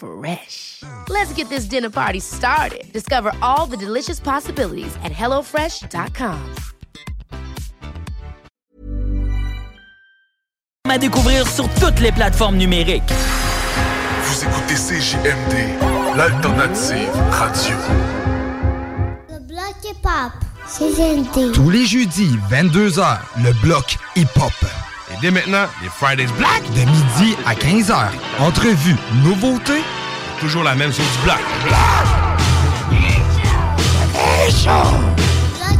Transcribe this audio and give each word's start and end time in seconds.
Fresh. 0.00 0.82
Let's 1.10 1.34
get 1.34 1.50
this 1.50 1.66
dinner 1.66 1.90
party 1.90 2.20
started. 2.20 2.90
Discover 2.92 3.32
all 3.42 3.66
the 3.66 3.76
delicious 3.76 4.18
possibilities 4.18 4.96
at 5.04 5.12
hellofresh.com. 5.12 6.38
À 10.88 10.98
découvrir 10.98 11.46
sur 11.46 11.68
toutes 11.74 12.00
les 12.00 12.12
plateformes 12.12 12.56
numériques. 12.56 13.02
Vous 14.24 14.42
écoutez 14.42 14.74
CJMD, 14.74 16.16
l'alternative 16.16 17.12
radio. 17.30 17.76
Le 19.28 19.38
bloc 19.38 19.76
hip-hop, 19.84 20.32
c'est 20.66 20.90
GNT. 20.90 21.52
Tous 21.52 21.70
les 21.70 21.84
jeudis, 21.84 22.38
22h, 22.50 23.18
le 23.44 23.52
bloc 23.62 23.98
hip-hop. 24.16 24.89
Et 25.12 25.16
dès 25.20 25.30
maintenant, 25.30 25.66
les 25.82 25.88
Fridays 25.88 26.32
Black. 26.38 26.62
De 26.74 26.80
midi 26.80 27.36
à 27.46 27.54
15h. 27.54 27.94
Entrevue, 28.38 28.96
nouveautés. 29.24 29.82
Toujours 30.40 30.62
la 30.64 30.74
même 30.74 30.92
chose 30.92 31.06
du 31.18 31.24
black. 31.24 31.40
Bloc 31.64 31.74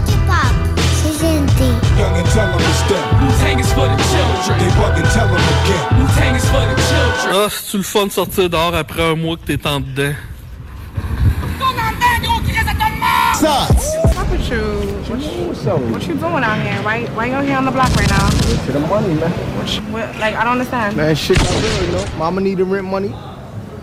hip-hop, 0.08 0.80
c'est 1.02 1.14
GNT. 1.18 1.60
Young 1.98 2.16
and 2.16 2.24
tell 2.32 2.50
them 2.50 2.58
to 2.58 2.72
step. 2.74 3.04
Wu-Tang 3.20 3.58
is 3.58 3.72
for 3.72 3.88
the 3.88 3.96
children. 4.10 4.58
They 4.58 4.70
fucking 4.70 5.08
tell 5.12 5.28
them 5.28 5.42
again. 5.64 5.84
Wu-Tang 5.98 6.34
is 6.36 6.46
for 6.46 6.60
the 6.60 6.76
children. 6.88 7.30
Ah, 7.32 7.48
c'est-tu 7.50 7.76
le 7.78 7.82
fun 7.82 8.06
de 8.06 8.12
sortir 8.12 8.50
dehors 8.50 8.74
après 8.74 9.02
un 9.02 9.16
mois 9.16 9.36
que 9.36 9.52
t'es 9.52 9.66
en 9.66 9.80
dedans? 9.80 10.14
You. 14.50 14.62
What, 15.08 15.20
you 15.20 15.92
what 15.92 16.06
you 16.06 16.14
doing 16.14 16.44
out 16.44 16.60
here? 16.60 16.82
Why, 16.82 17.06
why 17.14 17.26
you 17.26 17.46
here 17.46 17.56
on 17.56 17.64
the 17.64 17.70
block 17.70 17.94
right 17.94 18.08
now? 18.10 18.28
To 18.30 18.72
the 18.72 18.80
money, 18.80 19.14
man. 19.14 19.30
What, 19.58 19.74
you- 19.74 19.82
what, 19.92 20.16
like, 20.18 20.34
I 20.34 20.44
don't 20.44 20.52
understand. 20.54 20.96
Man, 20.96 21.14
shit 21.14 21.38
got 21.38 21.62
real, 21.62 21.84
you 21.86 21.92
know. 21.92 22.04
Mama 22.18 22.40
need 22.40 22.58
the 22.58 22.64
rent 22.64 22.86
money. 22.86 23.12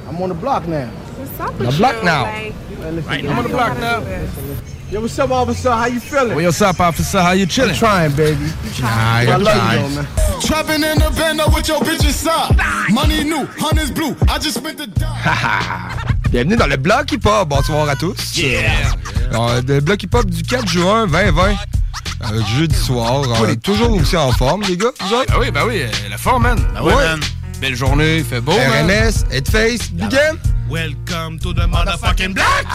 I'm 0.07 0.21
on 0.21 0.29
the 0.29 0.35
block 0.35 0.67
now. 0.67 0.87
What's 0.89 1.39
up 1.39 1.57
The 1.57 1.65
with 1.67 1.77
block 1.77 1.95
you? 1.97 2.03
now. 2.03 2.23
Like, 2.23 2.53
Man, 2.79 2.95
listen, 2.95 3.09
Right 3.11 3.25
I'm 3.25 3.37
on 3.37 3.43
the 3.43 3.49
block 3.49 3.77
now. 3.79 4.76
Yo, 4.89 5.01
what's 5.01 5.19
up, 5.19 5.31
officer? 5.31 5.69
How 5.69 5.87
you 5.87 5.99
feeling? 5.99 6.35
Well, 6.35 6.45
what's 6.45 6.61
up, 6.61 6.79
officer? 6.79 7.21
How 7.21 7.31
you 7.33 7.45
chilling? 7.45 7.71
I'm 7.71 7.75
trying, 7.75 8.15
baby. 8.15 8.45
Nah, 8.79 8.87
I 8.87 9.23
you're 9.23 9.37
love 9.37 9.53
trying. 9.53 9.81
you, 9.83 9.89
though, 9.89 9.95
man. 10.01 10.07
Trapping 10.41 10.83
in 10.83 10.97
the 10.99 11.13
bando 11.17 11.43
with 11.53 11.67
your 11.67 11.79
bitches 11.79 12.25
up. 12.25 12.55
Money 12.89 13.25
new, 13.25 13.45
hunters 13.59 13.91
blue. 13.91 14.15
I 14.29 14.39
just 14.39 14.57
spent 14.57 14.77
the 14.77 14.87
Bienvenue 16.31 16.55
dans 16.55 16.67
le 16.67 16.77
bloc 16.77 17.11
hip-hop. 17.11 17.49
Bonsoir 17.49 17.89
à 17.89 17.95
tous. 17.97 18.37
Yeah. 18.37 18.93
Euh, 19.33 19.61
le 19.67 19.81
bloc 19.81 20.03
hip-hop 20.03 20.25
du 20.25 20.41
4 20.43 20.67
juin 20.69 21.05
2020. 21.07 21.49
Euh, 21.49 22.41
jeudi 22.57 22.75
soir. 22.75 23.23
On 23.41 23.45
est 23.45 23.61
toujours 23.61 23.91
aussi 23.93 24.15
en 24.15 24.31
forme, 24.31 24.61
les 24.63 24.77
gars. 24.77 24.91
Vous 25.01 25.13
autres? 25.13 25.33
Ah 25.35 25.39
oui, 25.39 25.51
ben 25.51 25.63
oui, 25.67 25.81
euh, 25.81 25.89
la 26.09 26.17
forme, 26.17 26.43
man. 26.43 26.59
Ben 26.73 26.81
oui, 26.81 26.93
man. 26.93 27.19
Belle 27.61 27.75
journée, 27.75 28.17
il 28.19 28.23
fait 28.23 28.39
beau, 28.41 28.51
man. 28.53 28.85
RMS, 28.89 29.25
Headface, 29.31 29.91
Big 29.91 30.13
M. 30.13 30.37
Welcome 30.69 31.39
to 31.39 31.53
the 31.53 31.65
motherfucking 31.67 32.33
black! 32.33 32.65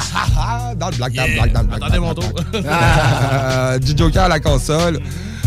Dans 0.77 0.91
le 0.91 0.97
black, 0.97 1.13
dans 1.13 1.23
le 1.25 1.29
Yeah. 1.29 1.43
black, 1.43 1.53
dans 1.53 1.61
le 1.61 1.67
black. 1.67 1.83
Attendez 1.83 1.97
dans 1.99 2.03
mon 2.03 2.15
tour. 2.15 2.33
Ah, 2.69 3.79
du 3.79 3.97
Joker 3.97 4.25
à 4.25 4.29
la 4.29 4.41
console. 4.41 4.99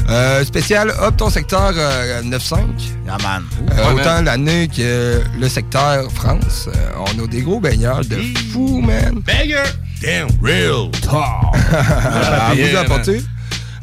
Euh, 0.08 0.46
spécial 0.46 0.94
Hop 1.02 1.18
ton 1.18 1.30
secteur 1.32 1.74
euh, 1.76 2.22
9.5. 2.22 2.60
Yeah, 3.06 3.18
man. 3.24 3.44
Euh, 3.72 3.76
Ouais, 3.76 3.94
autant 4.02 4.14
man. 4.16 4.26
l'année 4.26 4.68
que 4.68 5.22
le 5.38 5.50
secteur 5.50 6.10
France. 6.12 6.70
Euh, 6.74 6.92
on 7.18 7.24
a 7.24 7.28
des 7.28 7.42
gros 7.42 7.60
baigneurs 7.60 8.02
de 8.02 8.18
fou, 8.54 8.80
man. 8.82 9.20
Banger! 9.26 9.64
Damn, 10.02 10.28
real 10.44 10.92
talk! 11.02 11.56
à 11.74 12.54
Yeah, 12.54 12.68
vous 12.72 12.78
apporter. 12.78 13.22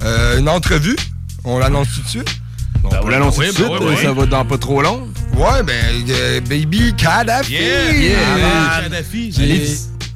Euh, 0.04 0.38
une 0.38 0.48
entrevue. 0.48 0.96
On 1.44 1.58
l'annonce 1.58 1.88
tout 1.96 2.02
de 2.02 2.08
suite. 2.08 2.38
On 2.84 2.88
peut 2.88 3.10
l'annoncer 3.10 3.40
oui, 3.40 3.46
tout 3.54 3.62
de 3.62 3.68
ben 3.68 3.76
suite, 3.78 3.88
oui, 3.90 3.96
ça 4.04 4.12
va 4.12 4.26
dans 4.26 4.44
pas 4.44 4.58
trop 4.58 4.82
long. 4.82 5.08
Ouais, 5.36 5.62
ben, 5.64 5.74
euh, 6.10 6.40
Baby 6.40 6.94
Kadhafi. 6.96 7.52
Yeah, 7.52 7.92
yeah, 7.92 8.18
Ah, 8.44 8.80
Kadhafi, 8.82 9.32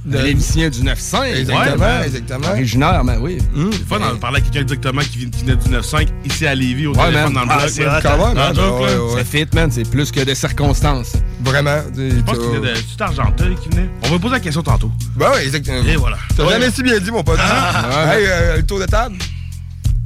l'édicien 0.09 0.69
du 0.69 0.83
9-5. 0.83 1.25
Exactement, 1.35 1.61
Ouais, 1.73 1.77
man. 1.79 2.03
exactement. 2.05 2.49
Originaire, 2.51 3.03
mais 3.05 3.17
oui. 3.21 3.39
C'est 3.55 3.61
le 3.61 3.71
fun 3.89 3.99
d'en 3.99 4.17
parler 4.19 4.39
à 4.39 4.41
quelqu'un 4.41 4.63
directement 4.65 5.01
qui 5.03 5.19
vient 5.19 5.29
qui 5.31 5.45
venait 5.45 5.57
du 5.57 5.69
9-5 5.69 6.09
ici 6.25 6.47
à 6.47 6.55
Lévis 6.55 6.87
au 6.87 6.95
Ouais, 6.95 7.07
téléphone 7.07 7.33
man. 7.33 7.35
dans 7.35 7.41
le 7.45 7.49
Ah, 7.51 7.57
bloc. 7.59 7.71
c'est 7.71 7.85
Quand 7.85 8.35
même, 8.35 8.57
Ouais, 8.81 8.97
ouais. 9.15 9.25
C'est 9.31 9.39
fit, 9.47 9.49
man. 9.55 9.71
C'est 9.73 9.89
plus 9.91 10.13
que 10.13 10.21
des 10.21 10.35
circonstances. 10.37 11.13
Vraiment. 11.43 11.79
Je 11.97 12.21
pense 12.23 12.39
qu'il 12.39 12.47
venait 12.49 12.73
de 12.73 12.79
c'est 12.97 13.03
Argenteuil 13.03 13.57
qui 13.63 13.69
venait. 13.69 13.89
On 14.05 14.11
va 14.11 14.19
poser 14.19 14.35
la 14.35 14.41
question 14.41 14.63
tantôt. 14.63 14.91
Ben 15.17 15.27
oui, 15.35 15.41
exactement. 15.45 15.83
Et 15.87 15.97
voilà. 15.97 16.19
T'as 16.37 16.45
Ouais. 16.45 16.53
jamais 16.53 16.71
si 16.71 16.83
bien 16.85 16.99
dit, 17.01 17.11
mon 17.11 17.25
pote. 17.25 17.39
Ah. 17.43 18.15
hey, 18.17 18.25
euh, 18.27 18.57
le 18.59 18.63
tour 18.67 18.79
de 18.79 18.85
table. 18.87 19.17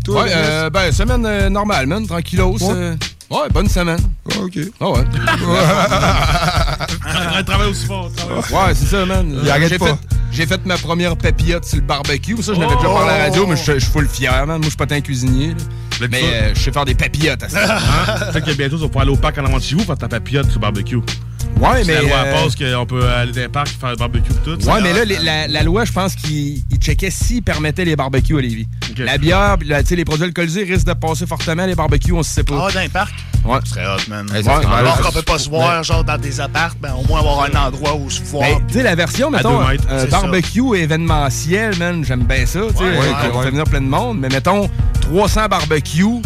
Tour 0.05 0.17
Ouais, 0.17 0.31
euh, 0.35 0.71
ben, 0.71 0.91
semaine 0.93 1.25
euh, 1.27 1.49
normale, 1.51 1.87
man. 1.87 2.07
Tranquillos. 2.07 2.57
Ouais. 2.61 2.69
euh, 2.75 2.97
Ouais, 3.31 3.49
bonne 3.53 3.69
semaine. 3.69 4.01
OK. 4.43 4.59
Ah 4.81 4.91
ouais. 4.91 5.05
Un 7.37 7.43
travail 7.45 7.71
aussi 7.71 7.87
fort. 7.87 8.11
Ouais, 8.51 8.75
c'est 8.75 8.87
ça, 8.87 9.07
man. 9.07 9.39
Il 9.45 9.49
arrête 9.51 9.69
J'ai 9.69 9.79
pas. 9.79 9.87
fait- 9.87 9.99
J'ai 10.33 10.47
fait 10.47 10.65
ma 10.67 10.77
première 10.77 11.17
papillote 11.17 11.65
sur 11.65 11.77
le 11.77 11.83
barbecue. 11.83 12.37
Ça, 12.43 12.55
je 12.55 12.61
l'avais 12.61 12.75
déjà 12.75 12.89
Oh! 12.89 12.95
parlé 12.97 13.11
à 13.13 13.19
la 13.19 13.25
radio, 13.27 13.47
mais 13.47 13.57
je 13.57 13.79
suis 13.79 13.93
full 13.93 14.09
fier, 14.09 14.33
man. 14.47 14.59
Moi, 14.59 14.65
je 14.65 14.69
suis 14.71 14.77
pas 14.77 14.93
un 14.93 15.01
cuisinier. 15.01 15.55
là. 16.01 16.07
Mais 16.11 16.23
euh, 16.25 16.55
je 16.55 16.61
sais 16.61 16.73
faire 16.73 16.85
des 16.85 16.95
papillotes 16.95 17.43
à 17.45 17.49
ça. 17.49 17.77
Hein? 17.79 18.33
Fait 18.33 18.41
que 18.41 18.53
bientôt, 18.53 18.77
tu 18.77 18.83
vas 18.83 18.89
pouvoir 18.89 19.03
aller 19.03 19.13
au 19.13 19.17
parc 19.17 19.39
en 19.39 19.45
avant 19.45 19.59
de 19.59 19.63
chez 19.63 19.77
vous 19.77 19.85
faire 19.85 19.99
ta 19.99 20.09
papillote 20.09 20.47
sur 20.47 20.57
le 20.57 20.61
barbecue. 20.63 20.99
Ouais, 21.61 21.85
C'est 21.85 21.87
mais. 21.87 21.95
La 21.95 22.03
loi 22.03 22.17
euh, 22.25 22.33
passe 22.45 22.55
qu'on 22.57 22.87
peut 22.87 23.07
aller 23.09 23.33
dans 23.33 23.41
les 23.41 23.49
parcs 23.49 23.69
faire 23.69 23.91
le 23.91 23.97
barbecue 23.97 24.31
et 24.33 24.45
tout. 24.45 24.65
Ouais, 24.69 24.81
mais 24.83 24.93
là, 24.93 25.05
les- 25.05 25.19
la, 25.19 25.47
la 25.49 25.63
loi, 25.63 25.85
je 25.85 25.93
pense 25.93 26.15
qu'il 26.15 26.63
il 26.71 26.77
checkait 26.79 27.11
s'il 27.11 27.43
permettait 27.43 27.85
les 27.85 27.97
barbecues 27.97 28.39
à 28.39 28.41
Lévis. 28.41 28.67
La 28.99 29.19
bière, 29.19 29.57
la- 29.65 29.83
tu 29.83 29.91
sais, 29.91 29.97
les 29.97 30.05
produits 30.05 30.25
alcoolisés 30.25 30.65
risquent 30.65 30.87
de 30.87 30.93
passer 30.95 31.27
fortement, 31.27 31.67
les 31.67 31.75
barbecues, 31.75 32.13
on 32.13 32.23
se 32.23 32.31
sait 32.31 32.45
pas. 32.45 32.67
Ah, 32.69 32.73
dans 32.73 32.79
un 32.79 32.89
parc? 32.89 33.13
Ouais. 33.45 33.59
Ce 33.65 33.71
serait 33.71 33.87
hot, 33.87 33.99
man. 34.09 34.27
Ouais, 34.31 34.43
Alors 34.75 35.01
qu'on 35.01 35.13
peut 35.13 35.23
pas 35.23 35.39
se 35.39 35.49
voir, 35.49 35.83
genre, 35.83 36.05
dans 36.05 36.19
des 36.19 36.41
apparts, 36.41 36.75
ben, 36.81 36.93
au 36.95 37.07
moins 37.07 37.21
avoir 37.21 37.45
un 37.45 37.67
endroit 37.67 37.95
où 37.97 38.11
se 38.11 38.23
voir. 38.23 38.49
Ben, 38.49 38.59
tu 38.67 38.75
sais, 38.75 38.83
la 38.83 38.95
version, 38.95 39.31
mettons, 39.31 39.61
euh, 39.63 39.77
ça. 40.01 40.07
barbecue 40.07 40.77
événementiel, 40.77 41.77
man, 41.79 42.05
j'aime 42.05 42.25
bien 42.25 42.45
ça, 42.47 42.61
tu 42.71 42.77
sais, 42.79 42.85
Ouais, 42.85 43.51
venir 43.51 43.65
plein 43.65 43.81
de 43.81 43.87
monde, 43.87 44.19
mais 44.19 44.29
mettons, 44.29 44.69
300 45.03 45.47
barbecues, 45.49 46.21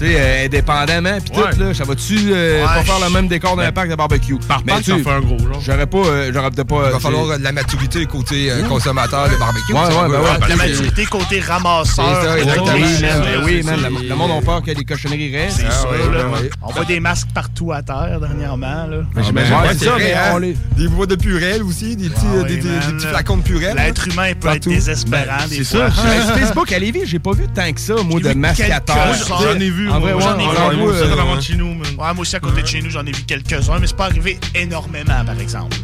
tu 0.00 0.06
sais, 0.06 0.14
euh, 0.18 0.44
indépendamment, 0.46 1.18
pis 1.20 1.38
Ouais. 1.38 1.50
tout, 1.52 1.60
là, 1.60 1.74
ça 1.74 1.84
va-tu 1.84 2.16
euh, 2.32 2.60
Ouais, 2.62 2.66
pas 2.66 2.82
faire 2.84 3.06
le 3.06 3.12
même 3.12 3.28
décor 3.28 3.54
d'un 3.56 3.64
Ben, 3.64 3.72
parc 3.72 3.88
de 3.90 3.94
barbecue? 3.94 4.36
Par 4.48 4.62
Mais 4.64 4.72
parc, 4.72 4.84
tu 4.84 4.90
ça 4.92 4.96
fait 4.98 5.10
un 5.10 5.20
gros, 5.20 5.38
genre. 5.38 5.60
J'aurais 5.60 5.86
pas, 5.86 5.98
euh, 5.98 6.30
j'aurais 6.32 6.50
peut-être 6.50 6.68
pas... 6.68 6.82
Il 6.86 6.92
va 6.92 7.00
falloir 7.00 7.38
de 7.38 7.44
la 7.44 7.52
maturité 7.52 8.06
côté 8.06 8.50
euh, 8.50 8.62
consommateur 8.66 9.28
de 9.28 9.36
barbecue. 9.36 9.72
Ouais, 9.72 9.78
ça, 9.80 9.88
ouais, 9.88 9.94
on 10.06 10.08
ben 10.08 10.20
ouais, 10.20 10.48
La 10.48 10.56
maturité 10.56 11.04
côté 11.06 11.40
ramasseur. 11.40 12.04
C'est 12.22 12.26
ça, 12.28 12.38
exactement. 12.38 12.72
Oui, 12.74 12.80
man, 12.80 13.20
ben 13.22 13.44
oui, 13.44 13.60
c'est- 13.62 13.70
man, 13.70 13.78
c'est- 14.00 14.08
le, 14.08 14.14
monde 14.14 14.30
a 14.30 14.40
peur 14.44 14.62
que 14.62 14.70
les 14.70 14.84
cochonneries 14.84 15.36
restent. 15.36 15.58
C'est 15.60 15.72
sûr, 15.72 15.90
ouais, 15.90 16.16
là. 16.18 16.24
ouais. 16.28 16.50
On 16.62 16.72
voit 16.72 16.84
des 16.86 17.00
masques 17.00 17.28
partout 17.34 17.72
à 17.72 17.82
terre 17.82 18.18
dernièrement, 18.20 18.86
là. 18.86 18.96
Ben, 19.14 19.22
j'imagine 19.22 19.54
Ouais, 19.54 19.68
c'est 19.78 19.84
ça, 19.84 19.94
mais 19.98 20.14
hein? 20.14 20.40
Des 20.76 20.88
bois 20.88 21.06
de 21.06 21.14
purée 21.16 21.60
aussi, 21.60 21.94
des 21.96 22.08
petits, 22.08 22.26
Ah 22.26 22.44
oui, 22.48 22.60
flacons 23.00 23.36
de 23.36 23.42
purée. 23.42 23.74
L'être 23.74 24.08
humain 24.08 24.32
peut 24.40 24.48
être 24.48 24.68
désespérant 24.68 25.46
des 25.48 25.62
c'est 25.64 25.76
fois. 25.76 25.90
ça. 25.90 26.02
Ben, 26.02 26.22
sur 26.26 26.34
Facebook, 26.36 26.72
à 26.72 26.78
Lévis, 26.78 27.02
j'ai 27.04 27.18
pas 27.18 27.32
vu 27.32 27.44
tant 27.54 27.70
que 27.72 27.80
ça, 27.80 27.94
moi, 28.04 28.20
de 28.20 28.32
masques 28.32 28.60
à 28.62 28.80
terre. 28.80 29.14
J'en 29.28 29.58
ai 29.60 29.70
vu, 29.70 29.89
En 29.90 30.00
moi, 30.00 30.12
vrai, 30.12 30.22
j'en 30.22 30.36
ouais, 30.36 30.44
ai 30.44 30.46
on 30.46 30.70
vu, 30.70 30.82
ouais, 30.82 30.92
C'est 30.98 31.04
euh, 31.04 31.40
chez 31.40 31.56
nous. 31.56 31.70
Ouais, 31.72 31.82
moi 31.96 32.14
aussi, 32.18 32.36
à 32.36 32.40
côté 32.40 32.62
de 32.62 32.66
chez 32.66 32.80
nous, 32.82 32.90
j'en 32.90 33.04
ai 33.04 33.12
vu 33.12 33.22
quelques-uns, 33.26 33.78
mais 33.80 33.86
c'est 33.86 33.96
pas 33.96 34.06
arrivé 34.06 34.38
énormément, 34.54 35.24
par 35.24 35.38
exemple. 35.40 35.76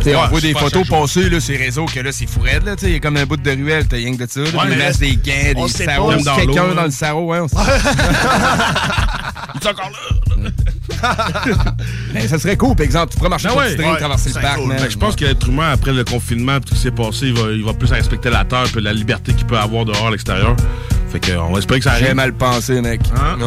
T'sais, 0.00 0.14
on 0.14 0.20
Ouais, 0.22 0.28
voit 0.28 0.40
des 0.40 0.52
pas 0.52 0.60
photos 0.60 0.86
passer 0.88 1.28
là, 1.28 1.40
sur 1.40 1.52
les 1.54 1.64
réseaux 1.64 1.86
que 1.86 1.98
là, 2.00 2.12
c'est 2.12 2.26
fou 2.28 2.40
raide, 2.40 2.64
là. 2.64 2.76
Tu 2.76 2.82
sais, 2.82 2.90
il 2.90 2.92
y 2.92 2.96
a 2.96 3.00
comme 3.00 3.16
un 3.16 3.26
bout 3.26 3.36
de 3.36 3.50
ruelle, 3.50 3.86
t'as 3.88 3.96
rien 3.96 4.14
que 4.16 4.24
de 4.24 4.30
ça. 4.30 4.40
Là, 4.40 4.46
Ouais, 4.64 4.68
des 4.70 4.76
mais 4.76 4.92
des 4.92 5.16
gants, 5.16 5.32
on 5.62 5.66
des 5.66 5.72
sarraux. 5.72 6.08
pas. 6.10 6.14
Même 6.16 6.24
dans 6.24 6.36
Quelqu'un 6.36 6.66
l'eau, 6.66 6.74
dans 6.74 6.84
le 6.84 6.90
sarrau, 6.90 7.26
ouais. 7.32 7.40
On 7.40 7.48
sait. 7.48 7.56
Il 9.54 9.66
est 9.66 9.70
encore 9.70 9.90
là. 9.90 10.50
Mais 12.14 12.28
ça 12.28 12.38
serait 12.38 12.56
cool, 12.56 12.76
par 12.76 12.84
exemple. 12.84 13.12
Tu 13.12 13.16
pourrais 13.18 13.30
marcher 13.30 13.48
Ben 13.48 13.52
sur 13.54 13.58
ouais, 13.60 13.68
le 13.68 13.74
string, 13.74 13.90
ouais, 13.92 13.98
traverser 13.98 14.30
le 14.34 14.40
parc, 14.40 14.56
cool. 14.60 14.76
que 14.76 14.90
je 14.90 14.98
pense 14.98 15.16
que 15.16 15.24
l'être 15.24 15.48
humain, 15.48 15.70
après 15.72 15.92
le 15.92 16.04
confinement, 16.04 16.60
tout 16.60 16.68
ce 16.70 16.74
qui 16.74 16.80
s'est 16.82 16.90
passé, 16.90 17.26
il 17.28 17.34
va, 17.34 17.50
il 17.50 17.64
va 17.64 17.72
plus 17.72 17.90
respecter 17.90 18.30
la 18.30 18.44
terre 18.44 18.64
et 18.76 18.80
la 18.80 18.92
liberté 18.92 19.32
qu'il 19.32 19.46
peut 19.46 19.58
avoir 19.58 19.84
dehors 19.84 20.06
à 20.06 20.10
l'extérieur. 20.10 20.54
Fait 21.10 21.20
que, 21.20 21.32
on 21.32 21.52
va 21.52 21.58
espérer 21.58 21.80
que 21.80 21.84
ça 21.84 21.96
J'ai 21.98 22.04
arrive. 22.06 22.16
mal 22.16 22.32
pensé, 22.34 22.80
mec. 22.82 23.00
Hein? 23.16 23.38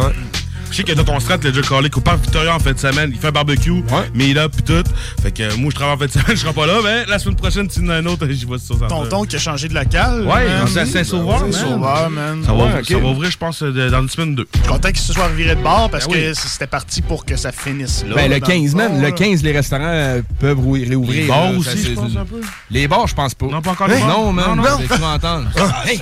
Je 0.72 0.78
sais 0.78 0.84
que 0.84 0.94
dans 0.94 1.04
ton 1.04 1.20
strat, 1.20 1.36
le 1.44 1.52
déjà 1.52 1.62
collé 1.68 1.90
qu'au 1.90 2.00
Parc 2.02 2.22
Victoria 2.22 2.56
en 2.56 2.60
fin 2.60 2.72
de 2.72 2.80
semaine, 2.80 3.12
il 3.14 3.20
fait 3.20 3.28
un 3.28 3.32
barbecue, 3.32 3.84
mais 4.14 4.26
il 4.26 4.32
est 4.32 4.34
là 4.36 4.48
pis 4.50 4.64
tout. 4.64 4.84
Fait 5.22 5.32
que 5.32 5.44
euh, 5.44 5.58
moi 5.58 5.70
je 5.70 5.76
travaille 5.76 5.96
en 5.96 6.00
fin 6.00 6.06
de 6.06 6.12
semaine, 6.12 6.26
je 6.30 6.36
serai 6.36 6.54
pas 6.54 6.66
là, 6.66 6.76
mais 6.84 7.06
la 7.08 7.20
semaine 7.20 7.36
prochaine, 7.36 7.70
si 7.70 7.82
y 7.82 7.86
en 7.86 7.90
a 7.90 7.96
un 7.96 8.06
autre, 8.06 8.26
j'y 8.30 8.46
vais 8.46 8.58
sur 8.58 8.80
ça. 8.80 8.88
Tonton 8.88 9.24
qui 9.26 9.36
a 9.36 9.40
changé 9.40 9.68
de 9.68 9.74
local. 9.74 10.26
Ouais, 10.26 10.48
c'est 10.68 10.80
à 10.80 10.86
Saint-Sauveur, 10.86 11.42
man. 11.42 11.52
Saint-Sauveur, 11.52 12.10
man. 12.10 12.44
Ça 12.46 12.54
va, 12.54 12.64
Ouais, 12.64 12.84
ça 12.88 12.98
va 12.98 13.08
ouvrir, 13.08 13.30
je 13.32 13.38
pense, 13.38 13.62
de- 13.64 13.90
dans 13.90 14.02
une 14.02 14.10
semaine 14.10 14.30
ou 14.32 14.36
deux. 14.36 14.48
Je 14.54 14.60
suis 14.60 14.68
content 14.70 14.88
qu'il 14.90 15.00
se 15.00 15.12
soit 15.14 15.26
reviré 15.28 15.56
de 15.56 15.62
bord 15.62 15.90
parce 15.90 16.08
Ben 16.08 16.14
oui. 16.16 16.22
que 16.24 16.34
c'était 16.34 16.68
parti 16.68 17.02
pour 17.02 17.26
que 17.26 17.36
ça 17.36 17.52
finisse 17.52 18.06
là. 18.08 18.16
Ben, 18.16 18.32
le 18.32 18.40
dans 18.40 18.48
15, 18.48 18.76
man. 18.76 18.88
fond, 18.92 18.96
Le 18.98 19.02
là. 19.04 19.12
15, 19.12 19.44
les 19.44 19.52
restaurants 19.52 19.84
euh, 19.86 20.22
peuvent 20.40 20.58
réouvrir. 20.72 21.22
Les 21.24 21.28
bars 21.28 21.52
aussi, 21.58 21.70
je 21.78 21.84
c'est- 21.90 21.94
pense, 21.96 22.16
un 22.16 22.26
peu. 22.26 22.40
Les 22.70 22.88
bars, 22.88 23.08
je 23.08 23.16
pense 23.16 23.34
pas. 23.36 23.48
Non, 23.48 23.62
pas 23.62 23.72
encore 23.72 23.88
les 23.90 24.00
bars? 24.00 24.08
Non, 24.08 24.32
man. 24.32 24.56
Non, 24.56 24.64
cru 24.64 25.04
entendre. 25.04 25.50
Hey. 25.86 26.00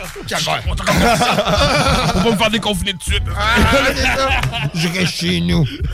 Faut 2.13 2.19
pas 2.19 2.31
me 2.31 2.38
faire 2.38 2.50
déconfiner 2.51 2.94
de 2.94 3.01
suite. 3.01 3.24
Je 4.73 4.88
reste 4.88 5.13
chez 5.13 5.41
nous. 5.41 5.65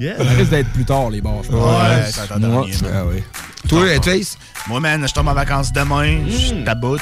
Ça 0.00 0.24
risque 0.36 0.50
d'être 0.50 0.72
plus 0.72 0.84
tard, 0.84 1.10
les 1.10 1.20
bars. 1.20 1.42
je 1.42 1.48
pense. 1.50 1.58
Ouais, 1.60 2.10
ça 2.10 2.22
ah 2.30 3.04
ouais. 3.06 3.24
Toi, 3.68 3.88
Headface? 3.88 4.38
Moi, 4.68 4.78
man, 4.80 5.06
je 5.06 5.12
tombe 5.12 5.28
en 5.28 5.34
vacances 5.34 5.72
demain. 5.72 6.20
Je 6.28 6.64
taboute. 6.64 7.00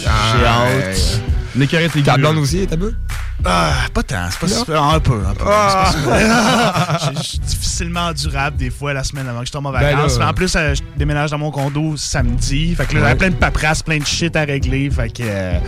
J'ai 0.00 0.06
Ah, 0.06 0.66
hâte. 0.68 1.20
Les 1.56 1.66
carrés, 1.66 1.88
t'es 1.88 2.02
Ta 2.02 2.16
blonde 2.16 2.36
aussi, 2.38 2.66
ta 2.66 2.76
blonde? 2.76 2.94
Ah, 3.44 3.72
pas 3.92 4.02
tant, 4.02 4.28
c'est 4.30 4.38
pas 4.40 4.46
Non? 4.46 4.58
super. 4.60 4.82
Un 4.82 5.00
peu, 5.00 5.20
un 5.28 5.34
peu. 5.34 5.44
Ah. 5.46 5.90
C'est 5.92 6.04
pas 6.08 6.18
super. 6.18 7.12
Je 7.14 7.18
je 7.18 7.22
suis 7.28 7.38
difficilement 7.40 8.12
durable 8.12 8.56
des 8.56 8.70
fois 8.70 8.92
la 8.94 9.04
semaine 9.04 9.28
avant 9.28 9.40
que 9.40 9.46
je 9.46 9.52
tombe 9.52 9.66
en 9.66 9.72
Ben 9.72 9.80
vacances. 9.96 10.18
en 10.18 10.32
plus, 10.32 10.54
euh, 10.56 10.74
je 10.74 10.82
déménage 10.96 11.30
dans 11.32 11.38
mon 11.38 11.50
condo 11.50 11.96
samedi. 11.96 12.74
Fait 12.74 12.86
que 12.86 12.94
là, 12.94 13.00
Ouais. 13.00 13.06
j'avais 13.08 13.18
plein 13.18 13.30
de 13.30 13.34
paperasse, 13.34 13.82
plein 13.82 13.98
de 13.98 14.06
shit 14.06 14.34
à 14.36 14.42
régler. 14.44 14.88
Fait 14.90 15.08
que 15.10 15.22
euh, 15.24 15.58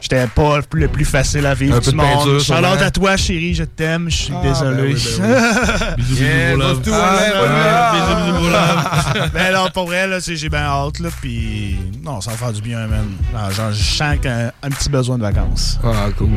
j'étais 0.00 0.26
pas 0.28 0.56
le 0.58 0.62
plus, 0.62 0.80
le 0.82 0.88
plus 0.88 1.04
facile 1.04 1.46
à 1.46 1.54
vivre 1.54 1.76
Un 1.76 1.78
du 1.78 1.84
peu 1.86 1.90
de 1.92 1.96
monde. 1.96 2.40
Charlotte 2.40 2.80
à 2.82 2.90
toi, 2.90 3.16
chérie, 3.16 3.54
je 3.54 3.64
t'aime. 3.64 4.08
Je 4.10 4.16
suis 4.16 4.32
Ah, 4.36 4.42
désolé. 4.42 4.76
ben 4.76 4.94
oui, 4.94 5.18
ben 5.20 5.94
Bisous, 5.98 6.14
bisous, 6.14 6.22
Yeah, 6.22 6.52
Ah, 6.52 6.54
on 6.56 6.60
on 6.60 6.62
ouais. 6.62 6.74
lève. 6.74 7.92
Bisous, 7.94 8.38
bisous. 8.38 8.50
Ben 9.34 9.44
alors, 9.46 9.70
pour 9.72 9.86
vrai, 9.86 10.06
là, 10.06 10.20
c'est- 10.20 10.36
j'ai 10.36 10.48
bien 10.48 10.60
hâte, 10.62 10.98
là, 11.00 11.08
puis 11.20 11.76
non, 12.04 12.20
ça 12.20 12.30
va 12.32 12.36
faire 12.36 12.52
du 12.52 12.62
bien, 12.62 12.78
man. 12.86 13.06
Non, 13.34 13.50
genre, 13.50 13.72
je 13.72 13.82
sens 13.82 14.16
qu'un 14.22 14.50
un 14.62 14.68
petit 14.70 14.88
besoin 14.88 15.16
de 15.18 15.22
vacances. 15.22 15.78
Ah, 15.84 16.08
cool. 16.16 16.28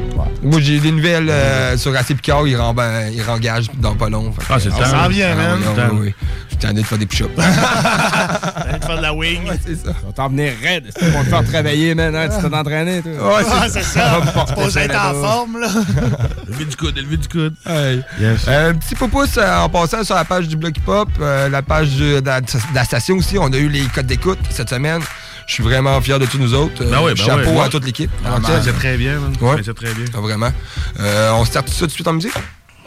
Moi, 0.41 0.59
j'ai 0.61 0.79
des 0.79 0.91
nouvelles 0.91 1.29
euh, 1.29 1.77
sur 1.77 1.95
AC 1.95 2.07
Picard. 2.15 2.47
Il, 2.47 2.55
rend, 2.57 2.73
ben, 2.73 3.09
il 3.13 3.21
rengage 3.21 3.65
dans 3.79 3.95
pas 3.95 4.09
long. 4.09 4.31
Fait 4.39 4.53
Ah, 4.53 4.59
c'est 4.59 4.69
le 4.69 4.75
euh. 4.75 4.77
Ça 4.79 4.85
s'en 5.03 5.07
vient, 5.09 5.29
ah, 5.31 5.35
man. 5.77 5.89
oui. 6.01 6.13
Je 6.45 6.49
suis 6.49 6.57
tanné 6.57 6.81
de 6.81 6.85
faire 6.85 6.97
des 6.97 7.05
push-ups. 7.05 7.29
Te 7.35 8.85
faire 8.85 8.97
de 8.97 9.01
la 9.01 9.13
wing. 9.13 9.41
c'est 9.65 9.75
ça. 9.75 9.91
On 10.03 10.07
va 10.07 10.13
t'en 10.13 10.29
venir 10.29 10.53
raide. 10.61 10.85
C'est 10.97 11.11
pour 11.11 11.21
te 11.23 11.29
faire 11.29 11.43
travailler, 11.45 11.95
man. 11.95 12.15
hein. 12.15 12.27
Tu 12.29 12.47
t'es 12.49 12.55
entraîné, 12.55 13.01
toi. 13.01 13.11
Ouais, 13.37 13.43
Ah, 13.55 13.67
c'est 13.69 13.83
ça. 13.83 14.21
Supposé 14.47 14.79
être 14.81 14.95
en 14.95 15.13
forme, 15.13 15.59
là. 15.59 15.67
Levé 16.47 16.65
du 16.65 16.75
coude, 16.75 16.97
levé 16.97 17.17
du 17.17 17.27
coude. 17.27 17.53
Hey. 17.65 18.01
Yes. 18.19 18.45
Euh, 18.47 18.71
Un 18.71 18.75
petit 18.75 18.95
pouce 18.95 19.37
euh, 19.37 19.57
en 19.59 19.69
passant 19.69 20.03
sur 20.03 20.15
la 20.15 20.25
page 20.25 20.47
du 20.47 20.55
Bloc 20.57 20.75
Hip 20.77 20.87
Hop, 20.87 21.09
euh, 21.21 21.49
la 21.49 21.61
page 21.61 21.95
de, 21.95 22.19
de 22.19 22.25
la- 22.25 22.41
de 22.41 22.47
la 22.73 22.83
station 22.83 23.15
aussi. 23.17 23.37
On 23.37 23.51
a 23.53 23.57
eu 23.57 23.69
les 23.69 23.85
codes 23.85 24.07
d'écoute 24.07 24.39
cette 24.49 24.69
semaine. 24.69 25.01
Je 25.47 25.53
suis 25.55 25.63
vraiment 25.63 25.99
fier 26.01 26.19
de 26.19 26.25
tous 26.25 26.37
nous 26.37 26.53
autres. 26.53 26.83
Ben 26.85 26.99
oui, 27.03 27.13
ben 27.15 27.23
Chapeau 27.23 27.51
oui. 27.51 27.59
à 27.59 27.69
toute 27.69 27.85
l'équipe. 27.85 28.09
Ah, 28.25 28.37
Entière. 28.37 28.61
c'est 28.63 28.73
très 28.73 28.97
bien. 28.97 29.19
Ouais. 29.41 29.61
C'est 29.63 29.73
très 29.75 29.93
bien. 29.93 30.05
Ah, 30.15 30.19
vraiment. 30.21 30.51
Euh, 30.99 31.31
on 31.33 31.43
start 31.45 31.67
tout 31.67 31.73
ça 31.73 31.79
tout 31.81 31.87
de 31.87 31.91
suite 31.91 32.07
en 32.07 32.13
musique? 32.13 32.33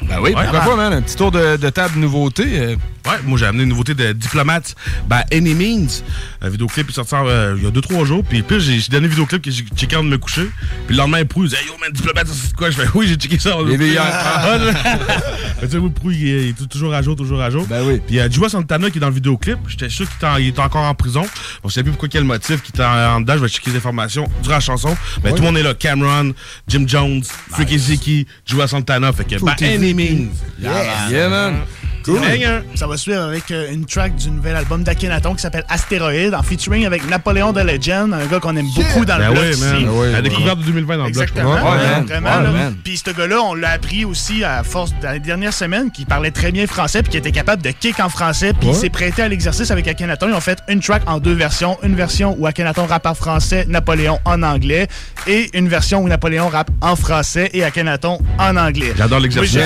Ben 0.03 0.19
oui, 0.21 0.33
pas, 0.33 0.77
man. 0.77 0.93
Un 0.93 1.03
petit 1.03 1.17
tour 1.17 1.31
de, 1.33 1.57
de 1.57 1.71
table 1.71 1.99
nouveauté. 1.99 2.45
euh, 2.47 2.77
Ouais, 3.07 3.13
moi 3.25 3.39
j'ai 3.39 3.47
amené 3.47 3.63
une 3.63 3.69
nouveauté 3.69 3.95
de 3.95 4.13
Diplomate 4.13 4.75
by 5.09 5.19
Any 5.33 5.55
Means. 5.55 6.03
Un 6.43 6.49
vidéoclip 6.49 6.91
est 6.91 6.93
sorti 6.93 7.15
euh, 7.15 7.55
il 7.57 7.63
y 7.63 7.67
a 7.69 7.71
2-3 7.71 8.05
jours. 8.05 8.25
Puis 8.29 8.43
puis 8.43 8.59
j'ai 8.61 8.81
donné 8.91 9.07
un 9.07 9.11
vidéoclip 9.11 9.43
que 9.43 9.51
j'ai 9.53 9.65
checké 9.77 9.95
avant 9.95 10.03
de 10.05 10.09
me 10.09 10.19
coucher. 10.19 10.51
Puis 10.89 10.97
le 10.97 11.03
lendemain, 11.03 11.25
Prou, 11.25 11.45
il 11.45 11.51
disait 11.51 11.63
Yo 11.69 11.75
man, 11.81 11.91
Diplomate, 11.93 12.27
ça, 12.27 12.35
c'est 12.35 12.57
quoi? 12.57 12.69
Je 12.71 12.77
fais 12.81 12.89
Oui, 12.97 13.07
j'ai 13.07 13.15
checké 13.15 13.39
ça. 13.39 13.57
Les 13.65 13.77
veilleurs. 13.77 14.05
Ah, 14.11 14.59
tu 15.61 15.69
sais, 15.71 15.79
Prou, 15.79 16.11
il 16.11 16.29
est, 16.29 16.43
il 16.47 16.49
est 16.49 16.67
toujours 16.69 16.93
à 16.95 17.01
jour, 17.01 17.15
toujours 17.15 17.41
à 17.41 17.49
jour. 17.49 17.65
Ben 17.69 17.85
oui. 17.87 18.01
Puis 18.05 18.19
euh, 18.19 18.29
Joua 18.29 18.49
Santana 18.49 18.91
qui 18.91 18.99
est 18.99 19.01
dans 19.01 19.09
le 19.09 19.15
vidéoclip, 19.15 19.59
j'étais 19.69 19.89
sûr 19.89 20.05
qu'il 20.09 20.17
était, 20.17 20.27
en- 20.27 20.37
il 20.39 20.49
était 20.49 20.61
encore 20.61 20.83
en 20.83 20.95
prison. 20.97 21.23
On 21.63 21.69
sait 21.69 21.85
plus 21.85 21.93
pourquoi 21.93 22.09
quel 22.09 22.25
motif 22.25 22.61
qui 22.61 22.73
était 22.73 22.83
en, 22.85 23.15
en 23.17 23.21
dedans. 23.21 23.35
Je 23.35 23.43
vais 23.43 23.49
checker 23.49 23.71
les 23.71 23.77
informations 23.77 24.29
durant 24.43 24.57
la 24.57 24.61
chanson. 24.61 24.97
Mais 25.23 25.31
tout 25.31 25.37
le 25.37 25.43
monde 25.43 25.59
est 25.59 25.63
là. 25.63 25.75
Cameron, 25.75 26.33
Jim 26.67 26.85
Jones, 26.89 27.23
Freaky 27.53 27.79
Ziki, 27.79 28.27
Joua 28.45 28.67
Santana. 28.67 29.13
Fait 29.13 29.25
que, 29.25 29.37
by 29.37 29.55
Any 29.87 29.95
Means. 29.95 30.43
Yeah, 30.59 31.09
yeah, 31.11 31.29
man. 31.29 31.69
Cool. 32.07 32.21
Ça 32.75 32.87
va 32.87 32.97
suivre 32.97 33.23
avec 33.23 33.51
euh, 33.51 33.73
une 33.73 33.85
track 33.85 34.15
du 34.17 34.31
nouvel 34.31 34.57
album 34.57 34.83
d'Akhenaton 34.85 35.35
qui 35.35 35.43
s'appelle 35.43 35.65
Astéroïde, 35.69 36.35
en 36.35 36.43
featuring 36.43 36.87
avec 36.87 37.09
Napoléon 37.09 37.53
de 37.53 37.61
Legend, 37.61 38.13
un 38.15 38.27
gars 38.27 38.39
qu'on 38.41 38.57
aime 38.57 38.67
beaucoup 38.75 39.05
dans 39.05 39.19
Ben 39.19 39.29
le 39.29 39.33
bloc 39.35 39.45
oui, 39.45 39.51
ici. 39.51 39.61
man. 39.65 39.85
Ben 39.85 39.91
oui, 39.93 40.13
La 40.13 40.23
découverte 40.23 40.59
de 40.61 40.65
2020 40.65 40.97
dans 40.99 41.05
le 41.07 41.11
bloc. 41.11 41.23
Exactement, 41.23 41.55
man. 41.55 42.05
vraiment. 42.07 42.41
Man. 42.53 42.77
Puis 42.85 42.97
ce 43.05 43.11
gars-là, 43.11 43.41
on 43.43 43.55
l'a 43.55 43.71
appris 43.71 44.05
aussi 44.05 44.45
à 44.45 44.63
force 44.63 44.93
dans 45.03 45.11
les 45.11 45.21
dernières 45.21 45.53
semaines 45.53 45.91
qu'il 45.91 46.07
parlait 46.07 46.31
très 46.31 46.53
bien 46.53 46.67
français 46.67 47.03
puis 47.03 47.11
qu'il 47.11 47.19
était 47.19 47.33
capable 47.33 47.63
de 47.63 47.71
kick 47.71 47.99
en 48.01 48.09
français 48.09 48.53
puis 48.59 48.69
il 48.69 48.75
s'est 48.75 48.91
prêté 48.91 49.23
à 49.23 49.29
l'exercice 49.29 49.71
avec 49.71 49.89
Akhenaton. 49.89 50.29
Ils 50.29 50.35
ont 50.35 50.41
fait 50.41 50.59
une 50.69 50.81
track 50.81 51.03
en 51.07 51.19
deux 51.19 51.35
versions. 51.35 51.77
Une 51.83 51.97
version 51.97 52.37
où 52.39 52.47
Akhenaton 52.47 52.87
rappe 52.87 53.07
en 53.07 53.15
français, 53.15 53.65
Napoléon 53.69 54.19
en 54.25 54.43
anglais 54.43 54.87
et 55.27 55.51
une 55.59 55.69
version 55.69 56.03
où 56.03 56.09
Napoléon 56.09 56.49
rappe 56.49 56.71
en 56.81 56.95
français 56.95 57.51
et 57.53 57.65
Akhenaton 57.65 58.19
en 58.39 58.57
anglais. 58.57 58.93
J'adore 58.97 59.21
l'exercice. 59.21 59.57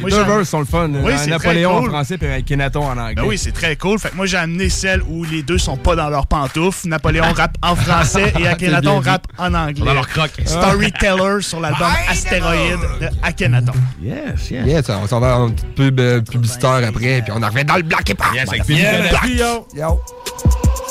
moi, 0.00 0.10
deux 0.10 0.24
verses 0.24 0.48
sont 0.48 0.60
le 0.60 0.64
fun. 0.66 0.90
Oui, 1.02 1.11
C'est 1.18 1.24
très 1.24 1.30
Napoléon 1.30 1.78
cool. 1.78 1.88
en 1.88 1.92
français 1.92 2.18
puis 2.18 2.28
un 2.28 2.42
Kenaton 2.42 2.84
en 2.84 2.98
anglais. 2.98 3.14
Ben 3.14 3.24
oui, 3.24 3.38
c'est 3.38 3.52
très 3.52 3.76
cool. 3.76 3.98
Fait 3.98 4.10
que 4.10 4.16
moi, 4.16 4.26
j'ai 4.26 4.36
amené 4.36 4.68
celle 4.68 5.02
où 5.02 5.24
les 5.24 5.42
deux 5.42 5.58
sont 5.58 5.76
pas 5.76 5.94
dans 5.96 6.08
leurs 6.10 6.26
pantoufles. 6.26 6.88
Napoléon 6.88 7.32
rappe 7.34 7.56
en 7.62 7.76
français 7.76 8.32
et 8.38 8.46
Akhenaton 8.46 9.00
bien 9.00 9.12
rappe 9.12 9.26
en 9.38 9.54
anglais. 9.54 9.84
Dans 9.84 9.94
leur 9.94 10.08
croque. 10.08 10.32
Storyteller 10.44 11.42
sur 11.42 11.60
l'album 11.60 11.90
Astéroïde 12.08 12.80
de 13.00 13.08
Akhenaton. 13.22 13.72
Yes, 14.02 14.50
yes. 14.50 14.66
Yes, 14.66 14.88
on 14.90 15.06
s'en 15.06 15.20
va 15.20 15.38
en 15.38 15.50
petite 15.50 15.74
pub 15.74 16.00
euh, 16.00 16.20
publicitaire 16.20 16.82
après, 16.86 17.22
puis 17.22 17.32
on 17.34 17.42
en 17.42 17.48
revient 17.48 17.64
dans 17.64 17.76
le 17.76 17.82
bloc 17.82 18.08
et 18.08 18.14
pas. 18.14 18.30
Yes, 18.34 18.48
avec 18.48 18.68
yo. 18.68 19.66
Yo. 19.74 20.00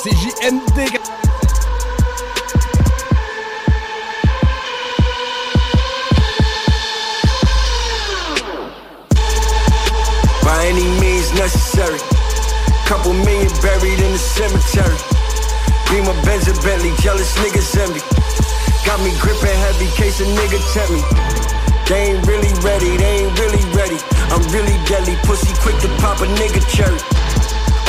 C'est 0.02 0.10
JMD. 0.10 1.31
By 10.62 10.68
any 10.68 10.86
means 11.00 11.32
necessary. 11.34 11.98
Couple 12.86 13.12
million 13.12 13.50
buried 13.62 13.98
in 13.98 14.10
the 14.12 14.18
cemetery. 14.18 14.98
Be 15.90 15.98
my 16.06 16.14
Benz 16.22 16.46
and 16.46 16.58
Bentley, 16.62 16.94
jealous 17.02 17.34
niggas 17.42 17.74
envy. 17.82 18.02
Got 18.86 19.02
me 19.02 19.10
gripping 19.18 19.58
heavy, 19.66 19.90
case 19.98 20.20
a 20.20 20.26
nigga 20.38 20.58
tempt 20.72 20.92
me. 20.94 21.02
They 21.88 22.14
ain't 22.14 22.26
really 22.26 22.52
ready, 22.62 22.96
they 22.96 23.26
ain't 23.26 23.34
really 23.38 23.64
ready. 23.74 23.98
I'm 24.30 24.42
really 24.54 24.78
deadly, 24.86 25.16
pussy 25.26 25.52
quick 25.62 25.78
to 25.82 25.88
pop 25.98 26.20
a 26.20 26.28
nigga 26.38 26.62
cherry. 26.70 27.00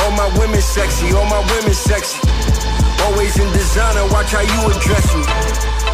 All 0.02 0.12
my 0.12 0.28
women 0.38 0.60
sexy, 0.60 1.14
all 1.14 1.26
my 1.26 1.42
women 1.54 1.74
sexy. 1.74 2.18
Always 3.06 3.38
in 3.38 3.50
designer, 3.52 4.06
watch 4.10 4.32
how 4.32 4.42
you 4.42 4.60
address 4.74 5.06
me. 5.14 5.22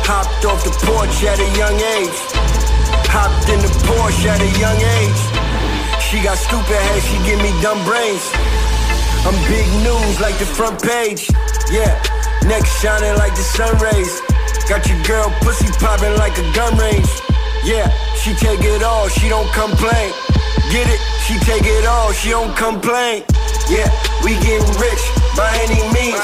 Hopped 0.08 0.44
off 0.46 0.64
the 0.64 0.72
porch 0.86 1.24
at 1.24 1.38
a 1.38 1.48
young 1.60 1.76
age. 1.98 2.18
Hopped 3.12 3.48
in 3.50 3.60
the 3.60 3.72
Porsche 3.84 4.26
at 4.30 4.40
a 4.40 4.50
young 4.58 4.80
age. 4.80 5.49
She 6.10 6.18
got 6.26 6.38
stupid 6.38 6.74
head, 6.74 7.02
she 7.06 7.14
give 7.22 7.38
me 7.38 7.54
dumb 7.62 7.78
brains. 7.86 8.26
I'm 9.22 9.38
big 9.46 9.62
news 9.86 10.18
like 10.18 10.34
the 10.42 10.44
front 10.58 10.82
page. 10.82 11.30
Yeah, 11.70 11.94
neck 12.50 12.66
shining 12.66 13.14
like 13.14 13.30
the 13.38 13.46
sun 13.46 13.78
rays. 13.78 14.18
Got 14.66 14.90
your 14.90 14.98
girl 15.06 15.30
pussy 15.38 15.70
popping 15.78 16.18
like 16.18 16.34
a 16.34 16.42
gun 16.50 16.74
range. 16.82 17.06
Yeah, 17.62 17.86
she 18.18 18.34
take 18.34 18.58
it 18.58 18.82
all, 18.82 19.06
she 19.06 19.28
don't 19.28 19.46
complain. 19.54 20.10
Get 20.74 20.90
it? 20.90 20.98
She 21.30 21.38
take 21.46 21.62
it 21.62 21.86
all, 21.86 22.10
she 22.10 22.30
don't 22.30 22.50
complain. 22.58 23.22
Yeah, 23.70 23.86
we 24.26 24.34
getting 24.42 24.66
rich 24.82 25.04
by 25.38 25.46
any 25.62 25.78
means. 25.94 26.18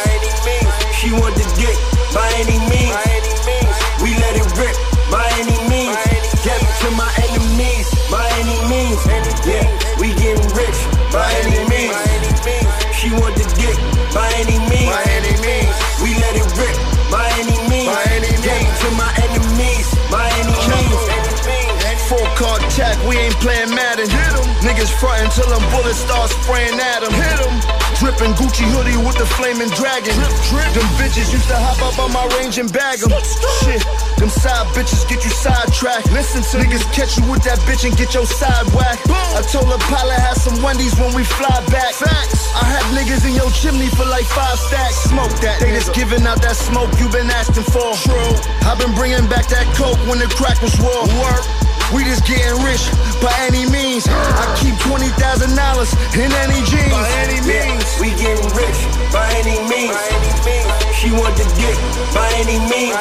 She 0.98 1.14
want 1.14 1.38
the 1.38 1.46
dick 1.54 1.78
by 2.10 2.26
any 2.42 2.58
means. 2.66 2.98
We 4.02 4.18
let 4.18 4.34
it 4.34 4.50
rip 4.58 4.74
by 5.14 5.30
any 5.38 5.54
means. 5.70 5.94
Death 6.42 6.66
to 6.82 6.90
my 6.98 7.06
enemies 7.30 7.95
by 8.10 8.26
any 8.40 8.58
means. 8.68 9.00
Yeah, 9.46 9.66
we 10.00 10.14
getting 10.14 10.42
rich 10.54 10.78
by 11.12 11.26
any 11.44 11.62
means. 11.68 11.96
She 12.96 13.10
want 13.12 13.34
the 13.36 13.46
dick 13.56 13.76
by 14.14 14.30
any 14.36 14.58
means. 14.70 15.05
Niggas 24.86 25.00
frontin' 25.02 25.30
till 25.34 25.50
them 25.50 25.66
bullets 25.74 25.98
start 25.98 26.30
spraying 26.30 26.78
at 26.78 27.02
them. 27.02 27.10
Hit 27.10 27.42
them. 27.42 27.58
Drippin' 27.98 28.38
Gucci 28.38 28.62
hoodie 28.70 28.94
with 29.02 29.18
the 29.18 29.26
flaming 29.26 29.70
dragon. 29.74 30.14
Drip, 30.14 30.30
drip. 30.46 30.70
Them 30.78 30.86
bitches 30.94 31.32
used 31.34 31.48
to 31.50 31.58
hop 31.58 31.82
up 31.82 31.98
on 31.98 32.12
my 32.14 32.22
range 32.38 32.58
and 32.62 32.70
bag 32.70 33.02
them. 33.02 33.10
Shit, 33.66 33.82
them 34.14 34.30
side 34.30 34.66
bitches 34.78 35.02
get 35.10 35.24
you 35.26 35.32
sidetracked. 35.34 36.12
Listen 36.14 36.38
to 36.38 36.62
niggas 36.62 36.86
catch 36.94 37.18
you 37.18 37.26
with 37.26 37.42
that 37.42 37.58
bitch 37.66 37.82
and 37.82 37.98
get 37.98 38.14
your 38.14 38.26
side 38.30 38.62
whack. 38.78 39.02
I 39.34 39.42
told 39.50 39.66
her 39.66 39.80
pilot 39.90 40.22
have 40.22 40.38
some 40.38 40.62
Wendy's 40.62 40.94
when 41.02 41.10
we 41.18 41.24
fly 41.24 41.58
back. 41.66 41.90
Facts. 41.98 42.54
I 42.54 42.62
had 42.70 42.86
niggas 42.94 43.26
in 43.26 43.34
your 43.34 43.50
chimney 43.50 43.90
for 43.90 44.06
like 44.06 44.26
five 44.30 44.58
stacks. 44.70 45.02
Smoke 45.10 45.34
that. 45.42 45.58
They 45.58 45.74
just 45.74 45.90
giving 45.98 46.22
out 46.30 46.38
that 46.46 46.54
smoke 46.54 46.94
you 47.02 47.10
been 47.10 47.26
asking 47.26 47.66
for. 47.74 47.90
True. 48.06 48.38
I've 48.62 48.78
been 48.78 48.94
bringing 48.94 49.26
back 49.26 49.50
that 49.50 49.66
coke 49.74 49.98
when 50.06 50.22
the 50.22 50.30
crack 50.30 50.62
was 50.62 50.78
raw. 50.78 51.02
Work. 51.18 51.42
We 51.94 52.02
just 52.02 52.26
getting 52.26 52.58
rich 52.66 52.82
by 53.22 53.30
any 53.46 53.62
means. 53.70 54.08
I 54.10 54.44
keep 54.58 54.74
twenty 54.82 55.06
thousand 55.22 55.54
dollars 55.54 55.94
in 56.18 56.32
any 56.42 56.58
jeans. 56.66 56.90
By 56.90 57.06
any 57.22 57.38
means, 57.46 57.86
we 58.02 58.10
getting 58.18 58.50
rich 58.58 58.80
by 59.14 59.26
any 59.38 59.54
means. 59.70 59.94
She 60.98 61.14
want 61.14 61.38
the 61.38 61.46
dick 61.54 61.78
by 62.10 62.26
any 62.42 62.58
means. 62.66 62.98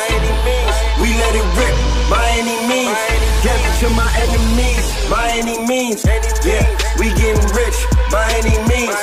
We 1.02 1.18
let 1.18 1.34
it 1.34 1.48
rip 1.58 1.76
by 2.14 2.26
any 2.38 2.58
means. 2.70 2.98
It 3.46 3.62
to 3.82 3.90
my 3.94 4.10
enemies 4.22 4.86
by 5.10 5.30
any 5.34 5.58
means. 5.66 6.06
Yeah, 6.46 6.66
we 6.98 7.10
getting 7.18 7.42
rich 7.58 7.78
by 8.12 8.26
any 8.38 8.54
means. 8.70 8.94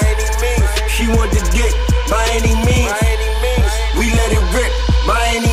She 0.87 1.09
want 1.09 1.31
the 1.33 1.43
dick 1.51 1.75
by 2.09 2.23
any 2.39 2.55
means. 2.67 2.95
We 3.99 4.11
let 4.15 4.31
it 4.31 4.45
rip 4.55 4.73
by 5.07 5.23
any 5.35 5.41
means. 5.47 5.52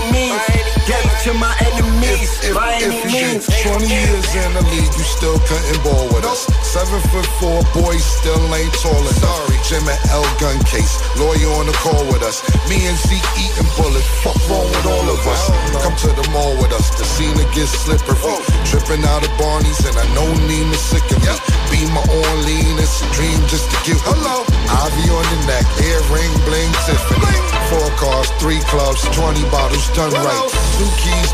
To 1.26 1.34
my 1.36 1.52
enemies 1.60 2.32
by 2.56 2.80
any 2.80 3.04
If 3.04 3.12
you 3.12 3.44
means. 3.44 3.44
20 3.68 3.92
years 3.92 4.28
in 4.40 4.50
the 4.56 4.64
league, 4.72 4.94
you 4.96 5.04
still 5.04 5.36
couldn't 5.52 5.84
ball 5.84 6.08
with 6.16 6.24
us. 6.24 6.48
Seven 6.64 7.02
foot 7.12 7.28
four 7.44 7.60
boys 7.76 8.00
still 8.00 8.40
ain't 8.56 8.72
tall 8.80 8.96
enough. 8.96 9.20
Sorry, 9.20 9.60
Jim 9.68 9.84
and 9.84 10.00
L 10.16 10.24
gun 10.40 10.56
case, 10.64 10.96
lawyer 11.20 11.52
on 11.60 11.68
the 11.68 11.76
call 11.84 12.00
with 12.08 12.24
us. 12.24 12.40
Me 12.72 12.88
and 12.88 12.96
Zeke 12.96 13.20
eating 13.36 13.68
bullets. 13.76 14.08
Fuck 14.24 14.40
wrong 14.48 14.64
with 14.72 14.88
all 14.88 15.08
of 15.12 15.20
us? 15.28 15.44
Come 15.84 15.96
to 16.08 16.10
the 16.16 16.24
mall 16.32 16.56
with 16.56 16.72
us. 16.72 16.88
The 16.96 17.04
scene 17.04 17.36
gets 17.52 17.76
slippery. 17.76 18.16
Tripping 18.64 19.04
out 19.04 19.28
of 19.28 19.32
Barney's 19.36 19.80
and 19.84 19.98
I 20.00 20.08
know 20.16 20.28
Nina 20.48 20.78
sick 20.80 21.04
of 21.12 21.20
me. 21.20 21.36
Be 21.68 21.84
my 21.92 22.02
own 22.02 22.36
lean, 22.48 22.80
it's 22.80 23.04
a 23.04 23.08
dream 23.12 23.38
just 23.52 23.68
to 23.70 23.78
give 23.84 24.00
hello. 24.08 24.48
Ivy 24.72 25.06
on 25.12 25.26
the 25.36 25.40
neck, 25.52 25.66
earring 25.84 26.34
bling 26.48 26.72
Tiffany. 26.88 27.38
Four 27.70 27.90
cars, 28.02 28.30
three 28.42 28.58
clubs, 28.72 29.06
20 29.14 29.44
bottles 29.54 29.86
done 29.94 30.10
right. 30.10 30.50
Two 30.80 30.90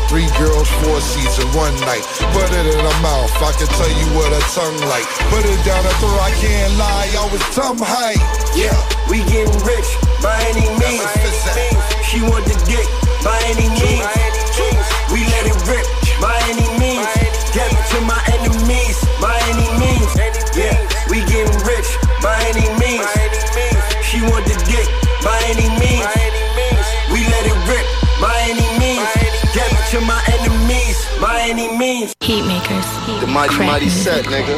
three 0.08 0.28
girls, 0.38 0.68
four 0.82 1.00
seats 1.00 1.38
in 1.38 1.46
one 1.52 1.74
night. 1.84 2.02
Put 2.32 2.48
it 2.50 2.66
in 2.66 2.80
her 2.80 2.98
mouth, 3.02 3.30
I 3.42 3.52
can 3.52 3.68
tell 3.76 3.92
you 3.92 4.06
what 4.16 4.32
her 4.32 4.44
tongue 4.54 4.80
like. 4.88 5.06
Put 5.28 5.44
it 5.44 5.60
down 5.66 5.84
her 5.84 5.96
throat, 6.00 6.18
I 6.18 6.32
can't 6.40 6.74
lie, 6.80 7.10
I 7.12 7.24
was 7.30 7.42
tongue 7.52 7.78
height. 7.78 8.20
Yeah, 8.56 8.65
means. 31.86 32.14
Heat 32.20 32.42
makers. 32.42 32.88
The 33.22 33.28
mighty, 33.30 33.58
mighty 33.70 33.88
set, 33.88 34.24
nigga. 34.26 34.56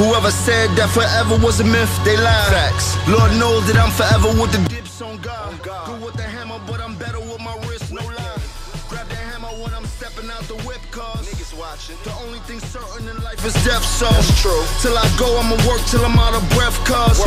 Whoever 0.00 0.30
said 0.30 0.68
that 0.76 0.90
forever 0.92 1.36
was 1.44 1.60
a 1.60 1.64
myth, 1.64 1.92
they 2.04 2.16
lie. 2.16 2.48
Facts. 2.52 2.96
Lord 3.08 3.32
knows 3.40 3.62
that 3.68 3.76
I'm 3.76 3.92
forever 4.00 4.28
with 4.40 4.52
the 4.52 4.60
dips 4.68 5.00
on 5.00 5.16
God. 5.18 5.50
Good 5.62 6.00
with 6.04 6.16
the 6.20 6.28
hammer, 6.36 6.60
but 6.68 6.80
I'm 6.80 6.94
better 6.96 7.20
with 7.20 7.40
my 7.40 7.56
wrist, 7.64 7.92
no 7.92 8.04
lie. 8.04 8.40
Grab 8.88 9.08
the 9.08 9.20
hammer 9.28 9.52
when 9.60 9.72
I'm 9.78 9.86
stepping 9.96 10.28
out 10.30 10.44
the 10.52 10.58
whip, 10.66 10.82
cause 10.90 11.20
niggas 11.28 11.52
watching. 11.56 11.96
The 12.04 12.14
only 12.24 12.40
thing 12.48 12.60
certain 12.60 13.08
in 13.08 13.16
life 13.22 13.40
is 13.44 13.56
death, 13.64 13.84
so 13.84 14.08
That's 14.08 14.30
true. 14.42 14.62
Till 14.82 14.96
I 14.96 15.06
go, 15.20 15.28
I'ma 15.40 15.56
work 15.68 15.82
till 15.90 16.04
I'm 16.04 16.18
out 16.18 16.34
of 16.34 16.44
breath, 16.56 16.76
cause 16.84 17.18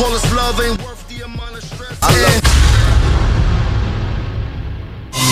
all 0.00 0.10
this 0.12 0.26
love 0.32 0.60
ain't 0.60 0.80
worth 0.84 1.02
the 1.08 1.24
amount 1.24 1.56
of 1.56 1.64
stress. 1.64 1.98
I 2.02 2.12
love 2.24 2.40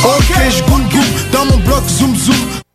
Ok, 0.05 0.31
je 0.51 0.63
goum 0.69 0.89
goum 0.89 1.09
dans 1.33 1.45
mon 1.45 1.59
bloc 1.65 1.85
zoom 1.85 2.15
zoom. 2.17 2.68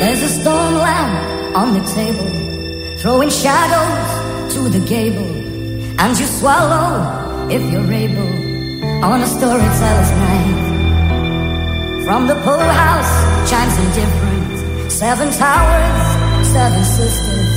There's 0.00 0.22
a 0.22 0.28
stone 0.28 0.74
lamp 0.74 1.56
on 1.56 1.74
the 1.74 1.84
table, 1.94 2.96
throwing 2.98 3.28
shadows 3.28 4.54
to 4.54 4.68
the 4.68 4.80
gable, 4.86 5.30
and 6.00 6.18
you 6.18 6.26
swallow 6.26 7.29
if 7.50 7.62
you're 7.72 7.92
able 7.92 8.32
on 9.04 9.22
a 9.22 9.26
storyteller's 9.26 10.10
night. 10.28 12.04
From 12.04 12.26
the 12.28 12.36
pool 12.46 12.70
house 12.84 13.12
chimes 13.50 13.76
indifferent, 13.78 14.92
seven 14.92 15.30
towers, 15.32 16.46
seven 16.46 16.84
sisters. 16.84 17.50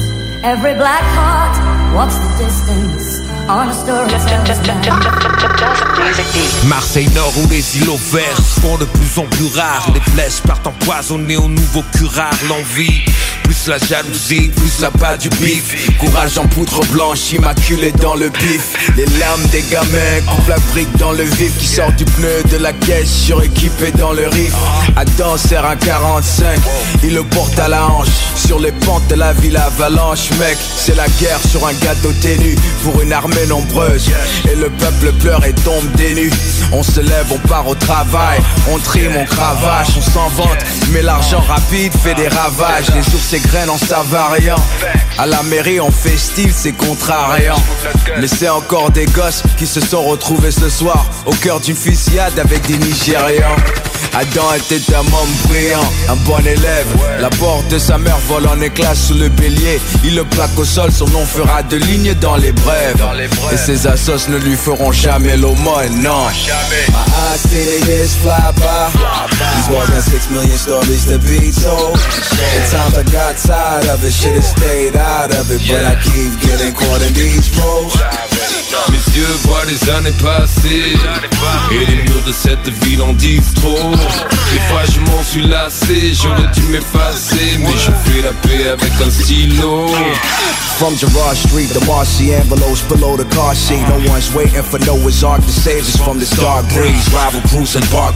Every 0.43 0.73
black 0.73 1.03
heart 1.15 1.55
walks 1.95 2.17
the 2.17 2.29
distance 2.43 3.21
on 3.47 3.69
a 3.69 3.73
storyteller's 3.73 4.67
night. 4.67 5.63
Marseille 6.67 7.09
Nord 7.13 7.33
où 7.43 7.47
les 7.49 7.77
îlots 7.77 7.99
verts 8.11 8.37
se 8.37 8.59
font 8.59 8.77
de 8.77 8.85
plus 8.85 9.19
en 9.19 9.25
plus 9.25 9.55
rares 9.55 9.89
Les 9.93 9.99
flèches 9.99 10.41
partent 10.41 10.67
empoisonnées 10.67 11.37
au 11.37 11.47
nouveau 11.47 11.83
curare 11.97 12.33
L'envie, 12.49 13.05
plus 13.43 13.67
la 13.67 13.77
jalousie, 13.77 14.51
plus 14.55 14.79
la 14.81 14.89
bas 14.89 15.17
du 15.17 15.29
bif. 15.29 15.97
Courage 15.99 16.37
en 16.37 16.47
poudre 16.47 16.83
blanche, 16.91 17.31
immaculé 17.31 17.91
dans 18.01 18.15
le 18.15 18.29
bif. 18.29 18.91
Les 18.97 19.05
larmes 19.19 19.45
des 19.51 19.63
gamins 19.69 20.21
coupent 20.27 20.47
la 20.47 20.59
brique 20.71 20.95
dans 20.97 21.11
le 21.11 21.23
vif. 21.23 21.57
Qui 21.57 21.67
sort 21.67 21.91
du 21.93 22.05
pneu 22.05 22.43
de 22.51 22.57
la 22.57 22.73
caisse, 22.73 23.09
suréquipé 23.09 23.91
dans 23.97 24.13
le 24.13 24.27
riff. 24.27 24.53
Adam 24.95 25.37
sert 25.37 25.65
un 25.65 25.75
45, 25.75 26.59
il 27.03 27.13
le 27.13 27.23
porte 27.23 27.57
à 27.59 27.67
la 27.67 27.85
hanche. 27.85 28.07
Sur 28.35 28.59
les 28.59 28.71
pentes 28.71 29.07
de 29.07 29.15
la 29.15 29.33
ville 29.33 29.57
avalanche 29.57 30.31
Mec, 30.39 30.57
c'est 30.75 30.95
la 30.95 31.07
guerre 31.19 31.39
sur 31.49 31.65
un 31.67 31.73
gâteau 31.73 32.11
ténu. 32.21 32.55
Pour 32.83 33.01
une 33.01 33.13
armée 33.13 33.45
nombreuse 33.47 34.09
Et 34.51 34.55
le 34.55 34.69
peuple 34.69 35.13
pleure 35.19 35.45
et 35.45 35.53
tombe 35.53 35.85
nues. 35.99 36.31
On 36.71 36.83
se 36.83 36.99
lève, 36.99 37.27
on 37.31 37.47
part 37.47 37.67
au 37.67 37.75
travail 37.75 38.39
On 38.71 38.77
trime, 38.79 39.11
on 39.17 39.25
cravache, 39.25 39.89
on 39.97 40.01
s'en 40.01 40.27
vante 40.29 40.57
Mais 40.91 41.01
l'argent 41.01 41.41
rapide 41.41 41.93
fait 42.03 42.15
des 42.15 42.27
ravages. 42.27 42.87
Les 42.95 43.03
jours 43.33 43.41
s'égrènent 43.41 43.69
en 43.69 43.77
savariant 43.77 44.55
À 45.17 45.25
la 45.25 45.41
mairie 45.43 45.79
on 45.79 45.91
festive, 45.91 46.53
c'est 46.55 46.71
contrariant. 46.73 47.55
Mais 48.19 48.27
c'est 48.27 48.49
encore 48.49 48.91
des 48.91 49.05
gosses 49.05 49.43
qui 49.57 49.65
se 49.65 49.79
sont 49.79 50.03
retrouvés 50.03 50.51
ce 50.51 50.69
soir 50.69 51.05
Au 51.25 51.33
cœur 51.33 51.59
d'une 51.59 51.75
fusillade 51.75 52.37
avec 52.39 52.65
des 52.67 52.77
Nigérians 52.77 53.55
Adam 54.15 54.53
était 54.55 54.93
un 54.93 54.99
homme 54.99 55.33
brillant, 55.47 55.91
un 56.07 56.15
bon 56.27 56.37
élève. 56.39 56.85
La 57.19 57.29
porte 57.29 57.67
de 57.69 57.79
sa 57.79 57.97
mère 57.97 58.17
vole 58.27 58.47
en 58.47 58.61
éclats 58.61 58.93
sous 58.93 59.15
le 59.15 59.29
bélier. 59.29 59.81
Il 60.03 60.15
le 60.15 60.23
plaque 60.23 60.57
au 60.57 60.65
sol, 60.65 60.91
son 60.91 61.07
nom 61.07 61.25
fera 61.25 61.63
de 61.63 61.77
lignes 61.77 62.13
dans 62.21 62.35
les 62.35 62.51
brèves. 62.51 63.03
Et 63.51 63.57
ses 63.57 63.87
assos 63.87 64.29
ne 64.29 64.37
lui 64.37 64.55
feront 64.55 64.91
jamais 64.91 65.35
l'aumône, 65.35 66.01
non. 66.01 66.27
My 66.27 66.99
eyes 67.31 67.39
see 67.39 67.63
the 67.63 67.87
years 67.87 68.15
fly 68.15 68.51
by 68.55 68.91
These 69.55 69.69
more 69.69 69.85
than 69.87 70.01
six 70.01 70.29
million 70.29 70.57
stories 70.57 71.05
to 71.05 71.17
be 71.19 71.51
told 71.51 71.97
At 71.97 72.69
times 72.69 72.97
I 72.97 73.03
got 73.11 73.37
tired 73.37 73.89
of 73.89 74.03
it, 74.03 74.11
should've 74.11 74.43
stayed 74.43 74.95
out 74.95 75.31
of 75.31 75.49
it. 75.49 75.61
But 75.67 75.85
I 75.85 75.95
keep 76.03 76.39
getting 76.41 76.73
caught 76.73 77.01
in 77.01 77.13
these 77.13 77.49
roles 77.57 77.93
Mes 78.89 79.15
yeux 79.15 79.27
voient 79.43 79.65
les 79.65 79.89
années 79.89 80.13
passer. 80.21 80.93
Et 81.71 81.85
les 81.85 82.03
murs 82.03 82.23
de 82.25 82.31
cette 82.31 82.67
ville 82.83 83.01
en 83.01 83.13
disent 83.13 83.53
trop 83.55 83.77
Des 84.51 84.59
fois 84.69 84.83
je 84.85 84.99
m'en 84.99 85.23
suis 85.23 85.47
lassé 85.47 86.13
J'aurais 86.13 86.49
dû 86.53 86.61
m'effacer 86.63 87.57
Mais 87.59 87.73
je 87.77 87.91
fais 88.05 88.21
la 88.21 88.33
paix 88.33 88.69
avec 88.69 88.91
un 89.05 89.09
stylo 89.09 89.87
From 90.77 90.95
Gerard 90.97 91.37
Street, 91.37 91.67
the 91.67 91.85
Marcy 91.85 92.33
envelopes 92.33 92.81
below 92.89 93.15
the 93.15 93.29
car 93.35 93.53
seat. 93.53 93.79
No 93.87 94.01
one's 94.11 94.33
waiting 94.33 94.63
for 94.63 94.79
Noah's 94.79 95.23
Ark 95.23 95.41
to 95.41 95.51
save 95.51 95.81
us 95.81 95.95
from 95.95 96.17
this 96.17 96.31
dark 96.31 96.65
breeze. 96.73 97.07
Rival 97.13 97.41
Bruce 97.51 97.75
and 97.75 97.85
Bark 97.91 98.15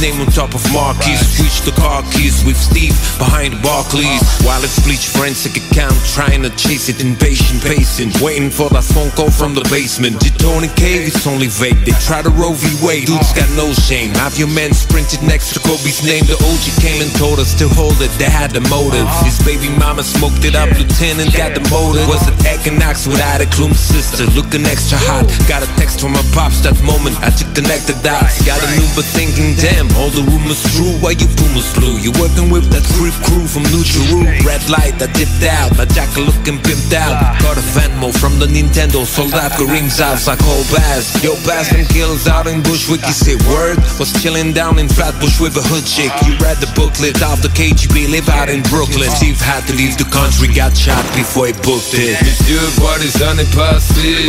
name 0.00 0.20
on 0.20 0.26
top 0.28 0.54
of 0.54 0.62
Marquis 0.72 1.16
Switch 1.16 1.60
the 1.66 1.74
car 1.80 2.02
keys 2.12 2.44
with 2.46 2.56
Steve 2.56 2.94
behind 3.18 3.60
Barclays 3.60 4.22
While 4.46 4.62
it's 4.62 4.78
bleach 4.86 5.08
forensic 5.08 5.56
account 5.56 5.96
Trying 6.14 6.42
to 6.42 6.50
chase 6.50 6.88
it 6.88 7.00
invasion 7.00 7.58
pacing 7.60 8.12
Waiting 8.22 8.50
for 8.50 8.70
that 8.70 8.84
phone 8.84 9.10
call 9.10 9.30
from 9.30 9.54
the 9.54 9.62
base 9.68 9.86
basement. 9.86 10.18
Detone 10.20 10.68
cave, 10.74 11.06
it's 11.06 11.26
only 11.26 11.46
vague. 11.46 11.78
They 11.84 11.92
try 12.04 12.22
to 12.22 12.30
row 12.30 12.52
v 12.52 12.66
Wade. 12.84 13.06
Dude's 13.06 13.32
got 13.32 13.48
no 13.56 13.72
shame. 13.72 14.10
Have 14.18 14.36
your 14.38 14.48
men 14.48 14.72
sprinted 14.72 15.22
next 15.26 15.52
to 15.54 15.60
Kobe's 15.60 16.02
name. 16.02 16.24
The 16.24 16.38
OG 16.38 16.64
came 16.80 17.02
and 17.02 17.10
told 17.18 17.38
us 17.38 17.52
to 17.58 17.68
hold 17.68 17.98
it. 18.00 18.10
They 18.16 18.30
had 18.30 18.50
the 18.54 18.62
motive. 18.72 19.06
His 19.26 19.36
baby 19.42 19.68
mama 19.68 20.02
smoked 20.02 20.46
it 20.46 20.54
up. 20.54 20.70
Lieutenant 20.78 21.34
got 21.34 21.52
the 21.52 21.62
motive. 21.68 22.06
Was 22.08 22.24
it 22.30 22.34
Equinox 22.46 23.06
without 23.06 23.42
a 23.42 23.48
Klum 23.50 23.74
sister? 23.74 24.24
Looking 24.38 24.64
extra 24.64 24.98
hot. 24.98 25.26
Got 25.50 25.66
a 25.66 25.68
text 25.76 26.00
from 26.00 26.14
my 26.14 26.24
pops 26.32 26.62
that 26.62 26.78
moment. 26.86 27.18
I 27.20 27.30
took 27.34 27.50
the 27.52 27.62
neck 27.66 27.82
the 27.84 27.98
dots. 28.00 28.40
Got 28.46 28.62
a 28.62 28.68
new 28.78 28.88
but 28.94 29.04
thinking, 29.04 29.58
damn, 29.58 29.90
all 29.98 30.10
the 30.10 30.22
rumors 30.22 30.62
true. 30.74 30.94
Why 31.02 31.18
you 31.18 31.28
Puma 31.36 31.60
slew? 31.60 31.98
You 31.98 32.14
working 32.22 32.48
with 32.48 32.70
that 32.70 32.86
creep 32.96 33.14
crew 33.26 33.44
from 33.50 33.66
New 33.74 33.82
Jeru. 33.82 34.24
Red 34.46 34.62
light, 34.70 34.96
I 35.02 35.10
dipped 35.10 35.42
out. 35.44 35.74
My 35.76 35.84
jacket 35.90 36.22
looking 36.22 36.62
pimped 36.62 36.94
out. 36.94 37.18
Got 37.42 37.58
a 37.58 37.64
Venmo 37.74 38.14
from 38.14 38.38
the 38.38 38.46
Nintendo. 38.46 39.04
Sold 39.04 39.34
out 39.34 39.52
rings 39.74 40.00
out. 40.00 40.22
I 40.28 40.36
call 40.36 40.62
Baz. 40.72 41.12
Yo, 41.22 41.34
Baz 41.46 41.70
them 41.70 41.84
kills 41.86 42.26
out 42.26 42.46
in 42.46 42.62
Bushwick. 42.62 43.02
You 43.02 43.12
say 43.12 43.36
word? 43.50 43.78
Was 43.98 44.12
chilling 44.22 44.52
down 44.52 44.78
in 44.78 44.88
Flatbush 45.16 45.40
with 45.40 45.56
a 45.56 45.62
hood 45.68 45.86
chick. 45.86 46.12
You 46.26 46.36
read 46.44 46.58
the 46.58 46.70
booklet 46.74 47.22
of 47.22 47.40
the 47.40 47.48
KGB. 47.48 48.10
Live 48.10 48.28
out 48.28 48.48
in 48.48 48.62
Brooklyn. 48.68 49.08
Steve 49.10 49.40
had 49.40 49.64
to 49.66 49.72
leave 49.72 49.96
the 49.96 50.04
country. 50.04 50.48
Got 50.52 50.76
shot 50.76 51.04
before 51.14 51.46
he 51.46 51.52
booked 51.64 51.94
it. 51.94 52.20
Monsieur, 52.20 52.60
voir 52.76 52.98
les 52.98 53.22
années 53.22 53.48
passées. 53.56 54.28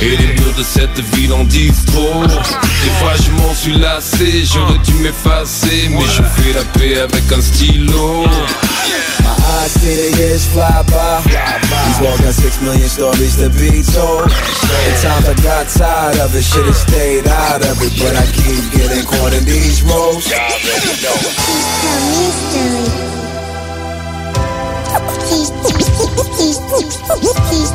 Et 0.00 0.16
les 0.16 0.34
murs 0.38 0.54
de 0.56 0.62
cette 0.62 0.98
ville 1.14 1.32
en 1.32 1.44
disent 1.44 1.84
trop. 1.86 2.22
Des 2.22 2.94
fois, 3.00 3.14
je 3.18 3.30
m'en 3.42 3.54
suis 3.54 3.76
lassé. 3.78 4.44
J'aurais 4.44 4.78
dû 4.78 4.94
m'effacer. 5.02 5.88
Mais 5.90 6.06
je 6.06 6.22
fais 6.22 6.52
la 6.52 6.64
paix 6.78 7.00
avec 7.00 7.24
un 7.32 7.42
stylo. 7.42 8.26
My 9.24 9.32
eyes 9.32 9.72
see 9.72 9.96
the 9.96 10.10
years 10.20 10.44
fly 10.52 10.84
by. 10.84 11.24
These 11.24 12.00
walls 12.04 12.20
got 12.20 12.34
six 12.34 12.60
million 12.60 12.88
stories 12.88 13.36
to 13.40 13.48
be 13.48 13.80
told. 13.80 14.28
At 14.28 15.00
times 15.00 15.28
I 15.28 15.34
got 15.40 15.64
tired 15.72 16.20
of 16.20 16.34
it, 16.36 16.44
should've 16.44 16.76
stayed 16.76 17.26
out 17.26 17.64
of 17.64 17.80
it, 17.80 17.92
but 17.96 18.12
I 18.20 18.26
keep 18.36 18.60
getting 18.76 19.04
caught 19.06 19.32
in 19.32 19.44
these 19.44 19.82
roles. 19.82 20.03
Please 20.04 20.20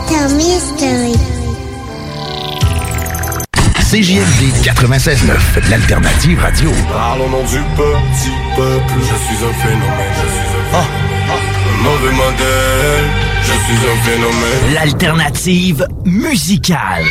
tell 0.07 0.29
me 0.37 0.45
a 0.53 0.59
story. 0.59 1.15
CJMD 3.81 4.41
96.9, 4.61 5.69
l'alternative 5.71 6.39
radio. 6.39 6.71
Parle 6.87 7.21
au 7.21 7.29
nom 7.29 7.41
du 7.41 7.63
petit 7.75 8.31
peuple, 8.55 8.93
je 8.99 9.15
suis 9.25 9.43
un 9.43 9.53
phénomène, 9.53 10.13
je 10.13 10.27
suis 10.29 10.49
un 10.55 10.63
phénomène. 10.69 11.09
Un 11.31 11.77
mauvais 11.81 12.11
modèle, 12.11 13.05
je 13.41 13.53
suis 13.53 13.81
un 13.89 13.97
phénomène. 14.03 14.73
L'alternative 14.75 15.87
musicale. 16.05 17.05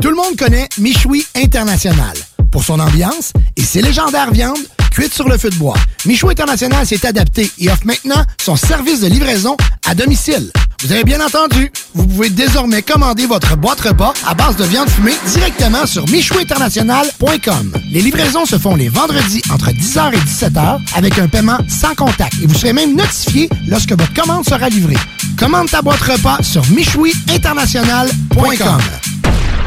Tout 0.00 0.10
le 0.10 0.16
monde 0.16 0.36
connaît 0.36 0.68
Michoui 0.78 1.26
International 1.34 2.16
pour 2.56 2.64
son 2.64 2.80
ambiance 2.80 3.34
et 3.58 3.62
ses 3.62 3.82
légendaires 3.82 4.30
viandes 4.30 4.56
cuites 4.90 5.12
sur 5.12 5.28
le 5.28 5.36
feu 5.36 5.50
de 5.50 5.56
bois. 5.56 5.76
Michoui 6.06 6.32
International 6.32 6.86
s'est 6.86 7.06
adapté 7.06 7.52
et 7.58 7.68
offre 7.68 7.84
maintenant 7.84 8.24
son 8.42 8.56
service 8.56 9.02
de 9.02 9.08
livraison 9.08 9.58
à 9.86 9.94
domicile. 9.94 10.50
Vous 10.82 10.90
avez 10.90 11.04
bien 11.04 11.20
entendu, 11.20 11.70
vous 11.92 12.06
pouvez 12.06 12.30
désormais 12.30 12.80
commander 12.80 13.26
votre 13.26 13.58
boîte 13.58 13.82
repas 13.82 14.14
à 14.26 14.32
base 14.32 14.56
de 14.56 14.64
viande 14.64 14.88
fumée 14.88 15.12
directement 15.34 15.84
sur 15.84 16.08
michouinternational.com. 16.08 17.74
Les 17.92 18.00
livraisons 18.00 18.46
se 18.46 18.56
font 18.56 18.74
les 18.74 18.88
vendredis 18.88 19.42
entre 19.52 19.72
10h 19.72 20.14
et 20.14 20.16
17h 20.16 20.78
avec 20.94 21.18
un 21.18 21.28
paiement 21.28 21.58
sans 21.68 21.94
contact 21.94 22.36
et 22.42 22.46
vous 22.46 22.54
serez 22.54 22.72
même 22.72 22.96
notifié 22.96 23.50
lorsque 23.68 23.90
votre 23.90 24.14
commande 24.14 24.46
sera 24.46 24.70
livrée. 24.70 24.96
Commande 25.38 25.68
ta 25.68 25.82
boîte 25.82 26.00
repas 26.00 26.42
sur 26.42 26.66
michouiinternational.com. 26.70 28.80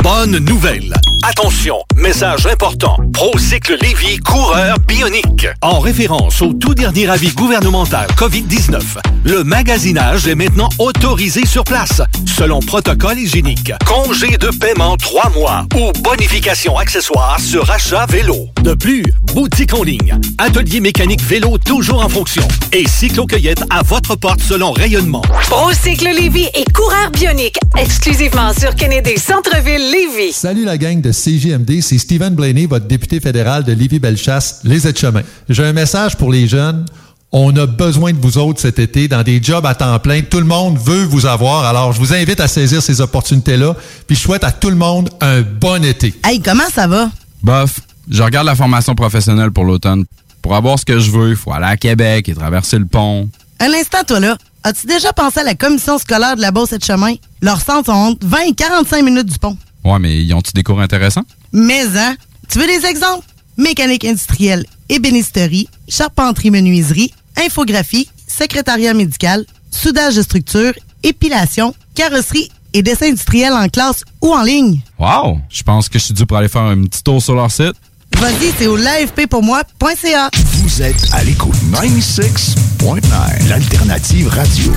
Bonne 0.03 0.37
nouvelle! 0.39 0.93
Attention, 1.23 1.83
message 1.95 2.45
important. 2.47 2.97
Procycle 3.13 3.77
Lévy 3.81 4.17
coureur 4.19 4.77
bionique. 4.87 5.47
En 5.61 5.79
référence 5.79 6.41
au 6.41 6.53
tout 6.53 6.73
dernier 6.73 7.09
avis 7.09 7.33
gouvernemental 7.33 8.07
COVID-19, 8.15 8.79
le 9.25 9.43
magasinage 9.43 10.27
est 10.27 10.35
maintenant 10.35 10.69
autorisé 10.79 11.45
sur 11.45 11.65
place, 11.65 12.01
selon 12.25 12.61
protocole 12.61 13.19
hygiénique. 13.19 13.73
Congé 13.85 14.37
de 14.37 14.47
paiement 14.47 14.95
3 14.95 15.29
mois 15.31 15.65
ou 15.75 15.91
bonification 16.01 16.77
accessoire 16.77 17.37
sur 17.39 17.69
achat 17.69 18.05
vélo. 18.07 18.47
De 18.63 18.73
plus, 18.73 19.03
boutique 19.33 19.73
en 19.73 19.83
ligne, 19.83 20.17
atelier 20.37 20.79
mécanique 20.79 21.21
vélo 21.21 21.57
toujours 21.57 22.03
en 22.03 22.09
fonction 22.09 22.47
et 22.71 22.87
cyclo-cueillette 22.87 23.63
à 23.69 23.83
votre 23.83 24.15
porte 24.15 24.41
selon 24.41 24.71
rayonnement. 24.71 25.21
Procycle 25.49 26.09
Lévy 26.15 26.47
et 26.55 26.65
coureur 26.73 27.11
bionique, 27.11 27.59
exclusivement 27.77 28.53
sur 28.53 28.73
Kennedy 28.73 29.17
Centre-Ville 29.17 29.88
Salut 30.31 30.65
la 30.65 30.77
gang 30.77 31.01
de 31.01 31.11
CJMD, 31.11 31.81
c'est 31.81 31.97
Stephen 31.97 32.35
Blaney, 32.35 32.65
votre 32.65 32.85
député 32.85 33.19
fédéral 33.19 33.63
de 33.63 33.71
Lévis-Bellechasse, 33.73 34.61
les 34.63 34.87
aides-chemins. 34.87 35.23
J'ai 35.49 35.63
un 35.65 35.73
message 35.73 36.15
pour 36.15 36.31
les 36.31 36.47
jeunes. 36.47 36.85
On 37.31 37.55
a 37.57 37.65
besoin 37.65 38.13
de 38.13 38.17
vous 38.17 38.37
autres 38.37 38.61
cet 38.61 38.79
été 38.79 39.07
dans 39.07 39.23
des 39.23 39.41
jobs 39.41 39.65
à 39.65 39.75
temps 39.75 39.97
plein. 39.99 40.21
Tout 40.21 40.39
le 40.39 40.45
monde 40.45 40.77
veut 40.77 41.03
vous 41.03 41.25
avoir. 41.25 41.65
Alors, 41.65 41.93
je 41.93 41.99
vous 41.99 42.13
invite 42.13 42.39
à 42.39 42.47
saisir 42.47 42.81
ces 42.81 43.01
opportunités-là. 43.01 43.75
Puis, 44.07 44.15
je 44.15 44.21
souhaite 44.21 44.43
à 44.43 44.51
tout 44.51 44.69
le 44.69 44.75
monde 44.75 45.09
un 45.21 45.41
bon 45.41 45.83
été. 45.83 46.13
Hey, 46.23 46.39
comment 46.39 46.69
ça 46.73 46.87
va? 46.87 47.09
Bof, 47.43 47.79
je 48.09 48.23
regarde 48.23 48.45
la 48.45 48.55
formation 48.55 48.95
professionnelle 48.95 49.51
pour 49.51 49.63
l'automne. 49.63 50.05
Pour 50.41 50.55
avoir 50.55 50.79
ce 50.79 50.85
que 50.85 50.99
je 50.99 51.11
veux, 51.11 51.29
il 51.31 51.35
faut 51.35 51.51
aller 51.51 51.67
à 51.67 51.77
Québec 51.77 52.29
et 52.29 52.35
traverser 52.35 52.77
le 52.79 52.85
pont. 52.85 53.29
Un 53.59 53.73
instant, 53.73 54.03
toi 54.07 54.19
là. 54.19 54.37
As-tu 54.63 54.87
déjà 54.87 55.13
pensé 55.13 55.39
à 55.39 55.43
la 55.43 55.55
commission 55.55 55.97
scolaire 55.97 56.35
de 56.35 56.41
la 56.41 56.51
Beauce 56.51 56.73
et 56.73 56.77
de 56.77 56.83
chemin? 56.83 57.13
Leurs 57.41 57.61
centres 57.61 57.85
sont 57.87 57.91
entre 57.91 58.27
20 58.27 58.37
et 58.49 58.53
45 58.53 59.03
minutes 59.03 59.27
du 59.27 59.39
pont. 59.39 59.57
Ouais, 59.83 59.99
mais 59.99 60.23
ils 60.23 60.33
ont-tu 60.33 60.51
des 60.53 60.63
cours 60.63 60.81
intéressants? 60.81 61.23
Mais, 61.51 61.85
hein? 61.97 62.15
Tu 62.49 62.59
veux 62.59 62.67
des 62.67 62.85
exemples? 62.85 63.25
Mécanique 63.57 64.05
industrielle, 64.05 64.65
ébénisterie, 64.87 65.67
charpenterie-menuiserie, 65.87 67.13
infographie, 67.37 68.09
secrétariat 68.27 68.93
médical, 68.93 69.45
soudage 69.71 70.15
de 70.15 70.21
structure, 70.21 70.73
épilation, 71.03 71.73
carrosserie 71.95 72.49
et 72.73 72.81
dessin 72.81 73.07
industriel 73.07 73.53
en 73.53 73.67
classe 73.67 74.03
ou 74.21 74.33
en 74.33 74.43
ligne. 74.43 74.79
Wow! 74.97 75.39
Je 75.49 75.63
pense 75.63 75.89
que 75.89 75.99
je 75.99 76.05
suis 76.05 76.13
dû 76.13 76.25
pour 76.25 76.37
aller 76.37 76.47
faire 76.47 76.61
un 76.61 76.83
petit 76.83 77.03
tour 77.03 77.21
sur 77.21 77.35
leur 77.35 77.51
site. 77.51 77.73
Vas-y, 78.17 78.51
c'est 78.57 78.67
au 78.67 78.75
l'afppourmoi.ca. 78.75 80.29
Vous 80.33 80.81
êtes 80.81 81.07
à 81.13 81.23
l'écoute 81.23 81.55
96.9, 81.71 83.47
l'alternative 83.47 84.27
radio. 84.27 84.73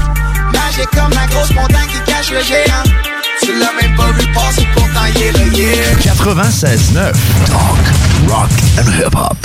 Magique 0.72 0.90
comme 0.90 1.10
la 1.10 1.26
grosse 1.26 1.50
montagne 1.50 1.86
qui 1.88 2.00
cache 2.10 2.30
le 2.30 2.42
géant. 2.42 2.82
Tu 3.42 3.58
l'as 3.58 3.72
même 3.80 3.94
pas 3.94 4.10
vu 4.12 4.26
passer, 4.32 4.66
pourtant 4.74 5.04
il 5.14 5.22
est 5.22 5.32
là, 5.32 5.44
yeah. 5.52 5.94
96.9, 5.96 7.12
talk, 7.46 7.78
rock 8.28 8.50
and 8.78 8.90
hip-hop. 8.98 9.36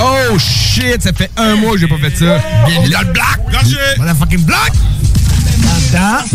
Oh 0.00 0.38
shit, 0.38 1.02
ça 1.02 1.12
fait 1.12 1.30
un 1.38 1.56
mois 1.56 1.72
que 1.72 1.78
j'ai 1.78 1.88
pas 1.88 1.96
fait 1.96 2.14
ça. 2.16 2.38
Bienvenue 2.66 2.90
dans 2.90 3.00
le 3.00 3.12
black! 3.12 3.40
Motherfucking 3.98 4.44
black! 4.44 4.72
Rep 5.94 6.26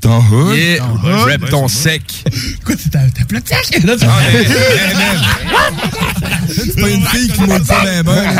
ton 0.00 0.20
hood? 0.20 0.56
Yeah, 0.56 0.84
rep 1.24 1.48
ton 1.50 1.68
sec. 1.68 2.02
Quoi, 2.64 2.74
c'est 2.78 2.90
ta, 2.90 3.00
ta 3.10 3.24
plate 3.24 3.48
sec? 3.48 3.66
Tu 3.70 3.80
C'est 6.48 6.80
pas 6.80 6.88
une 6.88 7.04
fille 7.06 7.28
qui 7.28 7.42
m'a 7.42 7.58
dit 7.58 7.66
ça 7.66 7.82
ben 7.84 8.02
ben. 8.02 8.36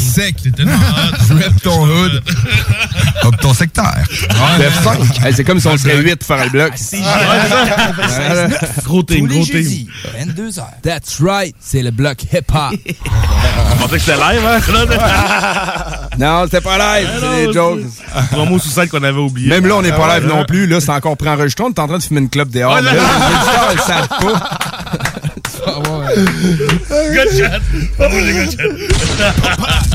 Rep 0.00 0.06
mon 0.06 0.12
sec. 0.12 0.36
Je 0.44 1.34
rep 1.34 1.62
ton 1.62 1.84
hood. 1.84 2.22
Hop 3.22 3.36
ton 3.40 3.52
secteur. 3.54 3.92
Hey, 5.22 5.32
c'est 5.34 5.44
comme 5.44 5.60
si 5.60 5.66
on 5.66 5.76
serait 5.76 5.98
8 5.98 6.16
pour 6.16 6.26
faire 6.26 6.44
le 6.44 6.50
bloc. 6.50 6.72
Gros 8.84 9.02
team, 9.02 9.26
gros 9.26 9.44
team. 9.44 9.52
jeudis, 9.56 9.88
22h. 10.18 10.62
That's 10.82 11.20
right, 11.20 11.54
c'est 11.60 11.82
le 11.82 11.90
bloc 11.90 12.22
hip-hop. 12.32 12.74
On 13.72 13.76
pensait 13.76 13.96
que 13.96 13.98
c'était 14.00 14.16
live, 14.16 14.44
hein? 14.44 14.58
Non, 16.18 16.44
c'était 16.44 16.60
pas 16.60 16.78
live, 16.78 17.08
c'est 17.20 17.46
des 17.46 17.52
jokes. 17.52 17.80
Promo 18.30 18.58
sous 18.58 18.68
scène 18.68 18.88
qu'on 18.88 19.02
avait 19.02 19.18
oublié. 19.18 19.48
Même 19.48 19.66
là, 19.66 19.76
on 19.76 19.82
n'est 19.82 19.92
pas 19.92 20.08
Ah, 20.10 20.18
live 20.18 20.28
non 20.28 20.44
plus. 20.44 20.66
Là, 20.66 20.80
c'est 20.80 20.90
encore 20.90 21.16
préenregistré. 21.16 21.64
On 21.64 21.68
est 21.68 21.78
en 21.78 21.86
train 21.86 21.98
de 21.98 22.02
fumer 22.02 22.20
une 22.20 22.28
clope 22.30 22.50
dehors. 22.50 22.80
Là, 22.80 22.92
les 22.92 23.74
le 23.74 23.80
savent 23.82 24.08
pas. 24.08 24.50
Good 27.12 27.28
chat. 27.36 27.60
Oh, 27.98 28.08
good 28.10 28.50
chat. 28.56 29.86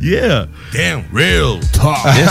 Yeah. 0.00 0.46
Damn, 0.72 1.02
real 1.12 1.60
talk. 1.72 1.98
Yes. 2.16 2.30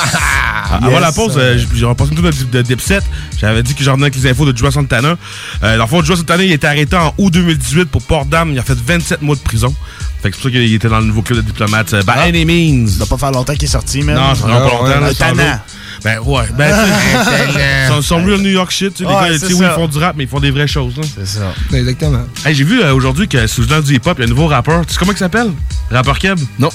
Avant 0.72 0.90
Yes. 0.92 1.02
la 1.02 1.12
pause, 1.12 1.34
euh, 1.38 1.58
j'ai 1.74 1.86
repassé 1.86 2.12
une 2.12 2.18
tour 2.18 2.26
de, 2.30 2.44
de 2.52 2.62
Dipset. 2.62 3.00
J'avais 3.40 3.64
dit 3.64 3.74
que 3.76 3.84
j'en 3.84 3.94
venais 3.94 4.06
avec 4.06 4.16
les 4.16 4.28
infos 4.30 4.46
de 4.52 4.56
Joe 4.56 4.74
Santana. 4.74 5.16
Euh, 5.64 5.78
dans 5.78 5.84
le 5.84 5.90
fond, 5.90 6.04
Joe 6.04 6.18
Santana, 6.18 6.44
il 6.44 6.52
a 6.52 6.56
été 6.56 6.68
arrêté 6.68 6.96
en 6.96 7.14
août 7.18 7.32
2018 7.34 7.86
pour 7.86 8.02
Port-Dame. 8.04 8.52
Il 8.54 8.60
a 8.60 8.64
fait 8.64 8.78
27 8.78 9.22
mois 9.22 9.36
de 9.36 9.42
prison. 9.42 9.74
Fait 10.22 10.30
que 10.30 10.36
c'est 10.36 10.42
pour 10.42 10.52
ça 10.52 10.58
qu'il 10.58 10.74
était 10.74 10.90
dans 10.90 11.00
le 11.00 11.06
nouveau 11.06 11.22
club 11.22 11.40
de 11.40 11.44
diplomates. 11.46 11.94
euh, 11.94 12.02
by 12.02 12.12
Ah. 12.16 12.22
any 12.24 12.46
means. 12.46 12.88
Ça 12.88 12.98
doit 13.00 13.08
pas 13.08 13.18
faire 13.18 13.32
longtemps 13.32 13.54
qu'il 13.54 13.64
est 13.66 13.68
sorti, 13.68 14.02
man. 14.04 14.16
Non, 14.16 14.36
ça 14.36 14.46
fait 14.48 14.52
Ah, 14.54 14.60
pas 14.60 15.00
longtemps. 15.10 15.38
ouais. 15.38 15.44
là. 15.44 15.64
Ben 16.04 16.20
ouais, 16.20 16.44
ben 16.58 16.74
tu 16.74 17.30
sais, 17.54 17.88
son, 17.90 18.02
son 18.02 18.24
real 18.26 18.40
New 18.40 18.50
York 18.52 18.72
shit, 18.72 18.94
tu 18.94 19.04
sais, 19.04 19.10
les 19.10 19.16
gars, 19.16 19.28
oui, 19.32 19.56
ils 19.60 19.76
font 19.76 19.88
du 19.88 19.98
rap, 19.98 20.16
mais 20.18 20.24
ils 20.24 20.30
font 20.30 20.40
des 20.40 20.52
vraies 20.52 20.68
choses. 20.68 20.94
C'est 21.16 21.26
ça. 21.28 21.54
Exactement. 21.74 22.24
Hey, 22.46 22.56
j'ai 22.56 22.64
vu 22.64 22.82
euh, 22.82 22.94
aujourd'hui 22.94 23.28
que 23.28 23.48
sous 23.48 23.62
le 23.62 23.68
nom 23.68 23.82
du 23.82 23.96
hip-hop, 23.96 24.16
il 24.18 24.22
y 24.22 24.24
a 24.24 24.28
un 24.28 24.30
nouveau 24.30 24.48
rappeur. 24.48 24.86
Tu 24.86 24.94
sais 24.94 25.00
comment 25.00 25.12
il 25.12 25.18
s'appelle? 25.18 25.52
Rappeur 25.92 26.18
Keb? 26.20 26.40
Non. 26.58 26.70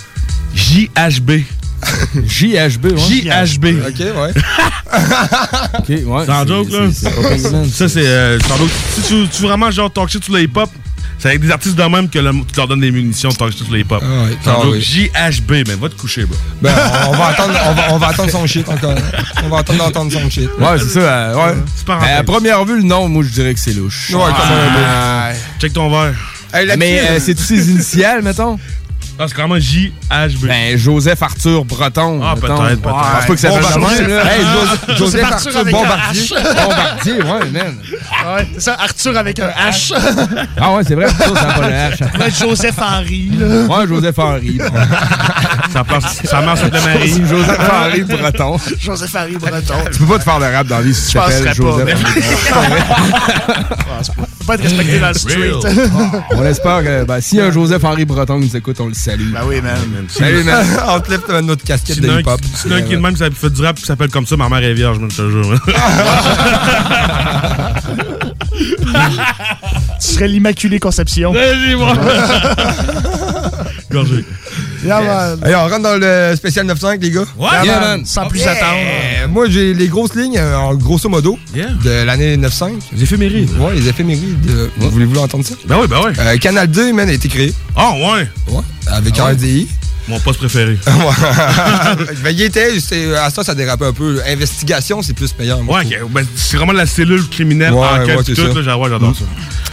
JHB. 0.54 1.30
JHB, 2.26 2.84
ouais. 2.84 2.98
JHB. 2.98 3.64
Ok, 3.88 4.00
ouais. 4.00 4.32
Ok, 5.78 5.88
ouais. 5.88 6.26
Sans 6.26 6.46
joke, 6.46 6.70
là. 6.70 6.90
Ça, 7.72 7.88
c'est. 7.88 8.06
euh, 8.06 8.38
sans 8.40 8.56
joke. 8.56 8.70
Si 8.94 9.02
tu, 9.02 9.28
tu 9.28 9.42
veux 9.42 9.48
vraiment 9.48 9.70
genre 9.70 9.92
talk 9.92 10.08
shit 10.08 10.24
sur 10.24 10.32
le 10.32 10.42
hip-hop, 10.42 10.70
c'est 11.18 11.28
avec 11.28 11.40
des 11.40 11.50
artistes 11.50 11.74
de 11.76 11.82
même 11.82 12.08
que 12.08 12.18
le, 12.18 12.30
tu 12.30 12.56
leur 12.56 12.68
donnes 12.68 12.80
des 12.80 12.90
munitions 12.90 13.28
de 13.30 13.34
talk 13.34 13.50
shit 13.50 13.64
sur 13.64 13.72
le 13.72 13.80
hip-hop. 13.80 14.02
Ah 14.02 14.24
ouais, 14.24 14.38
Sans 14.44 14.50
ah 14.60 14.62
joke. 14.62 14.72
oui. 14.74 14.80
JHB, 14.80 15.50
mais 15.68 15.74
va 15.74 15.88
te 15.88 15.94
coucher, 15.96 16.24
bro. 16.24 16.36
Ben, 16.62 16.72
on 17.08 17.12
va 17.12 17.26
attendre, 17.28 17.54
on 17.68 17.74
va, 17.74 17.82
on 17.94 17.98
va 17.98 18.08
attendre 18.08 18.30
son 18.30 18.46
shit 18.46 18.66
encore. 18.68 18.94
On 19.44 19.48
va 19.48 19.58
attendre 19.58 19.78
d'entendre 19.80 20.12
son 20.12 20.30
shit. 20.30 20.48
Ouais, 20.58 20.78
c'est 20.78 20.88
ça. 20.88 21.00
euh, 21.00 21.34
ouais. 21.34 21.54
C'est 21.76 21.84
pas 21.86 21.98
Mais 22.00 22.12
à 22.12 22.22
première 22.22 22.64
vue, 22.64 22.76
le 22.76 22.82
nom, 22.84 23.08
moi, 23.08 23.22
je 23.24 23.28
dirais 23.30 23.52
que 23.52 23.60
c'est 23.60 23.74
louche. 23.74 24.10
Ouais, 24.10 24.20
comme 24.20 24.34
Ah. 24.86 25.30
Check 25.60 25.72
ton 25.74 25.90
verre. 25.90 26.14
Hey, 26.52 26.68
Mais 26.78 27.00
euh, 27.00 27.02
euh, 27.10 27.18
c'est 27.20 27.34
tous 27.34 27.42
ses 27.42 27.68
initiales, 27.68 28.22
mettons? 28.22 28.58
Ah, 29.16 29.26
c'est 29.28 29.34
vraiment 29.36 29.58
JHB. 29.60 30.46
Ben, 30.46 30.76
Joseph 30.76 31.22
Arthur 31.22 31.64
Breton. 31.64 32.20
Ah, 32.22 32.34
peut-être, 32.34 32.56
peut-être. 32.56 32.76
Je 32.76 32.80
pense 32.80 33.26
pas 33.26 33.34
que 33.34 33.36
ça 33.36 33.48
Bombardier. 33.48 33.86
fait 33.96 34.02
le 34.02 34.08
même, 34.08 34.16
là. 34.16 34.24
Hey, 34.34 34.40
Joseph- 34.42 34.96
Joseph 34.98 35.22
Arthur 35.24 35.34
Arthur 35.36 35.60
avec 35.60 35.74
un 35.74 35.78
Bombardier. 35.78 36.22
H. 36.22 36.64
Bombardier, 36.64 37.12
ouais, 37.14 37.50
man. 37.52 37.76
Ouais, 38.26 38.48
c'est 38.54 38.60
ça, 38.60 38.76
Arthur 38.80 39.16
avec 39.16 39.38
un 39.38 39.48
H. 39.48 39.94
Ah 40.60 40.72
ouais, 40.72 40.82
c'est 40.86 40.94
vrai, 40.94 41.04
Arthur, 41.04 41.36
ça 41.36 41.46
n'a 41.46 41.52
pas 41.52 41.68
le 41.68 41.74
H. 41.74 42.18
Ouais, 42.20 42.30
Joseph 42.40 42.74
Henry, 42.78 43.30
là. 43.38 43.46
Ouais, 43.78 43.86
Joseph 43.86 44.18
Henry. 44.18 44.58
Ça 45.72 45.82
passe, 45.82 46.20
sa 46.24 46.40
mère 46.40 46.56
s'appelait 46.56 46.80
Marie. 46.80 47.22
Joseph 47.28 47.58
Henry 47.70 48.02
Breton. 48.04 48.56
Joseph 48.80 49.14
Henry 49.16 49.36
Breton. 49.36 49.74
Tu 49.92 49.98
peux 50.00 50.06
pas 50.06 50.18
te 50.18 50.24
faire 50.24 50.38
de 50.38 50.44
rap 50.44 50.66
dans 50.68 50.76
la 50.76 50.82
vie 50.82 50.94
si 50.94 51.06
tu 51.06 51.12
Je 51.12 51.18
penserais 51.18 51.40
t'appelles 51.42 51.56
pas, 51.56 51.70
Joseph 51.70 51.84
mais- 51.84 51.94
Henry. 52.54 52.74
Faut 54.44 54.52
pas 54.52 54.54
être 54.56 54.62
respecté 54.64 54.98
dans 54.98 55.08
le 55.08 55.14
street. 55.14 55.52
On 56.32 56.44
espère 56.44 56.82
que 56.84 57.04
ben, 57.04 57.18
si 57.22 57.40
un 57.40 57.50
Joseph 57.50 57.82
Henry 57.82 58.04
Breton 58.04 58.38
nous 58.38 58.54
écoute, 58.54 58.78
on 58.78 58.88
le 58.88 58.94
salue. 58.94 59.32
Ben 59.32 59.40
oui, 59.46 59.62
man. 59.62 59.74
Salut, 60.08 60.44
man. 60.44 60.66
on 60.88 61.00
te 61.00 61.10
lève 61.10 61.22
notre 61.42 61.64
casquette 61.64 61.98
de 62.00 62.10
un 62.10 62.20
hip-hop. 62.20 62.38
qui- 62.42 62.50
sinon, 62.54 62.76
un 62.76 62.82
qui 62.82 62.90
de 62.94 63.00
même, 63.00 63.16
ça 63.16 63.30
fait 63.30 63.48
du 63.48 63.62
rap 63.62 63.76
qui 63.76 63.86
s'appelle 63.86 64.10
comme 64.10 64.26
ça, 64.26 64.36
ma 64.36 64.50
mère 64.50 64.62
est 64.62 64.74
vierge, 64.74 64.98
je 65.00 65.06
te 65.16 65.30
jure. 65.30 65.58
Tu 70.00 70.08
serais 70.14 70.28
l'Immaculée 70.28 70.78
Conception. 70.78 71.32
Vas-y, 71.32 71.74
moi. 71.74 71.94
Gorgé. 73.90 74.24
Yeah. 74.84 75.36
Allez, 75.42 75.54
on 75.54 75.62
rentre 75.68 75.80
dans 75.82 75.96
le 75.98 76.34
spécial 76.36 76.66
9.5, 76.66 77.00
les 77.00 77.10
gars. 77.10 77.20
Ouais, 77.38 77.48
Yeah, 77.64 77.80
man. 77.80 77.80
man. 77.98 78.04
Sans 78.04 78.26
plus 78.28 78.42
attendre. 78.42 78.76
Euh, 78.78 79.28
moi, 79.28 79.48
j'ai 79.48 79.72
les 79.74 79.88
grosses 79.88 80.14
lignes, 80.14 80.38
euh, 80.38 80.56
en 80.56 80.74
grosso 80.74 81.08
modo, 81.08 81.38
Yeah. 81.54 81.68
de 81.84 82.04
l'année 82.04 82.36
9.5. 82.36 82.72
Les 82.92 83.02
éphémérides. 83.02 83.50
Ouais, 83.58 83.74
les 83.74 83.88
éphémérides. 83.88 84.50
euh, 84.50 84.68
Voulez-vous 84.78 85.18
entendre 85.18 85.44
ça? 85.44 85.54
Ben 85.66 85.76
oui, 85.80 85.86
ben 85.88 85.98
oui. 86.04 86.12
Euh, 86.18 86.36
Canal 86.38 86.68
2, 86.68 86.92
man, 86.92 87.08
a 87.08 87.12
été 87.12 87.28
créé. 87.28 87.52
Ah, 87.76 87.92
ouais. 87.92 88.28
Ouais. 88.48 88.62
Avec 88.88 89.14
Ah 89.18 89.26
ouais? 89.26 89.32
RDI. 89.32 89.68
Mon 90.08 90.20
poste 90.20 90.38
préféré. 90.38 90.78
ben, 92.22 92.30
il 92.30 92.42
était, 92.42 92.70
à 93.16 93.30
ça, 93.30 93.42
ça 93.44 93.54
dérapait 93.54 93.86
un 93.86 93.92
peu. 93.92 94.20
Investigation, 94.26 95.02
c'est 95.02 95.14
plus 95.14 95.32
payant. 95.32 95.62
moi, 95.62 95.80
Ouais. 95.80 96.00
Ben, 96.10 96.26
c'est 96.36 96.56
vraiment 96.56 96.72
la 96.72 96.86
cellule 96.86 97.26
criminelle 97.28 97.72
Ouais, 97.72 97.86
enquête 97.86 98.18
ouais, 98.18 98.24
tout, 98.24 98.34
ça. 98.34 98.62
j'adore 98.62 99.14
ça. 99.14 99.24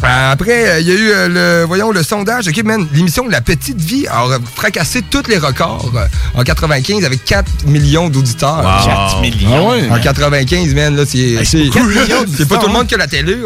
Euh, 0.04 0.32
après, 0.32 0.68
euh, 0.68 0.80
il 0.80 0.88
y 0.88 0.92
a 0.92 0.96
eu 0.96 1.10
euh, 1.12 1.28
le, 1.62 1.66
voyons, 1.66 1.92
le 1.92 2.02
sondage. 2.02 2.48
OK, 2.48 2.64
man, 2.64 2.88
l'émission 2.92 3.28
La 3.28 3.40
Petite 3.42 3.80
Vie 3.80 4.08
a 4.08 4.26
fracassé 4.56 5.04
tous 5.04 5.28
les 5.28 5.38
records 5.38 5.92
euh, 5.96 6.08
en 6.34 6.44
95 6.44 7.06
avec 7.06 7.24
4 7.24 7.66
millions 7.68 8.10
d'auditeurs. 8.10 8.64
Wow. 8.64 8.86
4 8.88 9.22
millions. 9.22 9.50
Ah 9.54 9.62
ouais? 9.76 9.90
En 9.92 10.00
95, 10.00 10.74
man, 10.74 10.96
là, 10.96 11.04
c'est. 11.06 11.46
C'est 11.46 11.66
c'est 12.38 12.48
pas 12.48 12.58
tout 12.58 12.68
le 12.68 12.74
monde 12.74 12.88
qui 12.88 12.96
a 12.96 12.98
la 12.98 13.08
télé. 13.08 13.38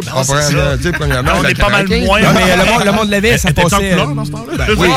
premièrement, 0.93 1.31
On 1.37 1.41
la 1.41 1.49
est 1.51 1.55
pas 1.55 1.69
mal 1.69 1.87
95. 1.89 2.05
moins. 2.05 2.21
Non, 2.21 2.29
mais 2.33 2.85
le 2.85 2.91
monde, 2.93 3.09
l'avait, 3.09 3.37
ça 3.37 3.51
passait. 3.51 3.89
couleur 3.91 4.07
dans 4.15 4.25
ce 4.25 4.31
temps-là? 4.31 4.65
Ben 4.65 4.75
oui. 4.77 4.89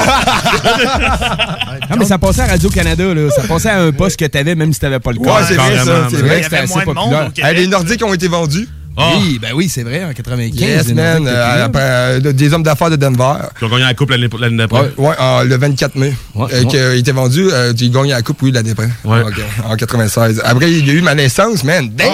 Non, 1.91 1.97
mais 1.99 2.05
ça 2.05 2.19
passait 2.19 2.43
à 2.43 2.47
Radio-Canada, 2.47 3.15
là. 3.15 3.31
Ça 3.31 3.43
passait 3.43 3.71
à 3.71 3.81
un 3.83 3.93
poste 3.93 4.19
que 4.19 4.25
t'avais, 4.27 4.55
même 4.55 4.73
si 4.73 4.81
t'avais 4.81 5.01
pas 5.01 5.13
le 5.13 5.19
Ouais, 5.19 5.27
corps. 5.27 5.41
c'est 5.47 5.55
vrai, 5.55 5.77
ça. 5.79 6.09
C'est 6.11 6.17
Il 6.17 6.23
man. 6.23 6.27
y 6.27 6.29
vrai. 6.29 6.43
c'était 6.43 6.57
assez 6.59 6.75
moins 6.75 6.85
de 6.85 6.93
monde 6.93 7.25
populaire. 7.27 7.53
les 7.55 7.67
Nordiques 7.67 8.05
ont 8.05 8.15
été 8.15 8.29
vendus. 8.29 8.69
Ah. 9.01 9.13
Oui, 9.17 9.39
ben 9.41 9.51
oui, 9.55 9.69
c'est 9.69 9.85
vrai, 9.85 10.05
en 10.05 10.13
95. 10.13 10.61
Yes, 10.61 10.89
man. 10.93 11.25
Euh, 11.29 11.67
après, 11.67 11.81
euh, 11.85 12.33
des 12.33 12.53
hommes 12.53 12.65
d'affaires 12.65 12.91
de 12.91 12.97
Denver. 12.97 13.35
Qui 13.57 13.65
ont 13.65 13.69
gagné 13.69 13.85
la 13.85 13.95
coupe 13.95 14.11
l'année 14.11 14.57
d'après. 14.57 14.91
Ouais. 14.97 15.07
Ouais, 15.11 15.45
le 15.45 15.57
24 15.57 15.95
mai. 15.95 16.13
Ouais, 16.35 16.47
Euh, 16.53 16.59
ouais. 16.63 16.67
qui 16.67 16.77
a 16.77 16.95
été 16.95 17.13
vendu. 17.13 17.47
Euh, 17.53 17.73
il 17.79 17.93
gagné 17.93 18.11
la 18.11 18.23
coupe, 18.23 18.43
oui, 18.43 18.51
l'année 18.51 18.73
après. 18.73 18.89
Ouais. 19.05 19.21
Ok, 19.23 19.41
en 19.65 19.77
96. 19.77 20.43
Après, 20.45 20.73
il 20.73 20.85
y 20.85 20.91
a 20.91 20.95
eu 20.95 21.01
ma 21.03 21.15
naissance, 21.15 21.63
man. 21.63 21.89
Damn! 21.95 22.09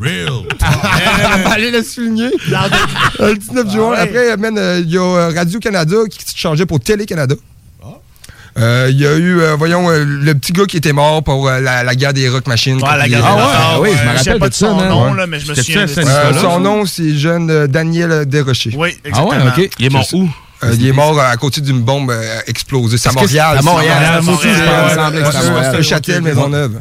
Real. 0.00 0.42
Fallait 1.44 1.70
le 1.78 1.82
souligner. 1.84 2.30
Le 3.20 3.36
19 3.36 3.70
juin. 3.70 3.90
ouais. 3.90 3.96
Après, 3.98 4.36
man, 4.38 4.56
euh, 4.58 4.80
il 4.84 4.90
y 4.92 4.98
a 4.98 5.30
Radio-Canada 5.36 5.96
qui 6.10 6.18
se 6.28 6.36
changeait 6.36 6.66
pour 6.66 6.80
Télé-Canada. 6.80 7.34
Euh, 8.58 8.88
Il 8.90 8.98
y 9.00 9.06
a 9.06 9.14
eu, 9.16 9.40
euh, 9.40 9.54
voyons, 9.56 9.88
euh, 9.90 10.04
le 10.04 10.34
petit 10.34 10.52
gars 10.52 10.64
qui 10.64 10.76
était 10.76 10.92
mort 10.92 11.22
pour 11.22 11.48
euh, 11.48 11.60
la, 11.60 11.82
la 11.84 11.94
guerre 11.94 12.12
des 12.12 12.28
rock 12.28 12.46
machines. 12.46 12.82
Ouais, 12.82 12.96
la 12.96 13.08
guerre 13.08 13.22
Ah 13.24 13.30
des 13.34 13.36
ouais, 13.36 13.42
Rapports, 13.46 13.70
ah 13.76 13.80
oui, 13.80 13.88
je 13.90 13.94
me 13.94 13.98
ouais. 13.98 14.06
rappelle 14.16 14.22
sais 14.24 14.38
pas 14.38 14.46
de 14.46 14.50
de 14.50 14.54
ça, 14.54 14.66
son 14.68 14.76
man. 14.76 14.88
nom, 14.88 15.10
Ouais. 15.12 15.16
là, 15.16 15.26
mais 15.26 15.40
je 15.40 15.48
me 15.48 15.54
souviens. 15.54 15.84
de. 15.86 15.90
Euh, 16.00 16.32
son 16.34 16.50
ça? 16.54 16.58
nom, 16.58 16.86
c'est 16.86 17.14
jeune 17.16 17.50
euh, 17.50 17.66
Daniel 17.66 18.26
Desrochers. 18.26 18.74
Oui, 18.76 18.96
Ah 19.04 19.08
exactement. 19.08 19.44
ouais, 19.56 19.64
OK. 19.64 19.70
Il 19.78 19.86
est 19.86 19.90
mort 19.90 20.06
où? 20.12 20.28
Euh, 20.62 20.74
il 20.78 20.86
est 20.86 20.92
mort 20.92 21.18
à 21.18 21.34
côté 21.38 21.62
d'une 21.62 21.80
bombe 21.80 22.10
euh, 22.10 22.38
explosée. 22.46 22.98
C'est 22.98 23.08
à 23.08 23.12
Montréal. 23.12 23.52
c'est- 23.54 23.58
à 23.60 23.62
Montréal, 23.62 24.04
à 24.18 24.20
Montréal, 24.20 24.56
Ouais, 24.58 25.18
ouais, 25.20 25.60
ouais, 25.70 25.76
ouais, 25.76 25.82
Châtel, 25.82 26.20
Maisonneuve. 26.20 26.80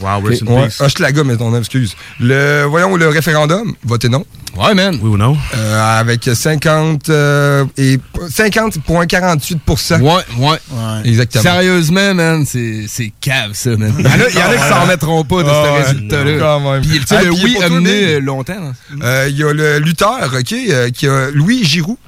Wow, 0.00 0.20
rest 0.26 0.42
in 0.42 0.46
Ouais, 0.46 0.64
peace. 0.66 0.80
Hochelaga, 0.80 1.24
Maisonneuve, 1.24 1.60
excuse. 1.60 1.94
Le, 2.18 2.64
voyons, 2.64 2.96
le 2.96 3.08
référendum, 3.08 3.74
votez 3.84 4.08
non. 4.08 4.24
Ouais, 4.56 4.74
man. 4.74 4.98
Oui 5.00 5.10
ou 5.10 5.16
non? 5.16 5.36
Euh, 5.54 5.98
avec 6.00 6.28
50 6.32 7.08
euh, 7.08 7.64
et 7.76 7.98
50,48% 8.18 10.00
Ouais, 10.00 10.22
ouais. 10.38 10.58
Exactement. 11.04 11.42
Sérieusement, 11.42 12.14
man, 12.14 12.44
c'est 12.46 12.84
c'est 12.88 13.12
cave, 13.20 13.50
ça, 13.54 13.70
man. 13.76 13.92
Il 13.98 14.04
y 14.04 14.08
en 14.08 14.10
a, 14.10 14.28
il 14.28 14.34
y 14.34 14.42
en 14.42 14.50
a 14.50 14.56
qui 14.56 14.68
s'en 14.68 14.80
remettront 14.82 15.24
pas 15.24 15.42
de 15.42 15.48
Ah 15.48 15.52
ce 15.64 15.70
ouais, 15.70 15.82
résultat-là. 15.92 16.38
quand 16.38 16.60
même. 16.72 16.80
Puis, 16.82 16.98
tu 17.00 17.06
sais, 17.06 17.16
Ah, 17.18 17.22
le 17.22 17.30
puis 17.30 17.40
oui 17.44 17.52
pour 17.54 17.62
a 17.64 17.66
toi, 17.68 17.76
mené 17.80 17.92
Nick, 18.00 18.08
euh, 18.10 18.20
longtemps. 18.20 18.52
hein. 18.54 18.72
euh, 19.02 19.26
Il 19.30 19.36
y 19.38 19.44
a 19.44 19.52
le 19.52 19.78
lutteur, 19.78 20.30
OK, 20.38 20.52
euh, 20.52 20.90
qui 20.90 21.06
a 21.06 21.30
Louis 21.32 21.64
Giroux, 21.64 21.98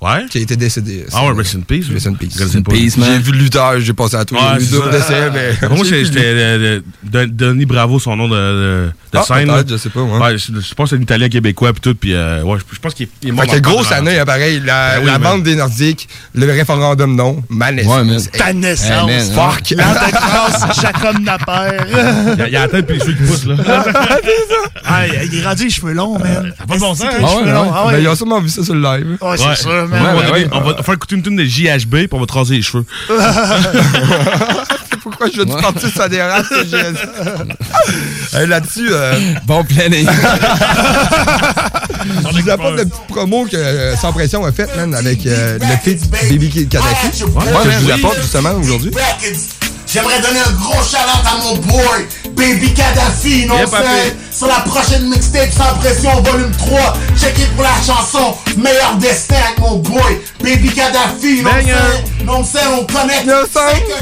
Ouais. 0.00 0.26
qui 0.28 0.36
a 0.38 0.40
été 0.42 0.56
décédé. 0.56 1.06
Ah 1.14 1.24
ouais, 1.24 1.32
rest 1.32 1.54
in 1.56 1.60
peace. 1.60 1.86
Rest 1.92 2.06
in 2.08 2.14
peace. 2.14 2.36
Rest 2.38 2.56
in 2.56 2.62
Peace, 2.62 2.94
J'ai 2.98 3.18
vu 3.18 3.32
le 3.32 3.38
lutteur, 3.38 3.80
j'ai 3.80 3.92
passé 3.94 4.16
à. 4.16 4.20
Ouais, 4.20 4.26
j'ai 4.58 4.66
vu 4.66 4.70
deux 4.72 4.90
décès, 4.90 5.30
mais... 5.32 5.68
Moi, 5.68 5.84
c'était 5.84 6.20
euh, 6.24 6.80
de- 7.02 7.24
Denis 7.24 7.64
Bravo, 7.64 7.98
son 7.98 8.14
nom 8.16 8.28
de, 8.28 8.34
de, 8.34 8.90
de 9.12 9.18
Ah, 9.18 9.22
scène. 9.22 9.50
je 9.66 9.76
sais 9.78 9.88
pas, 9.88 10.02
ouais. 10.02 10.18
Ouais, 10.18 10.36
je, 10.38 10.46
je 10.60 10.74
pense 10.74 10.90
que 10.90 10.96
c'est 10.96 11.00
un 11.00 11.02
Italien 11.02 11.28
québécois 11.30 11.72
pis 11.72 11.80
tout, 11.80 11.94
pis 11.94 12.12
euh, 12.12 12.42
ouais, 12.42 12.58
je, 12.58 12.74
je 12.74 12.80
pense 12.80 12.92
qu'il 12.92 13.06
est, 13.06 13.10
il 13.22 13.28
est 13.30 13.32
mort 13.32 13.44
Fait 13.46 13.52
que 13.52 13.58
grosse 13.60 13.92
année, 13.92 14.18
hein, 14.18 14.24
pareil. 14.26 14.60
La, 14.64 14.96
Ben 14.96 15.00
oui, 15.00 15.06
la 15.06 15.18
man. 15.18 15.22
bande 15.22 15.42
des 15.44 15.56
Nordiques, 15.56 16.08
le 16.34 16.46
référendum 16.52 17.14
non, 17.16 17.42
ma 17.48 17.72
naissance. 17.72 18.30
Ta 18.32 18.52
naissance. 18.52 19.10
Fuck! 19.34 19.70
L'an 19.78 19.84
de 19.92 20.10
grâce, 20.12 20.80
Jacob 20.82 21.18
Napper. 21.20 21.78
Il 22.34 22.38
y 22.38 22.42
a- 22.42 22.48
il 22.48 22.56
a 22.56 22.60
la 22.60 22.68
tête 22.68 22.86
pis 22.86 22.94
les 22.94 22.98
cheveux 23.00 23.12
qui 23.14 23.22
poussent, 23.22 23.46
là. 23.46 23.56
Ah, 24.86 25.06
il 25.06 25.38
est 25.38 25.46
rendu 25.46 25.64
les 25.64 25.70
cheveux 25.70 25.92
longs, 25.92 26.18
man. 26.18 26.52
Ça 26.56 26.64
a 26.64 26.66
pas 26.66 26.74
de 26.74 26.80
bon 26.80 26.94
sens, 26.94 27.06
hein? 27.10 27.16
Ah 27.20 27.36
ouais, 27.36 27.42
ouais. 27.44 27.50
Ah 27.54 27.86
Ben, 27.90 27.98
ils 28.00 28.08
ont 28.08 28.14
sûrement 28.14 28.40
vu 28.40 28.48
ça 28.50 28.62
sur 28.62 28.74
le 28.74 28.82
live. 28.82 29.16
Ouais, 29.20 29.36
c'est 29.38 29.62
sûr, 29.62 29.83
Ouais, 29.90 30.00
man. 30.00 30.16
on, 30.16 30.20
va, 30.20 30.30
ouais. 30.32 30.48
on 30.52 30.60
va 30.60 30.82
faire 30.82 30.94
écouter 30.94 31.16
une 31.16 31.22
tune 31.22 31.36
de 31.36 31.44
JHB 31.44 31.94
pis 31.96 32.08
on 32.12 32.20
va 32.20 32.26
te 32.26 32.32
raser 32.32 32.56
les 32.56 32.62
cheveux. 32.62 32.84
Pourquoi 35.02 35.28
je 35.30 35.36
vais 35.42 35.44
te 35.44 35.60
partir 35.60 35.90
sur 35.90 36.08
des 36.08 36.22
races 36.22 36.48
que 36.48 36.64
j'ai 36.64 36.78
Hey, 38.38 38.46
Là-dessus, 38.46 38.88
euh, 38.90 39.14
Bon 39.46 39.62
planning. 39.62 40.08
je 42.06 42.40
vous 42.42 42.48
apporte 42.50 42.76
la 42.76 42.84
petite 42.86 43.06
promo 43.08 43.44
que 43.44 43.56
euh, 43.56 43.94
Sans 43.96 44.12
Pression 44.12 44.44
a 44.46 44.52
faite, 44.52 44.74
man, 44.76 44.94
avec 44.94 45.26
euh, 45.26 45.58
le 45.58 45.76
feat 45.82 46.10
Baby 46.10 46.66
Kadhafi. 46.68 47.10
que 47.10 47.16
je 47.18 47.24
vous 47.26 47.90
apporte 47.90 48.20
justement 48.22 48.52
aujourd'hui. 48.54 48.92
J'aimerais 49.94 50.20
donner 50.20 50.40
un 50.40 50.50
gros 50.54 50.82
shout-out 50.82 51.24
à 51.24 51.36
mon 51.44 51.54
boy, 51.54 52.08
Baby 52.30 52.74
Kadhafi, 52.74 53.46
non 53.46 53.54
c'est. 53.70 54.36
Sur 54.36 54.48
la 54.48 54.58
prochaine 54.62 55.08
mixtape 55.08 55.52
Sans 55.52 55.72
Pression, 55.78 56.20
volume 56.20 56.50
3. 56.50 56.94
Checkez 57.16 57.46
pour 57.54 57.62
la 57.62 57.76
chanson 57.76 58.36
Meilleur 58.56 58.96
Destin 58.96 59.36
avec 59.36 59.60
mon 59.60 59.76
boy, 59.76 60.20
Baby 60.42 60.72
Kadhafi, 60.72 61.42
non 61.42 61.50
c'est 61.64 62.24
Non 62.24 62.44
c'est 62.44 62.66
on 62.66 62.84
connecte 62.86 63.24
95. 63.24 63.54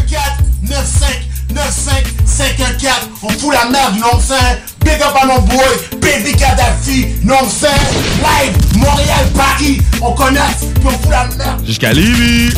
514 0.08 0.22
95 0.66 1.08
95 1.54 1.94
514 2.24 2.94
On 3.24 3.28
fout 3.28 3.52
la 3.52 3.68
merde, 3.68 3.96
non 3.98 4.18
c'est 4.26 4.62
Big 4.84 5.00
up 5.02 5.14
à 5.20 5.26
mon 5.26 5.40
boy, 5.42 5.58
Baby 6.00 6.32
Kadhafi, 6.32 7.06
non 7.22 7.36
c'est 7.48 7.66
Live, 7.66 8.56
Montréal, 8.76 9.26
Paris, 9.36 9.80
on 10.00 10.12
connecte, 10.12 10.58
puis 10.74 10.86
on 10.86 10.90
fout 10.90 11.10
la 11.10 11.24
merde. 11.36 11.66
Jusqu'à 11.66 11.92
Lévis. 11.92 12.52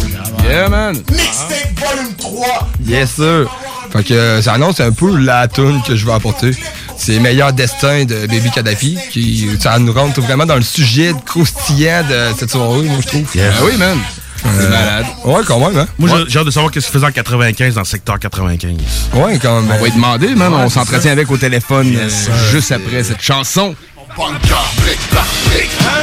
Yeah, 0.44 0.68
man. 0.68 0.96
Mixtape 1.10 1.78
volume 1.78 2.14
3. 2.18 2.68
Yes, 2.86 3.10
sir. 3.12 3.46
Fait 3.92 4.02
que 4.04 4.14
euh, 4.14 4.42
ça 4.42 4.54
annonce 4.54 4.80
un 4.80 4.92
peu 4.92 5.16
la 5.16 5.48
tune 5.48 5.80
que 5.86 5.96
je 5.96 6.04
vais 6.04 6.12
apporter. 6.12 6.50
C'est 6.96 7.18
Meilleur 7.18 7.52
Destin 7.52 8.04
de 8.04 8.26
Baby 8.26 8.50
Kadhafi. 8.50 8.98
Qui, 9.10 9.48
ça 9.60 9.78
nous 9.78 9.92
rentre 9.92 10.20
vraiment 10.20 10.46
dans 10.46 10.56
le 10.56 10.62
sujet 10.62 11.12
croustillant 11.24 12.02
de 12.08 12.36
cette 12.38 12.50
soirée, 12.50 12.82
moi, 12.82 12.98
je 13.00 13.06
trouve. 13.06 13.26
Yes. 13.34 13.54
Ah 13.58 13.62
oui, 13.64 13.76
man. 13.78 13.98
C'est 14.44 14.66
euh, 14.66 14.68
malade. 14.68 15.06
Ouais, 15.24 15.40
quand 15.46 15.58
même, 15.58 15.78
hein? 15.78 15.86
Moi, 15.98 16.24
j'ai 16.28 16.38
hâte 16.38 16.46
de 16.46 16.50
savoir 16.50 16.70
qu'est-ce 16.70 16.86
qu'il 16.86 16.92
faisait 16.92 17.06
en 17.06 17.12
95 17.12 17.74
dans 17.74 17.80
le 17.80 17.86
secteur 17.86 18.18
95. 18.18 18.72
Ouais, 19.14 19.38
quand 19.40 19.60
même. 19.60 19.70
On 19.70 19.80
va 19.80 19.88
y 19.88 19.92
demander, 19.92 20.34
man. 20.34 20.52
On 20.52 20.68
s'entretient 20.68 21.12
avec 21.12 21.30
au 21.30 21.36
téléphone 21.36 21.94
euh, 21.96 22.08
juste 22.50 22.72
après 22.72 23.02
cette 23.02 23.22
chanson. 23.22 23.74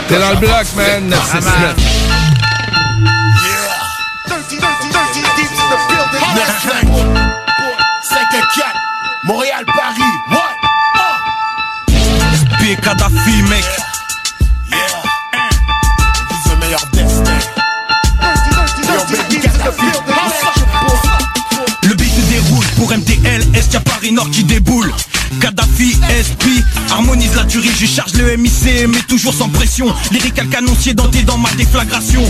T'es 0.08 0.20
dans 0.20 0.32
le 0.32 0.38
bloc, 0.38 0.66
man. 0.76 1.10
969. 1.10 1.76
Ah, 6.24 6.36
Montréal, 9.24 9.64
Paris, 9.66 10.02
what? 10.32 10.62
pour 22.82 22.98
MTL, 22.98 23.44
est-ce 23.54 23.66
qu'il 23.66 23.74
y 23.76 23.78
a 23.78 23.82
Paris 23.82 24.12
Nord 24.12 24.32
qui 24.32 24.44
déboule. 24.44 24.92
Kadhafi, 25.40 25.98
SP, 26.12 26.44
harmonise 26.92 27.36
la 27.36 27.46
tuerie, 27.46 27.72
je 27.80 27.86
charge 27.86 28.14
le 28.14 28.36
MIC, 28.38 28.88
mais 28.90 29.02
toujours 29.08 29.34
sans 29.34 29.50
pression. 29.50 29.88
Lyrical 30.12 30.48
canoncier 30.50 30.94
denté 30.94 31.24
dans 31.24 31.38
ma 31.38 31.52
déflagration. 31.52 32.24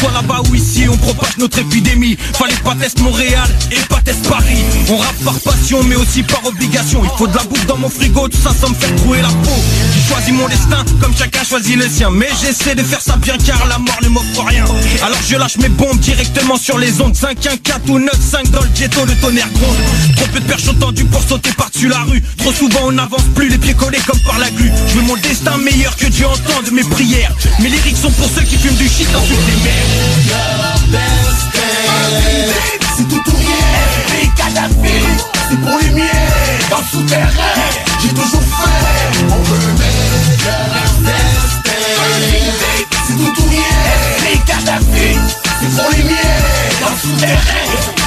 Soit 0.00 0.12
là-bas 0.12 0.42
ou 0.50 0.54
ici, 0.54 0.86
on 0.90 0.96
propage 0.96 1.36
notre 1.38 1.58
épidémie. 1.58 2.16
Fallait 2.34 2.54
pas 2.64 2.74
test 2.74 3.00
Montréal 3.00 3.48
et 3.70 3.80
pas 3.88 4.00
test 4.04 4.28
Paris. 4.28 4.64
On 4.88 4.96
rappe 4.96 5.24
par 5.24 5.38
passion, 5.40 5.82
mais 5.84 5.96
aussi 5.96 6.22
par 6.22 6.44
obligation. 6.46 7.02
Il 7.04 7.10
faut 7.18 7.26
de 7.26 7.36
la 7.36 7.42
bouffe 7.44 7.66
dans 7.66 7.76
mon 7.76 7.88
frigo, 7.88 8.28
tout 8.28 8.38
ça 8.42 8.52
sans 8.58 8.70
me 8.70 8.74
faire 8.74 8.94
trouer 8.96 9.20
la 9.22 9.28
peau. 9.28 9.62
J'ai 9.94 10.12
choisi 10.12 10.32
mon 10.32 10.48
destin, 10.48 10.84
comme 11.00 11.14
chacun 11.16 11.44
choisit 11.44 11.76
le 11.76 11.88
sien. 11.88 12.10
Mais 12.10 12.28
j'essaie 12.40 12.74
de 12.74 12.82
faire 12.82 13.00
ça 13.00 13.16
bien 13.16 13.36
car 13.44 13.66
la 13.66 13.78
mort 13.78 13.98
ne 14.02 14.08
m'offre 14.08 14.44
rien. 14.44 14.64
Alors 15.02 15.18
je 15.28 15.36
lâche 15.36 15.58
mes 15.58 15.68
bombes 15.68 15.98
directement 15.98 16.56
sur 16.56 16.78
les 16.78 17.00
ondes. 17.00 17.14
5, 17.14 17.46
1, 17.46 17.56
4 17.58 17.90
ou 17.90 17.98
9, 17.98 18.10
5 18.18 18.50
dans 18.50 18.62
le 18.62 18.68
ghetto, 18.68 19.04
le 19.04 19.14
tonnerre 19.16 19.50
gronde. 19.52 19.76
Trop 20.16 20.26
peu 20.32 20.40
de 20.40 20.44
perches 20.46 20.68
entendues 20.68 21.04
pour 21.04 21.22
sauter 21.22 21.50
par-dessus 21.52 21.88
la 21.88 22.00
rue. 22.00 22.22
Trop 22.46 22.54
souvent 22.54 22.82
on 22.84 22.92
n'avance 22.92 23.24
plus, 23.34 23.48
les 23.48 23.58
pieds 23.58 23.74
collés 23.74 23.98
comme 24.06 24.20
par 24.20 24.38
la 24.38 24.48
glu. 24.50 24.70
Je 24.86 24.94
veux 24.94 25.02
mon 25.02 25.16
destin 25.16 25.56
meilleur 25.56 25.96
que 25.96 26.06
Dieu 26.06 26.28
entende 26.28 26.70
mes 26.70 26.84
prières. 26.84 27.32
Mes 27.58 27.68
lyriques 27.68 27.96
sont 27.96 28.12
pour 28.12 28.28
ceux 28.30 28.42
qui 28.42 28.56
fument 28.56 28.76
du 28.76 28.88
shit 28.88 29.08
ensuite 29.16 29.40
les 29.48 29.56
mers. 29.64 29.72
C'est 32.96 33.08
tout 33.08 33.16
ou 33.16 33.36
rien, 33.36 33.56
c'est 35.48 35.60
pour 35.60 35.78
les 35.80 35.90
miens, 35.90 36.04
dans 36.70 36.78
le 36.78 36.84
souterrain, 36.92 37.30
j'ai 38.00 38.10
toujours 38.10 38.40
fait, 38.40 39.24
on 39.28 39.42
veut. 39.42 39.74
C'est 43.08 43.16
tout 43.16 43.42
ou 43.42 43.48
rien, 43.50 44.38
Kadhafi, 44.46 45.18
c'est 45.60 45.82
pour 45.82 45.90
les 45.90 46.04
miens, 46.04 46.36
dans 46.80 46.90
le 46.90 46.96
souterrain, 46.96 47.40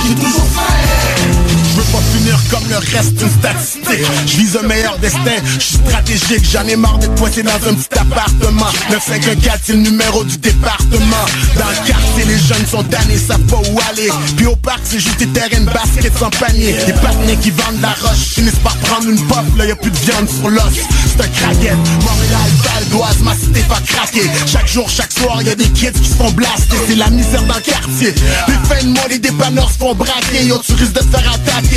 j'ai 0.07 0.15
toujours 0.15 0.47
fait. 0.47 1.48
Je 1.79 1.85
veux 1.85 1.91
pas 1.93 2.03
finir 2.13 2.37
comme 2.49 2.69
le 2.69 2.75
reste 2.75 3.13
d'une 3.15 3.29
statistique. 3.29 4.05
Je 4.25 4.37
vise 4.37 4.57
un 4.61 4.67
meilleur 4.67 4.97
destin, 4.97 5.37
je 5.45 5.59
suis 5.59 5.77
stratégique 5.77 6.49
J'en 6.51 6.67
ai 6.67 6.75
marre 6.75 6.97
d'être 6.97 7.15
pointé 7.15 7.41
dans 7.41 7.51
un 7.51 7.73
petit 7.73 7.97
appartement. 7.97 8.67
9514 8.89 9.59
c'est 9.63 9.73
le 9.73 9.79
numéro 9.79 10.23
du 10.25 10.37
département. 10.37 11.25
Dans 11.55 11.69
le 11.69 11.87
quartier 11.87 12.25
les 12.27 12.37
jeunes 12.37 12.65
sont 12.69 12.83
damnés, 12.83 13.17
savent 13.17 13.39
pas 13.43 13.61
où 13.71 13.79
aller. 13.91 14.09
Puis 14.35 14.45
au 14.45 14.57
parc 14.57 14.81
c'est 14.83 14.99
juste 14.99 15.19
des 15.19 15.27
terrains 15.27 15.61
de 15.61 15.71
basket 15.71 16.17
sans 16.17 16.29
panier. 16.31 16.75
Des 16.85 16.93
patinets 16.93 17.37
qui 17.37 17.51
vendent 17.51 17.81
la 17.81 17.95
roche 18.01 18.35
Finissent 18.35 18.59
par 18.61 18.75
prendre 18.77 19.07
une 19.07 19.25
pop, 19.27 19.45
là 19.57 19.65
y 19.65 19.71
a 19.71 19.75
plus 19.75 19.91
de 19.91 19.97
viande 19.97 20.27
sur 20.27 20.49
l'os. 20.49 20.63
C'est 20.73 21.23
un 21.23 21.27
craquette, 21.29 21.77
Montréal, 22.01 22.51
Val 22.63 22.85
d'Oise, 22.89 23.19
ma 23.23 23.35
cité 23.35 23.61
pas 23.69 23.79
craquer 23.85 24.29
Chaque 24.45 24.67
jour, 24.67 24.89
chaque 24.89 25.13
soir 25.13 25.41
y 25.43 25.49
a 25.49 25.55
des 25.55 25.69
kids 25.69 25.93
qui 25.93 26.09
se 26.09 26.15
font 26.15 26.31
blaster. 26.31 26.75
C'est 26.89 26.95
la 26.95 27.09
misère 27.09 27.43
dans 27.43 27.55
le 27.55 27.61
quartier. 27.61 28.13
Les 28.47 28.67
fins 28.67 28.83
de 28.83 28.89
mois, 28.89 29.07
les 29.09 29.19
dépanneurs 29.19 29.71
se 29.71 29.77
font 29.77 29.95
braquer. 29.95 30.45
Yo 30.45 30.59
tu 30.65 30.73
risques 30.73 30.93
de 30.93 30.99
te 30.99 31.17
faire 31.17 31.31
attaquer 31.31 31.68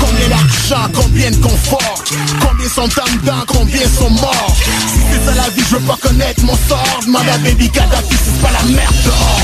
Combien 0.00 0.28
d'argent, 0.28 0.88
combien 0.94 1.30
de 1.30 1.36
confort? 1.36 2.04
Combien 2.40 2.68
sont 2.68 2.88
en 3.00 3.44
combien 3.46 3.88
sont 3.88 4.10
morts? 4.10 4.56
Si 4.56 5.00
c'est 5.10 5.24
ça 5.24 5.34
la 5.34 5.48
vie, 5.50 5.62
je 5.68 5.76
veux 5.76 5.86
pas 5.86 5.96
connaître 6.00 6.44
mon 6.44 6.56
sort. 6.68 7.00
Demande 7.04 7.28
à 7.28 7.38
Baby 7.38 7.70
Kadhafi 7.70 8.14
si 8.14 8.18
c'est 8.24 8.42
pas 8.42 8.52
la 8.52 8.62
merde 8.64 8.94
dehors. 9.04 9.40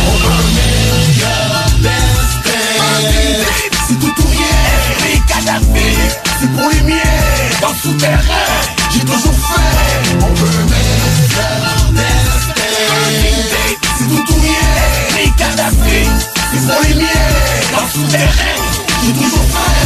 C'est 3.87 3.99
tout 3.99 4.07
ou 4.07 4.27
rien, 4.29 4.57
les 5.05 5.21
Kadhafi, 5.27 5.88
c'est 6.40 6.51
pour 6.53 6.71
les 6.71 6.81
miens, 6.83 7.19
dans 7.61 7.69
le 7.69 7.75
souterrain, 7.75 8.49
j'ai 8.93 9.01
toujours 9.01 9.35
fait, 9.35 10.17
on 10.23 10.33
veut 10.33 10.64
destin. 10.64 11.53
C'est 13.99 14.09
tout 14.09 14.33
ou 14.33 14.40
rien, 14.40 14.69
les 15.17 15.31
Kadhafi, 15.33 16.01
c'est 16.53 16.64
pour 16.67 16.83
les 16.83 16.95
miens, 16.95 17.27
dans 17.73 17.83
le 17.85 17.88
souterrain, 17.93 18.55
j'ai 19.05 19.12
toujours 19.12 19.45
fait. 19.45 19.85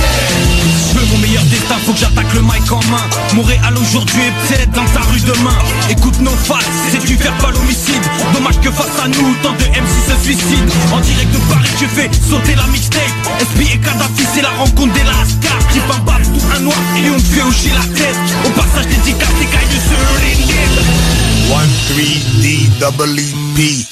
Je 0.93 0.99
veux 0.99 1.07
mon 1.07 1.19
meilleur 1.19 1.43
destin, 1.45 1.77
faut 1.85 1.93
que 1.93 1.99
j'attaque 1.99 2.33
le 2.35 2.43
mic 2.43 2.71
en 2.71 2.81
main. 2.91 3.07
Montréal 3.35 3.75
aujourd'hui 3.81 4.23
est 4.23 4.49
peut-être 4.49 4.71
dans 4.73 4.85
ta 4.87 5.01
rue 5.11 5.21
demain. 5.21 5.59
Écoute 5.91 6.19
nos 6.21 6.37
faces, 6.37 6.65
c'est 6.91 7.05
du 7.05 7.17
verbal 7.17 7.55
homicide. 7.57 8.03
Dommage 8.33 8.61
que 8.61 8.71
face 8.71 8.99
à 9.03 9.09
nous, 9.09 9.35
tant 9.43 9.53
de 9.53 9.65
MC 9.65 9.95
se 10.09 10.25
suicident. 10.25 10.73
En 10.93 11.01
direct 11.01 11.33
de 11.33 11.39
Paris, 11.53 11.71
tu 11.79 11.87
fais 11.87 12.11
sauter 12.29 12.55
la 12.55 12.67
mixtape. 12.69 13.03
SP 13.43 13.75
et 13.75 13.79
Kadhafi, 13.79 14.25
c'est 14.35 14.43
la 14.43 14.51
rencontre 14.51 14.93
des 14.95 15.05
lascars. 15.05 15.69
Qui 15.73 15.81
pas 15.81 16.01
baf, 16.07 16.23
tout 16.23 16.47
un 16.57 16.61
noir 16.61 16.79
et 16.97 17.11
on 17.11 17.19
fait 17.19 17.43
hocher 17.43 17.73
la 17.75 17.87
tête. 17.95 18.17
Au 18.47 18.51
passage, 18.51 18.87
dédicace 18.87 19.35
des 19.39 19.47
cailles 19.47 19.73
de 19.73 19.81
ceux 19.89 20.09
les 20.23 20.37
nils. 20.47 21.09
1-3-D 21.49 22.69
double 22.79 23.19
E-P 23.19 23.87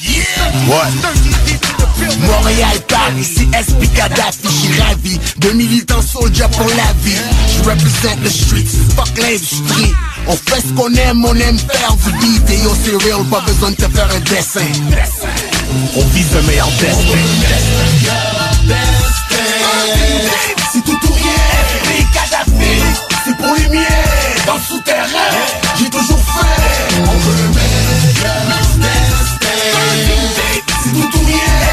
What? 0.68 1.35
Montréal, 2.20 2.78
Paris, 2.88 3.24
c'est 3.24 3.48
SP 3.54 3.92
Kadhafi, 3.94 4.48
j'suis 4.48 4.80
ravi. 4.80 5.20
De 5.38 5.50
militant 5.50 6.02
soldier 6.02 6.46
pour 6.52 6.68
la 6.68 6.92
vie. 7.02 7.16
Je 7.52 7.58
représente 7.68 8.20
le 8.22 8.30
street, 8.30 8.66
fuck 8.96 9.08
l'industrie. 9.18 9.94
On 10.26 10.32
fait 10.32 10.60
ce 10.60 10.72
qu'on 10.74 10.92
aime, 10.94 11.24
on 11.24 11.34
aime 11.34 11.58
faire 11.58 11.94
du 12.04 12.12
beat. 12.18 12.50
Et 12.50 12.62
yo 12.62 12.74
c'est 12.84 12.96
real, 13.04 13.24
pas 13.26 13.40
besoin 13.40 13.70
de 13.70 13.76
te 13.76 13.88
faire 13.88 14.08
un 14.14 14.20
dessin. 14.20 14.60
On 15.96 16.04
vise 16.08 16.32
le 16.34 16.42
meilleur 16.42 16.68
destin. 16.80 17.18
C'est 20.72 20.84
tout 20.84 20.98
ou 21.08 21.12
rien, 21.12 22.04
Kadhafi 22.12 22.82
C'est 23.24 23.36
pour 23.36 23.54
les 23.56 23.68
miens, 23.68 23.84
dans 24.46 24.54
le 24.54 24.60
souterrain 24.60 25.06
J'ai 25.78 25.88
toujours 25.90 26.18
fait, 26.18 27.00
on 27.00 27.16
veut 27.18 27.42
le 27.42 27.48
meilleur 27.54 28.36
destin. 28.76 29.26
C'est 30.84 30.90
tout 30.92 31.18
ou 31.18 31.26
rien, 31.26 31.65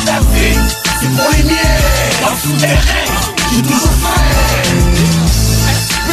les 0.00 0.06
Kadhafi 0.06 0.58
C'est 1.00 1.08
pour 1.16 1.30
les 1.30 1.42
miens, 1.44 1.56
souterrain 2.42 2.78
J'ai 3.52 3.62
toujours 3.62 3.94
fait 4.02 4.68
SP, 5.80 6.10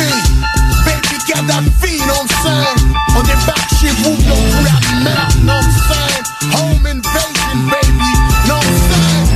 baby 0.85 1.17
Kadhafi, 1.27 1.99
non 2.07 2.25
saying 2.43 2.93
On 3.15 3.21
débarque 3.21 3.71
chez 3.79 3.89
vous, 3.89 4.15
puis 4.15 4.31
on 4.31 4.35
fout 4.51 4.63
la 4.63 5.03
merde, 5.03 5.35
non 5.43 5.61
saying 5.61 6.25
Home 6.53 6.85
invasion, 6.85 7.57
baby, 7.69 8.11
non 8.47 8.61
saying 8.61 9.27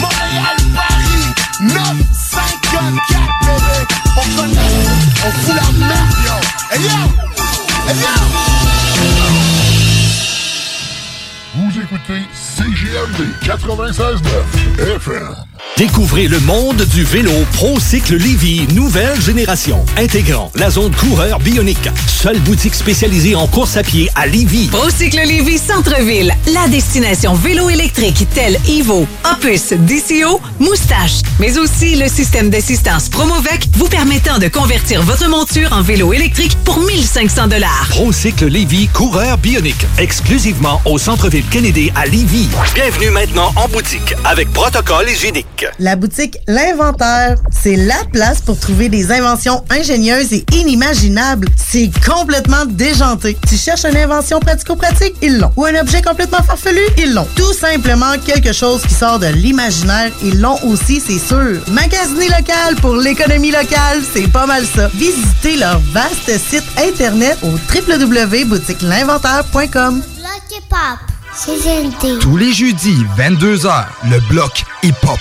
Montréal, 0.00 0.58
Paris, 0.74 1.26
954, 1.60 3.20
bébé 3.42 3.78
On 4.16 4.26
connaît, 4.36 4.74
on 5.26 5.30
fout 5.30 5.54
la 5.54 5.86
merde, 5.86 6.14
yo 6.24 6.36
Hey 6.72 6.82
yo, 6.82 6.98
hey 7.88 7.96
yo 8.00 8.40
CGMD 12.90 13.20
96.9 13.46 14.98
FM. 14.98 15.49
Découvrez 15.80 16.28
le 16.28 16.38
monde 16.40 16.84
du 16.92 17.04
vélo 17.04 17.32
ProCycle 17.54 18.16
Lévy, 18.16 18.66
nouvelle 18.74 19.18
génération, 19.18 19.82
intégrant 19.96 20.52
la 20.54 20.68
zone 20.68 20.94
coureur 20.94 21.38
bionique. 21.38 21.88
Seule 22.06 22.38
boutique 22.40 22.74
spécialisée 22.74 23.34
en 23.34 23.46
course 23.46 23.78
à 23.78 23.82
pied 23.82 24.10
à 24.14 24.26
Lévy. 24.26 24.66
Procycle 24.66 25.22
Lévis 25.24 25.56
Centre-Ville, 25.56 26.34
la 26.52 26.68
destination 26.68 27.32
vélo 27.32 27.70
électrique 27.70 28.26
telle 28.34 28.58
Evo, 28.68 29.06
Opus, 29.24 29.72
DCO, 29.72 30.42
Moustache, 30.58 31.22
mais 31.38 31.58
aussi 31.58 31.96
le 31.96 32.08
système 32.08 32.50
d'assistance 32.50 33.08
Promovec 33.08 33.66
vous 33.72 33.88
permettant 33.88 34.36
de 34.36 34.48
convertir 34.48 35.02
votre 35.02 35.30
monture 35.30 35.72
en 35.72 35.80
vélo 35.80 36.12
électrique 36.12 36.58
pour 36.66 36.78
1500 36.78 37.46
dollars. 37.46 37.86
ProCycle 37.88 38.48
Lévy, 38.48 38.88
coureur 38.88 39.38
bionique, 39.38 39.86
exclusivement 39.96 40.82
au 40.84 40.98
centre-ville 40.98 41.46
Kennedy 41.50 41.90
à 41.94 42.04
Lévy. 42.04 42.50
Bienvenue 42.74 43.08
maintenant 43.08 43.50
en 43.56 43.66
boutique 43.68 44.14
avec 44.26 44.52
protocole 44.52 45.08
hygiénique. 45.08 45.69
La 45.78 45.96
boutique 45.96 46.38
L'Inventaire, 46.46 47.36
c'est 47.50 47.76
la 47.76 48.04
place 48.12 48.40
pour 48.40 48.58
trouver 48.58 48.88
des 48.88 49.12
inventions 49.12 49.62
ingénieuses 49.70 50.32
et 50.32 50.46
inimaginables. 50.52 51.48
C'est 51.56 51.90
complètement 52.04 52.64
déjanté. 52.66 53.36
Tu 53.48 53.56
cherches 53.56 53.84
une 53.84 53.96
invention 53.96 54.40
pratico-pratique? 54.40 55.14
Ils 55.22 55.38
l'ont. 55.38 55.52
Ou 55.56 55.64
un 55.64 55.80
objet 55.80 56.02
complètement 56.02 56.42
farfelu? 56.42 56.80
Ils 56.98 57.14
l'ont. 57.14 57.26
Tout 57.36 57.52
simplement 57.52 58.18
quelque 58.24 58.52
chose 58.52 58.82
qui 58.82 58.94
sort 58.94 59.18
de 59.18 59.26
l'imaginaire? 59.28 60.10
Ils 60.22 60.40
l'ont 60.40 60.58
aussi, 60.64 61.00
c'est 61.00 61.18
sûr. 61.18 61.60
Magasiner 61.68 62.28
local 62.28 62.76
pour 62.80 62.96
l'économie 62.96 63.50
locale, 63.50 64.00
c'est 64.12 64.28
pas 64.28 64.46
mal 64.46 64.64
ça. 64.66 64.88
Visitez 64.94 65.56
leur 65.56 65.80
vaste 65.92 66.30
site 66.38 66.64
internet 66.78 67.38
au 67.42 67.52
www.boutiquelinventaire.com. 67.74 70.02
Bloc 70.16 70.42
et 70.52 70.60
pop, 70.68 70.98
c'est 71.34 71.56
GNT. 71.56 72.18
Tous 72.20 72.36
les 72.36 72.52
jeudis, 72.52 73.04
22h, 73.16 73.84
le 74.10 74.20
bloc 74.28 74.64
hip-hop. 74.82 75.18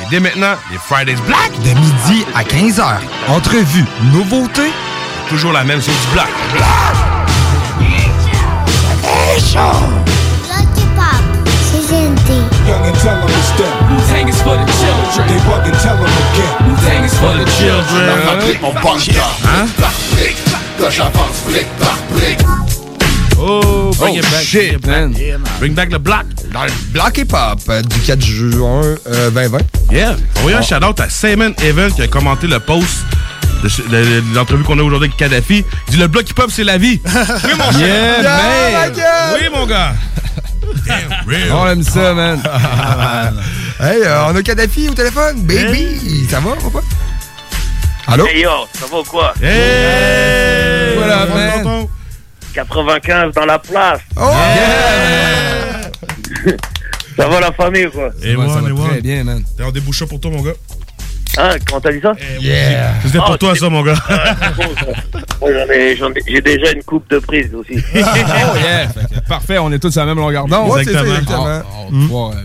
Et 0.00 0.04
dès 0.10 0.20
maintenant, 0.20 0.54
les 0.70 0.78
Fridays 0.78 1.16
Black. 1.26 1.52
De 1.64 1.68
midi 1.78 2.24
à 2.34 2.42
15h. 2.42 2.82
Entrevue, 3.28 3.84
nouveautés. 4.12 4.72
Toujours 5.28 5.52
la 5.52 5.64
même 5.64 5.80
sauce 5.80 5.94
du 6.08 6.12
black. 6.14 6.28
Bloc 6.52 6.64
et 10.78 10.96
pop, 10.96 11.04
c'est 11.70 11.82
GNT. 11.88 12.30
Young 12.66 12.84
and 12.86 12.92
tell 13.00 13.16
them 13.20 13.26
to 13.26 13.42
step. 13.42 13.72
Wu-Tang 13.90 14.28
is 14.28 14.42
for 14.42 14.56
the 14.56 14.66
children. 14.72 15.28
They 15.28 15.40
bug 15.46 15.66
and 15.66 15.78
tell 15.80 15.96
them 15.96 16.06
again. 16.06 16.52
Wu-Tang 16.68 17.04
is 17.04 17.14
for 17.14 17.32
the 17.36 17.46
children. 17.58 18.06
La 18.06 18.32
fabrique, 18.32 18.62
mon 18.62 18.72
banque 18.74 19.08
Hein? 19.44 19.66
par 19.80 19.92
brique 20.12 20.36
Que 20.78 20.90
j'avance 20.90 21.42
brique 21.46 21.68
par 21.78 21.96
brique 22.10 22.40
Oh, 23.44 23.90
bring 23.98 24.14
Oh, 24.14 24.18
it 24.18 24.30
back. 24.30 24.42
shit, 24.42 24.80
bring 24.80 25.10
it 25.12 25.18
back. 25.18 25.40
man. 25.40 25.40
Bring 25.58 25.74
back 25.74 25.90
le 25.90 25.98
black. 25.98 26.26
Dans 26.52 26.64
le 26.64 26.70
bloc 26.92 27.18
hip-hop 27.18 27.58
euh, 27.68 27.82
du 27.82 27.98
4 28.00 28.20
juin 28.22 28.82
euh, 29.08 29.30
2020. 29.30 29.58
Yeah. 29.90 30.16
On 30.42 30.48
va 30.48 30.58
un 30.58 30.62
shout-out 30.62 31.00
à 31.00 31.08
Simon 31.08 31.52
Evan 31.62 31.92
qui 31.92 32.02
a 32.02 32.06
commenté 32.06 32.46
le 32.46 32.60
post 32.60 32.98
de, 33.62 33.68
de- 33.68 34.20
de 34.20 34.34
l'entrevue 34.34 34.62
qu'on 34.62 34.78
a 34.78 34.82
aujourd'hui 34.82 35.08
avec 35.08 35.16
Kadhafi. 35.16 35.64
Il 35.88 35.90
dit 35.94 35.96
le 35.98 36.06
bloc 36.08 36.28
hip-hop, 36.30 36.50
c'est 36.52 36.62
la 36.64 36.78
vie. 36.78 37.00
Oui, 37.44 37.50
mon 37.58 37.78
Yeah, 37.78 38.22
man. 38.22 38.92
Oui, 39.34 39.48
mon 39.52 39.66
gars. 39.66 39.94
On 41.52 41.66
aime 41.68 41.82
ça, 41.82 42.14
man. 42.14 42.40
hey, 43.80 44.02
euh, 44.04 44.26
on 44.28 44.36
a 44.36 44.42
Kadhafi 44.42 44.88
au 44.88 44.94
téléphone. 44.94 45.42
Baby, 45.42 46.26
ça 46.30 46.38
va, 46.40 46.50
papa? 46.56 46.84
Allô? 48.06 48.26
Hey 48.26 48.42
yo, 48.42 48.50
ça 48.78 48.86
va 48.90 48.98
ou 48.98 49.04
quoi? 49.04 49.32
Hey! 49.42 50.96
Voilà, 50.96 51.26
man. 51.26 51.86
95 52.52 53.32
dans 53.34 53.46
la 53.46 53.58
place. 53.58 54.00
Oh! 54.16 54.20
ça 57.16 57.28
va 57.28 57.40
la 57.40 57.52
famille 57.52 57.86
ou 57.86 57.90
quoi? 57.90 58.10
Et 58.22 58.34
moi, 58.36 58.46
et 58.66 58.72
moi. 58.72 58.88
Très 58.90 59.00
bien, 59.00 59.24
man. 59.24 59.42
T'as 59.56 59.66
un 59.66 59.72
débouchant 59.72 60.06
pour 60.06 60.20
toi, 60.20 60.30
mon 60.30 60.42
gars? 60.42 60.52
Hein, 61.38 61.56
comment 61.66 61.80
t'as 61.80 61.92
dit 61.92 62.00
ça? 62.02 62.12
Yeah. 62.40 62.94
C'était 63.04 63.18
pour 63.18 63.30
Oh, 63.30 63.36
toi, 63.38 63.56
ça, 63.56 63.70
mon 63.70 63.82
gars. 63.82 63.94
Ah, 64.08 64.34
c'est 64.38 64.56
bon, 64.64 64.70
ça. 64.78 64.86
Moi, 65.40 65.50
j'en 65.52 65.72
ai- 65.72 65.96
j'en 65.96 66.10
ai- 66.10 66.22
J'ai 66.26 66.42
déjà 66.42 66.72
une 66.72 66.82
coupe 66.82 67.08
de 67.10 67.18
prise 67.20 67.54
aussi. 67.54 67.82
oh, 67.94 67.98
yeah. 68.62 68.88
Parfait, 69.28 69.58
on 69.58 69.72
est 69.72 69.78
tous 69.78 69.96
à 69.96 70.00
la 70.00 70.06
même 70.06 70.18
longueur 70.18 70.46
d'onde. 70.46 70.72
Ça, 70.74 70.80
exactement. 70.82 71.46
Ah, 71.46 71.62
va 71.90 71.90
pouvoir, 71.90 72.32
euh, 72.32 72.44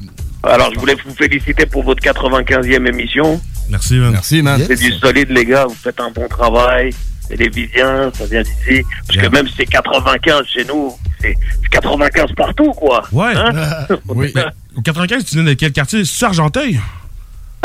Alors, 0.50 0.74
je 0.74 0.80
voulais 0.80 0.96
vous 1.06 1.14
féliciter 1.16 1.66
pour 1.66 1.84
votre 1.84 2.02
95e 2.02 2.88
émission. 2.88 3.42
Merci, 3.70 3.96
man. 3.96 4.12
Merci, 4.14 4.42
man. 4.42 4.62
C'est 4.66 4.80
du 4.80 4.94
solide, 4.94 5.30
les 5.32 5.44
gars. 5.44 5.66
Vous 5.66 5.76
faites 5.76 6.00
un 6.00 6.10
bon 6.12 6.28
travail. 6.30 6.92
Télévisien, 7.30 8.12
ça 8.14 8.26
vient 8.26 8.42
d'ici. 8.42 8.84
Parce 9.08 9.20
que 9.20 9.28
même 9.34 9.48
si 9.48 9.54
c'est 9.58 9.66
95 9.66 10.46
chez 10.46 10.66
nous, 10.66 10.94
c'est 11.22 11.36
c'est 11.62 11.70
95 11.70 12.32
partout, 12.36 12.72
quoi. 12.74 13.04
Ouais. 13.12 13.34
Hein? 13.36 13.52
oui. 14.10 14.34
Au 14.76 14.82
95, 14.82 15.26
tu 15.26 15.36
viens 15.36 15.44
de 15.44 15.54
quel 15.54 15.72
quartier? 15.72 16.04
C'est 16.06 16.26
Argenteuil? 16.26 16.80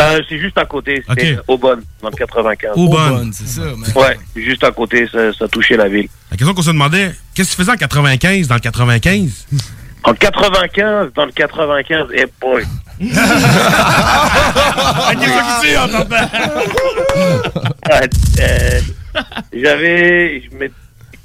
Euh, 0.01 0.21
c'est 0.29 0.39
juste 0.39 0.57
à 0.59 0.65
côté, 0.65 1.03
c'est 1.07 1.37
Ok. 1.39 1.45
Aubonne, 1.49 1.83
dans 2.03 2.09
le 2.09 2.17
95. 2.17 2.71
Aubonne. 2.77 3.33
c'est 3.33 3.47
ça, 3.47 3.61
man. 3.61 3.93
Ouais, 3.95 4.19
c'est 4.35 4.43
juste 4.43 4.65
à 4.65 4.71
côté, 4.73 5.07
ça, 5.07 5.33
ça 5.33 5.47
touchait 5.49 5.77
la 5.77 5.89
ville. 5.89 6.09
La 6.31 6.37
question 6.37 6.55
qu'on 6.55 6.63
se 6.63 6.71
demandait, 6.71 7.13
qu'est-ce 7.35 7.51
que 7.51 7.57
tu 7.57 7.63
faisais 7.63 7.73
en 7.73 7.77
95 7.77 8.49
dans 8.49 8.55
le 8.55 8.61
95? 8.61 9.47
En 10.05 10.15
95, 10.15 11.13
dans 11.15 11.27
le 11.27 11.33
95, 11.33 12.07
eh 12.15 12.27
boy. 12.41 12.65
Ah, 17.91 18.01
euh, 18.41 18.81
J'avais, 19.53 20.43
je 20.43 20.57
m'étais- 20.57 20.75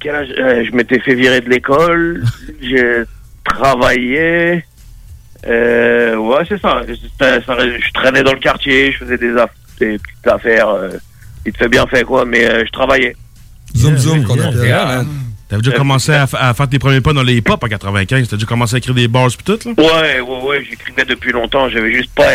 Euh, 0.05 0.63
je 0.63 0.71
m'étais 0.75 0.99
fait 0.99 1.15
virer 1.15 1.41
de 1.41 1.49
l'école, 1.49 2.23
je 2.61 3.03
travaillais, 3.43 4.63
euh, 5.47 6.15
ouais 6.15 6.43
c'est 6.47 6.61
ça. 6.61 6.81
Je 6.87 7.91
traînais 7.93 8.23
dans 8.23 8.33
le 8.33 8.39
quartier, 8.39 8.91
je 8.91 8.99
faisais 8.99 9.17
des, 9.17 9.31
aff- 9.31 9.49
des 9.79 9.97
petites 9.97 10.27
affaires, 10.27 10.69
euh, 10.69 10.89
il 11.45 11.51
te 11.51 11.57
fait 11.57 11.67
bien 11.67 11.85
fait 11.87 12.03
quoi, 12.03 12.25
mais 12.25 12.45
euh, 12.45 12.63
je 12.65 12.71
travaillais. 12.71 13.15
Zoom, 13.75 13.97
zoom, 13.97 14.23
qu'on 14.23 14.39
appelle. 14.39 14.65
Yeah, 14.65 14.85
man. 14.85 15.07
T'avais 15.49 15.61
déjà 15.61 15.75
commencé 15.77 16.11
à, 16.13 16.27
fa- 16.27 16.49
à 16.49 16.53
faire 16.53 16.67
tes 16.69 16.79
premiers 16.79 17.01
pas 17.01 17.13
dans 17.13 17.23
les 17.23 17.35
hip-hop 17.35 17.61
en 17.63 17.67
95? 17.67 18.27
T'as 18.29 18.35
déjà 18.35 18.45
commencé 18.45 18.75
à 18.75 18.77
écrire 18.79 18.93
des 18.95 19.07
bars 19.07 19.29
pis 19.29 19.43
tout, 19.43 19.57
là? 19.65 19.73
Ouais, 19.77 20.19
ouais, 20.19 20.41
ouais, 20.43 20.63
j'écrivais 20.69 21.05
depuis 21.05 21.31
longtemps. 21.31 21.69
J'avais 21.69 21.91
juste 21.93 22.13
pas, 22.13 22.29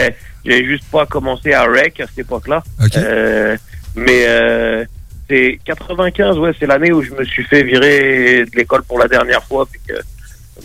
j'avais 0.44 0.64
juste 0.64 0.84
pas 0.90 1.04
commencé 1.06 1.52
à 1.52 1.64
rec 1.64 2.00
à 2.00 2.06
cette 2.06 2.20
époque-là. 2.20 2.62
Euh, 3.04 3.56
mais 3.96 4.24
euh, 4.26 4.84
c'est 5.32 5.58
95, 5.64 6.38
ouais, 6.38 6.52
c'est 6.58 6.66
l'année 6.66 6.92
où 6.92 7.02
je 7.02 7.10
me 7.12 7.24
suis 7.24 7.44
fait 7.44 7.62
virer 7.62 8.44
de 8.44 8.56
l'école 8.56 8.82
pour 8.82 8.98
la 8.98 9.08
dernière 9.08 9.42
fois, 9.44 9.66
puis 9.70 9.80
que 9.88 9.94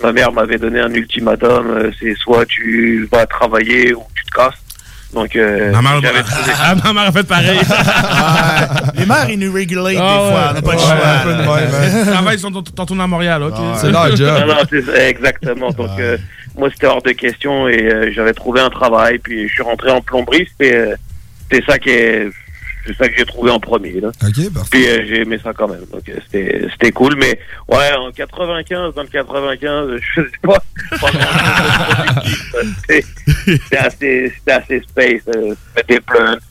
ma 0.03 0.11
mère 0.11 0.31
m'avait 0.33 0.57
donné 0.57 0.79
un 0.81 0.93
ultimatum. 0.93 1.67
euh, 1.69 1.91
c'est 1.99 2.15
soit 2.17 2.45
tu 2.45 3.07
vas 3.11 3.25
travailler 3.25 3.93
ou 3.93 4.03
tu 4.13 4.23
te 4.25 4.31
casses. 4.31 4.61
Donc, 5.13 5.37
euh, 5.37 5.71
Ma 5.71 5.81
mère, 5.81 6.01
Ah, 6.59 6.75
ma 6.83 6.91
mère 6.93 7.03
a 7.03 7.11
fait 7.13 7.23
pareil. 7.25 7.59
Les 8.97 9.05
mères, 9.05 9.29
ils 9.29 9.39
nous 9.39 9.53
régulent 9.53 9.85
des 9.87 9.97
Ah 9.97 10.21
ouais. 10.23 10.31
fois. 10.31 10.47
On 10.49 10.53
n'a 10.53 10.61
pas 10.61 10.77
choix. 12.21 12.33
de 12.33 12.37
sur 12.37 12.51
ton, 12.51 12.61
ton 12.61 12.85
tournée 12.85 13.03
à 13.03 13.07
Montréal, 13.07 13.41
ok? 13.43 13.57
Non, 13.57 14.47
non, 14.47 14.55
c'est 14.69 14.81
ça, 14.81 15.07
exactement. 15.07 15.69
Donc, 15.71 15.91
euh, 15.99 16.17
moi, 16.57 16.69
c'était 16.73 16.87
hors 16.87 17.01
de 17.01 17.11
question 17.11 17.69
et 17.69 17.81
euh, 17.83 18.11
j'avais 18.13 18.33
trouvé 18.33 18.59
un 18.59 18.69
travail. 18.69 19.17
Puis, 19.19 19.47
je 19.47 19.53
suis 19.53 19.63
rentré 19.63 19.91
en 19.91 20.01
plomberie. 20.01 20.45
Euh, 20.61 20.95
c'était 21.49 21.65
ça 21.71 21.79
qui 21.79 21.89
est. 21.89 22.27
C'est 22.87 22.97
ça 22.97 23.07
que 23.07 23.15
j'ai 23.17 23.25
trouvé 23.25 23.51
en 23.51 23.59
premier. 23.59 23.99
Là. 23.99 24.11
Puis 24.71 24.87
euh, 24.87 25.05
j'ai 25.07 25.21
aimé 25.21 25.37
ça 25.43 25.53
quand 25.53 25.67
même. 25.67 25.85
Donc 25.91 26.07
euh, 26.09 26.15
c'était 26.25 26.67
c'était 26.71 26.91
cool. 26.91 27.15
Mais 27.17 27.39
ouais, 27.67 27.93
en 27.93 28.11
95, 28.11 28.95
dans 28.95 29.01
le 29.01 29.07
95, 29.07 29.99
je 30.15 30.21
sais 30.21 30.27
pas. 30.41 30.63
C'était 32.81 33.03
c'était 33.45 33.77
assez, 33.77 34.33
c'était 34.37 34.51
assez 34.51 34.81
space. 34.81 35.21
Euh, 35.35 35.55
des 35.87 35.99
plaintes, 35.99 36.41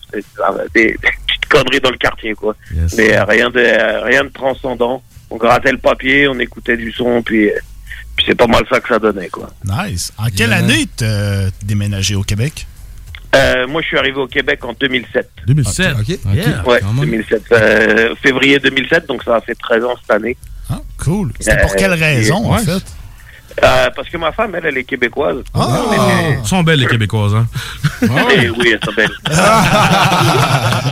des, 0.75 0.96
petites 0.99 1.46
conneries 1.49 1.81
dans 1.81 1.90
le 1.90 1.96
quartier, 1.96 2.35
quoi. 2.35 2.55
Mais 2.96 3.16
euh, 3.16 3.25
rien 3.25 3.51
de 3.51 4.05
rien 4.05 4.25
de 4.25 4.31
transcendant. 4.31 5.03
On 5.31 5.37
grattait 5.37 5.72
le 5.72 5.79
papier, 5.79 6.29
on 6.29 6.38
écoutait 6.38 6.77
du 6.77 6.92
son, 6.92 7.22
puis, 7.22 7.51
euh, 7.51 7.59
puis 8.16 8.27
c'est 8.29 8.35
pas 8.35 8.46
mal 8.46 8.64
ça 8.70 8.81
que 8.81 8.88
ça 8.88 8.99
donnait, 8.99 9.29
quoi. 9.29 9.51
Nice. 9.64 10.12
En 10.18 10.27
quelle 10.27 10.53
année 10.53 10.87
t'as 10.96 11.51
déménagé 11.62 12.14
au 12.14 12.22
Québec? 12.22 12.66
Euh, 13.34 13.66
moi, 13.66 13.82
je 13.82 13.88
suis 13.88 13.98
arrivé 13.98 14.18
au 14.18 14.26
Québec 14.26 14.64
en 14.64 14.72
2007. 14.72 15.28
2007? 15.46 15.94
Ok. 16.00 16.08
Yeah. 16.08 16.64
Ouais, 16.66 16.80
Quand 16.80 16.92
même. 16.92 17.04
2007. 17.06 17.42
Euh, 17.52 18.14
février 18.22 18.58
2007, 18.58 19.06
donc 19.06 19.22
ça 19.24 19.36
a 19.36 19.40
fait 19.40 19.54
13 19.54 19.84
ans 19.84 19.94
cette 20.00 20.10
année. 20.10 20.36
Ah, 20.70 20.78
cool. 20.98 21.32
C'était 21.38 21.60
pour 21.60 21.74
quelle 21.76 21.94
raison, 21.94 22.52
en 22.52 22.58
fait? 22.58 22.82
Euh, 23.62 23.88
parce 23.96 24.08
que 24.10 24.18
ma 24.18 24.32
femme, 24.32 24.54
elle, 24.54 24.66
elle 24.66 24.76
est 24.78 24.84
québécoise. 24.84 25.38
Ah! 25.54 25.84
Elles 26.38 26.44
sont 26.46 26.62
belles, 26.62 26.80
les 26.80 26.86
Québécoises, 26.86 27.34
hein? 27.34 27.46
Eh 28.02 28.50
oui, 28.50 28.74
elles 28.74 28.80
sont 28.84 28.92
belles. 28.92 29.08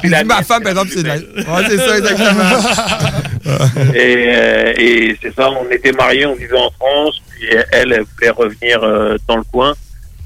Il 0.03 0.11
dit 0.11 0.25
ma 0.25 0.42
femme, 0.42 0.62
par 0.62 0.70
exemple, 0.70 0.90
c'est 0.94 1.05
Ouais, 1.07 1.64
c'est 1.68 1.77
ça, 1.77 1.99
exactement. 1.99 3.92
et 3.94 4.25
euh, 4.29 4.73
et 4.79 5.18
c'est 5.20 5.35
ça, 5.35 5.51
on 5.51 5.70
était 5.70 5.92
mariés, 5.92 6.25
on 6.25 6.35
vivait 6.35 6.57
en 6.57 6.70
France, 6.70 7.20
puis 7.29 7.49
elle, 7.73 7.92
elle 7.92 8.05
voulait 8.16 8.31
revenir 8.31 8.83
euh, 8.83 9.16
dans 9.29 9.37
le 9.37 9.44
coin. 9.53 9.75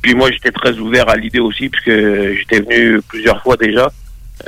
Puis 0.08 0.16
moi, 0.16 0.30
j'étais 0.32 0.52
très 0.52 0.72
ouvert 0.78 1.06
à 1.10 1.16
l'idée 1.16 1.38
aussi, 1.38 1.68
parce 1.68 1.84
que 1.84 2.34
j'étais 2.34 2.60
venu 2.60 3.02
plusieurs 3.06 3.42
fois 3.42 3.58
déjà 3.58 3.92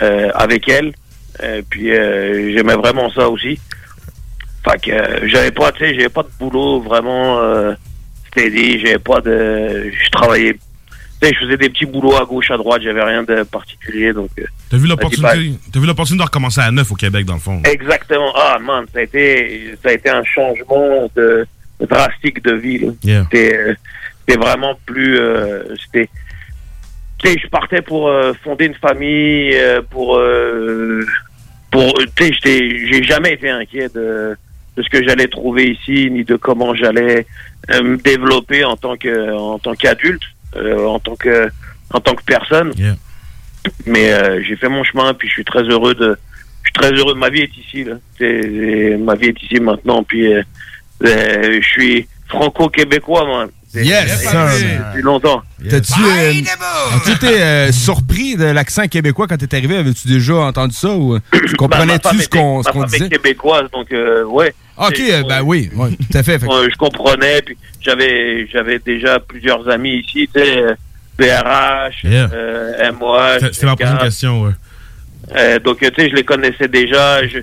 euh, 0.01 0.31
avec 0.35 0.66
elle. 0.70 0.94
Euh, 1.42 1.61
puis 1.68 1.92
euh, 1.92 2.57
j'aimais 2.57 2.77
vraiment 2.77 3.11
ça 3.11 3.29
aussi. 3.29 3.61
Fait 4.64 4.81
que 4.81 4.90
euh, 4.90 5.29
j'avais 5.29 5.51
pas, 5.51 5.70
tu 5.73 5.81
sais, 5.81 5.94
j'avais 5.94 6.09
pas 6.09 6.23
de 6.23 6.31
boulot 6.38 6.81
vraiment 6.81 7.40
euh, 7.40 7.75
steady, 8.29 8.81
j'avais 8.81 8.99
pas 8.99 9.20
de, 9.20 9.92
je 9.92 10.11
travaillais, 10.11 10.55
tu 10.55 11.29
sais, 11.29 11.35
je 11.35 11.44
faisais 11.44 11.59
des 11.59 11.68
petits 11.68 11.85
boulots 11.85 12.16
à 12.16 12.25
gauche, 12.25 12.51
à 12.51 12.57
droite, 12.57 12.81
j'avais 12.83 13.05
rien 13.05 13.23
de 13.23 13.42
particulier, 13.42 14.14
donc. 14.14 14.31
T'as 14.70 14.77
vu 14.79 14.85
dit 14.85 14.88
l'opportunité 14.88 15.59
t'as 15.70 15.81
vu 15.81 15.87
l'opportunité 15.87 16.23
de 16.23 16.27
recommencer 16.27 16.62
à 16.62 16.70
neuf 16.70 16.90
au 16.90 16.94
Québec, 16.94 17.27
dans 17.27 17.35
le 17.35 17.40
fond? 17.40 17.61
Exactement. 17.64 18.33
Ah, 18.35 18.59
man, 18.59 18.87
ça 18.94 19.01
a 19.01 19.03
été, 19.03 19.75
ça 19.83 19.90
a 19.90 19.92
été 19.92 20.09
un 20.09 20.25
changement 20.25 21.11
de, 21.14 21.46
drastique 21.87 22.42
de 22.42 22.55
vie. 22.55 22.79
là. 22.79 22.92
Yeah. 23.05 23.27
C'était, 24.31 24.45
vraiment 24.45 24.79
plus, 24.87 25.19
euh, 25.19 25.75
c'était, 25.77 26.09
tu 27.19 27.29
sais, 27.29 27.38
je 27.43 27.49
partais 27.49 27.83
pour 27.83 28.09
euh, 28.09 28.33
fonder 28.45 28.66
une 28.66 28.75
famille, 28.75 29.57
euh, 29.57 29.83
pour, 29.83 30.19
euh, 30.19 31.05
pour, 31.73 31.93
tu 32.14 32.33
sais, 32.40 32.87
j'ai 32.87 33.03
jamais 33.03 33.33
été 33.33 33.51
inquiet 33.51 33.88
de, 33.88 34.37
de 34.77 34.83
ce 34.83 34.88
que 34.88 35.03
j'allais 35.03 35.27
trouver 35.27 35.71
ici, 35.71 36.09
ni 36.12 36.23
de 36.23 36.37
comment 36.37 36.77
j'allais 36.77 37.27
me 37.71 37.97
développer 37.97 38.64
en 38.64 38.77
tant 38.77 38.97
que, 38.97 39.33
en 39.33 39.59
tant 39.59 39.75
qu'adulte, 39.75 40.23
en 40.57 41.01
tant 41.01 41.16
que, 41.16 41.49
en 41.93 41.99
tant 42.01 42.14
que 42.14 42.23
personne. 42.25 42.73
Mais 43.87 44.12
j'ai 44.45 44.55
fait 44.55 44.69
mon 44.69 44.85
chemin, 44.85 45.12
puis 45.12 45.27
je 45.27 45.35
suis 45.35 45.45
très 45.45 45.62
heureux 45.64 45.95
de, 45.97 46.16
je 46.62 46.69
suis 46.69 46.73
très 46.73 46.93
heureux. 46.93 47.14
Ma 47.14 47.31
vie 47.31 47.40
est 47.40 47.57
ici, 47.57 47.83
là. 47.83 47.97
Ma 48.99 49.14
vie 49.16 49.29
est 49.29 49.43
ici 49.43 49.59
maintenant, 49.59 50.05
puis 50.05 50.33
je 51.03 51.61
suis 51.62 52.07
franco-québécois, 52.29 53.25
moi. 53.25 53.49
C'est- 53.73 53.85
Yes, 53.85 54.19
c'est- 54.23 54.29
sir. 54.29 54.85
Depuis 54.91 55.03
longtemps. 55.03 55.43
T'as-tu 55.69 55.93
euh, 56.03 56.33
as-tu 56.97 57.11
été 57.13 57.41
euh, 57.41 57.71
surpris 57.71 58.37
de 58.37 58.45
l'accent 58.47 58.89
québécois 58.89 59.29
quand 59.29 59.37
t'es 59.37 59.55
arrivé? 59.57 59.77
Avais-tu 59.77 60.09
déjà 60.09 60.35
entendu 60.35 60.75
ça 60.75 60.89
ou 60.91 61.15
euh, 61.15 61.21
tu 61.47 61.55
comprenais-tu 61.55 62.19
ce 62.21 62.29
qu'on 62.29 62.63
était- 62.63 62.73
ce 62.73 62.79
ma 62.79 62.87
disait? 62.87 63.09
québécoise, 63.09 63.71
donc 63.73 63.93
euh, 63.93 64.25
ouais. 64.25 64.53
Ok, 64.77 64.95
C'est- 64.97 65.14
euh, 65.14 65.23
ben 65.29 65.43
oui, 65.43 65.71
ouais, 65.77 65.91
tout 65.91 66.18
à 66.18 66.23
fait. 66.25 66.41
Je 66.41 66.77
comprenais, 66.77 67.43
puis 67.43 67.57
j'avais 67.81 68.49
j'avais 68.53 68.81
déjà 68.81 69.21
plusieurs 69.21 69.68
amis 69.68 69.99
ici, 70.05 70.29
tu 70.35 70.41
sais, 70.43 70.59
euh, 70.62 70.75
BRH, 71.16 72.03
Yeah. 72.05 72.29
euh, 72.33 72.91
MOH. 72.93 73.51
C'était 73.53 73.66
ma 73.66 73.77
prochaine 73.77 73.99
question, 73.99 74.43
ouais. 74.43 74.53
Euh, 75.37 75.59
donc, 75.61 75.79
tu 75.79 75.87
sais, 75.87 76.11
je 76.11 76.16
les 76.16 76.25
connaissais 76.25 76.66
déjà. 76.66 77.25
Je- 77.29 77.39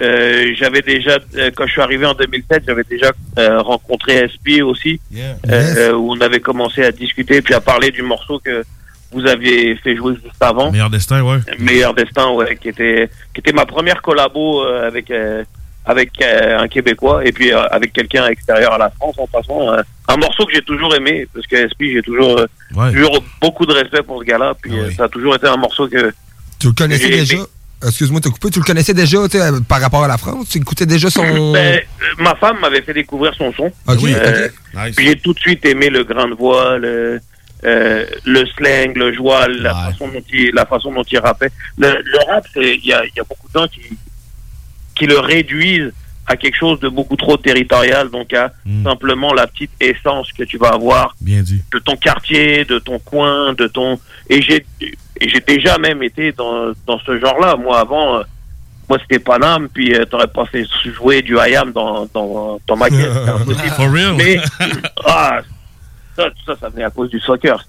euh, 0.00 0.52
j'avais 0.56 0.80
déjà, 0.82 1.18
euh, 1.36 1.50
quand 1.54 1.66
je 1.66 1.72
suis 1.72 1.80
arrivé 1.80 2.06
en 2.06 2.14
2007, 2.14 2.64
j'avais 2.66 2.84
déjà 2.88 3.12
euh, 3.38 3.60
rencontré 3.60 4.26
SP 4.28 4.62
aussi, 4.64 5.00
euh, 5.16 5.34
euh, 5.50 5.92
où 5.92 6.12
on 6.12 6.20
avait 6.20 6.40
commencé 6.40 6.82
à 6.84 6.92
discuter, 6.92 7.42
puis 7.42 7.54
à 7.54 7.60
parler 7.60 7.90
du 7.90 8.02
morceau 8.02 8.38
que 8.38 8.64
vous 9.12 9.26
aviez 9.26 9.76
fait 9.76 9.94
jouer 9.94 10.14
juste 10.14 10.40
avant. 10.42 10.72
Meilleur 10.72 10.88
destin, 10.90 11.20
ouais. 11.22 11.38
Meilleur 11.58 11.92
Destin, 11.92 12.30
ouais, 12.30 12.56
qui 12.56 12.70
était, 12.70 13.10
qui 13.34 13.40
était 13.40 13.52
ma 13.52 13.66
première 13.66 14.00
collabo 14.00 14.64
euh, 14.64 14.86
avec, 14.88 15.10
euh, 15.10 15.44
avec 15.84 16.10
un 16.22 16.66
Québécois 16.68 17.22
et 17.26 17.32
puis 17.32 17.52
avec 17.52 17.92
quelqu'un 17.92 18.26
extérieur 18.28 18.72
à 18.72 18.78
la 18.78 18.88
France 18.88 19.16
en 19.18 19.26
passant. 19.26 19.70
euh, 19.74 19.82
un 20.08 20.16
morceau 20.16 20.46
que 20.46 20.54
j'ai 20.54 20.62
toujours 20.62 20.94
aimé, 20.94 21.26
parce 21.34 21.46
que 21.46 21.56
SP, 21.68 21.92
j'ai 21.92 22.02
toujours, 22.02 22.38
euh, 22.38 22.46
Ouais. 22.74 22.90
toujours 22.92 23.22
beaucoup 23.42 23.66
de 23.66 23.72
respect 23.74 24.02
pour 24.02 24.20
ce 24.20 24.24
gars-là, 24.24 24.54
puis 24.60 24.72
euh, 24.78 24.90
ça 24.92 25.04
a 25.04 25.08
toujours 25.08 25.34
été 25.34 25.46
un 25.46 25.56
morceau 25.56 25.86
que. 25.88 26.10
Tu 26.58 26.68
le 26.68 26.72
connaissais 26.72 27.08
déjà? 27.10 27.34
aimé. 27.34 27.44
Excuse-moi, 27.86 28.20
t'as 28.20 28.30
coupé, 28.30 28.50
tu 28.50 28.58
le 28.58 28.64
connaissais 28.64 28.94
déjà 28.94 29.18
euh, 29.18 29.60
par 29.68 29.80
rapport 29.80 30.04
à 30.04 30.08
la 30.08 30.18
France? 30.18 30.48
Tu 30.50 30.58
écoutais 30.58 30.86
déjà 30.86 31.10
son. 31.10 31.22
Ben, 31.52 31.56
euh, 31.56 31.78
ma 32.18 32.34
femme 32.36 32.58
m'avait 32.60 32.82
fait 32.82 32.94
découvrir 32.94 33.34
son 33.34 33.52
son. 33.52 33.66
Ok, 33.86 34.04
Euh, 34.04 34.48
ok. 34.74 34.92
Puis 34.96 35.06
j'ai 35.06 35.16
tout 35.16 35.32
de 35.34 35.38
suite 35.38 35.64
aimé 35.64 35.88
le 35.90 36.04
grain 36.04 36.28
de 36.28 36.34
voix, 36.34 36.78
le, 36.78 37.20
euh, 37.64 38.06
le 38.24 38.44
slang, 38.56 38.94
le 38.96 39.12
joie, 39.14 39.46
la, 39.48 39.74
façon 39.74 40.08
dont 40.08 40.22
il, 40.32 40.50
la 40.54 40.66
façon 40.66 40.92
dont 40.92 41.02
il 41.04 41.18
rappait. 41.18 41.50
Le, 41.78 41.88
le 42.02 42.32
rap, 42.32 42.44
c'est- 42.52 42.76
il 42.76 42.86
y 42.86 42.92
a, 42.92 43.04
il 43.04 43.12
y 43.16 43.20
a 43.20 43.24
beaucoup 43.24 43.48
de 43.52 43.58
gens 43.60 43.68
qui, 43.68 43.82
qui 44.94 45.06
le 45.06 45.18
réduisent 45.18 45.92
à 46.26 46.36
quelque 46.36 46.56
chose 46.56 46.78
de 46.78 46.88
beaucoup 46.88 47.16
trop 47.16 47.36
territorial, 47.36 48.08
donc 48.08 48.32
à 48.32 48.52
simplement 48.84 49.34
la 49.34 49.48
petite 49.48 49.72
essence 49.80 50.30
que 50.32 50.44
tu 50.44 50.56
vas 50.56 50.68
avoir 50.68 51.16
Bien 51.20 51.42
dit. 51.42 51.60
de 51.72 51.78
ton 51.80 51.96
quartier, 51.96 52.64
de 52.64 52.78
ton 52.78 53.00
coin, 53.00 53.54
de 53.54 53.66
ton 53.66 53.98
et 54.30 54.40
j'ai 54.40 54.64
et 55.22 55.28
j'ai 55.28 55.40
déjà 55.40 55.78
même 55.78 56.02
été 56.02 56.32
dans, 56.32 56.72
dans 56.86 56.98
ce 56.98 57.18
genre-là. 57.18 57.56
Moi 57.56 57.78
avant, 57.78 58.16
euh, 58.18 58.22
moi 58.88 58.98
c'était 59.00 59.20
Paname, 59.20 59.68
puis 59.72 59.94
euh, 59.94 60.04
t'aurais 60.04 60.26
pas 60.26 60.44
fait 60.46 60.66
jouer 60.84 61.22
du 61.22 61.36
IAM 61.36 61.72
dans 61.72 62.08
dans, 62.12 62.60
dans 62.66 62.76
ma 62.76 62.88
caisse, 62.90 63.14
c'est. 63.46 63.68
For 63.76 63.90
real? 63.90 64.14
Mais 64.16 64.38
ah, 65.06 65.40
ça, 66.16 66.24
ça, 66.44 66.56
ça 66.60 66.68
venait 66.68 66.84
à 66.84 66.90
cause 66.90 67.08
du 67.08 67.20
soccer. 67.20 67.64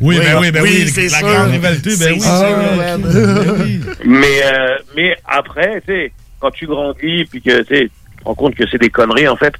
Oui, 0.00 0.18
ben 0.18 0.38
oui, 0.40 0.50
ben 0.50 0.62
oui, 0.62 0.90
la 1.12 1.20
grande 1.20 1.50
rivalité, 1.50 1.90
ben 1.98 2.12
oui. 2.14 2.20
Ah, 2.24 2.40
c'est- 2.40 2.98
ben 2.98 3.54
oui. 3.60 3.80
mais 4.04 4.42
euh, 4.44 4.76
mais 4.96 5.16
après, 5.26 5.82
tu 5.86 5.92
sais, 5.92 6.12
quand 6.40 6.50
tu 6.50 6.66
grandis 6.66 7.26
puis 7.26 7.42
que 7.42 7.62
tu 7.62 7.90
te 7.90 8.24
rends 8.24 8.34
compte 8.34 8.54
que 8.54 8.64
c'est 8.70 8.78
des 8.78 8.90
conneries 8.90 9.28
en 9.28 9.36
fait, 9.36 9.54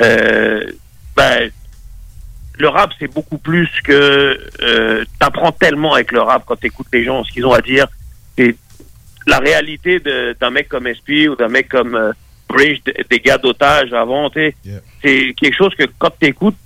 euh, 0.00 0.64
ben 1.16 1.50
le 2.58 2.68
rap 2.68 2.92
c'est 2.98 3.12
beaucoup 3.12 3.38
plus 3.38 3.68
que 3.82 4.38
euh, 4.62 5.04
t'apprends 5.18 5.52
tellement 5.52 5.94
avec 5.94 6.12
le 6.12 6.20
rap 6.20 6.44
quand 6.46 6.56
t'écoutes 6.56 6.86
les 6.92 7.04
gens 7.04 7.24
ce 7.24 7.32
qu'ils 7.32 7.46
ont 7.46 7.52
à 7.52 7.60
dire. 7.60 7.86
Et 8.38 8.54
la 9.26 9.38
réalité 9.38 10.00
d'un 10.00 10.50
mec 10.50 10.68
comme 10.68 10.86
SP 10.86 11.26
ou 11.30 11.34
d'un 11.36 11.48
mec 11.48 11.68
comme 11.68 11.94
euh, 11.94 12.12
Bridge, 12.48 12.80
d- 12.84 12.94
des 13.10 13.18
gars 13.20 13.38
d'otage 13.38 13.92
avant, 13.92 14.28
tu 14.30 14.38
sais, 14.40 14.54
c'est 15.02 15.34
quelque 15.34 15.56
chose 15.56 15.74
que 15.74 15.84
quand 15.98 16.10
t'écoutes, 16.18 16.56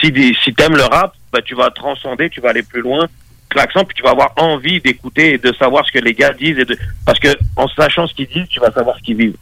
si 0.00 0.12
si 0.44 0.52
t'aimes 0.54 0.76
le 0.76 0.82
rap, 0.82 1.14
ben, 1.32 1.40
tu 1.42 1.54
vas 1.54 1.70
transcender, 1.70 2.28
tu 2.28 2.40
vas 2.40 2.50
aller 2.50 2.62
plus 2.64 2.80
loin 2.82 3.06
que 3.48 3.56
l'accent, 3.58 3.84
puis 3.84 3.94
tu 3.96 4.02
vas 4.02 4.10
avoir 4.10 4.32
envie 4.36 4.80
d'écouter 4.80 5.34
et 5.34 5.38
de 5.38 5.52
savoir 5.54 5.86
ce 5.86 5.92
que 5.92 5.98
les 5.98 6.12
gars 6.14 6.32
disent. 6.32 6.58
Et 6.58 6.64
de... 6.64 6.76
Parce 7.06 7.18
que 7.18 7.28
en 7.56 7.68
sachant 7.68 8.06
ce 8.06 8.14
qu'ils 8.14 8.26
disent, 8.28 8.48
tu 8.48 8.60
vas 8.60 8.70
savoir 8.72 8.96
ce 8.98 9.02
qu'ils 9.02 9.16
vivent. 9.16 9.36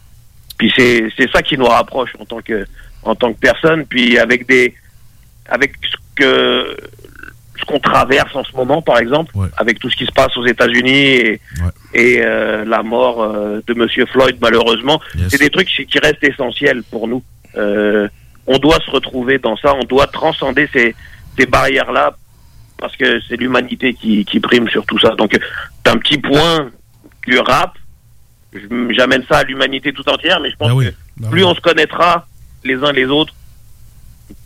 Puis 0.57 0.71
c'est 0.75 1.09
c'est 1.17 1.29
ça 1.31 1.41
qui 1.41 1.57
nous 1.57 1.65
rapproche 1.65 2.11
en 2.19 2.25
tant 2.25 2.41
que 2.41 2.65
en 3.03 3.15
tant 3.15 3.33
que 3.33 3.39
personne. 3.39 3.85
Puis 3.85 4.17
avec 4.19 4.47
des 4.47 4.75
avec 5.49 5.73
ce 5.83 5.97
que 6.15 6.77
ce 7.59 7.65
qu'on 7.65 7.79
traverse 7.79 8.33
en 8.35 8.43
ce 8.43 8.55
moment, 8.55 8.81
par 8.81 8.99
exemple, 8.99 9.33
avec 9.57 9.79
tout 9.79 9.89
ce 9.89 9.97
qui 9.97 10.05
se 10.05 10.11
passe 10.11 10.35
aux 10.37 10.45
États-Unis 10.45 10.91
et, 10.91 11.41
et 11.93 12.21
euh, 12.21 12.63
la 12.63 12.83
mort 12.83 13.21
euh, 13.21 13.59
de 13.67 13.73
Monsieur 13.73 14.05
Floyd, 14.05 14.37
malheureusement, 14.41 15.01
c'est 15.27 15.39
des 15.39 15.49
trucs 15.49 15.67
qui 15.67 15.99
restent 15.99 16.23
essentiels 16.23 16.83
pour 16.83 17.07
nous. 17.07 17.21
Euh, 17.57 18.07
on 18.47 18.57
doit 18.59 18.79
se 18.85 18.89
retrouver 18.89 19.39
dans 19.39 19.57
ça, 19.57 19.75
on 19.75 19.83
doit 19.83 20.07
transcender 20.07 20.69
ces, 20.71 20.95
ces 21.37 21.45
barrières-là 21.45 22.15
parce 22.77 22.95
que 22.95 23.19
c'est 23.27 23.35
l'humanité 23.35 23.93
qui, 23.93 24.23
qui 24.23 24.39
prime 24.39 24.69
sur 24.69 24.85
tout 24.85 24.97
ça. 24.99 25.15
Donc, 25.15 25.37
d'un 25.83 25.97
petit 25.97 26.17
point 26.17 26.69
du 27.27 27.37
rap, 27.39 27.73
j'amène 28.91 29.23
ça 29.29 29.39
à 29.39 29.43
l'humanité 29.43 29.91
tout 29.91 30.07
entière, 30.09 30.39
mais 30.39 30.49
je 30.49 30.55
pense 30.55 30.83
que 30.83 31.29
plus 31.29 31.43
on 31.43 31.53
se 31.53 31.59
connaîtra 31.59 32.25
les 32.63 32.75
uns 32.75 32.93
les 32.93 33.05
autres, 33.05 33.33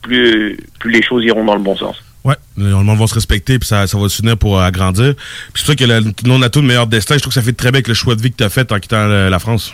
plus, 0.02 0.58
plus 0.80 0.92
les 0.92 1.02
choses 1.02 1.24
iront 1.24 1.46
dans 1.46 1.56
le 1.56 1.62
bon 1.62 1.76
sens. 1.76 1.96
Ouais, 2.24 2.36
le 2.56 2.70
monde 2.70 2.98
va 2.98 3.08
se 3.08 3.16
respecter 3.16 3.60
puis 3.60 3.68
ça, 3.68 3.86
ça 3.86 3.98
va 3.98 4.08
s'unir 4.08 4.38
pour 4.38 4.58
euh, 4.60 4.64
agrandir. 4.64 5.14
Puis 5.54 5.64
c'est 5.64 5.72
ça 5.72 5.76
que 5.76 5.84
le 5.84 6.00
nom 6.26 6.40
de 6.40 6.62
meilleur 6.62 6.88
destin, 6.88 7.16
je 7.16 7.20
trouve 7.20 7.34
que 7.34 7.40
ça 7.40 7.46
fait 7.46 7.54
très 7.54 7.70
bien 7.72 7.78
avec 7.80 7.88
le 7.90 7.94
choix 7.94 8.16
de 8.16 8.22
vie 8.22 8.32
que 8.32 8.38
tu 8.38 8.44
as 8.44 8.50
fait 8.50 8.72
en 8.72 8.80
quittant 8.80 9.10
euh, 9.10 9.30
la 9.30 9.40
France. 9.40 9.74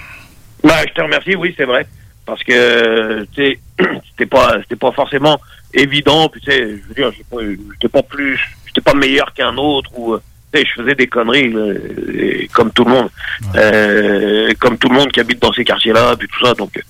Bah, 0.63 0.81
je 0.87 0.93
te 0.93 1.01
remercie, 1.01 1.35
oui, 1.35 1.53
c'est 1.55 1.65
vrai. 1.65 1.87
Parce 2.25 2.43
que, 2.43 3.23
tu 3.33 3.43
sais, 3.43 3.59
c'était 4.11 4.25
pas, 4.25 4.57
c'était 4.61 4.75
pas 4.75 4.91
forcément 4.91 5.39
évident. 5.73 6.27
Puis, 6.29 6.41
tu 6.41 6.51
sais, 6.51 6.59
je 6.59 6.87
veux 6.87 6.95
dire, 6.95 7.11
j'étais 7.11 7.87
pas- 7.87 8.03
plus, 8.03 8.39
j'étais 8.65 8.81
pas 8.81 8.93
meilleur 8.93 9.31
qu'un 9.33 9.55
autre 9.57 9.91
ou, 9.95 10.13
euh, 10.13 10.21
tu 10.51 10.59
sais, 10.59 10.65
je 10.67 10.81
faisais 10.81 10.95
des 10.95 11.07
conneries, 11.07 11.51
là, 11.53 11.73
comme 12.51 12.71
tout 12.71 12.83
le 12.83 12.91
monde. 12.91 13.09
Euh, 13.55 14.51
comme 14.59 14.77
tout 14.77 14.89
le 14.89 14.95
monde 14.95 15.11
qui 15.11 15.19
habite 15.19 15.41
dans 15.41 15.53
ces 15.53 15.63
quartiers-là, 15.63 16.15
puis 16.17 16.27
tout 16.27 16.45
ça. 16.45 16.53
Donc, 16.55 16.75
euh, 16.77 16.81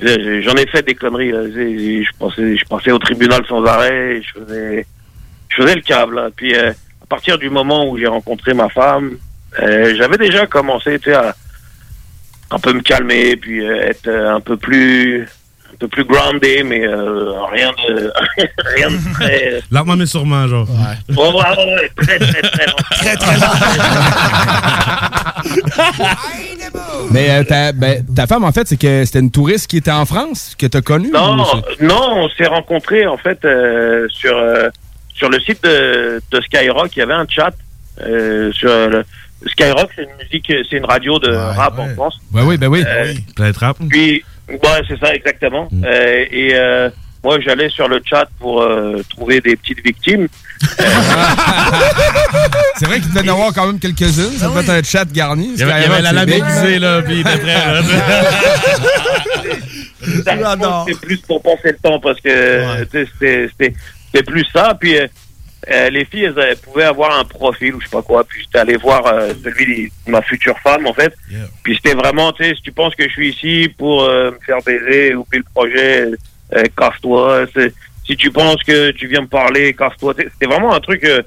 j'en 0.00 0.54
ai 0.54 0.66
fait 0.66 0.82
des 0.82 0.94
conneries, 0.94 1.30
Je 1.30 2.64
passais 2.68 2.90
au 2.90 2.98
tribunal 2.98 3.44
sans 3.48 3.64
arrêt, 3.64 4.20
je 4.22 4.40
faisais, 4.40 5.74
le 5.74 5.80
câble, 5.82 6.16
là. 6.16 6.28
Puis, 6.34 6.54
euh, 6.54 6.70
à 7.02 7.06
partir 7.06 7.38
du 7.38 7.50
moment 7.50 7.88
où 7.88 7.98
j'ai 7.98 8.06
rencontré 8.06 8.54
ma 8.54 8.68
femme, 8.68 9.18
euh, 9.60 9.94
j'avais 9.96 10.18
déjà 10.18 10.46
commencé, 10.46 10.98
à, 11.12 11.34
un 12.50 12.58
peu 12.58 12.72
me 12.72 12.80
calmer, 12.80 13.36
puis 13.36 13.64
euh, 13.64 13.88
être 13.88 14.08
un 14.08 14.40
peu 14.40 14.56
plus 14.56 15.26
un 15.74 15.78
peu 15.78 15.88
plus 15.88 16.04
groundé, 16.04 16.62
mais 16.62 16.86
euh, 16.86 17.32
rien 17.52 17.72
de 17.88 18.12
rien 18.76 18.90
de 18.90 19.14
très 19.14 19.62
Lentement 19.70 19.96
mais 19.96 20.06
sûrement, 20.06 20.46
genre. 20.46 20.68
Ouais, 20.70 21.16
ouais, 21.16 21.26
ouais, 21.28 21.74
ouais, 21.74 21.90
très 21.96 22.18
très 22.18 22.42
très 22.42 22.66
lent. 22.66 22.76
très 22.90 23.16
très 23.16 23.34
Mais 27.10 27.30
euh, 27.30 27.44
ta, 27.44 27.72
ben, 27.72 28.04
ta 28.14 28.26
femme, 28.26 28.44
en 28.44 28.52
fait, 28.52 28.66
c'est 28.66 28.78
que 28.78 29.04
c'était 29.04 29.20
une 29.20 29.30
touriste 29.30 29.68
qui 29.68 29.76
était 29.76 29.90
en 29.90 30.06
France, 30.06 30.54
que 30.58 30.66
t'as 30.66 30.80
connue? 30.80 31.10
Non, 31.12 31.36
ou 31.36 31.84
non, 31.84 32.24
on 32.24 32.28
s'est 32.30 32.46
rencontrés 32.46 33.06
en 33.06 33.16
fait 33.16 33.44
euh, 33.44 34.06
sur 34.08 34.36
euh, 34.36 34.68
sur 35.14 35.28
le 35.28 35.38
site 35.40 35.62
de, 35.62 36.20
de 36.30 36.40
Skyrock. 36.40 36.96
Il 36.96 36.98
y 36.98 37.02
avait 37.02 37.14
un 37.14 37.26
chat 37.28 37.52
euh, 38.00 38.52
sur 38.52 38.68
le, 38.68 39.04
Skyrock. 39.46 39.90
C'est 39.94 40.04
une 40.04 40.16
musique, 40.22 40.52
c'est 40.68 40.76
une 40.76 40.84
radio 40.84 41.18
de 41.18 41.32
rap 41.32 41.78
en 41.78 41.88
France. 41.94 42.18
Ouais, 42.32 42.42
oui, 42.42 42.56
ben 42.56 42.68
oui. 42.68 42.82
Euh, 42.86 43.14
Planète 43.36 43.56
rap. 43.58 43.76
Puis, 43.88 44.24
ouais, 44.48 44.82
c'est 44.88 44.98
ça 44.98 45.14
exactement. 45.14 45.68
Euh, 45.84 46.24
et 46.30 46.50
euh, 46.54 46.88
moi, 47.22 47.38
j'allais 47.40 47.68
sur 47.70 47.88
le 47.88 48.00
chat 48.04 48.26
pour 48.38 48.62
euh, 48.62 49.02
trouver 49.10 49.40
des 49.40 49.56
petites 49.56 49.82
victimes. 49.84 50.28
C'est 52.76 52.86
vrai 52.86 53.00
qu'il 53.00 53.12
devait 53.12 53.26
y 53.26 53.30
en 53.30 53.34
avoir 53.34 53.52
quand 53.54 53.66
même 53.66 53.78
quelques-unes. 53.78 54.36
Ça 54.38 54.48
devait 54.48 54.60
être 54.60 54.70
un 54.70 54.82
chat 54.82 55.04
garni. 55.10 55.50
Il 55.54 55.60
y 55.60 55.62
avait- 55.62 55.80
il 55.80 55.82
y 55.82 55.92
avait 55.92 56.02
la 56.02 56.12
lame 56.12 56.28
aiguisée, 56.28 56.78
là, 56.78 57.02
puis 57.02 57.14
il 57.14 57.20
était 57.20 57.38
prêt, 57.38 57.54
plus 61.02 61.16
pour 61.22 61.42
passer 61.42 61.70
le 61.72 61.76
temps 61.82 61.98
parce 62.00 62.20
que 62.20 62.84
tu 62.84 63.06
sais, 63.20 63.48
c'était- 63.58 64.22
plus 64.22 64.44
ça. 64.52 64.76
Puis 64.78 64.94
euh, 65.70 65.72
euh, 65.86 65.90
les 65.90 66.04
filles, 66.04 66.24
elles, 66.24 66.38
elles 66.50 66.56
pouvaient 66.58 66.84
avoir 66.84 67.18
un 67.18 67.24
profil 67.24 67.74
ou 67.74 67.80
je 67.80 67.86
sais 67.86 67.90
pas 67.90 68.02
quoi. 68.02 68.24
Puis 68.24 68.42
j'étais 68.42 68.58
allé 68.58 68.76
voir 68.76 69.06
euh, 69.06 69.32
celui 69.42 69.92
de 70.06 70.10
ma 70.10 70.22
future 70.22 70.58
femme 70.62 70.86
en 70.86 70.92
fait. 70.94 71.14
Puis 71.62 71.76
c'était 71.76 71.94
vraiment, 71.96 72.32
tu 72.32 72.44
sais, 72.44 72.54
si 72.54 72.62
tu 72.62 72.72
penses 72.72 72.94
que 72.94 73.04
je 73.04 73.12
suis 73.12 73.30
ici 73.30 73.68
pour 73.76 74.02
euh, 74.04 74.30
me 74.32 74.38
faire 74.44 74.58
baiser 74.64 75.14
ou 75.14 75.24
puis 75.24 75.38
le 75.38 75.44
projet, 75.54 76.06
euh, 76.54 76.62
casse-toi. 76.76 77.46
C'est- 77.54 77.72
Si 78.06 78.16
tu 78.18 78.30
penses 78.30 78.62
que 78.62 78.90
tu 78.90 79.06
viens 79.06 79.22
me 79.22 79.26
parler, 79.26 79.72
casse-toi. 79.72 80.12
C'était 80.16 80.46
vraiment 80.46 80.74
un 80.74 80.80
truc. 80.80 81.02
euh, 81.04 81.22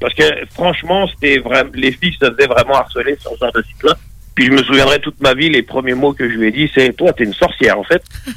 parce 0.00 0.14
que 0.14 0.22
franchement, 0.54 1.06
c'était 1.08 1.38
vraiment 1.38 1.70
les 1.74 1.92
filles 1.92 2.16
se 2.20 2.26
faisaient 2.30 2.46
vraiment 2.46 2.74
harceler 2.76 3.16
sur 3.20 3.32
ce 3.32 3.38
genre 3.38 3.52
de 3.52 3.62
site-là. 3.62 3.94
Puis 4.34 4.46
je 4.46 4.50
me 4.52 4.62
souviendrai 4.62 4.98
toute 5.00 5.20
ma 5.20 5.32
vie, 5.34 5.48
les 5.48 5.62
premiers 5.62 5.94
mots 5.94 6.12
que 6.12 6.28
je 6.28 6.34
lui 6.36 6.48
ai 6.48 6.50
dit, 6.52 6.70
c'est 6.74 6.92
toi, 6.92 7.12
t'es 7.12 7.24
une 7.24 7.32
sorcière 7.34 7.78
en 7.78 7.84
fait. 7.84 8.02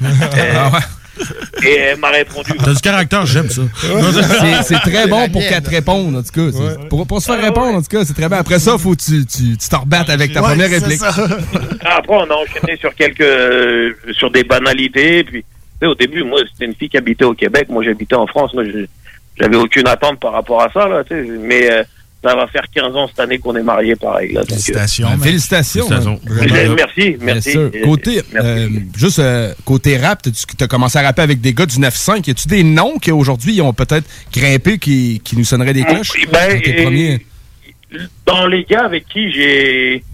Et 1.64 1.74
elle 1.76 1.98
m'a 1.98 2.08
répondu. 2.10 2.52
T'as 2.64 2.72
du 2.74 2.80
caractère, 2.80 3.26
j'aime 3.26 3.48
ça. 3.50 3.62
C'est- 3.80 4.62
C'est 4.62 4.90
très 4.90 5.06
bon 5.06 5.28
pour 5.30 5.40
qu'elle 5.42 5.62
te 5.62 5.70
réponde, 5.70 6.16
en 6.16 6.22
tout 6.22 6.32
cas. 6.50 6.58
Pour, 6.88 7.06
pour 7.06 7.20
se 7.20 7.30
faire 7.32 7.40
répondre, 7.42 7.76
en 7.78 7.82
tout 7.82 7.88
cas, 7.88 8.04
c'est 8.04 8.14
très 8.14 8.28
bien. 8.28 8.38
Après 8.38 8.58
ça, 8.58 8.76
faut 8.78 8.92
que 8.94 9.02
tu 9.02 9.26
tu 9.26 9.56
tu 9.56 9.68
t'en 9.68 9.80
rebattes 9.80 10.10
avec 10.10 10.32
ta 10.32 10.40
Ouais, 10.42 10.48
première 10.48 10.70
réplique. 10.70 10.98
ça. 11.00 11.08
Après, 11.84 12.14
on 12.16 12.30
a 12.30 12.34
enchaîné 12.34 12.76
sur 12.78 12.94
quelques, 12.94 13.20
euh, 13.20 13.92
sur 14.12 14.30
des 14.30 14.44
banalités. 14.44 15.24
Puis, 15.24 15.42
tu 15.42 15.46
sais, 15.80 15.86
au 15.86 15.94
début, 15.94 16.22
moi, 16.24 16.40
c'était 16.52 16.66
une 16.66 16.74
fille 16.74 16.88
qui 16.88 16.96
habitait 16.96 17.24
au 17.24 17.34
Québec. 17.34 17.66
Moi, 17.68 17.82
j'habitais 17.84 18.14
en 18.16 18.26
France. 18.26 18.52
Moi, 18.54 18.64
je- 18.64 18.86
j'avais 19.38 19.56
aucune 19.56 19.86
attente 19.88 20.20
par 20.20 20.32
rapport 20.32 20.62
à 20.62 20.70
ça, 20.72 20.88
là, 20.88 21.02
tu 21.04 21.14
sais. 21.14 21.26
Mais 21.40 21.70
euh, 21.70 21.82
ça 22.22 22.34
va 22.36 22.46
faire 22.48 22.64
15 22.74 22.94
ans 22.96 23.08
cette 23.08 23.20
année 23.20 23.38
qu'on 23.38 23.56
est 23.56 23.62
mariés, 23.62 23.96
pareil. 23.96 24.32
Là, 24.32 24.40
donc, 24.42 24.50
euh, 24.50 24.54
Félicitations. 24.54 25.08
Félicitations. 25.18 25.86
Hein. 25.90 26.16
Vraiment. 26.24 26.74
Merci, 26.76 27.16
merci. 27.20 27.56
Euh, 27.56 27.70
Côté, 27.84 28.20
euh, 28.34 28.68
juste 28.96 29.18
euh, 29.20 29.54
côté 29.64 29.96
rap, 29.96 30.20
tu 30.22 30.30
as 30.64 30.66
commencé 30.68 30.98
à 30.98 31.02
rapper 31.02 31.22
avec 31.22 31.40
des 31.40 31.54
gars 31.54 31.64
du 31.66 31.78
9-5. 31.78 32.26
Y 32.28 32.30
a-tu 32.32 32.48
des 32.48 32.62
noms 32.62 32.98
qui 32.98 33.10
aujourd'hui 33.10 33.54
ils 33.54 33.62
ont 33.62 33.72
peut-être 33.72 34.06
grimpé 34.32 34.78
qui, 34.78 35.20
qui 35.24 35.36
nous 35.36 35.44
sonneraient 35.44 35.72
des 35.72 35.84
cloches? 35.84 36.12
Ben, 36.30 36.54
Dans 36.56 36.60
tes 36.60 36.80
et- 36.80 36.82
premiers? 36.84 37.26
dans 38.26 38.46
les 38.46 38.62
gars 38.64 38.84
avec 38.84 39.08
qui 39.08 39.32
j'ai 39.32 40.04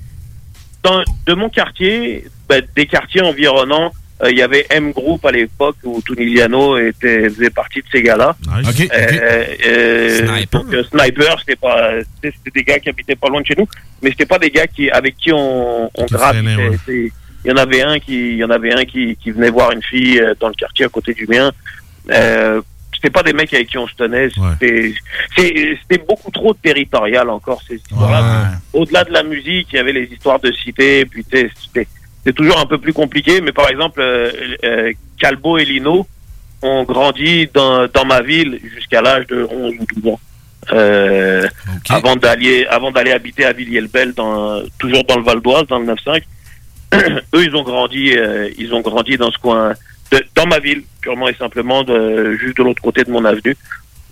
dans- 0.83 1.03
de 1.27 1.35
mon 1.35 1.49
quartier, 1.51 2.25
ben, 2.49 2.63
des 2.75 2.87
quartiers 2.87 3.21
environnants, 3.21 3.93
euh, 4.23 4.31
il 4.31 4.39
y 4.39 4.43
avait 4.43 4.67
M 4.71 4.93
Group 4.93 5.25
à 5.27 5.31
l'époque 5.31 5.77
où 5.85 6.01
Tunisiano 6.01 6.79
était 6.79 7.29
faisait 7.29 7.51
partie 7.51 7.81
de 7.81 7.87
ces 7.93 8.03
gars-là. 8.03 8.35
Ok, 8.47 8.65
ok. 8.69 8.89
Euh, 8.93 9.45
euh, 9.67 10.27
Sniper. 10.27 10.61
donc, 10.65 10.73
euh, 10.75 10.85
Sniper, 10.85 11.39
c'était 11.41 11.57
pas, 11.57 11.93
c'était 12.15 12.35
c'était 12.37 12.59
des 12.61 12.65
gars 12.65 12.79
qui 12.79 12.89
habitaient 12.89 13.17
pas 13.17 13.29
loin 13.29 13.41
de 13.43 13.47
chez 13.47 13.55
nous, 13.59 13.69
mais 14.03 14.11
c'était 14.11 14.27
pas 14.27 14.39
des 14.39 14.51
gars 14.51 14.67
qui 14.67 14.91
avec 14.91 15.17
qui 15.17 15.33
on, 15.33 15.91
on 15.95 16.05
gratte. 16.07 16.37
ouais. 16.37 17.11
Il 17.45 17.51
y 17.51 17.53
en 17.53 17.59
avait 17.59 17.83
un 17.83 17.99
qui, 18.01 18.31
il 18.33 18.39
y 18.39 18.45
en 18.45 18.51
avait 18.51 18.73
un 18.73 18.85
qui, 18.85 19.17
qui 19.23 19.31
venait 19.31 19.51
voir 19.51 19.71
une 19.71 19.83
fille 19.83 20.19
euh, 20.19 20.35
dans 20.41 20.49
le 20.49 20.55
quartier 20.55 20.87
à 20.87 20.89
côté 20.89 21.15
du 21.15 21.27
mien. 21.29 21.53
Euh, 22.11 22.61
c'était 22.93 23.11
pas 23.11 23.23
des 23.23 23.35
mecs 23.35 23.53
avec 23.55 23.69
qui 23.69 23.79
on 23.79 23.87
se 23.87 23.95
tenait. 23.95 24.31
C'était 24.59 24.95
c'était 25.37 26.03
beaucoup 26.09 26.31
trop 26.31 26.55
territorial 26.55 27.29
encore 27.31 27.61
ces 27.69 27.77
histoires-là. 27.77 28.53
Au-delà 28.73 29.05
de 29.05 29.13
la 29.13 29.23
musique, 29.23 29.69
il 29.73 29.77
y 29.77 29.79
avait 29.79 29.93
les 29.93 30.05
histoires 30.11 30.41
de 30.41 30.51
cité. 30.51 31.05
Puis 31.05 31.25
tu 31.25 31.37
sais, 31.39 31.51
c'était 31.63 31.87
c'était 32.27 32.37
toujours 32.37 32.59
un 32.59 32.67
peu 32.67 32.79
plus 32.79 32.93
compliqué. 32.93 33.41
Mais 33.41 33.53
par 33.53 33.71
exemple, 33.71 34.01
euh, 34.01 34.31
euh, 34.65 34.93
Calbo 35.19 35.59
et 35.59 35.65
Lino 35.65 36.07
ont 36.63 36.83
grandi 36.83 37.49
dans, 37.55 37.87
dans 37.87 38.05
ma 38.05 38.21
ville 38.21 38.59
jusqu'à 38.75 39.01
l'âge 39.01 39.27
de 39.29 39.47
11 39.49 39.75
ou 39.79 39.87
12 40.03 40.13
ans. 40.13 40.21
Euh, 40.73 41.47
avant 41.89 42.17
d'aller 42.17 42.67
avant 42.69 42.91
d'aller 42.91 43.13
habiter 43.13 43.45
à 43.45 43.53
Villiers-le-Bel 43.53 44.15
dans 44.15 44.61
toujours 44.81 45.05
dans 45.05 45.17
le 45.17 45.23
Val 45.23 45.41
d'Oise 45.41 45.65
dans 45.69 45.79
le 45.79 45.87
9-5 45.87 46.23
eux 47.37 47.45
ils 47.45 47.55
ont 47.55 47.63
grandi 47.63 48.15
euh, 48.17 48.51
ils 48.59 48.75
ont 48.75 48.81
grandi 48.81 49.17
dans 49.17 49.31
ce 49.31 49.39
coin 49.39 49.75
de- 50.11 50.25
dans 50.35 50.47
ma 50.47 50.59
ville 50.59 50.83
purement 51.01 51.29
et 51.29 51.35
simplement 51.35 51.85
de 51.85 52.33
juste 52.41 52.57
de 52.57 52.65
l'autre 52.65 52.83
côté 52.83 53.05
de 53.05 53.13
mon 53.13 53.25
avenue 53.25 53.57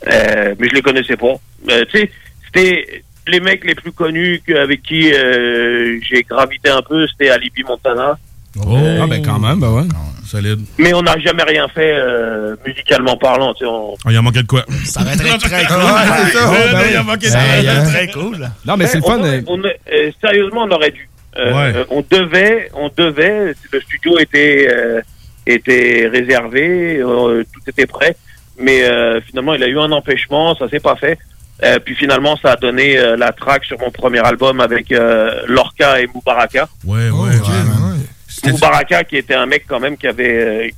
Euh, 0.07 0.55
mais 0.61 0.69
je 0.69 0.75
les 0.75 0.83
connaissais 0.83 1.17
pas 1.17 1.35
tu 1.67 1.75
sais 1.99 2.11
c'était 2.47 3.03
les 3.29 3.41
mecs 3.41 3.65
les 3.65 3.75
plus 3.75 3.93
connus 3.93 4.41
que- 4.47 4.53
avec 4.55 4.83
qui 4.83 5.13
euh, 5.13 5.99
j'ai 6.03 6.23
gravité 6.23 6.71
un 6.71 6.83
peu 6.83 7.07
c'était 7.09 7.31
Alibi 7.31 7.63
Montana 7.65 8.19
Oh, 8.65 8.77
ah, 9.03 9.07
ben 9.09 9.21
quand 9.21 9.41
même, 9.41 9.59
ben 9.59 9.71
ouais. 9.73 9.83
Solide. 10.25 10.61
mais 10.79 10.95
on 10.95 11.03
n'a 11.03 11.19
jamais 11.19 11.43
rien 11.43 11.67
fait 11.69 11.93
euh, 11.97 12.55
musicalement 12.65 13.17
parlant 13.17 13.53
tu 13.55 13.65
sais 13.65 13.67
on- 13.71 13.95
Oh, 13.95 14.11
il 14.11 14.17
en 14.19 14.23
manquait 14.23 14.43
de 14.43 14.47
quoi? 14.47 14.65
Ça 14.85 15.03
va 15.03 15.13
être 15.15 15.39
très 15.41 15.65
cool. 15.67 15.77
Ouais, 15.77 16.31
ça. 16.33 16.51
Ouais, 16.51 16.59
Ben 16.67 16.73
ben, 16.73 16.85
il 16.87 16.93
y 16.93 16.97
a 16.97 17.03
manqué 17.03 17.27
de- 17.27 17.33
ça 17.33 17.39
va 17.39 17.57
être 17.59 17.85
très 17.91 18.09
cool. 18.13 18.49
Non, 18.65 18.77
mais 18.77 18.87
c'est 18.87 18.99
le 18.99 19.03
fun. 19.03 19.23
euh, 19.25 19.43
on 19.49 19.61
euh, 19.65 20.11
sérieusement, 20.21 20.63
on 20.63 20.71
aurait 20.71 20.93
dû. 20.93 21.09
Euh, 21.37 21.53
Ouais. 21.53 21.73
euh, 21.79 21.85
on 21.91 22.05
devait, 22.09 22.71
on 22.75 22.89
devait. 22.97 23.55
Le 23.73 23.81
studio 23.81 24.19
était 24.21 24.69
euh, 24.71 25.01
était 25.47 26.09
réservé, 26.13 26.99
euh, 27.01 27.43
tout 27.53 27.61
était 27.69 27.87
prêt, 27.87 28.17
mais 28.59 28.85
euh, 28.85 29.21
finalement, 29.23 29.55
il 29.55 29.63
a 29.65 29.69
eu 29.69 29.79
un 29.81 29.91
empêchement, 29.91 30.55
ça 30.55 30.69
s'est 30.69 30.79
pas 30.81 30.95
fait. 30.95 31.19
Euh, 31.63 31.79
puis 31.79 31.95
finalement, 31.95 32.37
ça 32.37 32.53
a 32.53 32.57
donné 32.57 32.99
euh, 32.99 33.17
la 33.17 33.31
track 33.33 33.65
sur 33.65 33.79
mon 33.79 33.91
premier 33.91 34.19
album 34.19 34.61
avec 34.61 34.91
euh, 34.91 35.43
Lorca 35.47 36.01
et 36.01 36.07
Moubaraka. 36.13 36.69
Ouais, 36.85 37.11
ouais, 37.11 37.29
ouais. 37.29 38.51
Moubaraka, 38.51 39.05
qui 39.05 39.17
était 39.17 39.35
un 39.35 39.47
mec 39.47 39.65
quand 39.69 39.81
même 39.81 39.97
qui 39.97 40.07
avait, 40.09 40.37
euh, 40.45 40.69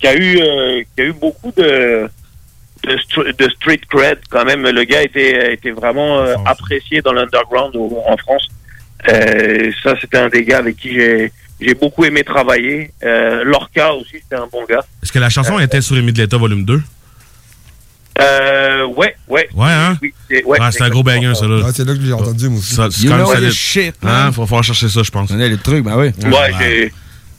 qui 0.00 0.06
a 0.06 0.14
eu, 0.14 0.38
euh, 0.40 0.82
qui 0.96 1.02
a 1.02 1.04
eu 1.04 1.12
beaucoup 1.12 1.52
de 1.56 2.08
de, 2.84 2.96
str- 2.96 3.36
de 3.36 3.48
street 3.50 3.80
cred 3.88 4.18
quand 4.28 4.44
même. 4.44 4.62
Le 4.66 4.84
gars 4.84 5.02
était 5.02 5.52
était 5.52 5.70
vraiment 5.70 6.18
euh, 6.20 6.34
apprécié 6.46 7.00
dans 7.02 7.12
l'underground 7.12 7.76
en 7.76 8.16
France. 8.16 8.48
Euh, 9.08 9.70
ça, 9.82 9.94
c'était 10.00 10.18
un 10.18 10.28
des 10.28 10.44
gars 10.44 10.58
avec 10.58 10.76
qui 10.78 10.94
j'ai 10.94 11.30
j'ai 11.60 11.74
beaucoup 11.74 12.04
aimé 12.04 12.24
travailler. 12.24 12.90
Euh, 13.04 13.44
Lorca 13.44 13.92
aussi, 13.94 14.14
c'était 14.14 14.34
un 14.36 14.48
bon 14.50 14.64
gars. 14.68 14.82
Est-ce 15.02 15.12
que 15.12 15.20
la 15.20 15.30
chanson 15.30 15.58
était 15.60 15.80
sur 15.80 15.96
Émile 15.96 16.14
de 16.14 16.22
l'État 16.22 16.38
volume 16.38 16.64
2? 16.64 16.80
Euh, 18.20 18.84
ouais, 18.86 19.16
ouais. 19.28 19.48
Ouais, 19.54 19.70
hein? 19.70 19.98
Oui, 20.02 20.12
c'est 20.30 20.44
ouais, 20.44 20.58
Ah, 20.60 20.70
c'est 20.70 20.82
un 20.82 20.90
gros 20.90 21.02
banger, 21.02 21.34
ça, 21.34 21.46
là. 21.46 21.64
Ouais, 21.64 21.70
c'est 21.74 21.86
là 21.86 21.94
que 21.94 22.00
je 22.00 22.06
l'ai 22.06 22.12
entendu, 22.12 22.48
moi 22.48 22.58
aussi. 22.58 22.74
Ça, 22.74 22.88
c'est 22.90 23.04
You 23.04 23.10
quand 23.10 23.40
même 23.40 23.50
shit, 23.50 23.94
Hein? 24.02 24.30
Faut 24.32 24.46
falloir 24.46 24.64
chercher 24.64 24.88
ça, 24.88 25.02
je 25.02 25.10
pense. 25.10 25.30
On 25.30 25.40
a 25.40 25.48
les 25.48 25.56
trucs, 25.56 25.84
ben 25.84 25.96
oui. 25.96 26.10
Ouais, 26.24 26.52
j'ai. 26.58 26.92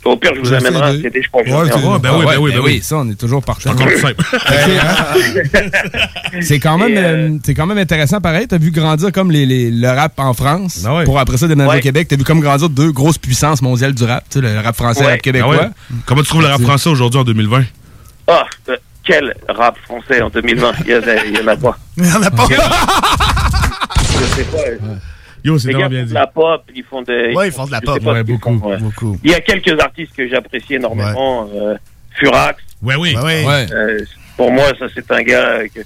Au 0.05 0.17
pire, 0.17 0.31
je 0.35 0.41
vous 0.41 0.51
amènerai 0.53 0.97
un 0.97 1.01
CD, 1.01 1.21
je 1.21 1.29
j'en 1.31 1.39
Ouais, 1.63 1.71
un. 1.71 1.99
ben 1.99 2.11
oui, 2.17 2.25
ben 2.25 2.37
oui, 2.39 2.51
ben 2.51 2.59
oui. 2.61 2.81
Ça, 2.83 2.97
on 2.97 3.09
est 3.09 3.15
toujours 3.15 3.41
plus 3.41 3.53
simple. 3.61 3.81
C'est 6.41 6.59
quand 6.59 6.77
même, 6.77 6.93
euh, 6.97 7.37
c'est 7.45 7.53
quand 7.53 7.65
même 7.65 7.77
intéressant, 7.77 8.19
pareil. 8.19 8.45
T'as 8.47 8.57
vu 8.57 8.71
grandir 8.71 9.13
comme 9.13 9.31
les, 9.31 9.45
les- 9.45 9.71
le 9.71 9.87
rap 9.87 10.13
en 10.17 10.33
France. 10.33 10.81
Ben 10.83 11.05
Pour 11.05 11.19
après 11.19 11.37
ça 11.37 11.47
déménager 11.47 11.75
Ouais. 11.75 11.79
au 11.79 11.83
Québec. 11.83 12.07
T'as 12.09 12.17
vu 12.17 12.23
comme 12.25 12.41
grandir 12.41 12.69
deux 12.69 12.91
grosses 12.91 13.17
puissances 13.17 13.61
mondiales 13.61 13.93
du 13.93 14.03
rap. 14.03 14.25
Tu 14.29 14.39
sais, 14.39 14.45
le 14.45 14.59
rap 14.59 14.75
français 14.75 14.99
et 14.99 15.03
le 15.03 15.07
Ouais. 15.07 15.11
rap 15.13 15.21
québécois. 15.21 15.55
Ah 15.59 15.63
ouais? 15.65 15.69
Comment 16.05 16.21
tu 16.21 16.27
trouves 16.27 16.41
le 16.41 16.47
rap 16.47 16.61
français 16.61 16.89
aujourd'hui 16.89 17.21
en 17.21 17.23
2020? 17.23 17.63
Ah, 18.27 18.43
euh, 18.69 18.75
quel 19.05 19.33
rap 19.49 19.77
français 19.79 20.21
en 20.21 20.29
2020 20.29 20.71
Il 20.85 20.87
y, 20.87 20.93
a- 20.93 21.25
il 21.25 21.37
y 21.37 21.41
en 21.41 21.47
a 21.47 21.55
pas. 21.55 21.77
Il 21.97 22.05
y 22.05 22.11
en 22.11 22.21
a 22.23 22.31
pas. 22.31 22.47
Je 22.47 24.23
sais 24.25 24.43
pas. 24.45 24.57
Yo, 25.43 25.59
c'est 25.59 25.67
Les 25.69 25.73
vraiment 25.73 25.89
gars 25.89 25.89
bien 25.89 25.99
font 26.01 26.05
dit. 26.05 26.09
de 26.09 26.13
la 26.13 26.27
pop, 26.27 26.63
ils 26.73 26.83
font 26.83 27.01
des. 27.01 27.33
Ouais, 27.35 27.47
ils 27.49 27.51
font 27.51 27.65
de 27.65 27.71
la 27.71 27.81
pop. 27.81 28.01
Ouais, 28.01 28.23
beaucoup, 28.23 28.57
font, 28.59 28.69
ouais. 28.69 28.77
beaucoup. 28.77 29.17
Il 29.23 29.31
y 29.31 29.33
a 29.33 29.41
quelques 29.41 29.77
artistes 29.81 30.15
que 30.15 30.27
j'apprécie 30.29 30.75
énormément. 30.75 31.49
euh, 31.53 31.75
Furax. 32.11 32.61
Ouais, 32.81 32.95
oui. 32.95 33.15
Ouais, 33.21 33.45
ouais. 33.45 33.65
Euh, 33.73 33.99
pour 34.37 34.51
moi, 34.51 34.65
ça, 34.79 34.85
c'est 34.93 35.11
un 35.11 35.21
gars 35.21 35.67
que. 35.67 35.81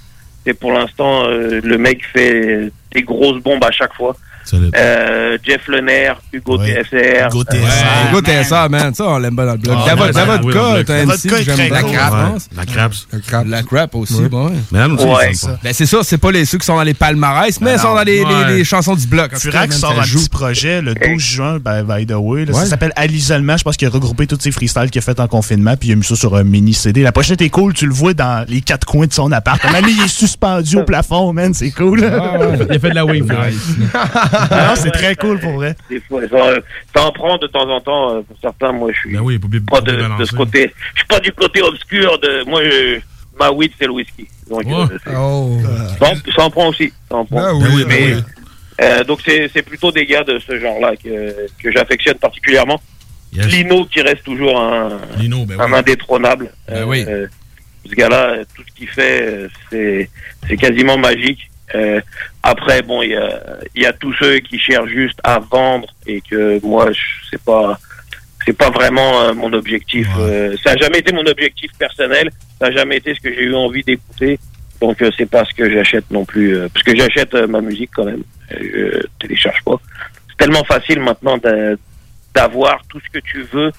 C'est 0.46 0.54
pour 0.54 0.72
l'instant, 0.72 1.24
euh, 1.26 1.60
le 1.62 1.76
mec 1.78 2.04
fait 2.12 2.70
des 2.92 3.02
grosses 3.02 3.42
bombes 3.42 3.64
à 3.64 3.70
chaque 3.72 3.92
fois. 3.94 4.16
Euh, 4.54 5.38
Jeff 5.42 5.66
Lenner, 5.68 6.12
Hugo 6.32 6.58
TSR. 6.58 7.28
Hugo 7.30 7.44
euh, 7.52 8.10
Hugo 8.10 8.20
TSA, 8.22 8.68
man. 8.68 8.94
Ça, 8.94 9.04
on 9.04 9.18
l'aime 9.18 9.36
pas 9.36 9.46
dans 9.46 9.52
le 9.52 9.58
blog. 9.58 9.76
Ah, 9.86 9.94
ouais, 9.94 10.84
t'as 10.84 10.94
un. 11.02 11.06
MC 11.06 11.26
est 11.26 11.42
j'aime 11.44 11.56
très 11.56 11.68
La 11.68 11.82
cool. 11.82 11.92
Crap, 11.92 12.12
Ouais, 12.12 12.18
je 12.26 12.32
pense. 12.32 12.48
La 12.56 12.64
Craps. 12.66 13.08
La 13.48 13.62
Crap 13.62 13.94
aussi, 13.94 14.14
Ouais. 14.14 14.28
bon, 14.28 14.46
ouais. 14.48 14.54
Ouais. 14.72 15.32
Ben, 15.62 15.72
c'est 15.72 15.86
ça, 15.86 15.98
c'est 16.02 16.18
pas 16.18 16.30
les, 16.32 16.44
ceux 16.44 16.58
qui 16.58 16.66
sont 16.66 16.76
dans 16.76 16.82
les 16.82 16.94
palmarès, 16.94 17.60
mais 17.60 17.66
Ben 17.66 17.76
ils 17.76 17.80
sont 17.80 17.88
non. 17.88 17.94
dans 17.96 18.02
les, 18.02 18.22
Ouais. 18.24 18.64
chansons 18.64 18.94
du 18.94 19.06
bloc. 19.06 19.36
Furax 19.36 19.76
sort 19.76 19.98
un 19.98 20.02
petit 20.02 20.28
projet 20.28 20.80
le 20.82 20.94
12 20.94 21.18
juin, 21.22 21.58
ben, 21.58 21.82
by 21.84 22.06
the 22.06 22.12
way. 22.12 22.44
Ouais. 22.44 22.52
Ça 22.54 22.66
s'appelle 22.66 22.92
À 22.96 23.06
l'isolement. 23.06 23.56
Je 23.56 23.62
pense 23.64 23.76
qu'il 23.76 23.88
a 23.88 23.90
regroupé 23.90 24.26
tous 24.26 24.38
ses 24.40 24.50
freestyles 24.52 24.90
qu'il 24.90 24.98
a 24.98 25.02
fait 25.02 25.20
en 25.20 25.28
confinement, 25.28 25.76
puis 25.76 25.90
il 25.90 25.92
a 25.92 25.96
mis 25.96 26.04
ça 26.04 26.16
sur 26.16 26.34
un 26.36 26.44
mini 26.44 26.74
CD. 26.74 27.02
La 27.02 27.12
pochette 27.12 27.40
est 27.42 27.50
cool, 27.50 27.72
tu 27.74 27.86
le 27.86 27.92
vois 27.92 28.14
dans 28.14 28.44
les 28.48 28.60
quatre 28.60 28.86
coins 28.86 29.06
de 29.06 29.12
son 29.12 29.30
appart. 29.32 29.60
Comme 29.60 29.72
il 29.88 30.00
est 30.02 30.08
suspendu 30.08 30.76
au 30.76 30.84
plafond, 30.84 31.32
man, 31.32 31.52
c'est 31.54 31.70
cool. 31.70 32.00
Il 32.70 32.76
a 32.76 32.78
fait 32.78 32.90
de 32.90 32.94
la 32.94 33.04
wave. 33.04 33.26
Ah 33.94 34.37
non, 34.50 34.74
c'est 34.76 34.90
très 34.90 35.14
cool 35.16 35.38
pour 35.40 35.52
vrai. 35.52 35.74
Des 35.90 36.00
fois, 36.00 36.22
ça, 36.28 36.36
euh, 36.36 36.60
en 36.96 37.12
prend 37.12 37.36
de 37.38 37.46
temps 37.46 37.68
en 37.68 37.80
temps. 37.80 38.16
euh, 38.16 38.22
Pour 38.22 38.36
certains, 38.40 38.72
moi, 38.72 38.90
je 38.92 38.98
suis 39.00 39.12
Ben 39.12 39.20
oui, 39.20 39.38
pas 39.38 39.80
de, 39.80 40.18
de 40.18 40.24
ce 40.24 40.34
côté. 40.34 40.72
Je 40.94 40.98
suis 41.00 41.06
pas 41.08 41.20
du 41.20 41.32
côté 41.32 41.62
obscur 41.62 42.18
de. 42.20 42.44
Moi, 42.48 42.62
je- 42.64 43.00
ma 43.38 43.50
weed, 43.50 43.72
c'est 43.78 43.86
le 43.86 43.92
whisky. 43.92 44.26
Donc, 44.50 44.64
euh, 44.66 44.86
Oh. 45.16 45.58
ça, 45.98 46.10
en- 46.12 46.32
ça 46.34 46.42
en 46.42 46.50
prend 46.50 46.68
aussi. 46.68 46.92
Ça 47.08 47.16
en 47.16 47.24
prend. 47.24 47.58
Ben 47.60 47.68
oui, 47.74 47.84
ben 47.88 48.14
oui. 48.16 48.22
euh, 48.80 49.04
donc, 49.04 49.20
c'est 49.24 49.62
plutôt 49.62 49.92
des 49.92 50.06
gars 50.06 50.24
de 50.24 50.38
ce 50.40 50.58
genre-là 50.58 50.94
que, 50.96 51.46
que 51.62 51.70
j'affectionne 51.70 52.18
particulièrement. 52.18 52.80
Lino, 53.32 53.84
qui 53.84 54.00
reste 54.00 54.24
toujours 54.24 54.58
un, 54.60 54.98
Lino, 55.18 55.44
ben 55.44 55.60
un 55.60 55.66
oui. 55.70 55.78
indétrônable. 55.78 56.50
Ben 56.66 56.84
oui. 56.84 57.04
Euh, 57.06 57.26
ce 57.88 57.94
gars-là, 57.94 58.38
tout 58.56 58.62
ce 58.68 58.74
qu'il 58.74 58.88
fait, 58.88 59.46
c'est 59.70 60.10
c'est 60.48 60.56
quasiment 60.56 60.96
magique. 60.98 61.50
Euh, 61.74 62.00
après, 62.42 62.82
bon, 62.82 63.02
il 63.02 63.10
y 63.10 63.16
a, 63.16 63.40
il 63.74 63.82
y 63.82 63.86
a 63.86 63.92
tous 63.92 64.12
ceux 64.14 64.38
qui 64.38 64.58
cherchent 64.58 64.90
juste 64.90 65.18
à 65.22 65.38
vendre 65.38 65.88
et 66.06 66.20
que 66.20 66.64
moi, 66.64 66.90
c'est 67.30 67.42
pas 67.42 67.78
c'est 68.46 68.56
pas 68.56 68.70
vraiment 68.70 69.20
euh, 69.20 69.34
mon 69.34 69.52
objectif. 69.52 70.08
Euh, 70.18 70.56
ça 70.64 70.70
a 70.70 70.76
jamais 70.76 71.00
été 71.00 71.12
mon 71.12 71.26
objectif 71.26 71.70
personnel. 71.78 72.30
Ça 72.58 72.68
a 72.68 72.70
jamais 72.70 72.96
été 72.96 73.14
ce 73.14 73.20
que 73.20 73.32
j'ai 73.32 73.42
eu 73.42 73.54
envie 73.54 73.82
d'écouter. 73.82 74.38
Donc, 74.80 75.02
c'est 75.16 75.28
pas 75.28 75.44
ce 75.44 75.52
que 75.54 75.70
j'achète 75.70 76.10
non 76.10 76.24
plus. 76.24 76.56
parce 76.72 76.84
que 76.84 76.96
j'achète 76.96 77.34
ma 77.34 77.60
musique 77.60 77.90
quand 77.92 78.04
même. 78.04 78.22
Je 78.50 79.04
télécharge 79.18 79.62
pas. 79.64 79.74
C'est 80.28 80.36
tellement 80.44 80.62
facile 80.62 81.00
maintenant 81.00 81.36
d'avoir 82.32 82.80
tout 82.88 83.00
ce 83.00 83.10
que 83.10 83.18
tu 83.18 83.42
veux, 83.42 83.72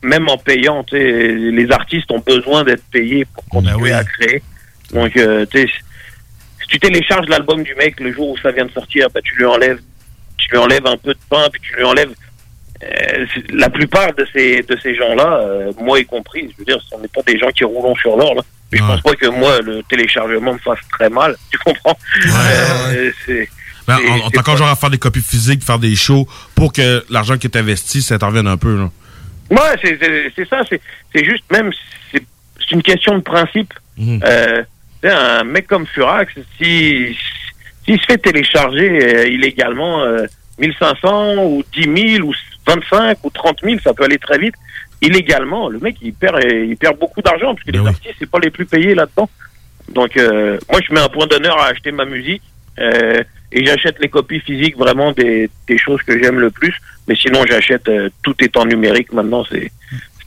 même 0.00 0.28
en 0.28 0.38
payant. 0.38 0.86
Les 0.92 1.66
artistes 1.72 2.08
ont 2.12 2.20
besoin 2.20 2.62
d'être 2.62 2.84
payés 2.92 3.24
pour 3.24 3.44
continuer 3.48 3.92
à 3.92 4.04
créer. 4.04 4.44
Donc, 4.92 5.14
tu 5.14 5.20
sais, 5.58 5.68
tu 6.72 6.78
télécharges 6.80 7.28
l'album 7.28 7.62
du 7.62 7.74
mec 7.74 8.00
le 8.00 8.12
jour 8.12 8.30
où 8.30 8.38
ça 8.38 8.50
vient 8.50 8.64
de 8.64 8.72
sortir, 8.72 9.08
bah, 9.14 9.20
tu 9.22 9.34
lui 9.36 9.44
enlèves, 9.44 9.78
tu 10.38 10.48
lui 10.50 10.56
enlèves 10.58 10.86
un 10.86 10.96
peu 10.96 11.12
de 11.12 11.18
pain, 11.28 11.46
puis 11.52 11.60
tu 11.60 11.76
lui 11.76 11.84
enlèves. 11.84 12.12
euh, 12.82 13.26
la 13.50 13.68
plupart 13.68 14.12
de 14.14 14.26
ces 14.32 14.62
de 14.62 14.76
ces 14.82 14.94
gens-là, 14.94 15.28
euh, 15.42 15.72
moi 15.78 16.00
y 16.00 16.06
compris, 16.06 16.48
je 16.50 16.56
veux 16.58 16.64
dire, 16.64 16.78
ce 16.90 16.96
n'est 17.00 17.08
pas 17.08 17.20
des 17.26 17.38
gens 17.38 17.50
qui 17.50 17.64
roulent 17.64 17.98
sur 18.00 18.16
l'or. 18.16 18.42
je 18.72 18.78
pense 18.78 19.02
pas 19.02 19.14
que 19.14 19.26
moi 19.26 19.60
le 19.60 19.82
téléchargement 19.88 20.54
me 20.54 20.58
fasse 20.58 20.78
très 20.90 21.10
mal. 21.10 21.36
Tu 21.52 21.58
comprends? 21.58 21.96
Euh, 22.26 23.10
c'est- 23.26 23.48
Ben, 23.86 23.98
c'est- 23.98 24.08
on, 24.10 24.52
on 24.52 24.56
genre 24.56 24.68
à 24.68 24.76
faire 24.76 24.90
des 24.90 24.98
copies 24.98 25.20
physiques, 25.20 25.62
faire 25.62 25.78
des 25.78 25.94
shows 25.94 26.26
pour 26.54 26.72
que 26.72 27.04
l'argent 27.10 27.36
qui 27.36 27.46
est 27.48 27.56
investi, 27.56 28.00
ça 28.00 28.18
t'en 28.18 28.28
revienne 28.28 28.46
un 28.48 28.56
peu. 28.56 28.76
Là. 28.78 28.90
Ouais, 29.50 29.76
c'est- 29.82 29.98
c'est 30.34 30.48
ça. 30.48 30.62
C'est 30.70 30.80
c'est 31.14 31.24
juste 31.24 31.44
même, 31.52 31.70
c'est 32.12 32.22
une 32.70 32.82
question 32.82 33.18
de 33.18 33.22
principe. 33.22 33.74
Euh, 34.00 34.62
tu 34.62 34.64
sais, 34.64 34.66
un 35.10 35.44
mec 35.44 35.66
comme 35.66 35.86
Furax, 35.86 36.32
si 36.58 37.16
s'il 37.84 38.00
se 38.00 38.06
fait 38.06 38.18
télécharger 38.18 39.02
euh, 39.02 39.26
illégalement 39.26 40.02
euh, 40.02 40.26
1500 40.58 41.44
ou 41.44 41.64
10 41.72 42.16
000 42.16 42.28
ou 42.28 42.32
25 42.66 43.18
ou 43.24 43.30
30 43.30 43.60
000, 43.62 43.76
ça 43.82 43.92
peut 43.92 44.04
aller 44.04 44.18
très 44.18 44.38
vite. 44.38 44.54
Illégalement, 45.00 45.68
le 45.68 45.80
mec 45.80 45.96
il 46.00 46.14
perd 46.14 46.36
euh, 46.36 46.64
il 46.64 46.76
perd 46.76 46.98
beaucoup 46.98 47.22
d'argent 47.22 47.54
parce 47.54 47.64
que 47.64 47.72
les 47.72 47.84
artistes 47.84 48.14
c'est 48.18 48.30
pas 48.30 48.38
les 48.38 48.50
plus 48.50 48.66
payés 48.66 48.94
là-dedans. 48.94 49.28
Donc 49.88 50.16
euh, 50.16 50.58
moi 50.70 50.80
je 50.86 50.94
mets 50.94 51.00
un 51.00 51.08
point 51.08 51.26
d'honneur 51.26 51.60
à 51.60 51.66
acheter 51.66 51.90
ma 51.90 52.04
musique 52.04 52.42
euh, 52.78 53.22
et 53.50 53.64
j'achète 53.64 53.98
les 54.00 54.08
copies 54.08 54.40
physiques 54.40 54.76
vraiment 54.76 55.12
des, 55.12 55.50
des 55.66 55.76
choses 55.76 56.02
que 56.02 56.22
j'aime 56.22 56.38
le 56.38 56.50
plus. 56.50 56.74
Mais 57.08 57.16
sinon 57.16 57.44
j'achète 57.46 57.88
euh, 57.88 58.08
tout 58.22 58.34
est 58.38 58.56
en 58.56 58.64
numérique 58.64 59.12
maintenant. 59.12 59.44
C'est 59.50 59.72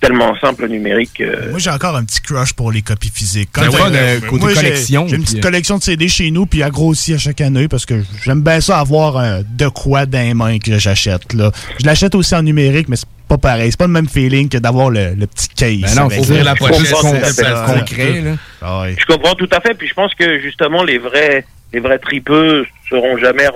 tellement 0.07 0.35
simple 0.39 0.63
le 0.63 0.67
numérique. 0.69 1.19
euh, 1.21 1.49
Moi, 1.49 1.59
j'ai 1.59 1.69
encore 1.69 1.95
un 1.95 2.03
petit 2.03 2.21
crush 2.21 2.53
pour 2.53 2.71
les 2.71 2.81
copies 2.81 3.11
physiques. 3.13 3.49
Ben 3.55 3.69
ouais, 3.69 4.19
côté 4.29 4.41
moi, 4.41 4.49
j'ai- 4.53 4.55
collection, 4.55 5.07
J'ai 5.07 5.15
une 5.15 5.23
petite 5.23 5.37
euh, 5.39 5.41
collection 5.41 5.77
de 5.77 5.83
CD 5.83 6.07
chez 6.07 6.31
nous, 6.31 6.45
puis 6.45 6.61
elle 6.61 6.71
grossit 6.71 7.15
à 7.15 7.17
chaque 7.17 7.41
année 7.41 7.67
parce 7.67 7.85
que 7.85 8.03
j'aime 8.23 8.41
bien 8.41 8.61
ça 8.61 8.79
avoir 8.79 9.17
euh, 9.17 9.41
de 9.49 9.67
quoi 9.67 10.05
dans 10.05 10.19
les 10.19 10.33
mains 10.33 10.59
que 10.59 10.77
j'achète. 10.77 11.33
là. 11.33 11.51
Je 11.79 11.85
l'achète 11.85 12.13
aussi 12.15 12.35
en 12.35 12.43
numérique, 12.43 12.87
mais 12.89 12.95
c'est 12.97 13.07
pas 13.27 13.37
pareil. 13.39 13.71
C'est 13.71 13.79
pas 13.79 13.87
le 13.87 13.93
même 13.93 14.07
feeling 14.07 14.49
que 14.49 14.57
d'avoir 14.59 14.89
le, 14.91 15.15
le 15.15 15.25
petit 15.27 15.47
case. 15.49 15.95
Ben 15.95 16.03
non, 16.03 16.09
faut 16.09 16.21
ouvrir 16.21 16.43
la 16.43 16.55
pochette, 16.55 16.91
concret. 16.91 18.23
Je 18.61 19.05
comprends 19.07 19.35
tout 19.35 19.49
à 19.51 19.59
fait, 19.61 19.73
puis 19.73 19.87
je 19.87 19.93
pense 19.93 20.13
que 20.13 20.39
justement 20.39 20.83
les 20.83 20.99
vrais, 20.99 21.45
les 21.73 21.79
vrais 21.79 21.97
tripeux 21.99 22.65
seront 22.89 23.17
jamais, 23.17 23.47